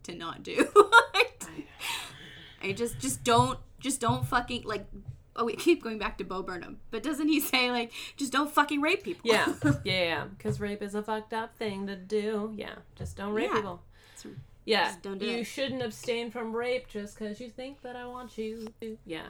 to 0.03 0.15
not 0.15 0.43
do? 0.43 0.69
I 2.63 2.71
just 2.71 2.99
just 2.99 3.23
don't 3.25 3.59
just 3.79 3.99
don't 3.99 4.25
fucking 4.25 4.63
like. 4.63 4.87
Oh, 5.35 5.43
we 5.43 5.55
keep 5.55 5.83
going 5.83 5.99
back 5.99 6.17
to 6.19 6.23
Bo 6.23 6.41
Burnham, 6.41 6.79
but 6.89 7.03
doesn't 7.03 7.27
he 7.27 7.39
say 7.41 7.69
like 7.69 7.91
just 8.15 8.31
don't 8.31 8.49
fucking 8.49 8.79
rape 8.81 9.03
people? 9.03 9.29
Yeah, 9.29 9.53
yeah, 9.83 10.03
yeah. 10.03 10.23
Because 10.37 10.59
rape 10.61 10.81
is 10.81 10.95
a 10.95 11.03
fucked 11.03 11.33
up 11.33 11.55
thing 11.57 11.85
to 11.87 11.95
do. 11.97 12.53
Yeah, 12.55 12.75
just 12.95 13.17
don't 13.17 13.33
rape 13.33 13.49
Yeah. 13.49 13.55
people. 13.57 13.81
It's- 14.15 14.35
Yeah, 14.67 14.87
just 14.87 15.01
don't 15.01 15.17
do 15.17 15.25
you 15.25 15.37
it. 15.39 15.43
shouldn't 15.45 15.81
abstain 15.81 16.29
from 16.29 16.53
rape 16.53 16.87
just 16.89 17.17
because 17.17 17.39
you 17.39 17.49
think 17.49 17.81
that 17.83 17.95
I 17.95 18.05
want 18.05 18.37
you 18.37 18.67
to. 18.81 18.97
Yeah. 19.05 19.27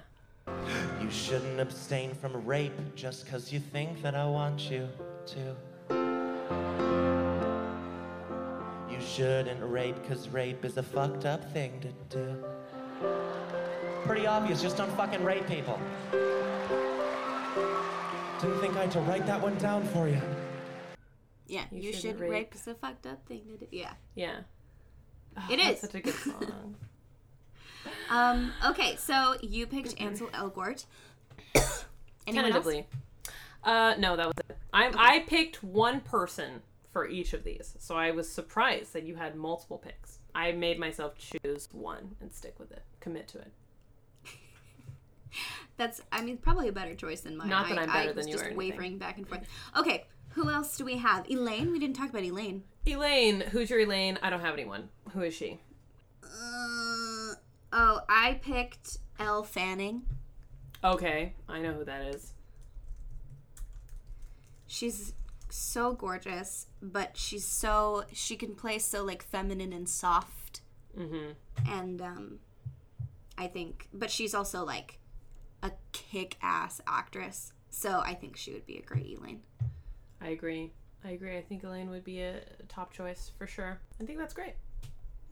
You 0.99 1.11
shouldn't 1.11 1.59
abstain 1.59 2.15
from 2.15 2.43
rape 2.43 2.73
just 2.95 3.25
because 3.25 3.53
you 3.53 3.59
think 3.59 4.01
that 4.01 4.15
I 4.15 4.25
want 4.25 4.71
you 4.71 4.89
to. 5.27 5.55
You 8.89 8.99
shouldn't 8.99 9.61
rape 9.61 9.95
because 10.01 10.27
rape 10.29 10.65
is 10.65 10.77
a 10.77 10.83
fucked 10.83 11.25
up 11.25 11.43
thing 11.53 11.79
to 11.81 12.17
do. 12.17 12.43
Pretty 14.05 14.25
obvious, 14.25 14.59
just 14.61 14.77
don't 14.77 14.91
fucking 14.97 15.23
rape 15.23 15.47
people. 15.47 15.79
Didn't 18.41 18.59
think 18.59 18.75
I 18.75 18.81
had 18.81 18.91
to 18.91 18.99
write 19.01 19.25
that 19.27 19.39
one 19.41 19.55
down 19.57 19.83
for 19.89 20.07
you. 20.07 20.21
Yeah, 21.47 21.65
You 21.71 21.81
you, 21.81 21.93
shouldn't 21.93 22.01
should 22.01 22.19
rape. 22.19 22.31
rape. 22.31 22.49
It's 22.53 22.65
a 22.67 22.73
fucked 22.73 23.05
up 23.05 23.25
thing 23.27 23.41
to 23.51 23.57
do. 23.57 23.67
Yeah. 23.71 23.93
Yeah. 24.15 24.39
Oh, 25.37 25.47
It 25.51 25.57
that's 25.57 25.81
such 25.81 25.95
a 25.95 26.01
good 26.01 26.13
song. 26.15 26.75
Um. 28.09 28.53
Okay, 28.65 28.95
so 28.95 29.35
you 29.41 29.67
picked 29.67 29.95
Ansel 30.01 30.27
Elgort. 30.27 30.85
Anyone 31.55 31.65
else? 31.65 32.65
Tentatively. 32.65 32.87
Uh, 33.63 33.95
no, 33.99 34.15
that 34.15 34.27
was 34.27 34.35
it. 34.49 34.57
I 34.71 34.91
I 34.95 35.19
picked 35.27 35.61
one 35.61 35.99
person 35.99 36.61
for 36.93 37.07
each 37.07 37.33
of 37.33 37.43
these, 37.43 37.75
so 37.79 37.95
I 37.95 38.11
was 38.11 38.29
surprised 38.29 38.93
that 38.93 39.03
you 39.03 39.15
had 39.15 39.35
multiple 39.35 39.77
picks. 39.77 40.19
I 40.33 40.51
made 40.51 40.79
myself 40.79 41.13
choose 41.17 41.67
one 41.71 42.15
and 42.21 42.31
stick 42.31 42.59
with 42.59 42.71
it, 42.71 42.83
commit 42.99 43.27
to 43.29 43.39
it. 43.39 43.51
That's, 45.77 46.01
I 46.11 46.21
mean, 46.21 46.37
probably 46.37 46.67
a 46.67 46.71
better 46.71 46.95
choice 46.95 47.21
than 47.21 47.35
mine. 47.35 47.49
Not 47.49 47.69
that 47.69 47.77
I, 47.77 47.81
I'm 47.83 47.87
better 47.87 47.99
I 47.99 48.13
than 48.13 48.15
was 48.17 48.27
you 48.27 48.33
just 48.33 48.55
wavering 48.55 48.97
back 48.97 49.17
and 49.17 49.27
forth. 49.27 49.41
Okay, 49.77 50.05
who 50.37 50.49
else 50.49 50.77
do 50.77 50.85
we 50.85 50.97
have? 50.97 51.29
Elain. 51.29 51.71
We 51.71 51.79
didn't 51.79 51.95
talk 51.95 52.09
about 52.09 52.23
Elain. 52.23 52.63
Elain, 52.85 53.41
who's 53.41 53.69
your 53.69 53.79
Elain? 53.81 54.17
I 54.21 54.29
don't 54.29 54.39
have 54.41 54.53
anyone. 54.53 54.89
Who 55.13 55.21
is 55.21 55.33
she? 55.33 55.59
Uh, 56.23 57.33
oh, 57.73 57.99
I 58.07 58.39
picked 58.41 58.99
Elle 59.19 59.43
Fanning. 59.43 60.03
Okay, 60.83 61.33
I 61.49 61.59
know 61.59 61.73
who 61.73 61.83
that 61.85 62.03
is. 62.13 62.33
She's 64.67 65.13
so 65.49 65.93
gorgeous, 65.93 66.67
but 66.81 67.17
she's 67.17 67.45
so 67.45 68.03
she 68.13 68.35
can 68.35 68.53
play 68.53 68.79
so 68.79 69.03
like 69.03 69.23
feminine 69.23 69.73
and 69.73 69.87
soft, 69.87 70.61
Mm-hmm. 70.97 71.31
and 71.69 72.01
um, 72.01 72.39
I 73.37 73.47
think, 73.47 73.87
but 73.93 74.09
she's 74.11 74.33
also 74.33 74.65
like 74.65 74.97
a 75.63 75.71
kick-ass 75.91 76.81
actress. 76.87 77.53
So 77.69 77.99
I 78.03 78.13
think 78.15 78.35
she 78.35 78.51
would 78.53 78.65
be 78.65 78.77
a 78.77 78.81
great 78.81 79.05
Elain. 79.05 79.41
I 80.27 80.31
agree. 80.31 80.73
I 81.05 81.11
agree. 81.11 81.37
I 81.37 81.41
think 81.41 81.63
Elain 81.63 81.89
would 81.89 82.03
be 82.03 82.19
a 82.19 82.41
top 82.67 82.91
choice 82.91 83.31
for 83.37 83.47
sure. 83.47 83.79
I 84.01 84.03
think 84.03 84.19
that's 84.19 84.33
great. 84.33 84.55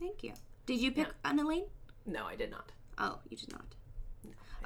Thank 0.00 0.24
you. 0.24 0.32
Did 0.64 0.80
you 0.80 0.90
pick 0.90 1.08
an 1.22 1.38
Elain? 1.38 1.64
No, 2.06 2.24
I 2.24 2.34
did 2.34 2.50
not. 2.50 2.72
Oh, 2.96 3.18
you 3.28 3.36
did 3.36 3.52
not. 3.52 3.66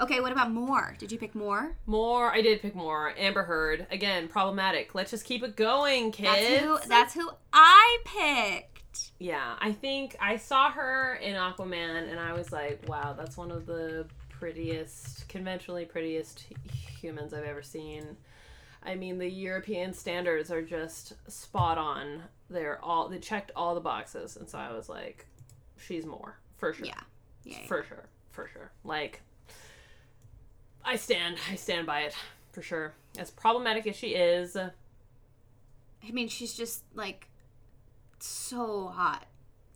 Okay, 0.00 0.20
what 0.20 0.30
about 0.30 0.52
Mor? 0.52 0.94
Did 0.98 1.10
you 1.10 1.18
pick 1.18 1.34
Mor? 1.34 1.76
Mor. 1.84 2.32
I 2.32 2.42
did 2.42 2.62
pick 2.62 2.76
Mor. 2.76 3.12
Amber 3.18 3.42
Heard. 3.42 3.88
Again, 3.90 4.28
problematic. 4.28 4.94
Let's 4.94 5.10
just 5.10 5.24
keep 5.24 5.42
it 5.42 5.56
going, 5.56 6.12
kids. 6.12 6.28
That's 6.28 6.62
who. 6.62 6.78
That's 6.88 7.14
who 7.14 7.30
I 7.52 7.98
picked. 8.04 9.10
Yeah, 9.18 9.56
I 9.58 9.72
think 9.72 10.16
I 10.20 10.36
saw 10.36 10.70
her 10.70 11.16
in 11.16 11.34
Aquaman 11.34 12.08
and 12.08 12.20
I 12.20 12.34
was 12.34 12.52
like, 12.52 12.84
wow, 12.88 13.14
that's 13.18 13.36
one 13.36 13.50
of 13.50 13.66
the 13.66 14.06
prettiest, 14.28 15.28
conventionally 15.28 15.86
prettiest 15.86 16.46
humans 17.00 17.34
I've 17.34 17.44
ever 17.44 17.62
seen. 17.62 18.16
I 18.82 18.94
mean, 18.94 19.18
the 19.18 19.28
European 19.28 19.92
standards 19.92 20.50
are 20.50 20.62
just 20.62 21.12
spot 21.30 21.76
on. 21.78 22.22
They're 22.48 22.82
all 22.84 23.08
they 23.08 23.18
checked 23.18 23.52
all 23.54 23.74
the 23.74 23.80
boxes, 23.80 24.36
and 24.36 24.48
so 24.48 24.58
I 24.58 24.72
was 24.72 24.88
like, 24.88 25.26
she's 25.76 26.06
Mor 26.06 26.38
for 26.56 26.72
sure. 26.72 26.86
Yeah. 26.86 26.94
Yeah. 27.44 27.58
yeah. 27.60 27.66
for 27.66 27.82
sure, 27.84 28.04
for 28.30 28.48
sure. 28.52 28.70
Like, 28.84 29.20
I 30.84 30.96
stand, 30.96 31.36
I 31.50 31.56
stand 31.56 31.86
by 31.86 32.00
it 32.02 32.14
for 32.52 32.62
sure. 32.62 32.94
As 33.18 33.30
problematic 33.30 33.86
as 33.86 33.96
she 33.96 34.08
is, 34.14 34.56
I 34.56 34.70
mean, 36.10 36.28
she's 36.28 36.54
just 36.54 36.82
like 36.94 37.28
so 38.18 38.88
hot. 38.88 39.26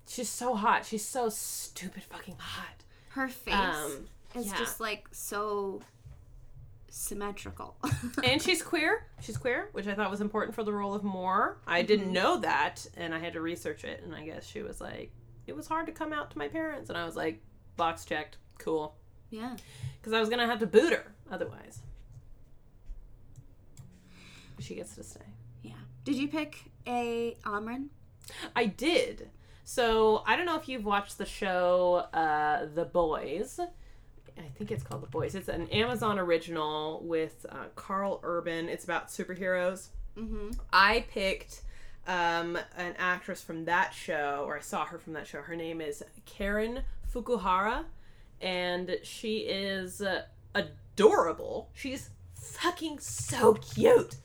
she's 0.09 0.28
so 0.28 0.55
hot. 0.55 0.84
She's 0.86 1.05
so 1.05 1.28
stupid 1.28 2.02
fucking 2.05 2.36
hot. 2.38 2.84
Her 3.11 3.28
face 3.28 3.55
Um, 3.55 4.09
is 4.34 4.46
yeah. 4.46 4.59
just 4.59 4.80
like 4.80 5.07
so 5.12 5.80
symmetrical. 6.95 7.76
and 8.24 8.40
she's 8.40 8.62
queer. 8.62 9.07
She's 9.20 9.36
queer, 9.36 9.68
which 9.72 9.86
I 9.86 9.95
thought 9.95 10.11
was 10.11 10.20
important 10.20 10.55
for 10.55 10.62
the 10.62 10.72
role 10.72 10.95
of 10.95 11.03
Mor. 11.03 11.59
I 11.66 11.82
didn't 11.82 12.12
know 12.12 12.38
that, 12.38 12.86
and 12.97 13.14
I 13.14 13.18
had 13.18 13.32
to 13.32 13.40
research 13.40 13.84
it. 13.84 14.03
And 14.05 14.14
I 14.14 14.24
guess 14.24 14.47
she 14.47 14.62
was 14.62 14.80
like, 14.80 15.11
it 15.47 15.57
was 15.57 15.66
hard 15.66 15.86
to 15.86 15.92
come 15.92 16.12
out 16.12 16.30
to 16.30 16.38
my 16.38 16.49
parents, 16.49 16.88
and 16.88 16.97
I 16.97 17.05
was 17.05 17.16
like, 17.16 17.42
box 17.76 18.05
checked, 18.05 18.38
cool, 18.59 18.95
yeah. 19.30 19.57
because 20.01 20.12
I 20.12 20.20
was 20.20 20.28
gonna 20.28 20.47
have 20.47 20.61
to 20.61 20.66
boot 20.66 20.92
her 20.92 21.12
otherwise. 21.30 21.80
She 24.61 24.76
gets 24.76 24.95
to 24.95 25.03
stay. 25.03 25.20
Yeah. 25.62 25.72
Did 26.05 26.14
you 26.14 26.28
pick 26.28 26.70
a 26.86 27.36
Amren? 27.45 27.88
I 28.55 28.66
did. 28.66 29.30
So 29.64 30.22
I 30.26 30.36
don't 30.36 30.47
know 30.47 30.57
if 30.57 30.68
you've 30.68 30.84
watched 30.84 31.18
the 31.18 31.26
show 31.26 32.07
uh, 32.14 32.66
The 32.72 32.84
Boys. 32.84 33.59
I 34.39 34.49
think 34.57 34.70
it's 34.70 34.82
called 34.82 35.03
The 35.03 35.09
Boys. 35.09 35.35
It's 35.35 35.49
an 35.49 35.68
Amazon 35.68 36.18
original 36.18 37.01
with 37.05 37.47
uh, 37.49 37.66
Karl 37.76 38.20
Urban. 38.22 38.68
It's 38.68 38.85
about 38.85 39.09
superheroes. 39.09 39.89
Mm-hmm. 40.18 40.51
I 40.72 41.05
picked 41.11 41.62
um, 42.07 42.59
an 42.76 42.95
actress 42.99 43.43
from 43.43 43.64
that 43.66 43.95
show, 43.95 44.45
or 44.47 44.57
I 44.57 44.61
saw 44.61 44.85
her 44.87 44.99
from 44.99 45.12
that 45.14 45.26
show. 45.26 45.41
Her 45.41 45.57
name 45.57 45.80
is 45.80 46.03
Karen 46.26 46.82
Fukuhara, 47.12 47.85
and 48.41 48.99
she 49.03 49.39
is 49.39 50.01
uh, 50.01 50.22
adorable. 50.55 51.70
She's 51.74 52.11
fucking 52.35 52.99
so 52.99 53.55
cute. 53.55 54.16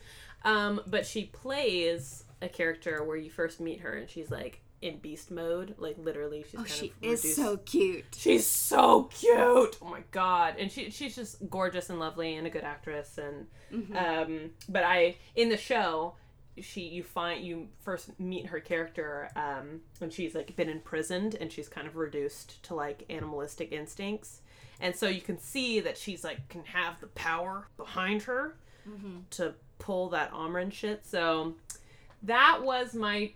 Um, 0.43 0.82
but 0.88 1.05
she 1.05 1.26
plays 1.26 2.24
a 2.41 2.49
character 2.49 3.03
where 3.03 3.18
you 3.18 3.30
first 3.30 3.60
meet 3.60 3.82
her, 3.82 3.93
and 3.93 4.10
she's 4.10 4.32
like 4.32 4.62
in 4.82 4.97
beast 4.99 5.30
mode, 5.32 5.75
like 5.77 5.97
literally. 5.97 6.43
She's 6.49 6.59
Oh, 6.59 6.63
kind 6.63 6.69
she 6.69 6.88
of 6.88 6.93
is 7.01 7.36
so 7.36 7.57
cute. 7.57 8.05
She's 8.15 8.45
so 8.45 9.03
cute. 9.03 9.77
Oh 9.82 9.89
my 9.89 10.03
god, 10.11 10.55
and 10.57 10.71
she 10.71 10.89
she's 10.91 11.15
just 11.15 11.49
gorgeous 11.49 11.89
and 11.89 11.99
lovely 11.99 12.36
and 12.36 12.47
a 12.47 12.49
good 12.49 12.63
actress. 12.63 13.17
And 13.17 13.47
Mm-hmm. 13.71 13.95
um, 13.95 14.49
but 14.67 14.84
I 14.84 15.17
in 15.36 15.49
the 15.49 15.57
show, 15.57 16.15
she 16.59 16.82
you 16.82 17.03
find 17.03 17.43
you 17.45 17.67
first 17.84 18.19
meet 18.19 18.47
her 18.47 18.59
character 18.59 19.30
um 19.36 19.82
when 19.99 20.09
she's 20.09 20.34
like 20.36 20.55
been 20.55 20.69
imprisoned 20.69 21.36
and 21.39 21.51
she's 21.51 21.69
kind 21.69 21.88
of 21.88 21.95
reduced 21.95 22.61
to 22.63 22.73
like 22.75 23.03
animalistic 23.09 23.71
instincts, 23.71 24.41
and 24.82 24.95
so 24.95 25.07
you 25.07 25.21
can 25.21 25.38
see 25.39 25.80
that 25.82 25.97
she's 25.97 26.23
like 26.23 26.47
can 26.49 26.63
have 26.65 26.99
the 26.99 27.07
power 27.07 27.67
behind 27.77 28.23
her 28.23 28.55
to 29.30 29.53
pull 29.77 30.09
that 30.09 30.32
Amren 30.32 30.73
shit. 30.73 31.05
So 31.05 31.53
that 32.23 32.61
was 32.63 32.95
my 32.95 33.32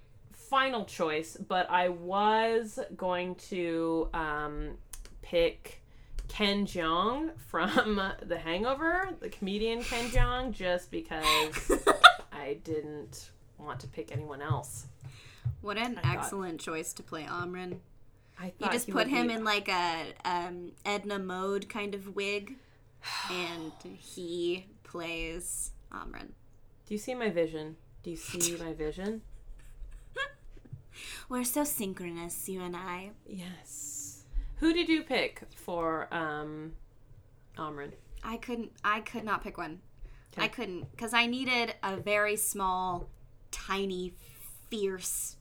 final 0.53 0.85
choice, 0.85 1.35
but 1.47 1.67
I 1.71 1.89
was 1.89 2.77
going 2.95 3.33
to 3.49 4.07
um, 4.13 4.77
pick 5.23 5.81
Ken 6.27 6.67
Jeong 6.67 7.31
from 7.39 7.99
The 8.21 8.37
Hangover, 8.37 9.09
the 9.19 9.29
comedian 9.29 9.81
Ken 9.81 10.11
Jeong, 10.11 10.51
just 10.51 10.91
because 10.91 11.71
I 12.31 12.57
didn't 12.63 13.31
want 13.57 13.79
to 13.79 13.87
pick 13.87 14.11
anyone 14.11 14.43
else. 14.43 14.85
What 15.61 15.79
an 15.79 15.95
thought- 15.95 16.05
excellent 16.05 16.59
choice 16.61 16.93
to 16.93 17.01
play 17.03 17.23
Amren. 17.23 17.77
I 18.39 18.53
You 18.59 18.69
just 18.71 18.91
put 18.91 19.07
him 19.07 19.29
be- 19.29 19.33
in 19.33 19.43
like 19.43 19.67
a 19.69 20.03
um, 20.23 20.73
Edna 20.85 21.17
Mode 21.17 21.67
kind 21.67 21.95
of 21.95 22.15
wig, 22.15 22.57
and 23.31 23.71
he 23.97 24.67
plays 24.83 25.71
Amren. 25.91 26.27
Do 26.85 26.93
you 26.93 26.99
see 26.99 27.15
my 27.15 27.29
vision? 27.31 27.75
Do 28.03 28.11
you 28.11 28.17
see 28.17 28.55
my 28.63 28.73
vision? 28.73 29.23
We're 31.29 31.43
so 31.43 31.63
synchronous, 31.63 32.47
you 32.49 32.61
and 32.61 32.75
I. 32.75 33.11
Yes. 33.25 34.23
Who 34.57 34.73
did 34.73 34.87
you 34.89 35.03
pick 35.03 35.43
for 35.55 36.07
um, 36.13 36.73
Amren? 37.57 37.91
I 38.23 38.37
couldn't. 38.37 38.71
I 38.83 39.01
could 39.01 39.23
not 39.23 39.43
pick 39.43 39.57
one. 39.57 39.81
Okay. 40.33 40.45
I 40.45 40.47
couldn't 40.47 40.89
because 40.91 41.13
I 41.13 41.25
needed 41.25 41.75
a 41.83 41.97
very 41.97 42.35
small, 42.35 43.09
tiny, 43.51 44.13
fierce, 44.69 45.35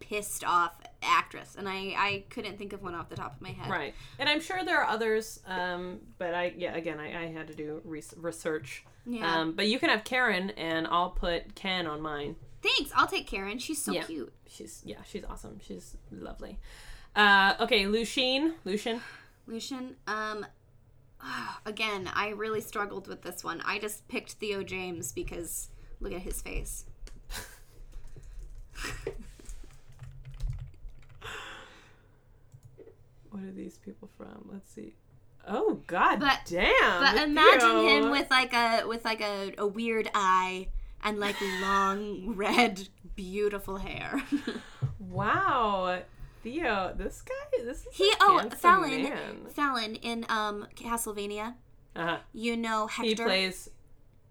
pissed 0.00 0.44
off 0.44 0.72
actress, 1.02 1.56
and 1.58 1.68
I 1.68 1.94
I 1.96 2.24
couldn't 2.30 2.58
think 2.58 2.72
of 2.72 2.82
one 2.82 2.94
off 2.94 3.08
the 3.08 3.16
top 3.16 3.36
of 3.36 3.42
my 3.42 3.50
head. 3.50 3.70
Right. 3.70 3.94
And 4.18 4.28
I'm 4.28 4.40
sure 4.40 4.64
there 4.64 4.80
are 4.80 4.88
others, 4.88 5.40
um, 5.46 6.00
but 6.18 6.34
I, 6.34 6.54
yeah, 6.56 6.74
again, 6.74 7.00
I, 7.00 7.24
I 7.24 7.26
had 7.26 7.48
to 7.48 7.54
do 7.54 7.82
res- 7.84 8.14
research. 8.16 8.84
Yeah. 9.04 9.40
Um, 9.40 9.52
but 9.52 9.66
you 9.66 9.78
can 9.78 9.90
have 9.90 10.04
Karen, 10.04 10.50
and 10.50 10.86
I'll 10.86 11.10
put 11.10 11.54
Ken 11.54 11.86
on 11.86 12.00
mine. 12.00 12.36
Thanks. 12.76 12.92
I'll 12.94 13.06
take 13.06 13.26
Karen. 13.26 13.58
She's 13.58 13.80
so 13.82 13.92
Yeah. 13.92 14.04
cute. 14.04 14.32
She's, 14.48 14.82
yeah, 14.84 15.02
she's 15.06 15.24
awesome. 15.24 15.58
She's 15.66 15.96
lovely. 16.10 16.58
Uh, 17.16 17.54
okay, 17.60 17.86
Lucien. 17.86 18.54
Lucian. 18.64 19.00
Lucian. 19.46 19.96
Um. 20.06 20.46
Again, 21.66 22.08
I 22.14 22.28
really 22.28 22.60
struggled 22.60 23.08
with 23.08 23.22
this 23.22 23.42
one. 23.42 23.60
I 23.64 23.78
just 23.78 24.06
picked 24.08 24.32
Theo 24.32 24.62
James 24.62 25.12
because 25.12 25.68
look 26.00 26.12
at 26.12 26.20
his 26.22 26.40
face. 26.42 26.84
What 33.30 33.42
are 33.42 33.52
these 33.52 33.78
people 33.78 34.08
from? 34.16 34.48
Let's 34.50 34.70
see. 34.72 34.94
Oh 35.46 35.80
God, 35.86 36.20
But- 36.20 36.40
damn! 36.46 36.70
But 37.14 37.22
imagine 37.22 37.60
Theo. 37.60 37.86
him 38.04 38.10
with 38.10 38.30
like 38.30 38.52
a 38.52 38.84
with 38.86 39.04
like 39.04 39.20
a, 39.20 39.52
a 39.58 39.66
weird 39.66 40.10
eye 40.14 40.68
and 41.02 41.18
like 41.18 41.36
long 41.60 42.34
red 42.36 42.88
beautiful 43.16 43.78
hair. 43.78 44.22
Wow. 45.00 46.02
Theo, 46.42 46.94
this 46.96 47.22
guy, 47.22 47.64
this 47.64 47.78
is 47.78 47.86
He 47.92 48.12
oh 48.20 48.48
Fallon 48.56 49.04
man. 49.04 49.46
Fallon 49.50 49.94
in 49.96 50.24
um 50.28 50.66
Castlevania. 50.76 51.54
Uh-huh. 51.96 52.18
You 52.32 52.56
know 52.56 52.86
Hector. 52.86 53.08
He 53.08 53.14
plays. 53.14 53.70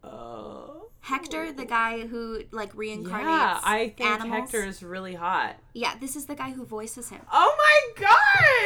Oh. 0.03 0.89
Hector, 1.01 1.51
the 1.51 1.65
guy 1.65 2.07
who 2.07 2.43
like 2.51 2.73
reincarnates 2.73 3.23
Yeah, 3.23 3.59
I 3.63 3.93
think 3.97 4.09
animals. 4.09 4.51
Hector 4.51 4.65
is 4.65 4.83
really 4.83 5.15
hot. 5.15 5.55
Yeah, 5.73 5.95
this 5.99 6.15
is 6.15 6.25
the 6.25 6.35
guy 6.35 6.51
who 6.51 6.65
voices 6.65 7.09
him. 7.09 7.21
Oh 7.31 7.55
my 7.57 8.05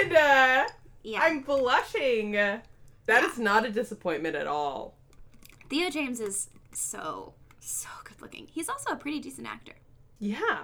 god! 0.10 0.72
Yeah, 1.04 1.20
I'm 1.22 1.42
blushing. 1.42 2.32
That 2.34 3.24
is 3.24 3.40
not 3.40 3.66
a 3.66 3.72
disappointment 3.72 4.36
at 4.36 4.48
all. 4.48 4.96
Theo 5.70 5.90
James 5.90 6.20
is 6.20 6.50
so 6.74 7.34
so 7.62 7.90
good 8.04 8.22
looking. 8.22 8.48
He's 8.52 8.68
also 8.70 8.92
a 8.92 8.96
pretty 8.96 9.20
decent 9.20 9.48
actor. 9.48 9.74
Yeah. 10.20 10.64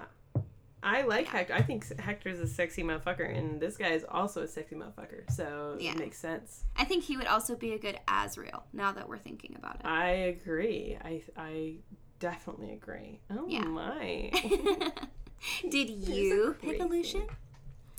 I 0.82 1.02
like 1.02 1.26
Hector. 1.26 1.54
I 1.54 1.62
think 1.62 1.98
Hector's 1.98 2.38
a 2.38 2.46
sexy 2.46 2.84
motherfucker, 2.84 3.36
and 3.36 3.60
this 3.60 3.76
guy 3.76 3.88
is 3.88 4.04
also 4.08 4.42
a 4.42 4.46
sexy 4.48 4.76
motherfucker. 4.76 5.28
So 5.34 5.76
Yeah. 5.80 5.92
it 5.92 5.98
makes 5.98 6.18
sense. 6.18 6.62
I 6.76 6.84
think 6.84 7.02
he 7.02 7.16
would 7.16 7.26
also 7.26 7.56
be 7.56 7.72
a 7.72 7.78
good 7.78 7.98
Azriel. 8.06 8.62
Now 8.72 8.92
that 8.92 9.08
we're 9.08 9.18
thinking 9.18 9.56
about 9.56 9.76
it. 9.76 9.86
I 9.86 10.08
agree. 10.10 10.96
I 11.02 11.22
I 11.36 11.74
definitely 12.20 12.72
agree. 12.72 13.18
Oh 13.30 13.46
Yeah. 13.48 13.64
my. 13.64 14.30
Did 15.68 15.90
you 15.90 16.56
pick 16.60 16.80
a 16.80 16.84
Lucien? 16.84 17.26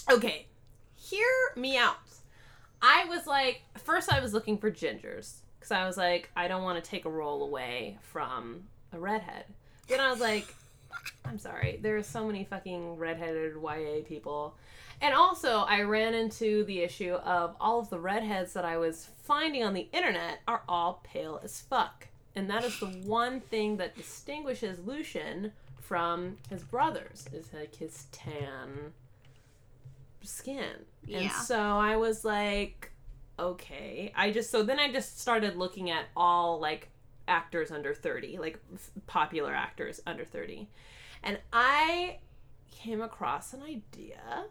okay, 0.10 0.48
hear 0.96 1.26
me 1.56 1.78
out. 1.78 1.98
I 2.82 3.06
was 3.06 3.28
like, 3.28 3.62
first 3.78 4.12
I 4.12 4.22
was 4.22 4.34
looking 4.34 4.58
for 4.58 4.72
gingers 4.72 5.40
because 5.60 5.72
I 5.72 5.86
was 5.86 5.98
like, 5.98 6.30
I 6.36 6.48
don't 6.48 6.64
want 6.64 6.82
to 6.82 6.90
take 6.90 7.04
a 7.06 7.10
role 7.10 7.44
away 7.44 7.98
from 8.02 8.64
a 8.92 9.00
redhead. 9.00 9.46
Then 9.88 10.00
I 10.00 10.12
was 10.12 10.20
like, 10.20 10.54
I'm 11.26 11.40
sorry, 11.40 11.80
there 11.82 11.98
are 11.98 12.04
so 12.04 12.26
many 12.26 12.44
fucking 12.44 12.98
redheaded 12.98 13.54
YA 13.62 14.04
people. 14.08 14.56
And 15.02 15.14
also, 15.14 15.60
I 15.60 15.82
ran 15.82 16.14
into 16.14 16.66
the 16.66 16.82
issue 16.82 17.14
of 17.14 17.56
all 17.60 17.80
of 17.80 17.90
the 17.90 18.00
redheads 18.00 18.54
that 18.54 18.66
I 18.66 18.78
was 18.78 19.08
finding 19.24 19.64
on 19.64 19.74
the 19.74 19.88
internet 19.94 20.40
are 20.48 20.64
all 20.68 21.02
pale 21.04 21.40
as 21.44 21.62
fuck. 21.62 22.08
And 22.36 22.50
that 22.50 22.64
is 22.64 22.80
the 22.80 22.88
one 22.88 23.40
thing 23.40 23.78
that 23.78 23.96
distinguishes 23.96 24.80
Lucien 24.86 25.54
from 25.80 26.38
his 26.50 26.64
brothers, 26.64 27.28
is 27.34 27.52
like 27.54 27.76
his 27.76 28.06
tan 28.12 28.94
skin. 30.22 30.86
Yeah. 31.06 31.20
And 31.20 31.32
so 31.32 31.58
I 31.60 31.96
was 31.96 32.24
like, 32.24 32.92
okay. 33.40 34.14
I 34.16 34.32
just, 34.32 34.52
so 34.52 34.62
then 34.62 34.80
I 34.80 34.92
just 34.92 35.20
started 35.20 35.56
looking 35.56 35.90
at 35.90 36.06
all 36.16 36.60
like 36.60 36.90
actors 37.30 37.72
under 37.72 37.94
30, 37.94 38.38
like 38.40 38.60
f- 38.74 38.92
popular 39.08 39.54
actors 39.54 40.02
under 40.08 40.26
30. 40.26 40.68
And 41.24 41.40
I 41.54 42.20
came 42.72 43.02
across 43.02 43.54
an 43.54 43.62
idea. 43.64 44.46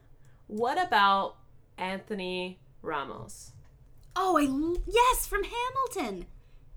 What 0.46 0.82
about 0.82 1.36
Anthony 1.76 2.58
Ramos? 2.82 3.52
Oh, 4.16 4.38
I 4.38 4.44
l- 4.44 4.82
yes, 4.86 5.26
from 5.26 5.42
Hamilton. 5.44 6.26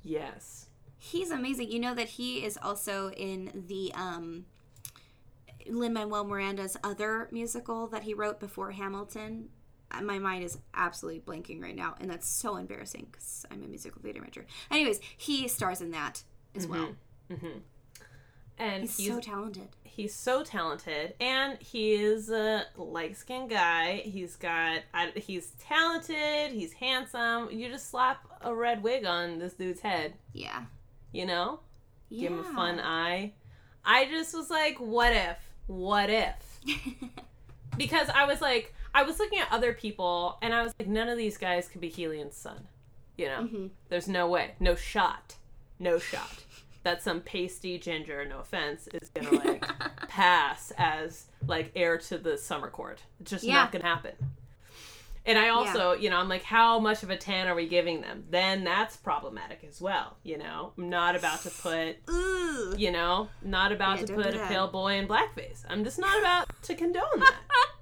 Yes. 0.04 0.68
He's 0.98 1.32
amazing. 1.32 1.72
You 1.72 1.80
know 1.80 1.96
that 1.96 2.10
he 2.10 2.44
is 2.46 2.58
also 2.62 3.12
in 3.12 3.64
the 3.68 3.92
um 3.96 4.46
Lin 5.68 5.94
Manuel 5.94 6.24
Miranda's 6.24 6.78
other 6.84 7.28
musical 7.32 7.88
that 7.88 8.04
he 8.04 8.14
wrote 8.14 8.40
before 8.40 8.72
Hamilton. 8.72 9.50
My 10.02 10.20
mind 10.20 10.44
is 10.44 10.58
absolutely 10.74 11.22
blanking 11.22 11.62
right 11.62 11.76
now, 11.76 11.96
and 12.00 12.10
that's 12.10 12.28
so 12.28 12.56
embarrassing 12.58 13.08
because 13.12 13.46
I'm 13.52 13.64
a 13.64 13.68
musical 13.68 14.02
theater 14.02 14.22
major. 14.22 14.46
Anyways, 14.70 15.00
he 15.18 15.48
stars 15.48 15.82
in 15.82 15.92
that 15.92 16.24
as 16.56 16.66
mm-hmm. 16.68 16.74
well. 16.74 16.90
Mm-hmm. 17.32 17.58
And 18.58 18.82
He's, 18.84 18.98
he's 18.98 19.08
so 19.08 19.20
talented. 19.20 19.68
he's 19.84 20.14
so 20.14 20.44
talented 20.44 21.16
and 21.20 21.58
he 21.60 21.94
is 21.94 22.30
a 22.30 22.66
light 22.78 23.18
skinned 23.18 23.50
guy 23.50 23.98
he's 24.06 24.36
got 24.36 24.82
he's 25.16 25.52
talented 25.60 26.52
he's 26.52 26.72
handsome 26.74 27.50
you 27.50 27.70
just 27.70 27.90
slap 27.90 28.24
a 28.42 28.54
red 28.54 28.84
wig 28.84 29.04
on 29.04 29.40
this 29.40 29.54
dude's 29.54 29.80
head 29.80 30.14
Yeah. 30.34 30.66
you 31.12 31.26
know 31.26 31.62
yeah. 32.10 32.30
give 32.30 32.34
him 32.34 32.40
a 32.40 32.54
fun 32.54 32.80
eye 32.80 33.34
i 33.84 34.06
just 34.06 34.36
was 34.36 34.52
like 34.52 34.78
what 34.80 35.12
if 35.14 35.38
what 35.66 36.12
if 36.12 36.60
because 37.78 38.10
i 38.10 38.26
was 38.26 38.42
like 38.42 38.76
i 38.94 39.04
was 39.04 39.20
looking 39.20 39.40
at 39.40 39.48
other 39.52 39.74
people 39.74 40.38
and 40.42 40.54
i 40.54 40.62
was 40.64 40.74
like 40.80 40.88
none 40.88 41.08
of 41.10 41.18
these 41.18 41.38
guys 41.38 41.68
could 41.68 41.82
be 41.82 41.90
Helion's 41.90 42.36
son 42.36 42.68
you 43.18 43.28
know 43.28 43.44
Mm-hmm. 43.44 43.68
there's 43.90 44.08
no 44.08 44.28
way 44.28 44.52
no 44.60 44.76
shot 44.76 45.36
no 45.80 46.00
shot 46.00 46.44
that 46.84 47.02
some 47.04 47.22
pasty 47.22 47.78
ginger 47.78 48.26
no 48.26 48.40
offense 48.40 48.88
is 48.94 49.10
gonna 49.10 49.32
like 49.32 49.64
pass 50.08 50.72
as 50.78 51.26
like 51.48 51.72
heir 51.76 51.98
to 51.98 52.18
the 52.18 52.38
summer 52.38 52.70
court 52.70 53.02
it's 53.20 53.32
just 53.32 53.44
Yeah. 53.44 53.54
not 53.56 53.72
gonna 53.72 53.86
happen 53.86 54.14
and 55.24 55.38
I 55.38 55.50
also, 55.50 55.94
you 55.94 56.10
know, 56.10 56.18
I'm 56.18 56.28
like, 56.28 56.42
how 56.42 56.80
much 56.80 57.04
of 57.04 57.12
a 57.12 57.16
tan 57.16 57.48
are 57.48 57.54
we 57.54 57.68
giving 57.68 58.02
them? 58.02 58.24
Then 58.32 58.64
that's 58.64 58.98
problematic 58.98 59.64
as 59.70 59.80
well, 59.80 60.18
you 60.24 60.40
know? 60.40 60.74
I'm 60.76 60.90
not 60.90 61.16
about 61.16 61.42
to 61.44 61.52
put 61.52 61.98
Ooh. 62.10 62.74
you 62.76 62.92
know, 62.92 63.30
not 63.44 63.72
about 63.72 64.00
Yeah, 64.00 64.06
to 64.08 64.14
put 64.16 64.34
a 64.34 64.40
pale 64.48 64.68
boy 64.68 64.94
in 64.96 65.08
blackface. 65.08 65.64
I'm 65.70 65.84
just 65.84 66.00
not 66.00 66.20
about 66.20 66.48
to 66.64 66.74
condone 66.74 67.04
that. 67.20 67.36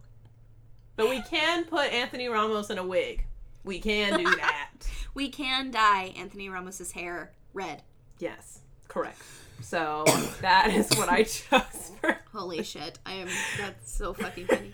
but 0.99 1.09
we 1.09 1.21
can 1.21 1.63
put 1.63 1.93
Anthony 1.93 2.27
Ramos 2.27 2.69
in 2.69 2.77
a 2.77 2.85
wig. 2.85 3.23
We 3.63 3.79
can 3.79 4.17
do 4.19 4.25
that. 4.35 4.71
We 5.13 5.29
can 5.29 5.71
dye 5.71 6.13
Anthony 6.17 6.49
Ramos's 6.49 6.91
hair 6.91 7.31
red. 7.53 7.83
yes, 8.19 8.59
correct. 8.89 9.21
So 9.61 10.03
that 10.41 10.67
is 10.71 10.89
what 10.97 11.07
I 11.07 11.23
chose 11.23 11.91
for. 12.01 12.17
Holy 12.33 12.63
shit. 12.63 12.99
I 13.05 13.13
am 13.13 13.29
that's 13.57 13.89
so 13.89 14.13
fucking 14.13 14.47
funny. 14.47 14.71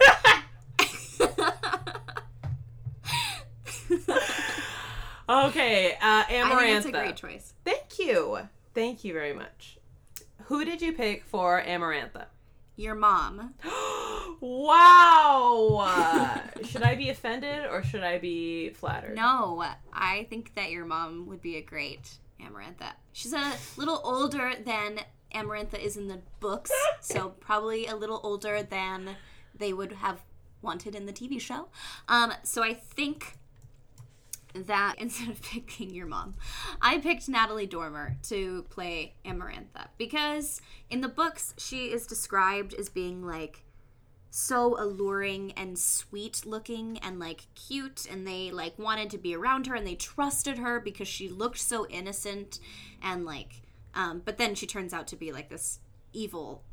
Okay, 5.28 5.92
uh, 5.94 5.98
I 6.02 6.24
think 6.28 6.52
it's 6.78 6.86
a 6.86 6.90
Amarantha. 6.90 6.92
great 6.92 7.16
choice. 7.16 7.54
Thank 7.64 8.00
you. 8.00 8.40
Thank 8.74 9.04
you 9.04 9.14
very 9.14 9.34
much. 9.34 9.78
Who 10.46 10.66
did 10.66 10.82
you 10.82 10.92
pick 10.94 11.24
for 11.24 11.62
Amarantha? 11.62 12.26
Your 12.76 12.96
mom. 12.96 13.54
wow! 14.42 16.42
Should 16.64 16.84
I 16.84 16.96
be 16.96 17.10
offended 17.10 17.66
or 17.66 17.84
should 17.84 18.04
I 18.04 18.18
be 18.18 18.70
flattered? 18.70 19.16
No, 19.16 19.64
I 19.94 20.26
think 20.30 20.56
that 20.56 20.72
your 20.72 20.86
mom 20.86 21.28
would 21.28 21.42
be 21.42 21.58
a 21.58 21.62
great 21.62 22.18
Amarantha. 22.42 22.94
She's 23.14 23.34
a 23.34 23.54
little 23.78 24.02
older 24.04 24.54
than 24.64 25.00
Amarantha 25.34 25.80
is 25.80 25.98
in 25.98 26.08
the 26.08 26.22
books, 26.40 26.72
so 27.02 27.30
probably 27.40 27.88
a 27.88 27.96
little 27.96 28.20
older 28.24 28.64
than 28.64 29.16
they 29.58 29.74
would 29.74 29.94
have 29.94 30.22
wanted 30.62 30.96
in 30.96 31.06
the 31.06 31.14
TV 31.14 31.40
show. 31.40 31.68
Um, 32.08 32.34
so 32.44 32.64
I 32.64 32.74
think 32.74 33.38
that 34.54 34.96
instead 34.98 35.30
of 35.30 35.42
picking 35.42 35.94
your 35.94 36.08
mom, 36.08 36.36
I 36.82 37.00
picked 37.00 37.28
Natalie 37.28 37.68
Dormer 37.68 38.18
to 38.24 38.64
play 38.70 39.16
Amarantha 39.26 39.88
because 39.98 40.62
in 40.90 41.02
the 41.02 41.10
books 41.10 41.54
she 41.58 41.92
is 41.92 42.08
described 42.08 42.74
as 42.74 42.90
being 42.90 43.26
like 43.26 43.65
so 44.36 44.76
alluring 44.78 45.54
and 45.54 45.80
sweet 45.80 46.46
looking 46.46 46.98
and 46.98 47.20
like 47.20 47.48
cute 47.56 48.06
and 48.12 48.28
they 48.28 48.52
like 48.52 48.78
wanted 48.78 49.10
to 49.10 49.18
be 49.18 49.34
around 49.34 49.66
her 49.66 49.76
and 49.76 49.88
they 49.88 49.96
trusted 49.96 50.58
her 50.58 50.78
because 50.78 51.08
she 51.08 51.30
looked 51.30 51.58
so 51.58 51.88
innocent 51.88 52.60
and 53.02 53.24
like 53.24 53.62
um 53.94 54.22
but 54.26 54.38
then 54.38 54.54
she 54.54 54.68
turns 54.68 54.94
out 54.94 55.08
to 55.08 55.16
be 55.16 55.32
like 55.32 55.48
this 55.48 55.80
evil 56.12 56.64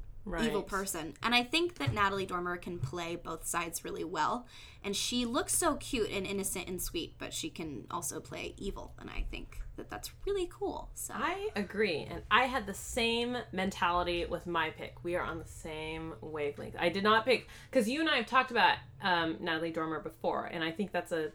evil 0.44 0.62
person. 0.62 1.14
And 1.22 1.36
i 1.36 1.44
think 1.44 1.76
that 1.78 1.94
natalie 1.94 2.26
dormer 2.26 2.56
can 2.56 2.80
play 2.80 3.14
both 3.14 3.46
sides 3.46 3.84
really 3.84 4.04
well. 4.04 4.44
And 4.82 4.96
she 4.96 5.24
looks 5.24 5.54
so 5.54 5.76
cute 5.76 6.10
and 6.10 6.26
innocent 6.26 6.66
and 6.66 6.82
sweet 6.82 7.14
but 7.16 7.32
she 7.32 7.48
can 7.48 7.86
also 7.92 8.18
play 8.18 8.56
evil 8.58 8.92
and 8.98 9.08
i 9.08 9.24
think 9.30 9.61
that 9.77 9.89
that's 9.91 10.11
really 10.27 10.49
cool 10.53 10.91
so 10.95 11.14
I 11.16 11.49
agree, 11.57 12.07
and 12.11 12.23
I 12.31 12.45
had 12.45 12.66
the 12.66 12.75
same 12.75 13.37
mentality 13.53 14.27
with 14.27 14.47
my 14.47 14.70
pick. 14.70 14.95
We 15.03 15.16
are 15.16 15.25
on 15.25 15.39
the 15.39 15.49
same 15.49 16.14
wavelength. 16.20 16.77
I 16.79 16.89
did 16.89 17.03
not 17.03 17.25
pick 17.25 17.49
because 17.70 17.89
you 17.89 18.01
and 18.01 18.09
I 18.09 18.16
have 18.16 18.27
talked 18.27 18.51
about 18.51 18.77
um, 19.03 19.37
Natalie 19.41 19.70
Dormer 19.70 20.01
before, 20.01 20.47
and 20.47 20.62
I 20.62 20.70
think 20.70 20.93
that's 20.93 21.12
a. 21.12 21.31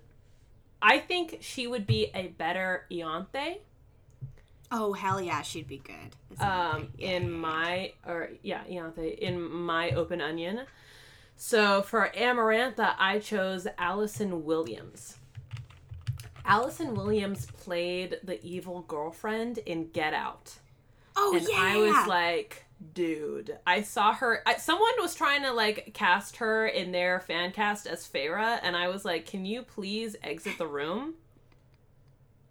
I 0.81 0.99
think 0.99 1.39
she 1.41 1.65
would 1.65 1.87
be 1.87 2.11
a 2.13 2.27
better 2.27 2.85
Ianthe 2.91 3.57
oh 4.71 4.93
hell 4.93 5.21
yeah 5.21 5.41
she'd 5.41 5.67
be 5.67 5.77
good 5.77 6.41
um, 6.41 6.89
Yeah, 6.97 7.11
in 7.11 7.31
my 7.31 7.93
or 8.05 8.29
yeah 8.43 8.63
Ianthe 8.69 9.17
in 9.17 9.41
my 9.41 9.91
Open 9.91 10.21
Onion. 10.21 10.61
So 11.39 11.83
for 11.83 12.11
Amarantha, 12.17 12.95
I 12.97 13.19
chose 13.19 13.67
Allison 13.77 14.43
Williams. 14.43 15.17
Allison 16.47 16.95
Williams 16.95 17.45
played 17.45 18.17
the 18.23 18.43
evil 18.45 18.81
girlfriend 18.87 19.59
in 19.59 19.89
Get 19.89 20.13
Out. 20.13 20.53
oh 21.15 21.33
yeah. 21.33 21.39
and 21.39 21.47
yeah 21.49 21.57
I 21.59 21.77
was 21.77 22.07
like, 22.07 22.65
dude, 22.93 23.57
I 23.67 23.81
saw 23.81 24.13
her. 24.13 24.41
I, 24.45 24.55
someone 24.55 24.93
was 24.99 25.13
trying 25.13 25.43
to 25.43 25.51
like 25.51 25.91
cast 25.93 26.37
her 26.37 26.67
in 26.67 26.91
their 26.91 27.19
fan 27.19 27.51
cast 27.51 27.85
as 27.85 28.07
Feyre, 28.07 28.59
and 28.63 28.75
I 28.75 28.87
was 28.87 29.03
like, 29.05 29.25
can 29.25 29.45
you 29.45 29.61
please 29.63 30.15
exit 30.23 30.57
the 30.57 30.67
room? 30.67 31.15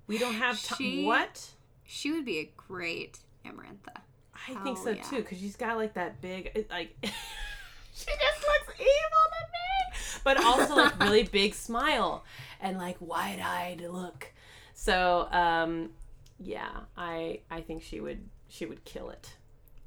We 0.07 0.18
don't 0.18 0.34
have 0.34 0.62
time. 0.62 0.78
She- 0.78 1.05
What? 1.05 1.51
she 1.88 2.11
would 2.12 2.24
be 2.24 2.38
a 2.40 2.51
great 2.57 3.18
amarantha 3.44 4.01
I 4.49 4.55
think 4.64 4.76
so 4.78 4.90
yeah. 4.90 5.03
too, 5.03 5.16
because 5.16 5.38
she's 5.38 5.57
got 5.57 5.76
like 5.76 5.94
that 5.94 6.20
big, 6.20 6.51
uh, 6.57 6.61
like, 6.70 6.97
she 7.03 8.07
just 8.07 8.42
looks 8.42 8.80
evil 8.80 9.24
to 9.30 9.47
me. 9.53 10.18
but 10.24 10.44
also 10.44 10.74
like 10.76 11.01
really 11.01 11.22
big 11.24 11.55
smile 11.55 12.24
and 12.66 12.78
like 12.78 12.96
wide-eyed 13.00 13.80
look. 13.80 14.32
So, 14.74 15.28
um, 15.30 15.90
yeah, 16.38 16.70
I 16.96 17.40
I 17.50 17.60
think 17.60 17.82
she 17.82 18.00
would 18.00 18.28
she 18.48 18.66
would 18.66 18.84
kill 18.84 19.10
it. 19.10 19.36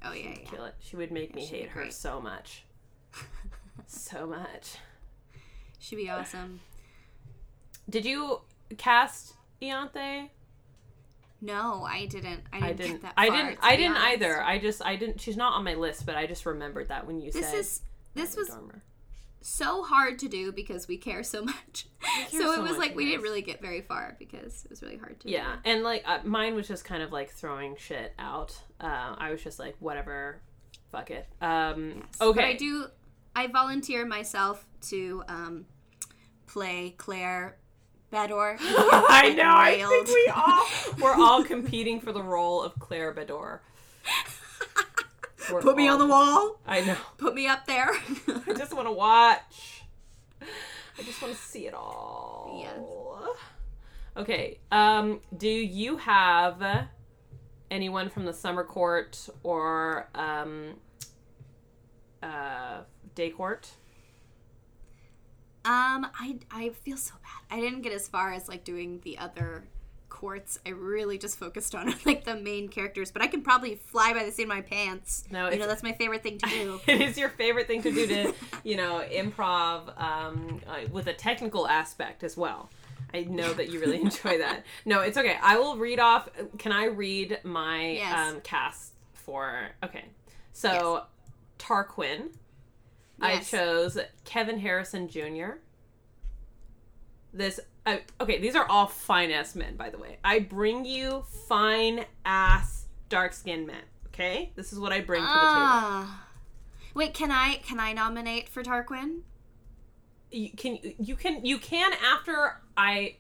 Oh 0.04 0.14
yeah, 0.14 0.30
yeah. 0.30 0.50
Kill 0.50 0.66
it. 0.66 0.76
She 0.80 0.96
would 0.96 1.12
make 1.12 1.36
me 1.36 1.46
hate 1.46 1.70
her 1.70 1.92
so 1.92 2.22
much. 2.22 2.64
so 3.88 4.26
much. 4.26 4.78
She'd 5.78 5.98
be 5.98 6.10
awesome. 6.10 6.62
Did 7.90 8.06
you 8.06 8.42
cast 8.78 9.34
Ianthe? 9.62 10.30
No, 11.42 11.86
I 11.88 12.06
didn't. 12.06 12.42
I 12.52 12.60
didn't. 12.60 12.64
I 12.64 12.74
didn't. 12.74 13.02
that 13.02 13.14
I 13.16 13.30
didn't. 13.30 13.60
I 13.62 13.76
didn't 13.76 13.98
either. 13.98 14.42
I 14.42 14.60
just. 14.60 14.84
I 14.84 14.96
didn't. 14.96 15.22
She's 15.22 15.38
not 15.38 15.54
on 15.54 15.64
my 15.64 15.76
list, 15.76 16.06
but 16.06 16.16
I 16.16 16.26
just 16.26 16.46
remembered 16.46 16.90
that 16.90 17.06
when 17.08 17.20
you 17.22 17.32
This 17.32 17.50
said. 17.50 17.60
is 17.60 17.82
this 18.14 18.36
was 18.36 18.48
Dormer. 18.50 18.84
So 19.42 19.84
hard 19.84 20.20
to 20.20 20.28
do 20.28 20.52
because 20.52 20.88
we 20.88 20.98
care 20.98 21.24
so 21.24 21.42
much. 21.44 21.88
care 22.30 22.42
So 22.42 22.54
it 22.54 22.62
was 22.62 22.78
like 22.78 22.96
we 22.96 23.06
guys. 23.06 23.12
didn't 23.14 23.24
really 23.24 23.42
get 23.42 23.62
very 23.62 23.82
far 23.82 24.16
because 24.20 24.64
it 24.66 24.70
was 24.70 24.82
really 24.82 24.98
hard 24.98 25.20
to. 25.22 25.30
Yeah, 25.30 25.56
and 25.66 25.84
like 25.84 26.04
uh, 26.06 26.20
mine 26.24 26.56
was 26.56 26.68
just 26.68 26.84
kind 26.86 27.02
of 27.04 27.12
like 27.12 27.32
throwing 27.32 27.76
shit 27.78 28.14
out. 28.20 28.58
Uh, 28.82 29.16
I 29.18 29.32
was 29.32 29.42
just 29.44 29.58
like, 29.60 29.76
whatever, 29.80 30.42
fuck 30.92 31.10
it. 31.12 31.28
Um, 31.42 32.04
Do. 32.20 32.26
okay, 32.28 32.36
But 32.42 32.46
I 32.46 32.54
do. 32.54 32.86
I 33.36 33.48
volunteer 33.48 34.06
myself 34.06 34.66
to 34.90 35.24
um, 35.30 35.66
play 36.48 36.96
Clare 36.98 37.58
Beddor. 38.12 38.58
I 38.62 39.34
know. 39.38 39.44
I 39.56 39.86
think 39.88 40.08
we 40.08 40.32
all 40.36 40.66
we're 41.02 41.16
all 41.16 41.44
competing 41.56 42.02
for 42.02 42.12
the 42.12 42.24
role 42.24 42.62
of 42.62 42.78
Clare 42.80 43.14
Beddor. 43.14 43.60
Put 45.50 45.76
me 45.76 45.88
on 45.88 46.00
the 46.00 46.08
wall. 46.08 46.60
I 46.66 46.82
know. 46.82 46.96
Put 47.18 47.36
me 47.36 47.48
up 47.48 47.66
there. 47.66 47.90
I 48.48 48.54
just 48.54 48.74
want 48.74 48.88
to 48.88 48.92
watch. 48.92 49.84
I 50.42 51.04
just 51.04 51.22
want 51.22 51.34
to 51.34 51.40
see 51.40 51.68
it 51.68 51.74
all. 51.74 52.60
Yes. 52.62 52.80
Okay. 54.18 54.60
Um, 54.72 55.22
do 55.36 55.48
you 55.48 55.98
have 55.98 56.88
anyone 57.72 58.10
from 58.10 58.26
the 58.26 58.34
summer 58.34 58.64
court 58.64 59.30
or 59.44 60.10
um, 60.16 60.76
uh, 62.22 62.82
day 63.16 63.30
court? 63.30 63.70
Um, 65.66 66.08
I 66.20 66.40
I 66.52 66.70
feel 66.70 66.98
so 66.98 67.16
bad. 67.22 67.58
I 67.58 67.62
didn't 67.62 67.82
get 67.82 67.94
as 67.94 68.08
far 68.08 68.34
as 68.34 68.48
like 68.48 68.64
doing 68.64 69.02
the 69.04 69.18
other 69.18 69.66
courts. 70.10 70.60
I 70.66 70.70
really 70.70 71.18
just 71.18 71.38
focused 71.38 71.76
on 71.76 71.94
like 72.06 72.24
the 72.26 72.36
main 72.36 72.68
characters, 72.70 73.12
but 73.12 73.22
I 73.22 73.28
can 73.28 73.42
probably 73.42 73.76
fly 73.76 74.14
by 74.14 74.24
the 74.24 74.32
seat 74.32 74.44
of 74.44 74.50
my 74.50 74.62
pants. 74.62 75.24
No, 75.32 75.50
you 75.50 75.58
know 75.60 75.68
that's 75.68 75.84
my 75.84 75.94
favorite 75.94 76.24
thing 76.24 76.38
to 76.40 76.50
do. 76.50 76.80
it 76.88 77.02
is 77.02 77.18
your 77.18 77.30
favorite 77.30 77.68
thing 77.68 77.82
to 77.84 77.92
do 77.92 78.08
to, 78.08 78.34
you 78.64 78.76
know, 78.76 79.04
improv 79.12 80.00
um, 80.02 80.62
uh, 80.68 80.82
with 80.92 81.08
a 81.08 81.14
technical 81.14 81.68
aspect 81.68 82.24
as 82.24 82.36
well. 82.36 82.70
I 83.14 83.22
know 83.24 83.54
that 83.54 83.70
you 83.70 83.80
really 83.80 84.02
enjoy 84.02 84.38
that. 84.38 84.66
No, 84.86 85.02
it's 85.02 85.18
okay. 85.18 85.38
I 85.42 85.58
will 85.58 85.78
read 85.78 86.00
off. 86.00 86.30
Can 86.60 86.72
I 86.72 86.86
read 86.86 87.40
my 87.44 87.92
Yes. 87.92 88.34
um, 88.36 88.42
cast 88.42 88.94
for? 89.14 89.70
Okay, 89.84 90.06
so 90.54 91.06
Tarquin. 91.58 92.30
I 93.22 93.40
chose 93.40 93.98
Kelvin 94.24 94.60
Harrison 94.60 95.10
Jr. 95.10 95.58
This. 97.34 97.60
I, 97.86 98.02
okay, 98.22 98.40
these 98.40 98.56
are 98.56 98.66
all 98.70 98.88
fine 98.88 99.32
ass 99.32 99.56
men, 99.56 99.76
by 99.76 99.90
the 99.90 99.98
way. 99.98 100.18
I 100.24 100.40
bring 100.40 100.86
you 100.86 101.24
fine 101.48 102.06
ass 102.26 102.86
dark 103.08 103.34
skinned 103.34 103.68
men. 103.68 103.82
Okay, 104.08 104.52
this 104.56 104.74
is 104.74 104.80
what 104.80 104.92
I 104.92 105.02
bring 105.02 105.22
to 105.22 105.28
the 105.28 105.34
table. 105.34 105.42
Ah. 105.42 106.28
Wait, 106.94 107.14
can 107.14 107.32
I 107.32 107.56
can 107.66 107.80
I 107.80 107.94
nominate 107.94 108.50
for 108.50 108.64
Tarquin? 108.64 109.22
you 110.32 110.52
can 110.52 110.78
you 111.00 111.16
can 111.16 111.44
you 111.44 111.58
can 111.58 111.92
after 112.14 112.62
I 112.78 113.16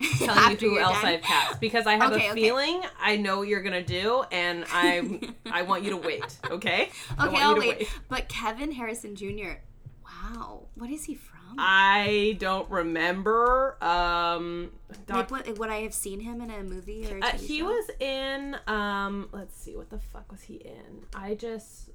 tell 0.18 0.30
After 0.30 0.66
you 0.66 0.72
who 0.72 0.78
else 0.78 1.00
done? 1.00 1.06
I've 1.14 1.22
cast 1.22 1.60
because 1.60 1.86
I 1.86 1.94
have 1.94 2.12
Okay, 2.12 2.28
a 2.28 2.32
okay. 2.32 2.40
feeling 2.42 2.82
I 3.00 3.16
know 3.16 3.38
what 3.38 3.48
you're 3.48 3.62
gonna 3.62 3.82
do 3.82 4.24
and 4.30 4.64
I 4.72 5.18
I 5.50 5.62
want 5.62 5.82
you 5.84 5.90
to 5.90 5.96
wait. 5.96 6.24
Okay. 6.50 6.90
Okay, 7.20 7.36
I'll 7.40 7.54
to 7.54 7.60
wait. 7.60 7.88
But 8.08 8.28
Kelvin 8.28 8.72
Harrison 8.72 9.14
Jr. 9.16 9.60
Wow, 10.04 10.66
what 10.74 10.90
is 10.90 11.04
he 11.04 11.14
from? 11.14 11.31
I 11.58 12.36
don't 12.38 12.68
remember. 12.70 13.76
Um, 13.82 14.70
Doc- 15.06 15.30
like, 15.30 15.46
what, 15.46 15.58
would 15.58 15.70
I 15.70 15.80
have 15.82 15.94
seen 15.94 16.20
him 16.20 16.40
in 16.40 16.50
a 16.50 16.62
movie 16.62 17.06
or? 17.10 17.18
a 17.18 17.20
uh, 17.20 17.30
he 17.32 17.60
show? 17.60 17.66
was 17.66 17.90
in. 18.00 18.56
Um, 18.66 19.28
let's 19.32 19.56
see, 19.56 19.76
what 19.76 19.90
the 19.90 19.98
fuck 19.98 20.30
was 20.30 20.42
he 20.42 20.54
in? 20.56 21.06
I 21.14 21.34
just. 21.34 21.90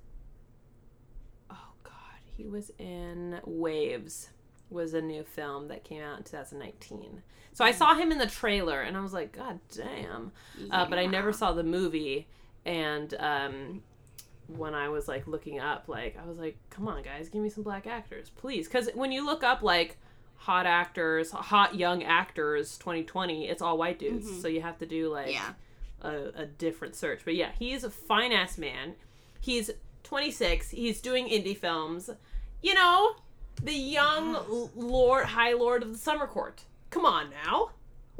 Oh 1.50 1.74
God, 1.84 1.94
he 2.36 2.46
was 2.46 2.72
in 2.80 3.40
Waves. 3.46 4.30
Was 4.70 4.94
a 4.94 5.02
new 5.02 5.24
film 5.24 5.70
that 5.70 5.86
came 5.86 6.02
out 6.02 6.18
in 6.18 6.24
2019. 6.26 7.24
So 7.54 7.64
I 7.64 7.72
saw 7.72 7.96
him 7.96 8.12
in 8.12 8.18
the 8.18 8.28
trailer, 8.28 8.82
and 8.82 8.98
I 8.98 9.02
was 9.02 9.14
like, 9.14 9.32
God 9.32 9.60
damn! 9.74 10.32
Uh, 10.70 10.86
but 10.86 11.00
I 11.00 11.06
never 11.06 11.32
saw 11.32 11.54
the 11.54 11.64
movie. 11.64 12.28
And 12.66 13.14
um, 13.18 13.82
when 14.48 14.74
I 14.74 14.90
was 14.90 15.08
like 15.08 15.28
looking 15.28 15.60
up, 15.60 15.86
like 15.88 16.18
I 16.22 16.28
was 16.28 16.38
like, 16.38 16.58
come 16.70 16.88
on, 16.88 17.04
guys, 17.04 17.30
give 17.30 17.42
me 17.42 17.50
some 17.50 17.64
black 17.64 17.86
actors, 17.88 18.30
please. 18.36 18.68
Because 18.68 18.90
when 18.96 19.12
you 19.12 19.26
look 19.26 19.44
up 19.44 19.62
like 19.62 19.98
hot 20.36 20.66
actors, 20.66 21.32
hot 21.32 21.76
young 21.76 22.04
actors, 22.04 22.78
2020, 22.78 23.48
it's 23.48 23.62
all 23.62 23.78
white 23.78 24.00
dudes. 24.00 24.28
Mm-hmm. 24.28 24.40
So 24.42 24.48
you 24.48 24.62
have 24.62 24.78
to 24.80 24.86
do 24.86 25.10
like 25.12 25.34
Yeah. 25.34 25.54
a, 26.02 26.42
a 26.42 26.46
different 26.46 26.96
search. 26.96 27.22
But 27.26 27.36
yeah, 27.36 27.52
he's 27.58 27.84
a 27.84 27.90
fine 27.90 28.32
ass 28.32 28.58
man. 28.58 28.94
He's 29.42 29.70
26. 30.04 30.70
He's 30.70 31.02
doing 31.02 31.28
indie 31.28 31.58
films. 31.58 32.10
You 32.62 32.74
know, 32.74 33.16
the 33.62 33.74
young 33.74 34.36
l- 34.36 34.72
lord, 34.76 35.26
high 35.26 35.54
lord 35.54 35.84
of 35.84 35.92
the 35.92 35.98
summer 35.98 36.28
court. 36.28 36.64
Come 36.90 37.06
on 37.06 37.30
now. 37.46 37.72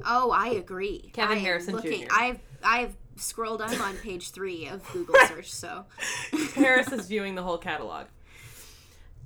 Oh, 0.06 0.32
I 0.32 0.50
agree. 0.50 1.10
Kevin 1.14 1.38
I 1.38 1.42
Harrison 1.42 1.76
looking, 1.76 2.02
Jr.. 2.04 2.08
I've 2.12 2.40
I've 2.64 2.96
scrolled. 3.18 3.62
I'm 3.62 3.82
on 3.82 3.96
page 3.98 4.32
three 4.32 4.68
of 4.68 4.88
Google 4.92 5.16
search. 5.28 5.52
So 5.52 5.86
Harris 6.56 6.92
is 6.92 7.08
viewing 7.08 7.36
the 7.36 7.44
whole 7.44 7.58
catalog. 7.58 8.06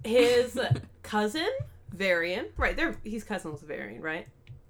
His 0.04 0.60
cousin, 1.04 1.48
Varian, 1.94 2.48
right? 2.58 2.76
They're 2.76 2.96
he's 3.04 3.24
cousins 3.24 3.62
with 3.62 3.68
Varian, 3.70 4.02
right? 4.02 4.28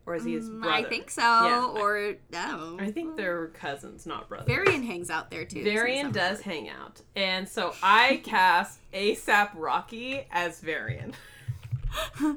Or 0.08 0.16
is 0.16 0.26
he 0.26 0.34
his 0.34 0.50
Mm, 0.50 0.62
brother? 0.64 0.76
I 0.76 0.84
think 0.90 1.12
so. 1.12 1.22
Yeah. 1.22 1.66
Or 1.80 2.16
no. 2.34 2.78
I 2.80 2.90
think 2.92 3.16
they're 3.16 3.48
cousins, 3.50 4.06
not 4.08 4.28
brothers. 4.28 4.48
Varian 4.48 4.82
hangs 4.84 5.10
out 5.12 5.30
there 5.30 5.46
too. 5.46 5.64
Varian 5.64 6.12
does 6.12 6.38
bored. 6.42 6.46
hang 6.56 6.70
out, 6.70 7.02
and 7.16 7.48
so 7.48 7.74
I 7.84 8.20
cast 8.26 8.80
ASAP 8.94 9.52
Rocky 9.56 10.26
as 10.32 10.60
Varian. 10.60 11.14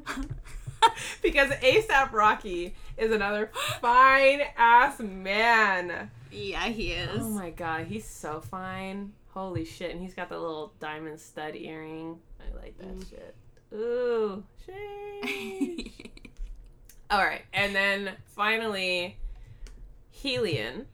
because 1.23 1.51
ASAP 1.51 2.13
Rocky 2.13 2.75
is 2.99 3.11
another 3.11 3.51
fine 3.81 4.43
ass 4.57 5.01
man. 5.01 6.11
Yeah, 6.35 6.67
he 6.67 6.93
is. 6.93 7.21
Oh 7.23 7.29
my 7.31 7.51
god, 7.51 7.87
he's 7.87 8.05
so 8.05 8.41
fine. 8.41 9.13
Holy 9.33 9.65
shit. 9.65 9.91
And 9.93 10.01
he's 10.01 10.15
got 10.15 10.29
the 10.29 10.39
little 10.39 10.73
diamond 10.81 11.19
stud 11.21 11.55
earring. 11.57 12.19
I 12.41 12.57
like 12.57 12.77
that 12.79 12.89
Mm. 12.99 13.09
shit. 13.11 13.35
Ooh, 13.73 14.45
shade. 14.67 15.93
Alright, 17.13 17.43
and 17.53 17.75
then 17.75 18.13
finally, 18.35 19.17
Helion. 20.23 20.87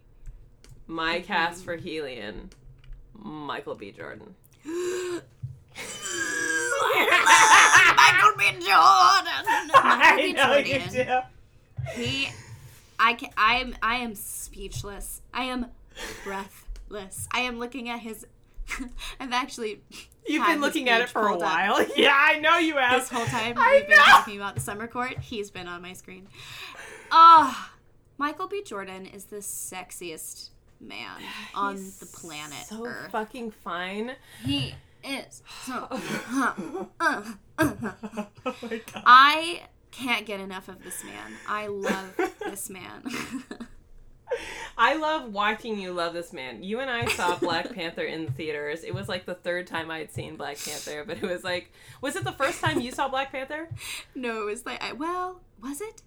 My 0.86 1.16
Mm-hmm. 1.18 1.26
cast 1.26 1.64
for 1.64 1.76
Helion, 1.78 2.50
Michael 3.14 3.74
B. 3.76 3.92
Jordan. 3.92 4.34
Michael 7.96 8.32
B. 8.38 8.44
Jordan. 8.60 9.44
Michael 9.72 10.16
B. 10.16 10.34
Jordan. 10.34 11.22
He, 11.94 12.28
I 13.02 13.14
can, 13.14 13.30
I'm, 13.36 13.74
I 13.82 13.96
am 13.96 14.14
speechless. 14.14 15.22
I 15.32 15.44
am 15.44 15.66
breathless. 16.22 17.26
I 17.32 17.40
am 17.40 17.58
looking 17.58 17.88
at 17.88 18.00
his. 18.00 18.26
I've 19.20 19.32
actually. 19.32 19.80
You've 20.26 20.46
been 20.46 20.60
looking 20.60 20.88
at 20.90 21.00
it 21.00 21.08
for 21.08 21.26
a 21.28 21.34
up. 21.34 21.40
while. 21.40 21.84
Yeah, 21.96 22.14
I 22.14 22.38
know 22.38 22.58
you 22.58 22.76
have. 22.76 23.00
This 23.00 23.08
whole 23.08 23.24
time 23.26 23.54
I 23.58 23.78
we've 23.80 23.88
been 23.88 23.98
talking 23.98 24.36
about 24.36 24.54
the 24.54 24.60
summer 24.60 24.86
court, 24.86 25.18
he's 25.18 25.50
been 25.50 25.66
on 25.66 25.82
my 25.82 25.94
screen. 25.94 26.28
Ah, 27.10 27.72
Michael 28.18 28.46
B. 28.46 28.62
Jordan 28.62 29.06
is 29.06 29.24
the 29.24 29.36
sexiest 29.38 30.50
man 30.78 31.20
on 31.54 31.76
He's 31.76 31.98
the 31.98 32.06
planet 32.06 32.66
So 32.68 32.86
Earth. 32.86 33.10
fucking 33.10 33.50
fine. 33.50 34.12
he 34.44 34.74
is. 35.02 35.42
So, 35.64 35.88
uh, 35.90 36.52
uh, 37.00 37.24
uh, 37.58 37.72
oh 38.46 38.56
my 38.62 38.80
god. 38.92 39.02
I 39.06 39.62
can't 39.90 40.26
get 40.26 40.40
enough 40.40 40.68
of 40.68 40.82
this 40.84 41.04
man. 41.04 41.32
I 41.48 41.66
love 41.66 42.16
this 42.44 42.70
man. 42.70 43.02
I 44.78 44.94
love 44.94 45.32
watching 45.32 45.78
you 45.78 45.92
love 45.92 46.14
this 46.14 46.32
man. 46.32 46.62
You 46.62 46.80
and 46.80 46.90
I 46.90 47.06
saw 47.06 47.36
Black 47.36 47.70
Panther 47.74 48.02
in 48.02 48.26
the 48.26 48.32
theaters. 48.32 48.84
It 48.84 48.94
was 48.94 49.08
like 49.08 49.26
the 49.26 49.34
third 49.34 49.66
time 49.66 49.90
I 49.90 49.98
had 49.98 50.12
seen 50.12 50.36
Black 50.36 50.56
Panther, 50.64 51.04
but 51.06 51.18
it 51.18 51.28
was 51.28 51.44
like, 51.44 51.72
was 52.00 52.16
it 52.16 52.24
the 52.24 52.32
first 52.32 52.60
time 52.60 52.80
you 52.80 52.92
saw 52.92 53.08
Black 53.08 53.32
Panther? 53.32 53.68
no, 54.14 54.42
it 54.42 54.44
was 54.46 54.64
like, 54.64 54.82
I, 54.82 54.92
well, 54.92 55.40
was 55.62 55.80
it? 55.80 56.02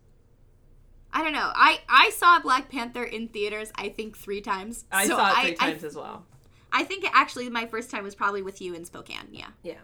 I 1.11 1.23
don't 1.23 1.33
know. 1.33 1.51
I 1.53 1.81
I 1.87 2.09
saw 2.09 2.39
Black 2.39 2.69
Panther 2.69 3.03
in 3.03 3.27
theaters. 3.27 3.71
I 3.75 3.89
think 3.89 4.17
three 4.17 4.41
times. 4.41 4.85
I 4.91 5.05
So 5.05 5.15
saw 5.17 5.29
it 5.29 5.41
three 5.41 5.57
I, 5.59 5.71
times 5.71 5.83
as 5.83 5.95
well. 5.95 6.25
I 6.71 6.83
think 6.83 7.05
actually 7.13 7.47
my 7.49 7.67
first 7.67 7.91
time 7.91 8.03
was 8.03 8.15
probably 8.15 8.41
with 8.41 8.59
you 8.61 8.73
in 8.73 8.83
Spokane. 8.83 9.27
Yeah. 9.31 9.49
Yeah. 9.61 9.75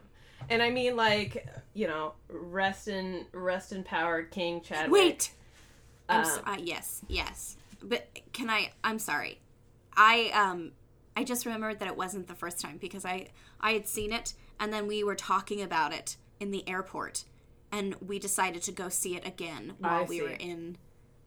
And 0.49 0.61
I 0.61 0.69
mean 0.69 0.95
like 0.95 1.47
you 1.73 1.87
know, 1.87 2.13
rest 2.29 2.87
in 2.87 3.25
rest 3.31 3.71
in 3.71 3.83
power, 3.83 4.23
King 4.23 4.61
Chadwick. 4.61 4.91
Wait. 4.91 5.31
I'm 6.09 6.21
Um, 6.21 6.25
so, 6.25 6.41
uh, 6.45 6.57
yes, 6.59 7.01
yes. 7.07 7.55
But 7.81 8.07
can 8.33 8.49
I? 8.49 8.71
I'm 8.83 8.99
sorry. 8.99 9.39
I 9.95 10.31
um, 10.33 10.71
I 11.15 11.23
just 11.23 11.45
remembered 11.45 11.79
that 11.79 11.87
it 11.87 11.95
wasn't 11.95 12.27
the 12.27 12.35
first 12.35 12.59
time 12.59 12.77
because 12.77 13.05
I 13.05 13.27
I 13.61 13.73
had 13.73 13.87
seen 13.87 14.11
it 14.11 14.33
and 14.59 14.73
then 14.73 14.87
we 14.87 15.03
were 15.03 15.15
talking 15.15 15.61
about 15.61 15.93
it 15.93 16.17
in 16.39 16.51
the 16.51 16.67
airport, 16.67 17.23
and 17.71 17.95
we 18.05 18.19
decided 18.19 18.61
to 18.63 18.71
go 18.71 18.89
see 18.89 19.15
it 19.15 19.25
again 19.25 19.73
while 19.79 20.05
we 20.05 20.21
were 20.21 20.29
in 20.29 20.77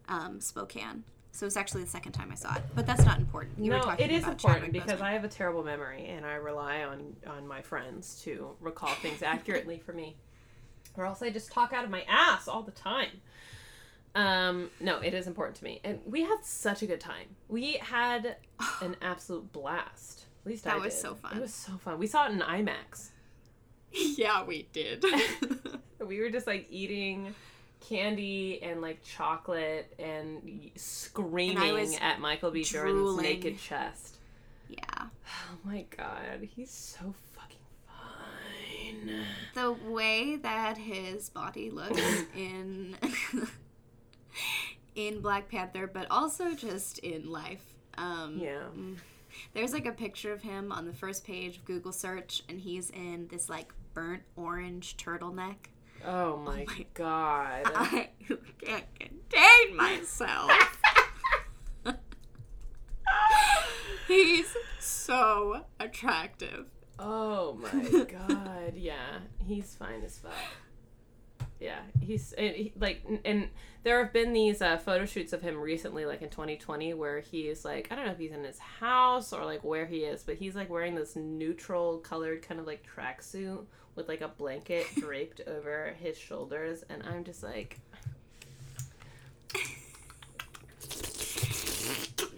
um, 0.08 0.40
Spokane. 0.40 1.04
So 1.34 1.46
it's 1.46 1.56
actually 1.56 1.82
the 1.84 1.88
second 1.90 2.12
time 2.12 2.30
I 2.30 2.34
saw 2.34 2.54
it, 2.56 2.62
but 2.74 2.86
that's 2.86 3.04
not 3.06 3.18
important. 3.18 3.58
You 3.58 3.70
were 3.72 3.78
no, 3.78 3.84
talking 3.84 4.04
it 4.04 4.12
is 4.12 4.22
about 4.22 4.32
important 4.32 4.72
because. 4.72 5.00
I 5.00 5.12
have 5.12 5.24
a 5.24 5.28
terrible 5.28 5.64
memory 5.64 6.06
and 6.06 6.26
I 6.26 6.34
rely 6.34 6.82
on 6.82 7.16
on 7.26 7.48
my 7.48 7.62
friends 7.62 8.20
to 8.24 8.54
recall 8.60 8.90
things 8.96 9.22
accurately 9.34 9.78
for 9.78 9.92
me, 9.94 10.16
or 10.94 11.06
else 11.06 11.22
I 11.22 11.30
just 11.30 11.50
talk 11.50 11.72
out 11.72 11.84
of 11.84 11.90
my 11.90 12.02
ass 12.08 12.48
all 12.48 12.62
the 12.62 12.70
time. 12.70 13.22
Um, 14.14 14.70
no, 14.78 14.98
it 15.00 15.14
is 15.14 15.26
important 15.26 15.56
to 15.56 15.64
me, 15.64 15.80
and 15.84 16.00
we 16.04 16.20
had 16.20 16.44
such 16.44 16.82
a 16.82 16.86
good 16.86 17.00
time. 17.00 17.28
We 17.48 17.72
had 17.80 18.36
an 18.82 18.96
absolute 19.00 19.50
blast. 19.52 20.26
At 20.44 20.50
least 20.50 20.64
That 20.64 20.74
I 20.74 20.78
was 20.78 20.92
did. 20.94 21.00
so 21.00 21.14
fun. 21.14 21.36
It 21.38 21.40
was 21.40 21.54
so 21.54 21.72
fun. 21.78 21.98
We 21.98 22.06
saw 22.08 22.26
it 22.26 22.32
in 22.32 22.40
IMAX. 22.40 23.10
yeah, 23.92 24.44
we 24.44 24.68
did. 24.72 25.04
We 26.04 26.20
were 26.20 26.30
just 26.30 26.48
like 26.48 26.66
eating 26.68 27.32
candy 27.88 28.62
and 28.62 28.80
like 28.80 29.02
chocolate 29.02 29.92
and 29.98 30.70
screaming 30.76 31.74
was 31.74 31.96
at 32.00 32.20
Michael 32.20 32.50
B. 32.50 32.62
Jordan's 32.64 32.96
drooling. 32.96 33.24
naked 33.24 33.58
chest. 33.58 34.16
yeah. 34.68 34.84
Oh 34.96 35.58
my 35.64 35.84
god, 35.96 36.48
he's 36.54 36.70
so 36.70 37.14
fucking 37.32 37.58
fine. 37.86 39.24
the 39.54 39.72
way 39.90 40.36
that 40.36 40.76
his 40.78 41.28
body 41.30 41.70
looks 41.70 42.00
in 42.36 42.96
in 44.94 45.20
Black 45.20 45.48
Panther, 45.48 45.86
but 45.86 46.06
also 46.10 46.52
just 46.54 46.98
in 46.98 47.30
life. 47.30 47.64
Um, 47.98 48.38
Yeah. 48.38 48.62
There's 49.54 49.72
like 49.72 49.86
a 49.86 49.92
picture 49.92 50.32
of 50.32 50.42
him 50.42 50.70
on 50.72 50.86
the 50.86 50.92
first 50.92 51.24
page 51.24 51.56
of 51.56 51.64
Google 51.64 51.92
search, 51.92 52.42
and 52.48 52.60
he's 52.60 52.90
in 52.90 53.28
this 53.30 53.48
like 53.48 53.72
burnt 53.94 54.22
orange 54.36 54.96
turtleneck. 54.98 55.56
Oh 56.04 56.36
my, 56.36 56.64
my- 56.66 56.86
god. 56.94 57.62
I 57.74 58.08
can't 58.60 58.84
contain 58.98 59.76
myself. 59.76 60.50
he's 64.08 64.54
so 64.80 65.64
attractive. 65.80 66.66
Oh 66.98 67.54
my 67.54 68.04
god. 68.04 68.72
Yeah, 68.76 69.18
he's 69.44 69.74
fine 69.74 70.02
as 70.04 70.18
fuck. 70.18 70.32
Yeah, 71.60 71.78
he's 72.00 72.32
and 72.32 72.54
he, 72.56 72.72
like, 72.78 73.04
and 73.24 73.48
there 73.84 74.02
have 74.02 74.12
been 74.12 74.32
these 74.32 74.60
uh, 74.62 74.78
photo 74.78 75.04
shoots 75.04 75.32
of 75.32 75.42
him 75.42 75.56
recently, 75.60 76.06
like 76.06 76.22
in 76.22 76.28
2020, 76.28 76.94
where 76.94 77.20
he's 77.20 77.64
like, 77.64 77.88
I 77.90 77.94
don't 77.96 78.06
know 78.06 78.12
if 78.12 78.18
he's 78.18 78.32
in 78.32 78.42
his 78.42 78.58
house 78.58 79.32
or 79.32 79.44
like 79.44 79.62
where 79.62 79.86
he 79.86 79.98
is, 79.98 80.22
but 80.24 80.36
he's 80.36 80.56
like 80.56 80.70
wearing 80.70 80.94
this 80.96 81.14
neutral 81.14 81.98
colored 81.98 82.42
kind 82.42 82.58
of 82.58 82.66
like 82.66 82.84
tracksuit 82.84 83.64
with 83.94 84.08
like 84.08 84.20
a 84.20 84.28
blanket 84.28 84.86
draped 84.96 85.40
over 85.46 85.94
his 86.00 86.16
shoulders, 86.18 86.84
and 86.88 87.02
I'm 87.02 87.24
just 87.24 87.42
like, 87.42 87.78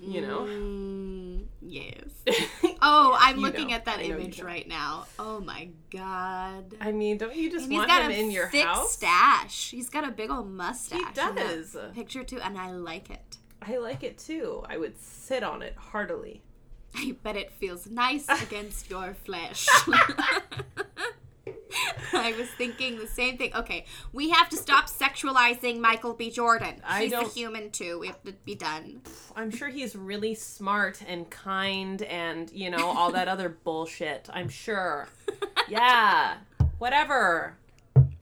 you 0.01 0.21
know. 0.21 0.41
Mm, 0.41 1.45
yes. 1.63 2.11
Oh, 2.87 3.17
I'm 3.19 3.39
looking 3.39 3.69
know. 3.69 3.77
at 3.77 3.87
that 3.87 4.01
I 4.01 4.03
know 4.03 4.09
you 4.09 4.15
image 4.17 4.43
right 4.43 4.69
now. 4.69 5.07
Oh 5.19 5.41
my 5.41 5.71
god. 5.91 6.75
I 6.83 6.93
mean, 6.93 7.17
don't 7.17 7.35
you 7.35 7.51
just 7.51 7.65
And 7.65 7.73
he's 7.73 7.79
want 7.79 7.89
got 7.89 8.03
him 8.03 8.11
a 8.11 8.15
in 8.15 8.31
your 8.31 8.49
thick 8.51 8.67
house? 8.67 8.93
stash. 8.93 9.71
He's 9.71 9.89
got 9.89 10.07
a 10.07 10.11
big 10.11 10.31
old 10.31 10.51
mustache. 10.51 10.99
He 11.01 11.15
does. 11.15 11.75
Picture 11.95 12.25
too, 12.25 12.41
and 12.43 12.59
I 12.59 12.73
like 12.73 13.09
it. 13.09 13.39
I 13.63 13.79
like 13.79 14.03
it 14.05 14.19
too. 14.19 14.65
I 14.69 14.77
would 14.77 15.01
sit 15.01 15.43
on 15.43 15.63
it 15.63 15.75
heartily. 15.77 16.43
I 16.95 17.17
bet 17.23 17.37
it 17.37 17.53
feels 17.53 17.87
nice 17.87 18.27
against 18.43 18.91
your 18.91 19.15
flesh. 19.15 19.67
I 22.23 22.33
was 22.39 22.49
thinking 22.49 22.99
the 22.99 23.07
same 23.07 23.37
thing. 23.39 23.55
Okay, 23.55 23.85
we 24.13 24.31
have 24.31 24.49
to 24.51 24.57
stop 24.57 24.89
sexualizing 24.89 25.79
Michael 25.79 26.15
B. 26.15 26.31
Jordan. 26.31 26.81
He's 26.99 27.13
a 27.13 27.25
human 27.29 27.71
too. 27.71 27.99
We 27.99 28.07
have 28.07 28.23
to 28.25 28.33
be 28.33 28.55
done. 28.55 29.03
I'm 29.37 29.51
sure 29.51 29.69
he's 29.69 29.95
really 29.97 30.35
smart 30.35 31.03
and 31.07 31.29
kind 31.31 32.03
and, 32.03 32.51
you 32.53 32.71
know, 32.71 32.87
all 32.87 33.11
that 33.13 33.29
other 33.29 33.49
bullshit. 33.65 34.29
I'm 34.33 34.49
sure. 34.49 35.09
Yeah. 35.67 36.35
Whatever. 36.77 37.57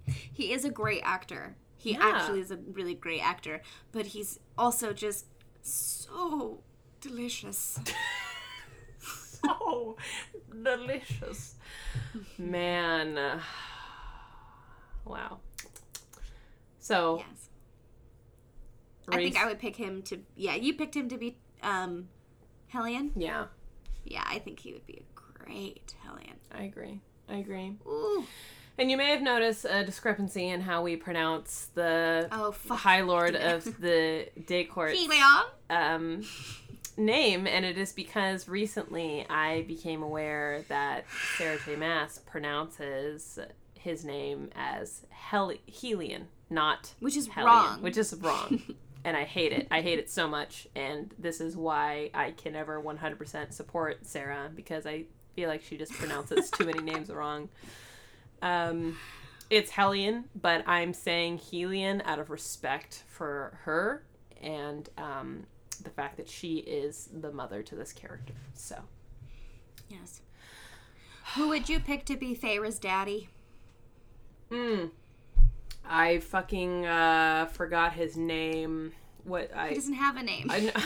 He 0.07 0.53
is 0.53 0.65
a 0.65 0.71
great 0.71 1.03
actor. 1.05 1.57
He 1.77 1.95
Yeah. 1.95 1.99
actually 2.03 2.39
is 2.39 2.53
a 2.53 2.57
really 2.57 2.95
great 2.95 3.21
actor, 3.21 3.63
but 3.91 4.07
he's 4.07 4.39
also 4.57 4.93
just 4.93 5.27
so 5.63 6.61
delicious. 7.01 7.81
Oh, 9.45 9.97
delicious. 10.63 11.57
Man. 12.39 13.19
Wow. 15.05 15.39
So, 16.79 17.19
Yes. 17.19 17.49
I 19.09 19.17
think 19.17 19.37
I 19.37 19.47
would 19.47 19.59
pick 19.59 19.77
him 19.77 20.03
to. 20.03 20.21
Yeah, 20.37 20.55
you 20.55 20.75
picked 20.75 20.97
him 20.97 21.09
to 21.09 21.19
be 21.19 21.37
um, 21.63 22.09
Hellion. 22.69 23.13
yeah, 23.17 23.47
Yeah, 24.05 24.23
I 24.27 24.39
think 24.39 24.61
he 24.61 24.73
would 24.73 24.87
be 24.87 25.03
a 25.05 25.15
great 25.15 25.95
Hellion. 26.03 26.35
I 26.53 26.63
agree. 26.65 27.01
I 27.29 27.37
agree. 27.37 27.77
Ooh. 27.87 28.25
And 28.79 28.91
you 28.91 28.97
may 28.97 29.11
have 29.11 29.21
noticed 29.23 29.67
a 29.69 29.85
discrepancy 29.85 30.49
in 30.49 30.61
how 30.63 30.83
we 30.83 30.97
pronounce 30.97 31.69
the 31.75 32.29
Oh. 32.33 32.55
High 32.75 33.03
Lord 33.03 33.35
of 33.53 33.65
the 33.81 34.29
Day 34.47 34.65
Court 34.65 34.97
um, 35.69 36.23
name, 36.97 37.47
and 37.47 37.65
it 37.65 37.77
is 37.77 37.93
because 37.93 38.49
recently 38.49 39.27
I 39.29 39.63
became 39.63 40.03
aware 40.03 40.65
that 40.69 41.05
Sarah 41.37 41.59
J. 41.67 41.77
Maas 41.77 42.19
pronounces 42.19 43.39
his 43.83 44.05
name 44.05 44.51
as 44.55 45.05
Hel- 45.11 45.53
Helion, 45.71 46.25
not 46.51 46.95
Which 47.01 47.17
is 47.17 47.29
Hellion, 47.29 47.47
wrong. 47.55 47.83
which 47.83 47.97
is 47.97 48.15
wrong. 48.15 48.63
and 49.05 49.17
I 49.17 49.25
hate 49.25 49.53
it. 49.53 49.67
I 49.71 49.81
hate 49.81 49.99
it 49.99 50.09
so 50.11 50.29
much, 50.29 50.69
and 50.77 51.13
this 51.19 51.41
is 51.41 51.57
why 51.57 52.11
I 52.15 52.31
can 52.33 52.53
never 52.53 52.81
100% 52.81 53.53
support 53.53 54.07
Sarah 54.07 54.51
because 54.55 54.87
I 54.87 55.05
feel 55.35 55.49
like 55.49 55.63
she 55.63 55.77
just 55.77 55.93
pronounces 55.93 56.51
too 56.51 56.65
many 56.67 56.83
names 56.83 57.11
wrong. 57.11 57.49
Um, 58.43 58.99
it's 59.51 59.71
Hellion, 59.71 60.25
but 60.41 60.67
I'm 60.69 60.93
saying 60.95 61.39
Helion 61.39 62.03
out 62.05 62.19
of 62.19 62.31
respect 62.31 63.03
for 63.09 63.59
her 63.65 64.05
and 64.41 64.89
um, 64.99 65.47
the 65.83 65.91
fact 65.91 66.17
that 66.17 66.29
she 66.29 66.57
is 66.59 67.09
the 67.13 67.31
mother 67.33 67.63
to 67.63 67.75
this 67.75 67.93
character. 67.93 68.35
So, 68.55 68.77
Yes. 69.89 70.21
Who 71.37 71.49
would 71.49 71.69
you 71.69 71.79
pick 71.81 72.05
to 72.07 72.17
be 72.17 72.35
Feyre's 72.35 72.79
daddy? 72.79 73.29
Mm, 74.53 74.91
I 75.89 76.19
fucking 76.19 76.87
uh, 76.87 77.47
forgot 77.47 77.93
his 77.95 78.17
name. 78.17 78.93
What 79.25 79.49
He 79.53 79.55
I 79.59 79.75
doesn't 79.75 79.95
have 79.95 80.17
a 80.17 80.23
name. 80.23 80.49
I 80.51 80.61
know. 80.61 80.71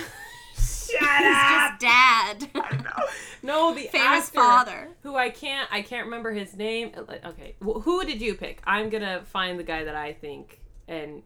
He's 0.54 0.88
just 0.92 1.80
dad. 1.80 2.34
I 2.54 2.76
know. 2.76 3.06
No, 3.42 3.72
the 3.74 3.82
famous 3.88 4.26
actor 4.26 4.34
father. 4.40 4.88
who 5.04 5.14
I 5.14 5.30
can't 5.30 5.68
I 5.72 5.82
can't 5.82 6.06
remember 6.06 6.32
his 6.32 6.56
name. 6.56 6.90
Uh, 6.96 7.02
Okay, 7.26 7.54
wh- 7.64 7.80
who 7.82 8.04
did 8.04 8.20
you 8.20 8.34
pick? 8.34 8.60
I'm 8.66 8.88
gonna 8.88 9.22
find 9.26 9.56
the 9.58 9.62
guy 9.62 9.84
that 9.84 9.94
I 9.94 10.14
think, 10.14 10.58
and 10.88 11.22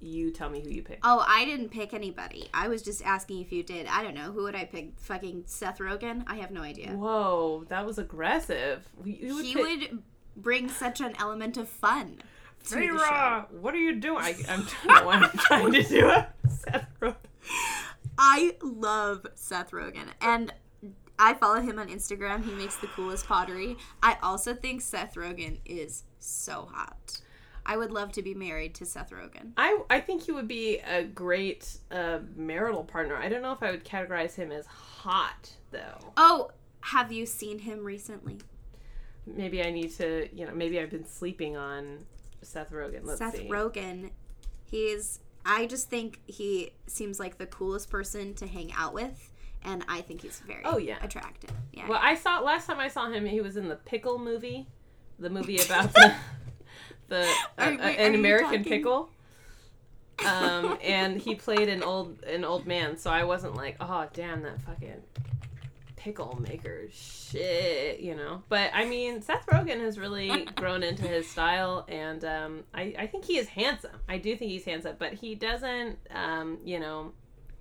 you 0.00 0.32
tell 0.32 0.50
me 0.50 0.60
who 0.60 0.70
you 0.70 0.82
picked. 0.82 1.00
Oh, 1.04 1.24
I 1.28 1.44
didn't 1.44 1.68
pick 1.68 1.94
anybody. 1.94 2.48
I 2.52 2.66
was 2.66 2.82
just 2.82 3.04
asking 3.04 3.40
if 3.40 3.52
you 3.52 3.62
did. 3.62 3.86
I 3.86 4.02
don't 4.02 4.14
know. 4.14 4.32
Who 4.32 4.42
would 4.44 4.56
I 4.56 4.64
pick? 4.64 4.98
Fucking 4.98 5.44
Seth 5.46 5.78
Rogen? 5.78 6.24
I 6.26 6.36
have 6.36 6.50
no 6.50 6.62
idea. 6.62 6.90
Whoa, 6.90 7.64
that 7.68 7.86
was 7.86 7.98
aggressive. 7.98 8.88
You 9.04 9.36
would 9.36 9.44
He 9.44 9.54
pick- 9.54 9.62
would 9.92 10.02
bring 10.36 10.68
such 10.68 11.00
an 11.00 11.14
element 11.18 11.56
of 11.56 11.68
fun. 11.68 12.18
Sarah, 12.62 13.46
what 13.50 13.74
are 13.74 13.78
you 13.78 13.96
doing? 13.96 14.22
I, 14.22 14.34
I'm, 14.48 14.60
I 14.60 14.64
don't 14.64 14.86
know 14.86 15.06
why 15.06 15.14
I'm 15.16 15.38
trying 15.38 15.72
to 15.72 15.82
do 15.88 16.08
it. 16.10 16.26
Seth 16.48 16.86
Rogen. 17.00 17.16
I 18.18 18.56
love 18.62 19.26
Seth 19.34 19.70
Rogen, 19.72 20.06
and 20.20 20.52
I 21.18 21.34
follow 21.34 21.60
him 21.60 21.78
on 21.78 21.88
Instagram. 21.88 22.44
He 22.44 22.52
makes 22.52 22.76
the 22.76 22.86
coolest 22.88 23.26
pottery. 23.26 23.76
I 24.02 24.16
also 24.22 24.54
think 24.54 24.80
Seth 24.80 25.14
Rogen 25.14 25.58
is 25.64 26.04
so 26.18 26.68
hot. 26.72 27.20
I 27.66 27.76
would 27.76 27.90
love 27.90 28.12
to 28.12 28.22
be 28.22 28.34
married 28.34 28.74
to 28.76 28.86
Seth 28.86 29.10
Rogen. 29.10 29.52
I 29.56 29.78
I 29.88 30.00
think 30.00 30.22
he 30.22 30.32
would 30.32 30.48
be 30.48 30.78
a 30.78 31.04
great 31.04 31.78
uh, 31.90 32.18
marital 32.36 32.84
partner. 32.84 33.16
I 33.16 33.28
don't 33.28 33.42
know 33.42 33.52
if 33.52 33.62
I 33.62 33.70
would 33.70 33.84
categorize 33.84 34.34
him 34.34 34.52
as 34.52 34.66
hot 34.66 35.50
though. 35.70 36.12
Oh, 36.16 36.50
have 36.80 37.10
you 37.10 37.24
seen 37.24 37.60
him 37.60 37.82
recently? 37.84 38.38
Maybe 39.26 39.62
I 39.62 39.70
need 39.70 39.90
to, 39.96 40.28
you 40.34 40.46
know, 40.46 40.52
maybe 40.54 40.78
I've 40.80 40.90
been 40.90 41.06
sleeping 41.06 41.56
on 41.56 42.00
Seth 42.42 42.70
Rogen. 42.70 43.00
Let's 43.04 43.18
Seth 43.18 43.36
see. 43.36 43.48
Rogen, 43.48 44.10
he's. 44.70 45.20
I 45.46 45.66
just 45.66 45.90
think 45.90 46.20
he 46.26 46.72
seems 46.86 47.20
like 47.20 47.36
the 47.38 47.46
coolest 47.46 47.90
person 47.90 48.34
to 48.34 48.46
hang 48.46 48.72
out 48.76 48.94
with, 48.94 49.30
and 49.62 49.84
I 49.88 50.00
think 50.00 50.22
he's 50.22 50.40
very 50.40 50.62
Oh, 50.64 50.78
yeah. 50.78 50.96
attractive. 51.02 51.50
Yeah. 51.72 51.86
Well, 51.88 52.00
I 52.02 52.14
saw 52.14 52.40
last 52.40 52.66
time 52.66 52.78
I 52.80 52.88
saw 52.88 53.10
him, 53.10 53.26
he 53.26 53.40
was 53.42 53.56
in 53.58 53.68
the 53.68 53.76
Pickle 53.76 54.18
movie 54.18 54.66
the 55.18 55.30
movie 55.30 55.58
about 55.58 55.92
the, 55.92 56.14
the 57.08 57.30
Are 57.58 57.68
uh, 57.68 57.70
we- 57.70 57.76
uh, 57.78 57.88
an 57.88 58.14
American 58.14 58.64
pickle. 58.64 59.10
Um, 60.24 60.78
and 60.80 61.20
he 61.20 61.34
played 61.34 61.68
an 61.68 61.82
old 61.82 62.22
an 62.22 62.44
old 62.44 62.68
man, 62.68 62.96
so 62.96 63.10
I 63.10 63.24
wasn't 63.24 63.56
like, 63.56 63.76
oh 63.80 64.06
damn 64.12 64.42
that 64.44 64.62
fucking 64.62 65.02
pickle 66.04 66.38
maker 66.38 66.82
shit, 66.92 68.00
you 68.00 68.14
know. 68.14 68.42
But 68.50 68.70
I 68.74 68.84
mean, 68.84 69.22
Seth 69.22 69.46
Rogen 69.46 69.80
has 69.80 69.98
really 69.98 70.44
grown 70.54 70.82
into 70.82 71.02
his 71.08 71.28
style, 71.28 71.86
and 71.88 72.22
um, 72.24 72.64
I 72.74 72.94
I 72.98 73.06
think 73.06 73.24
he 73.24 73.38
is 73.38 73.48
handsome. 73.48 73.96
I 74.06 74.18
do 74.18 74.36
think 74.36 74.50
he's 74.50 74.66
handsome, 74.66 74.96
but 74.98 75.14
he 75.14 75.34
doesn't, 75.34 75.98
um, 76.14 76.58
you 76.62 76.78
know, 76.78 77.12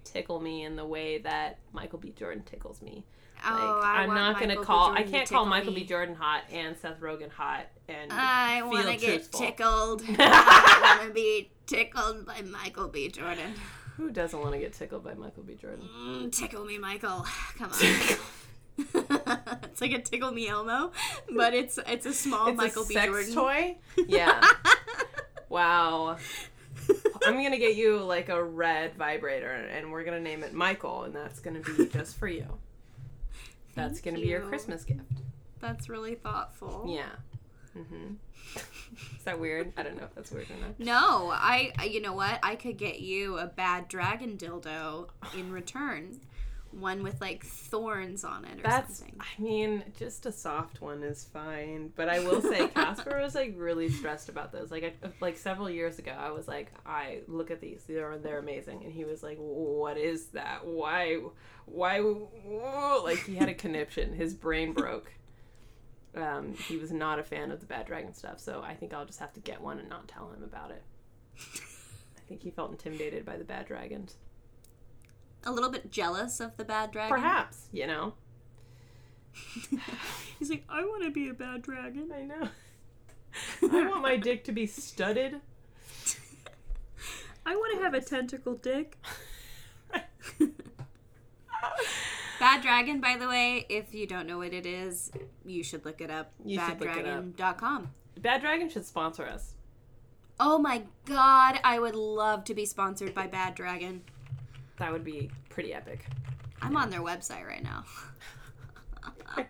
tickle 0.03 0.41
me 0.41 0.63
in 0.63 0.75
the 0.75 0.85
way 0.85 1.19
that 1.19 1.59
Michael 1.71 1.99
B. 1.99 2.11
Jordan 2.11 2.43
tickles 2.43 2.81
me. 2.81 3.05
Like, 3.45 3.53
Oh, 3.55 3.81
I 3.83 4.01
I'm 4.01 4.07
want 4.07 4.19
not 4.19 4.39
gonna 4.39 4.63
call. 4.63 4.91
I 4.91 5.03
can't 5.03 5.29
call 5.29 5.45
Michael 5.45 5.73
me. 5.73 5.81
B. 5.81 5.85
Jordan 5.85 6.15
hot 6.15 6.43
and 6.51 6.77
Seth 6.77 6.99
Rogen 6.99 7.29
hot 7.31 7.65
and 7.89 8.11
I 8.11 8.61
want 8.63 8.87
to 8.87 8.95
get 8.97 9.31
tickled. 9.31 10.01
I 10.17 10.95
want 10.97 11.09
to 11.09 11.13
be 11.13 11.49
tickled 11.65 12.25
by 12.25 12.41
Michael 12.41 12.87
B. 12.89 13.09
Jordan. 13.09 13.53
Who 13.97 14.11
doesn't 14.11 14.39
want 14.39 14.53
to 14.53 14.59
get 14.59 14.73
tickled 14.73 15.03
by 15.03 15.13
Michael 15.13 15.43
B. 15.43 15.55
Jordan? 15.55 15.87
Mm, 15.95 16.31
tickle 16.31 16.65
me, 16.65 16.77
Michael. 16.77 17.25
Come 17.57 17.71
on. 17.71 17.77
it's 19.63 19.81
like 19.81 19.91
a 19.91 20.01
tickle 20.01 20.31
me 20.31 20.47
Elmo, 20.47 20.91
but 21.35 21.53
it's 21.53 21.77
it's 21.85 22.07
a 22.07 22.13
small 22.13 22.47
it's 22.47 22.57
Michael 22.57 22.83
a 22.83 22.87
B. 22.87 22.93
sex 22.95 23.05
Jordan 23.05 23.33
toy. 23.33 23.77
Yeah. 24.07 24.43
wow. 25.49 26.17
I'm 27.23 27.41
gonna 27.41 27.59
get 27.59 27.75
you 27.75 27.99
like 27.99 28.29
a 28.29 28.43
red 28.43 28.95
vibrator, 28.95 29.51
and 29.51 29.91
we're 29.91 30.03
gonna 30.03 30.19
name 30.19 30.43
it 30.43 30.53
Michael, 30.53 31.03
and 31.03 31.15
that's 31.15 31.39
gonna 31.39 31.59
be 31.61 31.85
just 31.87 32.17
for 32.17 32.27
you. 32.27 32.47
That's 33.75 33.99
Thank 33.99 34.05
gonna 34.05 34.19
be 34.19 34.27
your. 34.27 34.41
Christmas 34.41 34.83
gift. 34.83 35.01
That's 35.59 35.87
really 35.87 36.15
thoughtful. 36.15 36.85
Yeah. 36.87 37.09
hmm 37.73 38.15
Is 39.17 39.23
that 39.25 39.39
weird? 39.39 39.73
I 39.77 39.83
don't 39.83 39.97
know 39.97 40.03
if 40.03 40.15
that's 40.15 40.31
weird 40.31 40.49
or 40.49 40.57
not. 40.57 40.79
No, 40.79 41.31
I, 41.31 41.71
I. 41.77 41.85
You 41.85 42.01
know 42.01 42.13
what? 42.13 42.39
I 42.43 42.55
could 42.55 42.77
get 42.77 42.99
you 42.99 43.37
a 43.37 43.47
bad 43.47 43.87
dragon 43.87 44.37
dildo 44.37 45.09
in 45.37 45.51
return, 45.51 46.19
one 46.71 47.03
with 47.03 47.21
like 47.21 47.45
thorns 47.45 48.23
on 48.23 48.45
it 48.45 48.59
or 48.59 48.63
That's, 48.63 48.99
something. 48.99 49.15
I 49.19 49.41
mean, 49.41 49.83
just 49.97 50.25
a 50.25 50.31
soft 50.31 50.81
one 50.81 51.03
is 51.03 51.23
fine. 51.23 51.91
But 51.95 52.09
I 52.09 52.19
will 52.19 52.41
say, 52.41 52.67
Casper 52.75 53.19
was 53.21 53.35
like 53.35 53.53
really 53.57 53.89
stressed 53.89 54.29
about 54.29 54.51
those. 54.51 54.71
Like, 54.71 54.83
I, 54.83 54.93
like 55.21 55.37
several 55.37 55.69
years 55.69 55.99
ago, 55.99 56.11
I 56.17 56.31
was 56.31 56.47
like, 56.47 56.71
I 56.85 57.19
look 57.27 57.51
at 57.51 57.61
these, 57.61 57.83
they're 57.87 58.17
they're 58.17 58.39
amazing, 58.39 58.83
and 58.83 58.91
he 58.91 59.05
was 59.05 59.23
like, 59.23 59.37
what 59.37 59.97
is 59.97 60.27
that? 60.27 60.65
Why, 60.65 61.19
why? 61.65 61.99
whoa?" 62.01 63.01
Like 63.03 63.19
he 63.19 63.35
had 63.35 63.49
a 63.49 63.53
conniption. 63.53 64.13
His 64.13 64.33
brain 64.33 64.73
broke. 64.73 65.11
Um, 66.15 66.53
he 66.53 66.77
was 66.77 66.91
not 66.91 67.17
a 67.19 67.23
fan 67.23 67.51
of 67.51 67.59
the 67.59 67.65
Bad 67.65 67.87
Dragon 67.87 68.13
stuff, 68.13 68.39
so 68.39 68.61
I 68.63 68.75
think 68.75 68.93
I'll 68.93 69.05
just 69.05 69.19
have 69.19 69.33
to 69.33 69.39
get 69.39 69.61
one 69.61 69.79
and 69.79 69.89
not 69.89 70.07
tell 70.07 70.29
him 70.31 70.43
about 70.43 70.69
it. 70.71 70.83
I 72.17 72.21
think 72.27 72.41
he 72.43 72.51
felt 72.51 72.71
intimidated 72.71 73.25
by 73.25 73.37
the 73.37 73.43
Bad 73.43 73.65
Dragons. 73.67 74.15
a 75.45 75.51
little 75.51 75.71
bit 75.71 75.91
jealous 75.91 76.39
of 76.39 76.55
the 76.57 76.63
bad 76.63 76.91
dragon. 76.91 77.15
Perhaps, 77.15 77.67
you 77.71 77.87
know. 77.87 78.13
He's 80.39 80.49
like, 80.49 80.63
I 80.69 80.83
want 80.85 81.03
to 81.03 81.11
be 81.11 81.29
a 81.29 81.33
bad 81.33 81.63
dragon. 81.63 82.11
I 82.15 82.21
know. 82.21 82.49
I 83.63 83.87
want 83.87 84.01
my 84.03 84.15
dick 84.15 84.43
to 84.45 84.51
be 84.51 84.67
studded. 84.67 85.41
I 87.45 87.55
want 87.55 87.75
to 87.77 87.83
have 87.83 87.93
a 87.93 88.01
tentacle 88.01 88.53
dick. 88.55 88.97
Bad 92.43 92.61
Dragon, 92.61 92.99
by 92.99 93.15
the 93.15 93.29
way, 93.29 93.65
if 93.69 93.95
you 93.95 94.05
don't 94.05 94.27
know 94.27 94.39
what 94.39 94.51
it 94.51 94.65
is, 94.65 95.09
you 95.45 95.63
should 95.63 95.85
look 95.85 96.01
it 96.01 96.11
up. 96.11 96.33
You 96.43 96.59
should 96.59 96.77
look. 96.81 96.89
BadDragon.com. 96.89 97.89
Bad 98.19 98.41
Dragon 98.41 98.67
should 98.69 98.85
sponsor 98.85 99.25
us. 99.25 99.53
Oh 100.41 100.57
my 100.57 100.83
god, 101.05 101.61
I 101.63 101.79
would 101.79 101.95
love 101.95 102.43
to 102.43 102.53
be 102.53 102.65
sponsored 102.65 103.13
by 103.15 103.27
Bad 103.27 103.55
Dragon. 103.55 104.01
That 104.77 104.91
would 104.91 105.05
be 105.05 105.31
pretty 105.47 105.73
epic. 105.73 106.05
I'm 106.61 106.75
on 106.75 106.89
their 106.89 106.99
website 106.99 107.47
right 107.47 107.63
now. 107.63 107.85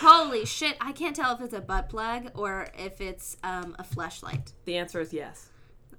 Holy 0.00 0.44
shit, 0.44 0.76
I 0.80 0.90
can't 0.90 1.14
tell 1.14 1.32
if 1.32 1.40
it's 1.40 1.54
a 1.54 1.60
butt 1.60 1.88
plug 1.88 2.32
or 2.34 2.70
if 2.76 3.00
it's 3.00 3.36
um, 3.44 3.76
a 3.78 3.84
flashlight. 3.84 4.50
The 4.64 4.78
answer 4.78 4.98
is 4.98 5.12
yes. 5.12 5.50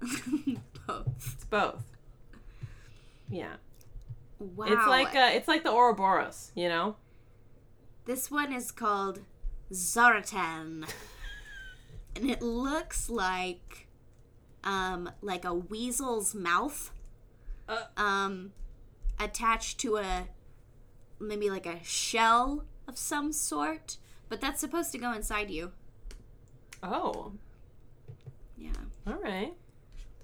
Both. 0.88 1.07
It's 1.35 1.45
both. 1.45 1.85
Yeah. 3.30 3.53
Wow. 4.39 4.65
It's 4.68 4.88
like 4.88 5.15
uh, 5.15 5.30
it's 5.34 5.47
like 5.47 5.64
the 5.64 5.72
Ouroboros, 5.72 6.51
you 6.55 6.68
know? 6.69 6.95
This 8.05 8.30
one 8.30 8.51
is 8.51 8.72
called 8.72 9.22
Zaratan. 9.72 10.89
and 12.15 12.30
it 12.30 12.41
looks 12.41 13.10
like 13.10 13.88
um 14.64 15.10
like 15.22 15.43
a 15.45 15.53
weasel's 15.53 16.34
mouth 16.35 16.91
Uh. 17.68 17.84
um 17.97 18.51
attached 19.19 19.80
to 19.80 19.97
a 19.97 20.27
maybe 21.19 21.49
like 21.49 21.65
a 21.65 21.84
shell 21.84 22.65
of 22.88 22.97
some 22.97 23.31
sort, 23.31 23.97
but 24.30 24.41
that's 24.41 24.60
supposed 24.60 24.91
to 24.91 24.97
go 24.97 25.14
inside 25.14 25.49
you. 25.49 25.72
Oh, 26.81 27.31
Yeah. 28.57 28.72
all 29.07 29.14
right. 29.22 29.53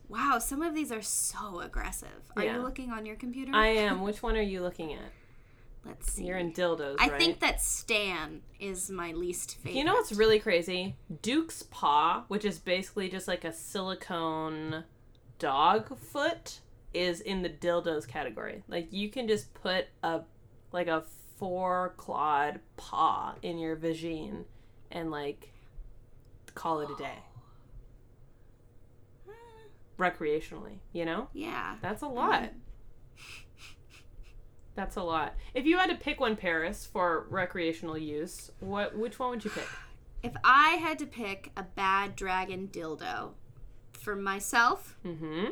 Wow, 0.10 0.40
some 0.40 0.62
of 0.64 0.74
these 0.74 0.92
are 0.92 1.02
so 1.02 1.60
aggressive. 1.62 2.10
Are 2.36 2.44
Yeah. 2.44 2.56
you 2.58 2.62
looking 2.64 2.92
on 2.92 3.06
your 3.06 3.16
computer? 3.16 3.52
I 3.54 3.68
am. 3.68 4.02
Which 4.04 4.22
one 4.24 4.36
are 4.36 4.42
you 4.42 4.62
looking 4.62 4.94
at? 4.94 5.12
Let's 5.86 6.12
see. 6.12 6.26
You're 6.26 6.38
in 6.38 6.52
dildos, 6.52 6.98
I 7.00 7.08
right? 7.10 7.18
think 7.20 7.40
that 7.40 7.62
Stan 7.62 8.42
is 8.60 8.90
my 8.90 9.14
least 9.14 9.56
favorite. 9.58 9.76
You 9.78 9.86
know 9.86 9.94
what's 9.94 10.12
really 10.12 10.40
crazy? 10.40 10.96
Duke's 11.22 11.64
paw, 11.64 12.26
which 12.28 12.44
is 12.44 12.60
basically 12.60 13.08
just 13.08 13.28
like 13.30 13.46
a 13.46 13.54
silicone 13.54 14.84
dog 15.38 15.98
foot, 15.98 16.60
is 16.94 17.22
in 17.22 17.44
the 17.44 17.50
dildos 17.50 18.06
category. 18.08 18.64
Like 18.68 18.92
you 18.92 19.10
can 19.10 19.28
just 19.28 19.54
put 19.54 19.86
a 20.04 20.22
like 20.74 20.88
a 20.88 21.04
four 21.38 21.94
clawed 21.96 22.60
paw 22.76 23.36
in 23.42 23.58
your 23.58 23.78
vagine 23.78 24.44
and 24.92 25.10
like 25.12 25.54
call 26.56 26.82
it 26.82 26.90
a 26.90 26.96
day. 27.02 27.20
Recreationally, 30.00 30.80
you 30.94 31.06
know? 31.06 31.28
Yeah. 31.34 31.76
That's 31.82 32.02
a 32.02 32.08
lot. 32.08 32.50
That's 34.76 34.96
a 34.96 35.04
lot. 35.04 35.36
If 35.54 35.66
you 35.66 35.78
had 35.78 35.90
to 35.90 35.96
pick 35.96 36.20
one 36.20 36.36
Paris 36.38 36.86
for 36.86 37.26
recreational 37.30 37.98
use, 37.98 38.50
what 38.62 38.98
which 38.98 39.20
one 39.20 39.32
would 39.32 39.44
you 39.46 39.52
pick? 39.52 39.68
If 40.22 40.34
I 40.44 40.72
had 40.72 41.00
to 41.00 41.06
pick 41.06 41.50
a 41.56 41.64
bad 41.64 42.18
dragon 42.18 42.68
dildo 42.68 43.36
for 43.94 44.18
myself, 44.18 44.98
Mm-hmm. 45.06 45.46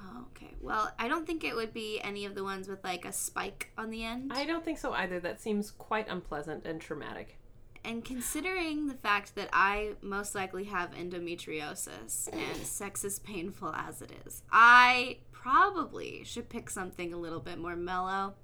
oh, 0.00 0.26
okay. 0.30 0.54
Well, 0.58 0.90
I 0.98 1.06
don't 1.06 1.26
think 1.26 1.44
it 1.44 1.54
would 1.54 1.74
be 1.74 2.00
any 2.00 2.24
of 2.24 2.34
the 2.34 2.42
ones 2.44 2.66
with 2.66 2.82
like 2.82 3.04
a 3.04 3.12
spike 3.12 3.72
on 3.76 3.90
the 3.90 4.02
end. 4.02 4.32
I 4.34 4.46
don't 4.46 4.64
think 4.64 4.78
so 4.78 4.92
either. 4.94 5.20
That 5.20 5.38
seems 5.38 5.70
quite 5.70 6.08
unpleasant 6.08 6.64
and 6.64 6.80
traumatic. 6.80 7.38
And 7.84 8.04
considering 8.04 8.86
the 8.86 8.94
fact 8.94 9.34
that 9.34 9.48
I 9.52 9.92
most 10.00 10.34
likely 10.34 10.64
have 10.64 10.92
endometriosis 10.92 12.32
and 12.32 12.66
sex 12.66 13.04
is 13.04 13.18
painful 13.18 13.72
as 13.74 14.00
it 14.02 14.10
is, 14.26 14.42
I 14.50 15.18
probably 15.32 16.22
should 16.24 16.48
pick 16.48 16.70
something 16.70 17.12
a 17.12 17.18
little 17.18 17.40
bit 17.40 17.58
more 17.58 17.76
mellow. 17.76 18.34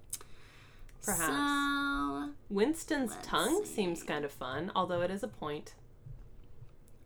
Perhaps. 1.02 1.26
So 1.26 2.30
Winston's 2.50 3.16
tongue 3.22 3.64
see. 3.64 3.72
seems 3.74 4.02
kind 4.02 4.24
of 4.24 4.32
fun, 4.32 4.70
although 4.76 5.00
it 5.00 5.10
is 5.10 5.22
a 5.22 5.28
point. 5.28 5.74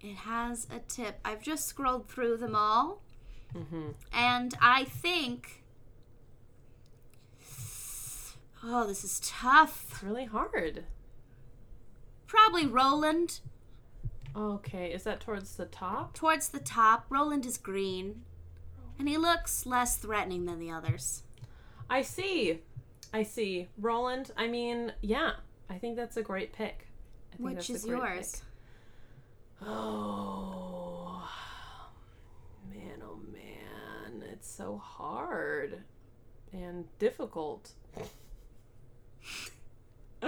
it 0.01 0.17
has 0.17 0.67
a 0.75 0.81
tip. 0.81 1.19
I've 1.25 1.41
just 1.43 1.67
scrolled 1.67 2.09
through 2.09 2.39
them 2.39 2.55
all. 2.57 3.01
Mm-hmm. 3.57 3.91
And 4.13 4.55
I 4.61 4.85
think. 4.85 5.63
Oh, 8.63 8.87
this 8.87 9.05
is 9.05 9.21
tough. 9.25 9.87
It's 9.93 10.03
really 10.03 10.25
hard. 10.25 10.85
Probably 12.35 12.67
Roland. 12.67 13.39
Okay, 14.35 14.93
is 14.93 15.05
that 15.05 15.21
towards 15.21 15.55
the 15.55 15.67
top? 15.67 16.15
Towards 16.15 16.49
the 16.49 16.59
top, 16.59 17.07
Roland 17.09 17.47
is 17.47 17.57
green. 17.57 18.23
And 18.99 19.09
he 19.09 19.17
looks 19.17 19.67
less 19.67 19.97
threatening 19.97 20.45
than 20.45 20.59
the 20.59 20.71
others. 20.71 21.23
I 21.89 22.03
see. 22.03 22.59
I 23.13 23.23
see. 23.23 23.69
Roland, 23.79 24.33
I 24.37 24.49
mean, 24.49 24.93
yeah, 25.01 25.35
I 25.71 25.79
think 25.79 25.95
that's 25.95 26.17
a 26.17 26.23
great 26.23 26.53
pick. 26.53 26.89
I 27.33 27.37
think 27.37 27.49
Which 27.51 27.69
that's 27.69 27.71
a 27.71 27.75
is 27.75 27.85
great 27.85 27.99
yours? 27.99 28.43
pick. 29.61 29.69
Oh, 29.69 31.31
man, 32.69 33.01
oh 33.05 33.21
man. 33.33 34.25
It's 34.33 34.51
so 34.51 34.77
hard 34.83 35.85
and 36.53 36.87
difficult. 36.99 37.71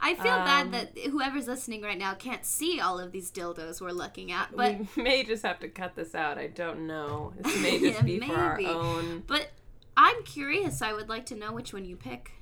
I 0.00 0.14
feel 0.14 0.32
Um, 0.32 0.44
bad 0.44 0.72
that 0.72 0.98
whoever's 1.10 1.46
listening 1.48 1.82
right 1.82 1.98
now 1.98 2.14
can't 2.14 2.44
see 2.44 2.80
all 2.80 2.98
of 3.00 3.12
these 3.12 3.30
dildos 3.30 3.80
we're 3.80 3.90
looking 3.90 4.30
at, 4.32 4.54
but 4.54 4.76
we 4.96 5.02
may 5.02 5.24
just 5.24 5.42
have 5.44 5.58
to 5.60 5.68
cut 5.68 5.94
this 5.96 6.14
out. 6.14 6.38
I 6.38 6.46
don't 6.48 6.86
know. 6.86 7.32
This 7.40 7.60
may 7.60 7.78
just 7.80 7.94
Yeah, 7.98 8.02
be 8.02 8.20
for 8.20 8.34
our 8.34 8.56
maybe. 8.56 8.68
own. 8.70 9.24
but 9.26 9.48
I'm 9.96 10.22
curious. 10.24 10.80
I 10.82 10.92
would 10.92 11.08
like 11.08 11.26
to 11.26 11.34
know 11.36 11.52
which 11.52 11.72
one 11.72 11.84
you 11.84 11.96
pick. 11.96 12.32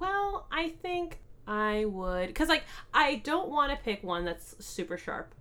Well, 0.00 0.46
I 0.50 0.68
think 0.70 1.18
I 1.46 1.84
would, 1.86 2.26
because 2.28 2.48
like 2.48 2.64
I 2.92 3.16
don't 3.16 3.48
want 3.48 3.70
to 3.72 3.78
pick 3.84 4.02
one 4.02 4.24
that's 4.24 4.56
super 4.64 4.96
sharp. 4.98 5.34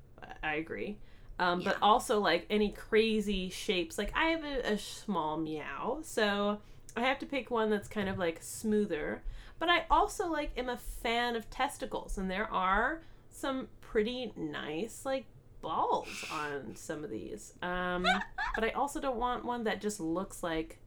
I- 0.43 0.55
agree. 0.55 0.97
Um, 1.39 1.61
But 1.63 1.77
also 1.81 2.19
like 2.19 2.45
any 2.49 2.71
crazy 2.71 3.49
shapes. 3.49 3.97
Like 3.97 4.11
I 4.15 4.25
have 4.29 4.43
a, 4.43 4.73
a 4.73 4.77
small 4.77 5.37
meow, 5.37 5.99
so 6.03 6.59
I 6.95 7.01
have 7.01 7.19
to 7.19 7.25
pick 7.27 7.51
one 7.51 7.69
that's 7.69 7.87
kind 7.87 8.09
of 8.09 8.17
like 8.17 8.41
smoother. 8.41 9.21
But 9.59 9.69
I 9.69 9.85
also 9.89 10.27
like 10.27 10.51
am 10.57 10.69
a 10.69 10.77
fan 10.77 11.35
of 11.35 11.49
testicles, 11.49 12.17
and 12.17 12.29
there 12.29 12.51
are 12.51 13.01
some 13.29 13.67
pretty 13.81 14.33
nice 14.35 15.05
like 15.05 15.25
balls 15.61 16.25
on 16.31 16.75
some 16.75 17.03
of 17.03 17.09
these. 17.09 17.53
Um, 17.61 18.05
but 18.55 18.63
I 18.63 18.69
also 18.69 18.99
don't 18.99 19.17
want 19.17 19.45
one 19.45 19.63
that 19.65 19.81
just 19.81 19.99
looks 19.99 20.43
like 20.43 20.79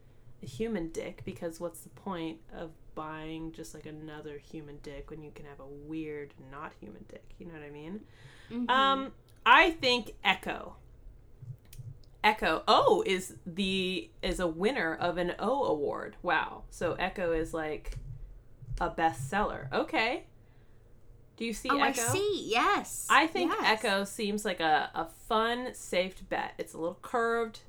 a 0.43 0.47
human 0.47 0.89
dick 0.89 1.23
because 1.25 1.61
what's 1.61 1.81
the 1.81 1.91
point 1.91 2.39
of 2.57 2.71
buying 2.95 3.53
just 3.53 3.75
like 3.75 3.87
another 3.87 4.39
human 4.39 4.79
dick 4.83 5.11
when 5.11 5.23
you 5.23 5.31
can 5.35 5.47
have 5.47 5.61
a 5.61 5.67
weird 5.67 6.35
not 6.51 6.73
human 6.81 7.05
dick? 7.09 7.25
You 7.39 7.47
know 7.47 7.55
what 7.55 7.63
I 7.63 7.71
mean? 7.71 8.01
Um, 8.69 9.13
I 9.47 9.71
think 9.71 10.15
Echo. 10.25 10.77
Echo 12.23 12.63
O 12.69 13.03
is 13.07 13.35
the 13.47 14.11
is 14.23 14.41
a 14.41 14.47
winner 14.47 14.95
of 14.95 15.17
an 15.17 15.35
O 15.39 15.65
award. 15.65 16.17
Wow. 16.23 16.65
So 16.71 16.93
Echo 16.95 17.33
is 17.33 17.55
like 17.55 17.97
a 18.81 18.91
bestseller. 18.91 19.73
Okay. 19.73 20.25
Do 21.37 21.45
you 21.47 21.53
see 21.55 21.71
Oh, 21.71 21.79
Echo? 21.79 22.03
I 22.03 22.05
see. 22.05 22.49
Yes. 22.51 23.07
I 23.09 23.27
think 23.27 23.51
Yes. 23.53 23.85
Echo 23.85 24.05
seems 24.05 24.45
like 24.45 24.61
a, 24.61 24.91
a 24.95 25.07
fun, 25.27 25.75
safe 25.75 26.29
bet. 26.29 26.53
It's 26.59 26.75
a 26.75 26.79
little 26.79 26.99
curved, 27.01 27.61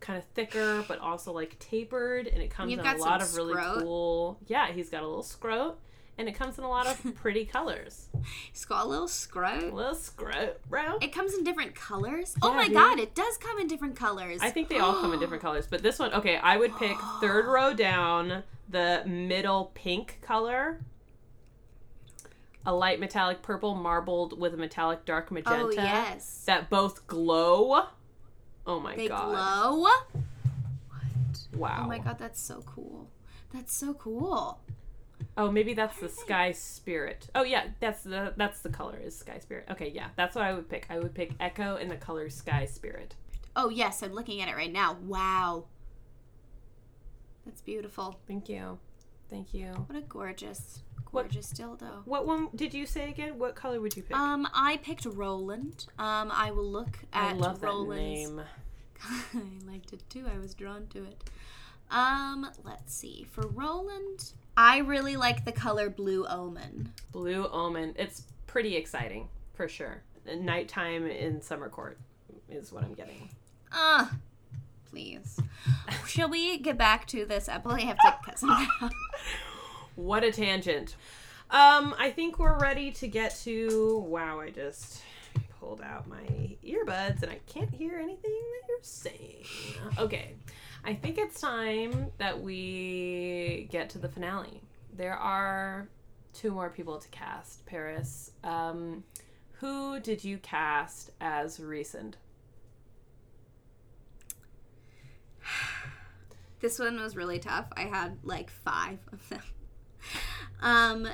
kind 0.00 0.18
of 0.18 0.24
thicker, 0.34 0.84
but 0.86 0.98
also 0.98 1.32
like 1.32 1.58
tapered, 1.58 2.26
and 2.26 2.42
it 2.42 2.50
comes 2.50 2.70
You've 2.70 2.80
in 2.80 2.86
a 2.86 2.96
lot 2.98 3.22
of 3.22 3.34
really 3.34 3.54
cool. 3.80 4.38
Yeah, 4.46 4.70
he's 4.72 4.90
got 4.90 5.02
a 5.02 5.06
little 5.06 5.22
scrote, 5.22 5.76
and 6.18 6.28
it 6.28 6.34
comes 6.34 6.58
in 6.58 6.64
a 6.64 6.68
lot 6.68 6.86
of 6.86 7.14
pretty 7.22 7.44
colors. 7.44 8.08
It's 8.50 8.64
got 8.64 8.84
a 8.84 8.88
little 8.88 9.06
scrote. 9.06 9.70
A 9.70 9.74
little 9.74 9.94
scrote, 9.94 10.56
bro. 10.68 10.98
It 11.00 11.12
comes 11.12 11.32
in 11.32 11.44
different 11.44 11.74
colors. 11.74 12.34
oh 12.42 12.52
my 12.52 12.64
dude. 12.64 12.74
god, 12.74 12.98
it 12.98 13.14
does 13.14 13.38
come 13.38 13.58
in 13.58 13.68
different 13.68 13.96
colors. 13.96 14.40
I 14.42 14.50
think 14.50 14.68
they 14.68 14.80
all 14.80 15.00
come 15.00 15.14
in 15.14 15.20
different 15.20 15.42
colors, 15.42 15.66
but 15.66 15.82
this 15.82 15.98
one, 15.98 16.12
okay, 16.12 16.36
I 16.36 16.56
would 16.56 16.76
pick 16.76 16.96
third 17.20 17.46
row 17.46 17.72
down, 17.72 18.42
the 18.68 19.04
middle 19.06 19.70
pink 19.74 20.18
color. 20.20 20.80
A 22.66 22.74
light 22.74 23.00
metallic 23.00 23.40
purple 23.40 23.74
marbled 23.74 24.38
with 24.38 24.52
a 24.52 24.58
metallic 24.58 25.06
dark 25.06 25.28
oh, 25.30 25.34
magenta. 25.34 25.64
Oh 25.64 25.70
yes. 25.70 26.42
That 26.46 26.68
both 26.68 27.06
glow. 27.06 27.84
Oh 28.66 28.80
my 28.80 28.94
They 28.94 29.08
god. 29.08 29.30
glow. 29.30 29.78
What? 29.78 30.06
Wow. 31.54 31.82
Oh 31.84 31.86
my 31.86 31.98
god, 31.98 32.18
that's 32.18 32.40
so 32.40 32.62
cool. 32.66 33.08
That's 33.54 33.74
so 33.74 33.94
cool. 33.94 34.60
Oh, 35.36 35.50
maybe 35.50 35.74
that's 35.74 35.98
the 36.00 36.08
sky 36.08 36.52
spirit. 36.52 37.28
Oh 37.34 37.42
yeah, 37.42 37.68
that's 37.80 38.02
the 38.02 38.32
that's 38.36 38.60
the 38.60 38.68
color 38.70 38.98
is 39.02 39.16
sky 39.16 39.38
spirit. 39.38 39.66
Okay, 39.70 39.90
yeah, 39.94 40.08
that's 40.16 40.34
what 40.34 40.44
I 40.44 40.52
would 40.52 40.68
pick. 40.68 40.86
I 40.90 40.98
would 40.98 41.14
pick 41.14 41.32
Echo 41.40 41.76
in 41.76 41.88
the 41.88 41.96
color 41.96 42.28
sky 42.30 42.66
spirit. 42.66 43.14
Oh 43.56 43.68
yes, 43.68 44.02
I'm 44.02 44.12
looking 44.12 44.40
at 44.40 44.48
it 44.48 44.54
right 44.56 44.72
now. 44.72 44.96
Wow. 45.04 45.64
That's 47.44 47.60
beautiful. 47.60 48.18
Thank 48.26 48.48
you, 48.48 48.78
thank 49.30 49.54
you. 49.54 49.68
What 49.86 49.96
a 49.98 50.02
gorgeous, 50.02 50.82
What- 51.10 51.22
gorgeous 51.24 51.52
dildo. 51.52 52.02
What 52.04 52.26
one 52.26 52.48
did 52.54 52.74
you 52.74 52.84
say 52.86 53.08
again? 53.08 53.38
What 53.38 53.54
color 53.54 53.80
would 53.80 53.96
you 53.96 54.02
pick? 54.02 54.16
Um, 54.16 54.46
I 54.52 54.76
picked 54.78 55.06
Roland. 55.06 55.86
Um, 55.98 56.30
I 56.32 56.50
will 56.50 56.70
look 56.70 56.98
I 57.12 57.30
at 57.30 57.38
love 57.38 57.60
that 57.60 57.66
Roland's. 57.66 58.30
name. 58.30 58.42
I 59.04 59.70
liked 59.70 59.92
it 59.92 60.02
too. 60.10 60.26
I 60.32 60.38
was 60.38 60.54
drawn 60.54 60.86
to 60.88 61.04
it. 61.04 61.24
Um, 61.90 62.50
let's 62.64 62.92
see. 62.94 63.26
For 63.30 63.46
Roland, 63.46 64.32
I 64.60 64.78
really 64.78 65.14
like 65.14 65.44
the 65.44 65.52
color 65.52 65.88
Blue 65.88 66.26
Omen. 66.26 66.92
Blue 67.12 67.46
Omen. 67.46 67.94
It's 67.96 68.24
pretty 68.48 68.74
exciting 68.74 69.28
for 69.54 69.68
sure. 69.68 70.02
Nighttime 70.26 71.06
in 71.06 71.40
summer 71.40 71.68
court 71.68 71.96
is 72.50 72.72
what 72.72 72.82
I'm 72.82 72.94
getting. 72.94 73.28
Ah, 73.70 74.12
please. 74.90 75.38
Shall 76.08 76.28
we 76.28 76.58
get 76.58 76.76
back 76.76 77.06
to 77.06 77.24
this? 77.24 77.48
I 77.48 77.58
probably 77.58 77.84
have 77.84 77.98
to 77.98 78.16
cut 78.24 78.40
some 78.40 78.50
out. 78.82 78.92
What 79.94 80.24
a 80.24 80.32
tangent. 80.32 80.96
Um, 81.50 81.94
I 81.96 82.10
think 82.10 82.40
we're 82.40 82.58
ready 82.58 82.90
to 82.90 83.06
get 83.06 83.36
to. 83.44 84.04
Wow, 84.08 84.40
I 84.40 84.50
just 84.50 85.02
pulled 85.60 85.82
out 85.82 86.08
my 86.08 86.56
earbuds 86.64 87.22
and 87.22 87.30
I 87.30 87.38
can't 87.46 87.72
hear 87.72 87.96
anything 87.96 88.32
that 88.32 88.68
you're 88.68 88.78
saying. 88.82 89.44
Okay, 89.98 90.34
I 90.88 90.94
think 90.94 91.18
it's 91.18 91.38
time 91.38 92.10
that 92.16 92.42
we 92.42 93.68
get 93.70 93.90
to 93.90 93.98
the 93.98 94.08
finale. 94.08 94.62
There 94.96 95.12
are 95.12 95.86
two 96.32 96.50
more 96.50 96.70
people 96.70 96.96
to 96.96 97.06
cast. 97.10 97.66
Paris, 97.66 98.30
um, 98.42 99.04
who 99.60 100.00
did 100.00 100.24
you 100.24 100.38
cast 100.38 101.10
as 101.20 101.58
Rhysand? 101.58 102.14
This 106.60 106.78
one 106.80 106.98
was 107.00 107.14
really 107.14 107.38
tough. 107.38 107.66
I 107.76 107.82
had 107.82 108.18
like 108.24 108.50
five 108.50 108.98
of 109.12 109.28
them. 109.28 109.42
Um, 110.60 111.06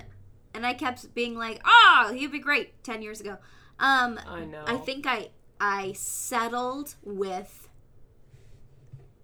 and 0.55 0.65
I 0.65 0.73
kept 0.73 1.15
being 1.15 1.37
like, 1.37 1.61
"Oh, 1.67 2.13
he'd 2.15 2.33
be 2.33 2.39
great." 2.39 2.83
Ten 2.83 3.03
years 3.03 3.21
ago. 3.21 3.37
Um, 3.79 4.19
I 4.27 4.47
know. 4.47 4.65
I 4.67 4.79
think 4.79 5.07
I 5.07 5.29
I 5.61 5.93
settled 5.93 6.95
with 7.03 7.64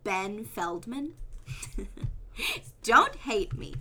Ben 0.05 0.45
Feldman. 0.45 1.15
Don't 2.83 3.15
hate 3.17 3.57
me. 3.57 3.75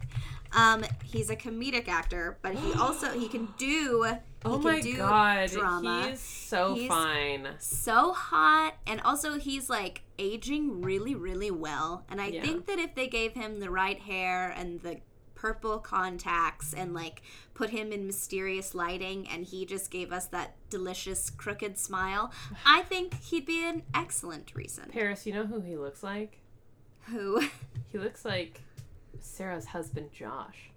Um, 0.51 0.83
he's 1.03 1.29
a 1.29 1.35
comedic 1.35 1.87
actor, 1.87 2.37
but 2.41 2.55
he 2.55 2.73
also 2.79 3.17
he 3.17 3.27
can 3.27 3.47
do. 3.57 4.03
He 4.03 4.15
Oh 4.45 4.53
can 4.59 4.63
my 4.63 4.81
do 4.81 4.97
god, 4.97 5.49
drama. 5.51 6.07
he's 6.09 6.19
so 6.19 6.73
He's- 6.73 6.87
fine. 6.87 7.47
so 7.59 8.13
hot, 8.13 8.75
and 8.87 8.99
also 9.01 9.37
he's 9.37 9.69
like 9.69 10.01
aging 10.17 10.81
really, 10.81 11.13
really 11.15 11.51
well. 11.51 12.03
And 12.09 12.19
I 12.21 12.27
Yeah. 12.27 12.41
think 12.41 12.65
that 12.67 12.79
if 12.79 12.95
they 12.95 13.07
gave 13.07 13.33
him 13.33 13.59
the 13.59 13.69
right 13.69 13.99
hair 13.99 14.49
and 14.49 14.81
the 14.81 14.97
purple 15.39 15.79
contacts 15.79 16.73
and 16.73 16.93
like 16.93 17.21
put 17.53 17.69
him 17.69 17.93
in 17.93 18.05
mysterious 18.05 18.75
lighting 18.75 19.25
and 19.29 19.45
he 19.45 19.65
just 19.65 19.89
gave 19.89 20.11
us 20.11 20.25
that 20.27 20.55
delicious 20.69 21.29
crooked 21.29 21.77
smile, 21.77 22.31
I 22.65 22.81
think 22.81 23.13
he'd 23.21 23.45
be 23.45 23.65
an 23.65 23.83
excellent 23.95 24.53
Rhysand. 24.53 24.91
Paris, 24.91 25.25
you 25.25 25.31
know 25.33 25.45
who 25.45 25.61
he 25.61 25.77
looks 25.77 26.03
like? 26.03 26.39
Who? 27.07 27.41
He 27.91 27.97
looks 27.97 28.25
like 28.25 28.61
Sarah's 29.19 29.67
husband, 29.67 30.11
Josh. 30.11 30.69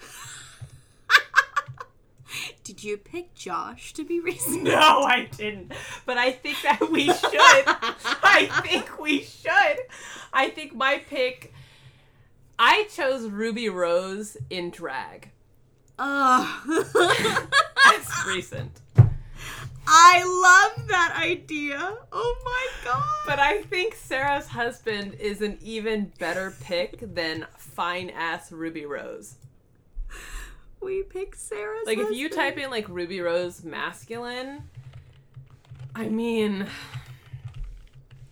Did 2.64 2.84
you 2.84 2.96
pick 2.96 3.34
Josh 3.34 3.92
to 3.94 4.04
be 4.04 4.20
Rhysand? 4.20 4.62
No, 4.72 5.02
I 5.02 5.28
didn't. 5.36 5.72
But 6.06 6.18
I 6.18 6.32
think 6.32 6.58
that 6.62 6.90
we 6.90 7.06
should. 7.06 7.16
I 7.24 8.48
think 8.64 9.00
we 9.00 9.22
should. 9.22 9.78
I 10.32 10.48
think 10.50 10.74
my 10.74 11.02
pick. 11.08 11.52
I 12.64 12.84
chose 12.84 13.28
Ruby 13.28 13.68
Rose 13.68 14.36
in 14.48 14.70
drag. 14.70 15.32
Oh. 15.98 16.62
That's 17.84 18.08
Rhysand. 18.22 18.70
I 19.84 20.22
love 20.22 20.86
that 20.86 21.18
idea. 21.20 21.96
Oh 22.12 22.36
my 22.44 22.68
god. 22.84 23.02
But 23.26 23.40
I 23.40 23.62
think 23.62 23.96
Sarah's 23.96 24.46
husband 24.46 25.14
is 25.14 25.42
an 25.42 25.58
even 25.60 26.12
better 26.20 26.54
pick 26.60 27.00
than 27.00 27.48
fine 27.58 28.10
ass 28.10 28.52
Ruby 28.52 28.86
Rose. 28.86 29.34
We 30.80 31.02
picked 31.02 31.38
Sarah's 31.38 31.84
Like 31.84 31.98
if 31.98 32.12
you 32.12 32.28
type 32.28 32.58
in 32.58 32.70
like 32.70 32.88
Ruby 32.88 33.20
Rose 33.20 33.64
masculine, 33.64 34.62
I 35.96 36.08
mean, 36.08 36.68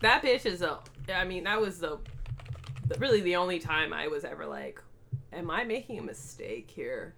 that 0.02 0.23
bitch 0.23 0.47
is 0.47 0.62
a. 0.62 0.78
I 1.12 1.24
mean, 1.24 1.43
that 1.44 1.61
was 1.61 1.81
the 1.81 1.98
really 2.98 3.20
the 3.20 3.36
only 3.36 3.58
time 3.58 3.92
I 3.92 4.08
was 4.08 4.24
ever 4.24 4.46
like, 4.46 4.80
am 5.32 5.50
I 5.50 5.64
making 5.64 5.98
a 5.98 6.02
mistake 6.02 6.70
here? 6.70 7.14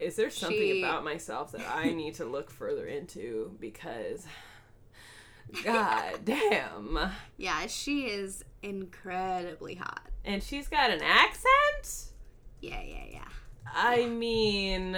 Is 0.00 0.16
there 0.16 0.30
something 0.30 0.58
She- 0.58 0.82
about 0.82 1.04
myself 1.04 1.52
that 1.52 1.66
I 1.68 1.90
need 1.92 2.14
to 2.16 2.24
look 2.24 2.50
further 2.50 2.86
into 2.86 3.56
because, 3.60 4.26
god 5.64 6.20
damn, 6.24 6.98
Yeah, 7.36 7.66
she 7.66 8.02
is 8.06 8.44
incredibly 8.62 9.74
hot. 9.76 10.08
and 10.24 10.42
she's 10.42 10.68
got 10.68 10.90
an 10.90 11.00
accent. 11.02 12.12
Yeah, 12.60 12.80
yeah, 12.82 13.04
yeah. 13.10 13.28
I 13.74 14.06
mean. 14.06 14.94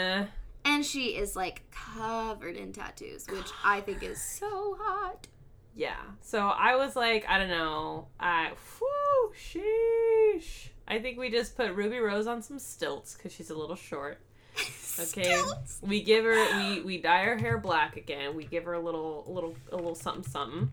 And 0.67 0.85
she 0.85 1.17
is 1.17 1.37
like 1.37 1.63
covered 1.71 2.57
in 2.57 2.73
tattoos, 2.73 3.27
which 3.31 3.51
I 3.65 3.81
think 3.81 4.03
is 4.03 4.21
so 4.23 4.77
hot. 4.81 5.27
Yeah. 5.75 5.97
So 6.21 6.39
I 6.49 6.77
was 6.77 6.95
like, 6.97 7.27
I 7.29 7.39
don't 7.39 7.49
know. 7.49 8.07
I 8.19 8.53
whew, 8.79 9.33
sheesh. 9.37 10.69
I 10.87 10.99
think 10.99 11.19
we 11.19 11.31
just 11.31 11.57
put 11.57 11.73
Ruby 11.73 11.99
Rose 11.99 12.27
on 12.27 12.43
some 12.43 12.59
stilts 12.59 13.15
because 13.15 13.33
she's 13.33 13.51
a 13.51 13.55
little 13.55 13.77
short. 13.77 14.21
Okay. 14.97 15.43
We 15.83 16.05
give 16.05 16.25
her 16.25 16.57
we 16.57 16.81
we 16.83 16.99
dye 16.99 17.25
her 17.25 17.37
hair 17.37 17.59
black 17.59 17.97
again. 17.97 18.37
We 18.37 18.45
give 18.45 18.63
her 18.63 18.75
a 18.75 18.81
little 18.81 19.25
a 19.27 19.31
little 19.33 19.57
a 19.73 19.75
little 19.75 19.97
something 19.97 20.23
something. 20.23 20.73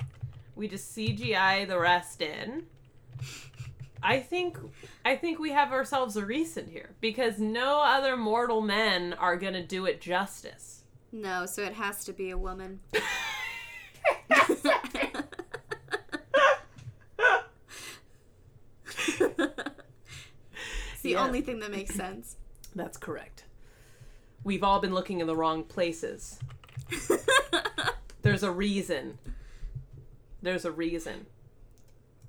We 0.56 0.68
just 0.68 0.96
CGI 0.96 1.68
the 1.68 1.80
rest 1.80 2.22
in. 2.22 2.68
I 4.04 4.20
think 4.20 4.60
I 5.04 5.16
think 5.16 5.40
we 5.40 5.54
have 5.54 5.72
ourselves 5.72 6.18
a 6.18 6.22
Rhysand 6.22 6.70
here 6.70 6.92
because 7.02 7.40
no 7.40 7.82
other 7.82 8.16
mortal 8.16 8.62
men 8.62 9.14
are 9.14 9.38
gonna 9.38 9.66
do 9.66 9.88
it 9.88 10.00
justice. 10.00 10.84
No, 11.12 11.48
so 11.48 11.64
it 11.64 11.74
has 11.74 12.06
to 12.06 12.14
be 12.14 12.30
a 12.30 12.38
woman. 12.38 12.82
it's 21.02 21.04
the 21.04 21.12
Yeah. 21.14 21.24
only 21.26 21.42
thing 21.42 21.60
that 21.62 21.72
makes 21.72 21.96
sense. 21.96 22.36
That's 22.76 22.96
correct. 22.96 23.46
We've 24.44 24.64
all 24.64 24.80
been 24.80 24.94
looking 24.94 25.20
in 25.20 25.26
the 25.26 25.36
wrong 25.36 25.64
places. 25.64 26.40
There's 28.22 28.44
a 28.44 28.52
reason. 28.52 29.18
There's 30.44 30.64
a 30.64 30.72
reason. 30.72 31.26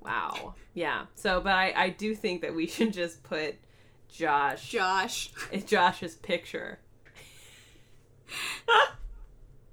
Wow. 0.01 0.55
Yeah. 0.73 1.05
So, 1.13 1.39
but 1.39 1.53
I, 1.53 1.73
I 1.75 1.89
do 1.89 2.15
think 2.15 2.41
that 2.41 2.55
we 2.55 2.65
should 2.75 2.93
just 2.93 3.21
put 3.23 3.55
Josh, 4.09 4.69
Josh. 4.69 5.31
Josh's 5.67 6.15
picture. 6.15 6.79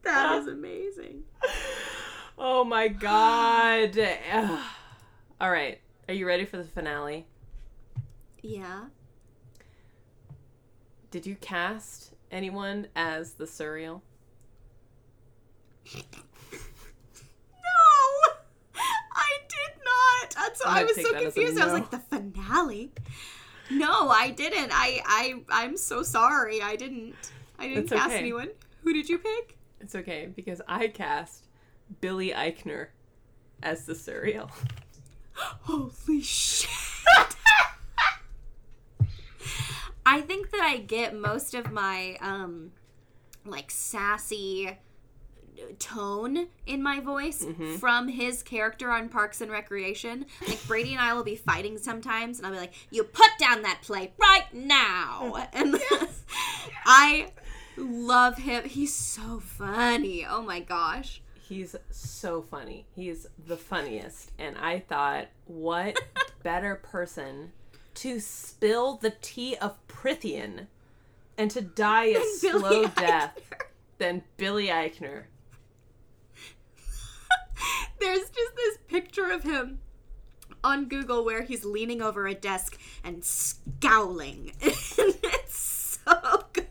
That 0.02 0.39
is 0.39 0.47
amazing. 0.47 1.22
Oh 2.39 2.64
my 2.64 2.89
god. 2.89 3.98
All 5.40 5.51
right. 5.51 5.78
Are 6.09 6.14
you 6.14 6.27
ready 6.27 6.47
for 6.47 6.56
the 6.56 6.64
finale? 6.64 7.27
Yeah. 8.43 8.87
Did 11.11 11.27
you 11.27 11.35
cast 11.37 12.15
anyone 12.31 12.87
as 12.95 13.33
the 13.33 13.45
Suriel? 13.45 14.01
No! 15.95 16.01
I 19.15 19.39
did 19.49 19.83
not. 19.85 20.35
That's 20.37 20.62
I'm 20.65 20.77
I 20.77 20.85
was 20.85 20.95
so 20.97 21.03
that 21.03 21.15
as 21.17 21.21
a 21.37 21.41
confused. 21.41 21.61
I 21.61 21.65
was 21.65 21.73
like, 21.75 21.91
the 21.91 21.99
finale? 21.99 22.93
No, 23.71 24.09
I 24.09 24.31
didn't. 24.31 24.71
I 24.73 25.01
I 25.05 25.43
I'm 25.51 25.77
so 25.77 26.03
sorry. 26.03 26.62
I 26.62 26.77
didn't 26.77 27.15
I 27.59 27.69
didn't 27.69 27.85
It's 27.85 27.93
cast 27.93 28.11
okay. 28.11 28.19
anyone. 28.19 28.49
Who 28.83 28.93
did 28.93 29.09
you 29.09 29.19
pick? 29.19 29.59
It's 29.81 29.95
okay 29.95 30.29
because 30.35 30.61
I 30.69 30.89
cast 30.89 31.47
Billy 32.01 32.31
Eichner 32.31 32.89
as 33.62 33.85
the 33.85 33.95
Suriel. 33.95 34.51
Holy 35.35 36.21
shit. 36.21 36.69
I 40.12 40.20
think 40.23 40.51
that 40.51 40.61
I 40.61 40.78
get 40.78 41.15
most 41.16 41.55
of 41.55 41.70
my 41.73 42.16
um 42.20 42.73
like 43.45 43.70
sassy 43.70 44.77
tone 45.78 46.47
in 46.66 46.82
my 46.82 47.01
voice 47.01 47.45
Mm-hmm. 47.45 47.77
from 47.77 48.09
his 48.09 48.43
character 48.43 48.91
on 48.91 49.09
Parks 49.09 49.41
and 49.41 49.51
Recreation. 49.51 50.27
Like 50.49 50.66
Brady 50.66 50.93
and 50.93 51.01
I 51.01 51.12
will 51.15 51.24
be 51.24 51.37
fighting 51.37 51.77
sometimes 51.78 52.39
and 52.39 52.47
I'll 52.47 52.53
be 52.53 52.59
like, 52.59 52.73
"You 52.91 53.05
put 53.05 53.31
down 53.39 53.62
that 53.62 53.81
plate 53.82 54.12
right 54.19 54.53
now." 54.53 55.47
And 55.53 55.77
I 56.87 57.32
love 57.77 58.39
him. 58.39 58.65
He's 58.65 58.95
so 58.95 59.41
funny. 59.41 60.24
Oh 60.28 60.43
my 60.43 60.61
gosh. 60.61 61.23
He's 61.41 61.74
so 61.91 62.43
funny. 62.43 62.87
He's 62.95 63.27
the 63.47 63.57
funniest. 63.57 64.31
And 64.39 64.57
I 64.57 64.78
thought, 64.81 65.27
what 65.47 65.99
better 66.43 66.77
person 66.77 67.53
to 67.95 68.21
spill 68.21 68.97
the 68.97 69.15
tea 69.21 69.57
of 69.57 69.77
Prythian 69.89 70.67
and 71.37 71.51
to 71.51 71.61
die 71.61 72.07
a 72.07 72.15
Billy 72.15 72.39
slow 72.39 72.87
death 72.87 73.39
Eichner. 73.51 73.62
than 73.99 74.23
Billy 74.37 74.67
Eichner? 74.69 75.25
There's 78.01 78.31
just 78.31 78.57
this 78.57 78.79
picture 78.89 79.31
of 79.31 79.43
him 79.43 79.81
on 80.62 80.87
Google 80.87 81.25
where 81.25 81.43
he's 81.43 81.65
leaning 81.65 82.03
over 82.03 82.27
a 82.27 82.35
desk 82.35 82.79
and 83.05 83.25
scowling. 83.25 84.53
it's 84.61 85.99
so 86.05 86.45
good. 86.53 86.67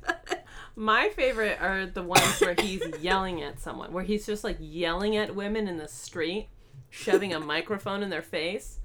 My 0.75 1.09
favorite 1.09 1.59
are 1.59 1.85
the 1.85 2.03
ones 2.03 2.39
where 2.39 2.55
he's 2.57 2.81
yelling 3.01 3.41
at 3.41 3.59
someone, 3.59 3.91
where 3.91 4.03
he's 4.03 4.25
just 4.25 4.43
like 4.43 4.57
yelling 4.59 5.17
at 5.17 5.35
women 5.35 5.67
in 5.67 5.77
the 5.77 5.87
street, 5.87 6.47
shoving 6.89 7.33
a 7.33 7.39
microphone 7.39 8.01
in 8.01 8.09
their 8.09 8.21
face. 8.21 8.79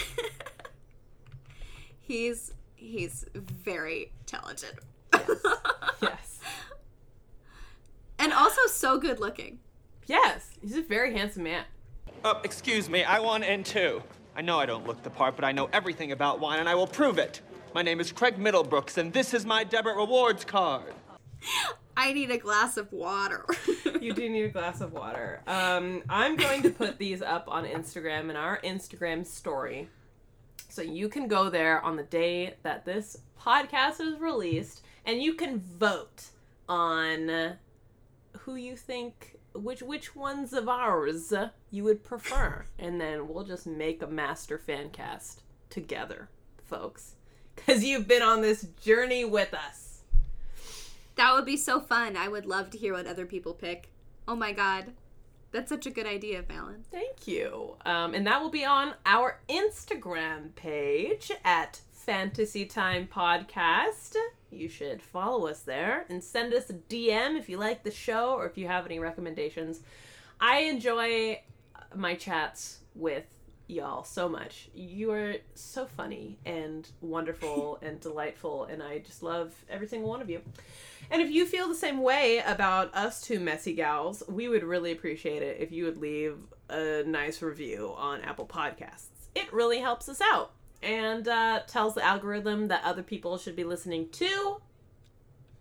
he's 2.00 2.52
he's 2.74 3.26
very 3.34 4.12
talented. 4.26 4.78
Yes. 6.02 6.38
and 8.18 8.32
also 8.32 8.62
so 8.66 8.98
good 8.98 9.20
looking. 9.20 9.58
Yes. 10.06 10.50
He's 10.62 10.76
a 10.76 10.82
very 10.82 11.12
handsome 11.12 11.42
man. 11.42 11.64
Uh, 12.24 12.40
excuse 12.42 12.88
me, 12.88 13.04
I 13.04 13.20
want 13.20 13.44
in 13.44 13.62
too. 13.62 14.02
I 14.34 14.40
know 14.40 14.58
I 14.58 14.64
don't 14.64 14.86
look 14.86 15.02
the 15.02 15.10
part, 15.10 15.36
but 15.36 15.44
I 15.44 15.52
know 15.52 15.68
everything 15.74 16.12
about 16.12 16.40
wine, 16.40 16.58
and 16.58 16.68
I 16.68 16.74
will 16.74 16.86
prove 16.86 17.18
it. 17.18 17.42
My 17.74 17.82
name 17.82 18.00
is 18.00 18.12
Craig 18.12 18.38
Middlebrooks, 18.38 18.96
and 18.96 19.12
this 19.12 19.34
is 19.34 19.44
my 19.44 19.62
debit 19.62 19.94
rewards 19.96 20.44
card. 20.44 20.94
I 22.00 22.14
need 22.14 22.30
a 22.30 22.38
glass 22.38 22.78
of 22.78 22.90
water. 22.92 23.44
You 24.00 24.14
do 24.14 24.30
need 24.30 24.44
a 24.44 24.48
glass 24.48 24.80
of 24.80 24.94
water. 24.94 25.42
Um, 25.46 26.02
I'm 26.08 26.36
going 26.36 26.62
to 26.62 26.70
put 26.70 26.96
these 26.96 27.20
up 27.20 27.44
on 27.48 27.66
Instagram 27.66 28.30
in 28.30 28.36
our 28.36 28.58
Instagram 28.62 29.26
story. 29.26 29.90
So 30.70 30.80
you 30.80 31.10
can 31.10 31.28
go 31.28 31.50
there 31.50 31.82
on 31.82 31.96
the 31.96 32.02
day 32.04 32.54
that 32.62 32.86
this 32.86 33.18
podcast 33.38 34.00
is 34.00 34.18
released 34.18 34.82
and 35.04 35.22
you 35.22 35.34
can 35.34 35.58
vote 35.58 36.30
on 36.66 37.56
who 38.38 38.54
you 38.54 38.74
think 38.74 39.36
which 39.52 39.82
which 39.82 40.16
ones 40.16 40.54
of 40.54 40.66
ours 40.66 41.34
you 41.70 41.84
would 41.84 42.02
prefer 42.02 42.64
and 42.78 42.98
then 42.98 43.28
we'll 43.28 43.44
just 43.44 43.66
make 43.66 44.00
a 44.00 44.06
master 44.06 44.56
fan 44.56 44.88
cast 44.88 45.42
together 45.68 46.28
folks 46.64 47.16
cuz 47.56 47.84
you've 47.84 48.06
been 48.06 48.22
on 48.22 48.40
this 48.40 48.62
journey 48.80 49.24
with 49.24 49.52
us 49.52 49.79
that 51.20 51.34
would 51.34 51.44
be 51.44 51.58
so 51.58 51.80
fun. 51.80 52.16
I 52.16 52.28
would 52.28 52.46
love 52.46 52.70
to 52.70 52.78
hear 52.78 52.94
what 52.94 53.06
other 53.06 53.26
people 53.26 53.52
pick. 53.52 53.90
Oh 54.26 54.34
my 54.34 54.52
god. 54.52 54.86
That's 55.52 55.68
such 55.68 55.84
a 55.84 55.90
good 55.90 56.06
idea, 56.06 56.42
Fallon. 56.42 56.82
Thank 56.90 57.28
you. 57.28 57.76
Um, 57.84 58.14
and 58.14 58.26
that 58.26 58.40
will 58.40 58.48
be 58.48 58.64
on 58.64 58.94
our 59.04 59.38
Instagram 59.50 60.54
page 60.54 61.30
at 61.44 61.78
Fantasy 61.92 62.64
Time 62.64 63.06
Podcast. 63.06 64.16
You 64.50 64.66
should 64.70 65.02
follow 65.02 65.46
us 65.46 65.60
there 65.60 66.06
and 66.08 66.24
send 66.24 66.54
us 66.54 66.70
a 66.70 66.74
DM 66.74 67.36
if 67.38 67.50
you 67.50 67.58
like 67.58 67.82
the 67.82 67.90
show 67.90 68.30
or 68.30 68.46
if 68.46 68.56
you 68.56 68.66
have 68.68 68.86
any 68.86 68.98
recommendations. 68.98 69.80
I 70.40 70.60
enjoy 70.60 71.42
my 71.94 72.14
chats 72.14 72.78
with 72.94 73.26
y'all 73.70 74.04
so 74.04 74.28
much. 74.28 74.68
You 74.74 75.12
are 75.12 75.36
so 75.54 75.86
funny 75.86 76.38
and 76.44 76.88
wonderful 77.00 77.78
and 77.82 78.00
delightful, 78.00 78.64
and 78.64 78.82
I 78.82 78.98
just 78.98 79.22
love 79.22 79.54
every 79.68 79.86
single 79.86 80.08
one 80.08 80.20
of 80.20 80.28
you. 80.28 80.42
And 81.10 81.22
if 81.22 81.30
you 81.30 81.46
feel 81.46 81.68
the 81.68 81.74
same 81.74 82.02
way 82.02 82.42
about 82.46 82.94
us 82.94 83.20
two 83.20 83.40
messy 83.40 83.74
gals, 83.74 84.22
we 84.28 84.48
would 84.48 84.62
really 84.62 84.92
appreciate 84.92 85.42
it 85.42 85.58
if 85.60 85.72
you 85.72 85.84
would 85.84 85.98
leave 85.98 86.36
a 86.68 87.02
nice 87.04 87.42
review 87.42 87.94
on 87.96 88.20
Apple 88.20 88.46
Podcasts. 88.46 89.08
It 89.34 89.52
really 89.52 89.78
helps 89.78 90.08
us 90.08 90.20
out 90.20 90.52
and 90.82 91.26
uh, 91.28 91.60
tells 91.66 91.94
the 91.94 92.04
algorithm 92.04 92.68
that 92.68 92.82
other 92.84 93.02
people 93.02 93.38
should 93.38 93.56
be 93.56 93.64
listening 93.64 94.08
to. 94.10 94.60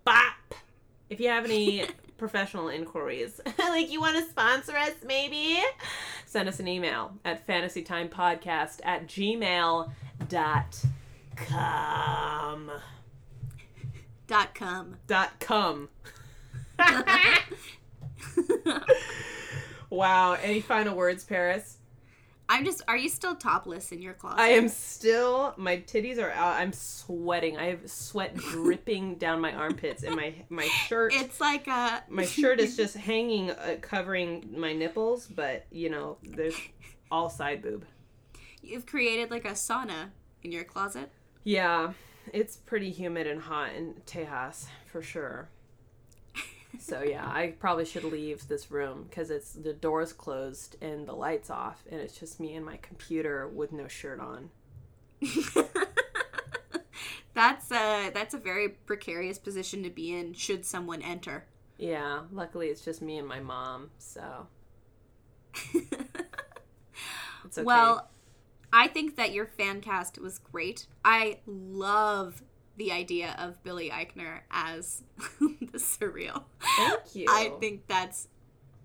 Bop! 0.03 0.55
If 1.09 1.19
you 1.19 1.29
have 1.29 1.45
any 1.45 1.85
professional 2.19 2.69
inquiries, 2.69 3.41
like 3.57 3.89
you 3.89 3.99
want 3.99 4.17
to 4.17 4.29
sponsor 4.29 4.77
us, 4.77 4.93
maybe, 5.03 5.59
send 6.25 6.47
us 6.47 6.59
an 6.59 6.67
email 6.67 7.13
at 7.25 7.47
fantasytimepodcast 7.47 8.81
at 8.83 9.07
gmail.com. 9.07 9.89
Dot 14.27 14.53
com. 14.53 14.95
Dot 15.07 15.39
com. 15.39 15.89
wow. 19.89 20.33
Any 20.33 20.61
final 20.61 20.95
words, 20.95 21.23
Paris? 21.23 21.78
I'm 22.49 22.65
just. 22.65 22.81
Are 22.87 22.97
you 22.97 23.09
still 23.09 23.35
topless 23.35 23.91
in 23.91 24.01
your 24.01 24.15
closet? 24.15 24.41
I 24.41 24.49
am 24.49 24.67
still. 24.67 25.53
My 25.55 25.77
titties 25.77 26.17
are 26.17 26.31
out. 26.31 26.55
I'm 26.55 26.73
sweating. 26.73 27.57
I 27.57 27.65
have 27.65 27.89
sweat 27.89 28.35
dripping 28.51 29.15
down 29.15 29.39
my 29.39 29.53
armpits, 29.53 30.01
and 30.03 30.15
my 30.15 30.33
my 30.49 30.65
shirt. 30.65 31.13
It's 31.13 31.39
like 31.39 31.67
a. 31.67 32.03
my 32.09 32.25
shirt 32.25 32.59
is 32.59 32.75
just 32.77 32.97
hanging, 32.97 33.51
uh, 33.51 33.77
covering 33.81 34.49
my 34.57 34.73
nipples, 34.73 35.27
but 35.27 35.67
you 35.71 35.89
know, 35.89 36.17
there's 36.23 36.55
all 37.11 37.29
side 37.29 37.61
boob. 37.61 37.85
You've 38.63 38.87
created 38.87 39.29
like 39.29 39.45
a 39.45 39.51
sauna 39.51 40.09
in 40.43 40.51
your 40.51 40.63
closet. 40.63 41.11
Yeah, 41.43 41.93
it's 42.33 42.57
pretty 42.57 42.89
humid 42.89 43.27
and 43.27 43.41
hot 43.41 43.73
in 43.75 43.93
Tejas 44.07 44.65
for 44.91 45.03
sure. 45.03 45.49
So 46.77 47.01
yeah, 47.01 47.25
I 47.25 47.55
probably 47.59 47.85
should 47.85 48.03
leave 48.03 48.47
this 48.47 48.69
room 48.69 49.05
because 49.09 49.31
it's 49.31 49.53
the 49.53 49.73
doors 49.73 50.13
closed 50.13 50.75
and 50.81 51.07
the 51.07 51.13
lights 51.13 51.49
off, 51.49 51.83
and 51.91 51.99
it's 51.99 52.17
just 52.19 52.39
me 52.39 52.55
and 52.55 52.65
my 52.65 52.77
computer 52.77 53.47
with 53.47 53.71
no 53.71 53.87
shirt 53.87 54.19
on. 54.19 54.49
That's 57.39 57.71
a 57.71 58.11
that's 58.13 58.33
a 58.33 58.37
very 58.37 58.67
precarious 58.67 59.37
position 59.37 59.83
to 59.83 59.89
be 59.89 60.13
in. 60.13 60.33
Should 60.33 60.65
someone 60.65 61.01
enter? 61.01 61.45
Yeah, 61.77 62.23
luckily 62.33 62.67
it's 62.67 62.83
just 62.83 63.01
me 63.01 63.17
and 63.17 63.25
my 63.25 63.39
mom, 63.39 63.91
so 63.97 64.47
it's 65.73 67.57
okay. 67.57 67.63
Well, 67.63 68.09
I 68.73 68.87
think 68.89 69.15
that 69.15 69.31
your 69.31 69.45
fan 69.45 69.79
cast 69.79 70.19
was 70.19 70.37
great. 70.37 70.87
I 71.05 71.39
love 71.45 72.43
the 72.79 72.93
idea 72.93 73.35
of 73.37 73.61
Billy 73.61 73.89
Eichner 73.89 74.39
as 74.49 75.03
the 75.39 75.77
Suriel. 75.77 76.43
Thank 76.77 77.13
you. 77.13 77.25
I 77.29 77.51
think 77.59 77.85
that's 77.87 78.29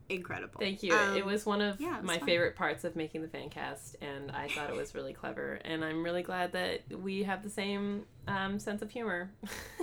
incredible. 0.09 0.59
Thank 0.59 0.83
you. 0.83 0.93
Um, 0.93 1.17
it 1.17 1.25
was 1.25 1.47
one 1.47 1.61
of 1.61 1.81
yeah, 1.81 1.99
was 1.99 2.05
my 2.05 2.19
fun. 2.19 2.27
favorite 2.27 2.57
parts 2.57 2.83
of 2.83 2.97
making 2.97 3.23
the 3.23 3.29
fan 3.29 3.49
cast, 3.49 3.97
and 4.03 4.33
I 4.33 4.49
thought 4.49 4.69
it 4.69 4.77
was 4.77 4.97
really 4.97 5.13
clever. 5.13 5.61
And 5.65 5.85
I'm 5.85 6.03
really 6.03 6.25
glad 6.25 6.53
that 6.53 6.83
we 6.91 7.23
have 7.23 7.45
the 7.45 7.49
same 7.49 8.05
um, 8.27 8.59
sense 8.59 8.83
of 8.83 8.91
humor. 8.91 9.31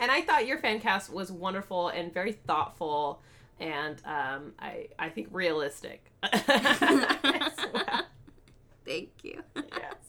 and 0.00 0.10
I 0.10 0.22
thought 0.26 0.46
your 0.46 0.58
fan 0.58 0.78
cast 0.78 1.10
was 1.10 1.32
wonderful 1.32 1.88
and 1.88 2.12
very 2.12 2.32
thoughtful, 2.32 3.22
and 3.58 3.96
um, 4.04 4.52
I 4.58 4.88
I 4.98 5.08
think 5.08 5.28
realistic. 5.32 6.12
well. 6.46 8.04
Thank 8.84 9.08
you. 9.22 9.42
yes. 9.56 10.03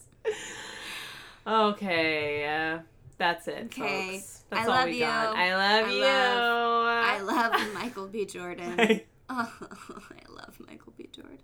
Okay. 1.46 2.44
Uh, 2.46 2.78
that's 3.18 3.48
it, 3.48 3.66
Okay. 3.66 4.18
folks. 4.18 4.42
That's 4.50 4.68
I 4.68 4.70
all 4.70 4.78
love 4.78 4.84
we 4.86 4.94
you. 4.94 5.00
got. 5.00 5.36
I 5.36 5.56
love 5.56 5.88
I 5.88 5.92
you. 5.92 6.04
I 6.04 7.20
love 7.22 7.54
Michael 7.74 8.06
B. 8.08 8.24
Jordan. 8.26 9.00
Oh, 9.28 9.52
I 9.60 10.32
love 10.32 10.56
Michael 10.68 10.92
B. 10.96 11.08
Jordan. 11.12 11.38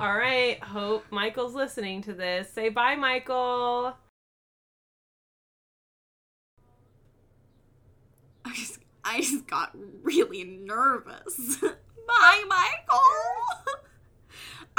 All 0.00 0.12
right. 0.16 0.60
Hope 0.64 1.04
Michael's 1.12 1.54
listening 1.54 2.02
to 2.02 2.12
this. 2.12 2.50
Say 2.52 2.70
bye, 2.70 2.96
Michael. 2.96 3.94
I 8.44 8.52
just, 8.52 8.80
I 9.04 9.20
just 9.20 9.46
got 9.46 9.70
really 10.02 10.42
nervous. 10.42 11.58
Bye, 11.60 12.44
Michael. 12.48 13.76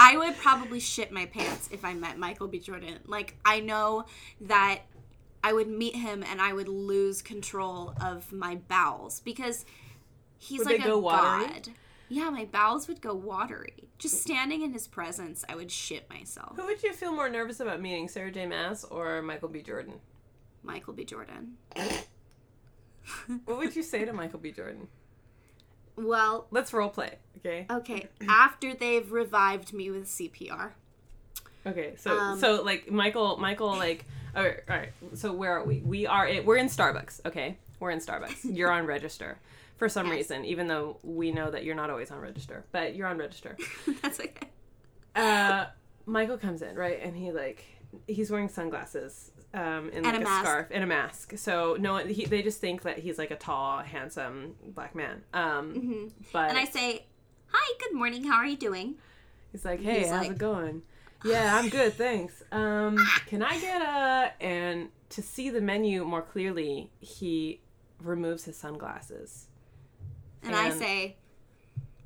I 0.04 0.18
would 0.18 0.36
probably 0.38 0.80
shit 0.80 1.12
my 1.12 1.28
pants 1.28 1.70
if 1.72 1.86
I 1.86 1.94
met 1.94 2.18
Michael 2.18 2.48
B. 2.48 2.58
Jordan. 2.58 2.98
Like, 3.06 3.36
I 3.46 3.60
know 3.60 4.06
that 4.42 4.80
I 5.44 5.54
would 5.54 5.68
meet 5.68 5.96
him 5.96 6.24
and 6.28 6.42
I 6.42 6.54
would 6.54 6.68
lose 6.68 7.22
control 7.22 7.94
of 8.02 8.34
my 8.34 8.56
bowels 8.56 9.20
because 9.20 9.64
he's 10.40 10.60
Would 10.60 10.68
like 10.68 10.86
a 10.86 10.90
god. 10.90 11.70
Yeah, 12.10 12.32
my 12.32 12.46
bowels 12.46 12.88
would 12.88 13.00
go 13.00 13.14
watery. 13.14 13.90
Just 14.00 14.24
standing 14.24 14.64
in 14.64 14.74
his 14.74 14.88
presence, 14.88 15.46
I 15.48 15.56
would 15.56 15.72
shit 15.72 16.10
myself. 16.10 16.56
Who 16.56 16.66
would 16.66 16.82
you 16.82 16.94
feel 16.94 17.14
more 17.14 17.30
nervous 17.30 17.60
about 17.60 17.80
meeting, 17.80 18.08
Sarah 18.08 18.32
J. 18.32 18.48
Maas 18.48 18.84
or 18.84 19.22
Michael 19.22 19.50
B. 19.50 19.62
Jordan? 19.62 20.00
Michael 20.64 20.94
B. 20.94 21.06
Jordan. 21.06 21.58
What 23.46 23.58
would 23.58 23.76
you 23.76 23.84
say 23.84 24.04
to 24.04 24.14
Michael 24.14 24.40
B. 24.40 24.52
Jordan? 24.52 24.88
Well, 25.96 26.48
Let's 26.52 26.74
role 26.74 26.90
play, 26.90 27.18
okay? 27.38 27.66
okay, 27.70 28.08
after 28.30 28.74
they've 28.74 29.12
revived 29.12 29.74
me 29.74 29.92
with 29.92 30.08
CPR. 30.08 30.72
Okay, 31.68 31.94
so 31.98 32.18
Um, 32.18 32.40
so 32.40 32.64
like 32.64 32.90
Michael, 32.90 33.38
Michael, 33.38 33.70
like, 33.70 34.06
all 34.36 34.44
right, 34.44 34.60
all 34.70 34.78
right. 34.78 34.90
So 35.14 35.32
where 35.34 35.58
are 35.58 35.64
we? 35.64 35.80
We 35.80 36.08
are 36.08 36.26
in, 36.26 36.46
we're 36.46 36.58
in 36.58 36.68
Starbucks. 36.68 37.22
Okay, 37.26 37.58
we're 37.80 37.92
in 37.92 38.00
Starbucks. 38.00 38.40
You're 38.56 38.72
on 38.72 38.86
register 38.88 39.38
for 39.78 39.88
some 39.90 40.08
Yes. 40.08 40.16
reason, 40.16 40.46
even 40.46 40.68
though 40.68 40.98
we 41.04 41.32
know 41.32 41.50
that 41.52 41.64
you're 41.64 41.76
not 41.76 41.90
always 41.90 42.12
on 42.12 42.20
register, 42.20 42.64
but 42.72 42.96
you're 42.96 43.08
on 43.08 43.18
register. 43.18 43.58
That's 44.02 44.20
okay. 44.20 44.48
uh, 45.16 45.66
Michael 46.06 46.38
comes 46.38 46.62
in, 46.62 46.76
right, 46.76 47.00
and 47.04 47.16
he 47.16 47.32
like 47.32 47.64
he's 48.08 48.32
wearing 48.32 48.48
sunglasses, 48.50 49.31
um, 49.54 49.90
and 49.94 50.06
like 50.06 50.16
And 50.16 50.24
a, 50.24 50.30
a 50.30 50.40
scarf 50.40 50.68
and 50.72 50.84
a 50.84 50.88
mask. 50.88 51.34
So 51.38 51.76
no, 51.80 51.98
he, 51.98 52.26
they 52.26 52.42
just 52.42 52.60
think 52.62 52.84
that 52.84 53.00
he's 53.00 53.18
like 53.18 53.32
a 53.32 53.36
tall, 53.36 53.80
handsome 53.80 54.56
black 54.64 54.96
man. 54.96 55.24
Um, 55.34 55.74
but 56.32 56.50
Mm-hmm. 56.50 56.50
And 56.50 56.58
I 56.58 56.66
say, 56.66 57.06
Hi, 57.54 57.74
good 57.80 57.94
morning. 57.98 58.24
How 58.24 58.36
are 58.38 58.46
you 58.46 58.58
doing? 58.58 58.96
he's 59.52 59.66
like, 59.66 59.82
"Hey, 59.82 60.00
he's 60.00 60.10
how's 60.10 60.22
like- 60.22 60.32
it 60.32 60.38
going?" 60.38 60.84
Yeah, 61.26 61.56
I'm 61.56 61.70
good, 61.70 61.94
thanks. 61.94 62.42
Um, 62.52 62.98
can 63.28 63.44
I 63.44 63.60
get 63.60 63.82
a 63.82 64.32
and 64.42 64.90
to 65.10 65.22
see 65.22 65.50
the 65.52 65.62
menu 65.62 66.04
more 66.06 66.22
clearly, 66.24 66.90
he 67.00 67.62
removes 68.00 68.46
his 68.46 68.56
sunglasses. 68.58 69.48
And, 70.42 70.56
I 70.56 70.72
say, 70.72 71.18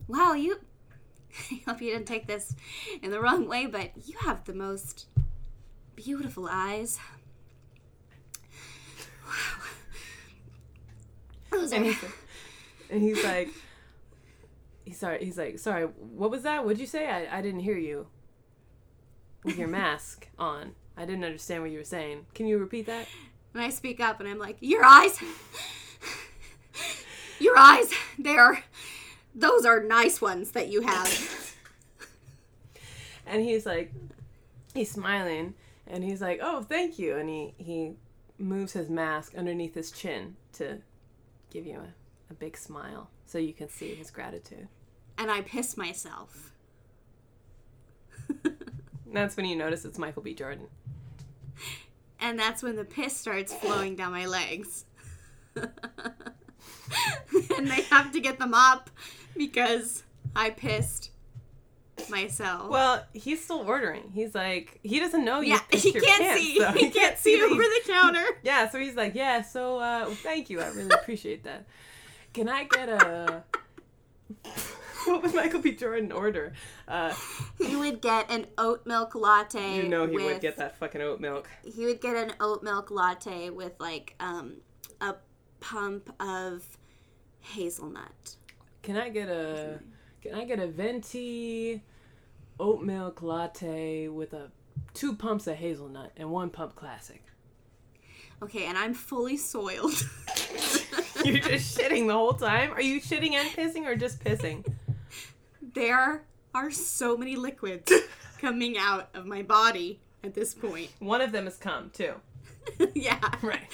Wow, 0.10 0.34
you. 0.34 0.60
I 1.52 1.62
hope 1.66 1.82
you 1.82 1.92
didn't 1.92 2.08
take 2.08 2.28
this 2.28 2.54
in 3.02 3.12
the 3.12 3.22
wrong 3.22 3.48
way, 3.48 3.68
but 3.68 3.92
you 4.06 4.18
have 4.22 4.44
the 4.46 4.54
most 4.54 5.06
beautiful 5.96 6.50
eyes. 6.52 7.00
Oh, 9.26 9.30
wow. 11.52 11.60
Those 11.60 11.72
And 11.72 11.84
are- 11.86 11.88
he's 11.92 12.04
like, 12.04 12.12
and 12.90 13.02
he's 13.02 13.24
like, 13.24 13.50
he's 14.86 14.98
sorry. 15.00 15.24
He's 15.26 15.38
like, 15.38 15.58
sorry. 15.60 15.86
What 15.86 16.30
was 16.32 16.44
that? 16.44 16.64
What'd 16.64 16.80
you 16.80 16.88
say? 16.88 17.08
I, 17.08 17.40
I 17.40 17.42
didn't 17.42 17.62
hear 17.62 17.78
you. 17.78 18.08
With 19.44 19.58
your 19.60 19.68
mask 19.68 20.28
on, 20.40 20.74
I 20.98 21.06
didn't 21.06 21.24
understand 21.24 21.62
what 21.62 21.70
you 21.72 21.78
were 21.78 21.84
saying. 21.84 22.26
Can 22.34 22.48
you 22.48 22.58
repeat 22.58 22.88
that? 22.88 23.08
And 23.54 23.62
I 23.64 23.70
speak 23.70 24.00
up 24.00 24.20
and 24.20 24.28
I'm 24.28 24.40
like, 24.40 24.58
Your 24.60 24.84
eyes. 24.84 25.20
Your 27.40 27.58
eyes. 27.58 27.92
They're. 28.18 28.64
Those 29.36 29.66
are 29.66 29.84
nice 29.84 30.20
ones 30.22 30.52
that 30.52 30.70
you 30.70 30.82
have. 30.82 31.56
And 33.28 33.42
he's 33.44 33.66
like, 33.66 33.92
he's 34.74 34.90
smiling, 34.92 35.56
and 35.88 36.04
he's 36.04 36.22
like, 36.22 36.40
oh, 36.44 36.62
thank 36.62 36.98
you. 37.00 37.18
And 37.18 37.28
he 37.28 37.54
he 37.58 37.94
moves 38.38 38.74
his 38.74 38.90
mask 38.90 39.34
underneath 39.36 39.76
his 39.76 39.92
chin 39.92 40.36
to 40.54 40.80
give 41.50 41.66
you 41.66 41.78
a, 41.78 42.32
a 42.32 42.34
big 42.34 42.58
smile, 42.58 43.10
so 43.26 43.38
you 43.38 43.54
can 43.54 43.70
see 43.70 43.96
his 43.96 44.12
gratitude. 44.12 44.68
And 45.18 45.32
I 45.32 45.42
piss 45.42 45.78
myself. 45.78 46.52
That's 49.14 49.38
when 49.38 49.46
you 49.46 49.56
notice 49.56 49.86
it's 49.86 49.98
Michael 49.98 50.22
B. 50.22 50.34
Jordan. 50.34 50.68
And 52.20 52.40
that's 52.40 52.64
when 52.64 52.76
the 52.76 52.86
piss 52.86 53.16
starts 53.16 53.54
flowing 53.54 53.96
down 53.96 54.12
my 54.12 54.26
legs. 54.26 54.86
and 55.56 55.68
they 57.68 57.82
have 57.84 58.12
to 58.14 58.20
get 58.20 58.40
them 58.40 58.54
up 58.54 58.90
because 59.38 60.04
I 60.36 60.50
pissed 60.50 61.12
myself. 62.10 62.70
Well, 62.70 63.04
he's 63.14 63.44
still 63.44 63.64
ordering. 63.68 64.12
He's 64.14 64.36
like, 64.36 64.80
he 64.84 65.00
doesn't 65.00 65.24
know 65.26 65.42
you. 65.42 65.54
yeah, 65.54 65.60
he 65.72 65.92
can't 65.94 66.06
pants, 66.06 66.42
see. 66.42 66.60
so 66.60 66.72
he 66.72 66.90
can't 66.90 67.18
see 67.18 67.42
over 67.42 67.56
the 67.56 67.82
counter. 67.88 68.24
Yeah, 68.44 68.70
so 68.70 68.80
he's 68.80 68.96
like, 68.96 69.16
yeah, 69.16 69.42
so 69.42 69.80
uh, 69.80 70.06
thank 70.06 70.50
you. 70.50 70.62
I 70.62 70.68
really 70.70 70.90
appreciate 70.94 71.44
that. 71.46 71.66
Can 72.34 72.50
I 72.50 72.66
get 72.66 72.90
a. 72.90 73.44
what 75.06 75.24
would 75.24 75.34
Michael 75.34 75.62
B. 75.62 75.74
Jordan 75.76 76.12
order? 76.12 76.54
Uh, 76.88 77.14
He 77.60 77.76
would 77.76 78.02
get 78.02 78.30
an 78.30 78.48
oat 78.58 78.86
milk 78.86 79.16
latte. 79.16 79.78
you 79.78 79.84
know 79.90 80.06
he 80.08 80.16
with, 80.16 80.26
would 80.26 80.42
get 80.42 80.58
that 80.58 80.78
fucking 80.78 81.02
oat 81.02 81.20
milk. 81.20 81.48
He 81.64 81.86
would 81.86 82.02
get 82.02 82.16
an 82.16 82.34
oat 82.40 82.62
milk 82.64 82.92
latte 82.92 83.50
with 83.50 83.74
like 83.80 84.16
um 84.20 84.58
a 85.02 85.16
pump 85.60 86.12
of 86.20 86.64
hazelnut. 87.40 88.36
Can 88.84 88.98
I 88.98 89.10
get 89.10 89.30
a 89.30 89.80
can 90.26 90.34
I 90.34 90.44
get 90.44 90.60
a 90.60 90.66
venti 90.66 91.84
oat 92.60 92.82
milk 92.82 93.22
latte 93.22 94.08
with 94.08 94.34
a 94.34 94.50
two 94.96 95.16
pumps 95.16 95.46
of 95.46 95.56
hazelnut 95.58 96.14
and 96.18 96.32
one 96.32 96.50
pump 96.50 96.76
classic? 96.76 97.22
Okay, 98.42 98.66
and 98.66 98.76
I'm 98.76 98.96
fully 98.96 99.38
soiled. 99.38 99.94
You're 101.24 101.38
just 101.38 101.78
shitting 101.78 102.08
the 102.08 102.14
whole 102.14 102.34
time? 102.34 102.74
Are 102.74 102.82
you 102.82 103.00
shitting 103.00 103.34
and 103.34 103.50
pissing 103.52 103.86
or 103.86 103.96
just 103.96 104.20
pissing? 104.24 104.66
there 105.62 106.24
are 106.56 106.72
so 106.72 107.16
many 107.16 107.36
liquids 107.36 107.92
coming 108.42 108.80
out 108.80 109.10
of 109.14 109.28
my 109.28 109.44
body 109.44 110.00
at 110.24 110.34
this 110.34 110.56
point. 110.56 110.90
One 110.98 111.22
of 111.22 111.32
them 111.32 111.46
has 111.46 111.58
come 111.58 111.92
too. 111.92 112.16
yeah. 112.96 113.20
Right. 113.44 113.68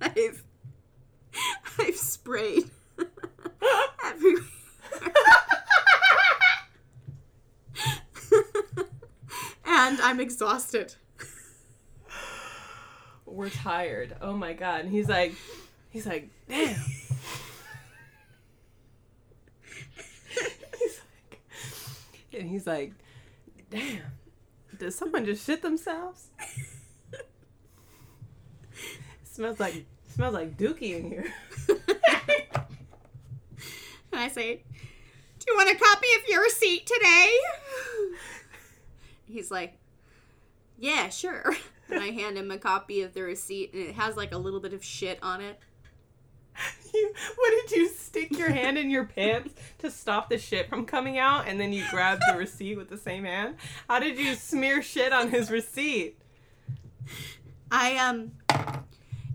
I've 0.00 0.42
I've 1.78 1.96
sprayed 1.96 2.70
everywhere. 4.02 4.44
And 9.66 10.00
I'm 10.00 10.20
exhausted. 10.20 10.94
We're 13.26 13.50
tired. 13.50 14.16
Oh 14.20 14.34
my 14.34 14.52
god. 14.52 14.82
And 14.82 14.90
he's 14.90 15.08
like 15.08 15.34
he's 15.90 16.06
like, 16.06 16.28
damn. 16.48 16.76
he's 20.78 21.00
like 21.00 21.40
and 22.32 22.48
he's 22.48 22.66
like, 22.66 22.92
damn. 23.70 24.02
Does 24.78 24.96
someone 24.96 25.24
just 25.24 25.44
shit 25.46 25.62
themselves? 25.62 26.28
smells 29.24 29.58
like 29.58 29.84
smells 30.08 30.34
like 30.34 30.56
dookie 30.56 30.96
in 30.96 31.08
here. 31.08 31.32
And 34.14 34.22
I 34.22 34.28
say, 34.28 34.62
Do 35.40 35.46
you 35.48 35.56
want 35.56 35.74
a 35.74 35.74
copy 35.74 36.06
of 36.22 36.28
your 36.28 36.42
receipt 36.42 36.86
today? 36.86 37.32
He's 39.26 39.50
like, 39.50 39.76
Yeah, 40.78 41.08
sure. 41.08 41.56
And 41.90 42.00
I 42.00 42.10
hand 42.10 42.38
him 42.38 42.50
a 42.52 42.58
copy 42.58 43.02
of 43.02 43.12
the 43.12 43.22
receipt, 43.22 43.74
and 43.74 43.82
it 43.82 43.94
has 43.96 44.16
like 44.16 44.32
a 44.32 44.38
little 44.38 44.60
bit 44.60 44.72
of 44.72 44.84
shit 44.84 45.18
on 45.22 45.40
it. 45.40 45.58
You, 46.94 47.12
what 47.34 47.68
did 47.68 47.76
you 47.76 47.88
stick 47.88 48.38
your 48.38 48.52
hand 48.52 48.78
in 48.78 48.88
your 48.88 49.04
pants 49.04 49.52
to 49.78 49.90
stop 49.90 50.28
the 50.30 50.38
shit 50.38 50.68
from 50.68 50.86
coming 50.86 51.18
out 51.18 51.48
and 51.48 51.58
then 51.58 51.72
you 51.72 51.82
grabbed 51.90 52.22
the 52.30 52.38
receipt 52.38 52.76
with 52.76 52.88
the 52.88 52.96
same 52.96 53.24
hand? 53.24 53.56
How 53.88 53.98
did 53.98 54.16
you 54.16 54.36
smear 54.36 54.80
shit 54.80 55.12
on 55.12 55.30
his 55.30 55.50
receipt? 55.50 56.16
I 57.68 57.96
um 57.96 58.30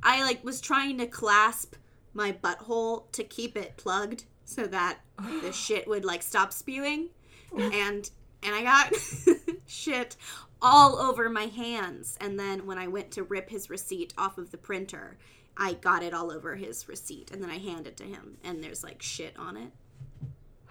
I 0.01 0.23
like 0.23 0.41
was 0.41 0.61
trying 0.61 0.99
to 0.99 1.05
clasp 1.05 1.75
my 2.13 2.31
butthole 2.31 3.11
to 3.11 3.25
keep 3.25 3.57
it 3.57 3.75
plugged 3.75 4.23
so 4.49 4.65
that 4.65 4.97
the 5.43 5.51
shit 5.51 5.87
would 5.87 6.03
like 6.03 6.23
stop 6.23 6.51
spewing 6.51 7.09
and 7.55 8.09
and 8.41 8.55
I 8.55 8.63
got 8.63 8.93
shit 9.67 10.15
all 10.61 10.97
over 10.97 11.29
my 11.29 11.45
hands 11.45 12.17
and 12.19 12.39
then 12.39 12.65
when 12.65 12.77
I 12.77 12.87
went 12.87 13.11
to 13.11 13.23
rip 13.23 13.49
his 13.49 13.69
receipt 13.69 14.13
off 14.17 14.37
of 14.37 14.51
the 14.51 14.57
printer 14.57 15.17
I 15.55 15.73
got 15.73 16.03
it 16.03 16.13
all 16.13 16.31
over 16.31 16.55
his 16.55 16.87
receipt 16.87 17.31
and 17.31 17.43
then 17.43 17.49
I 17.49 17.57
hand 17.57 17.85
it 17.85 17.97
to 17.97 18.03
him 18.03 18.37
and 18.43 18.63
there's 18.63 18.83
like 18.83 19.01
shit 19.01 19.37
on 19.37 19.57
it. 19.57 19.71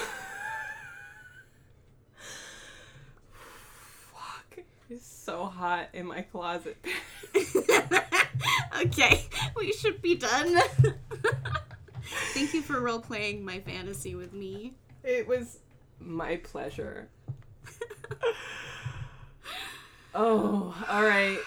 Fuck. 4.13 4.59
It's 4.89 5.07
so 5.07 5.47
hot 5.47 5.89
in 5.93 6.07
my 6.07 6.23
closet. 6.23 6.77
okay, 8.81 9.25
we 9.57 9.73
should 9.73 10.01
be 10.01 10.15
done. 10.15 10.59
Thank 12.33 12.55
you 12.55 12.63
for 12.63 12.81
role 12.81 13.01
playing 13.01 13.45
my 13.45 13.61
fantasy 13.61 14.15
with 14.15 14.33
me. 14.33 14.75
It 15.03 15.27
was 15.27 15.59
my 16.01 16.37
pleasure. 16.37 17.09
oh, 20.15 20.75
all 20.89 21.03
right. 21.03 21.39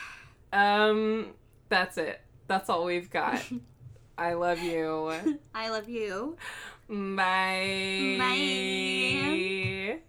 Um, 0.53 1.33
that's 1.69 1.97
it. 1.97 2.21
That's 2.47 2.69
all 2.69 2.85
we've 2.85 3.09
got. 3.09 3.41
I 4.17 4.33
love 4.33 4.59
you. 4.59 5.39
I 5.55 5.69
love 5.69 5.89
you. 5.89 6.37
Bye. 6.89 8.17
Bye. 8.19 9.99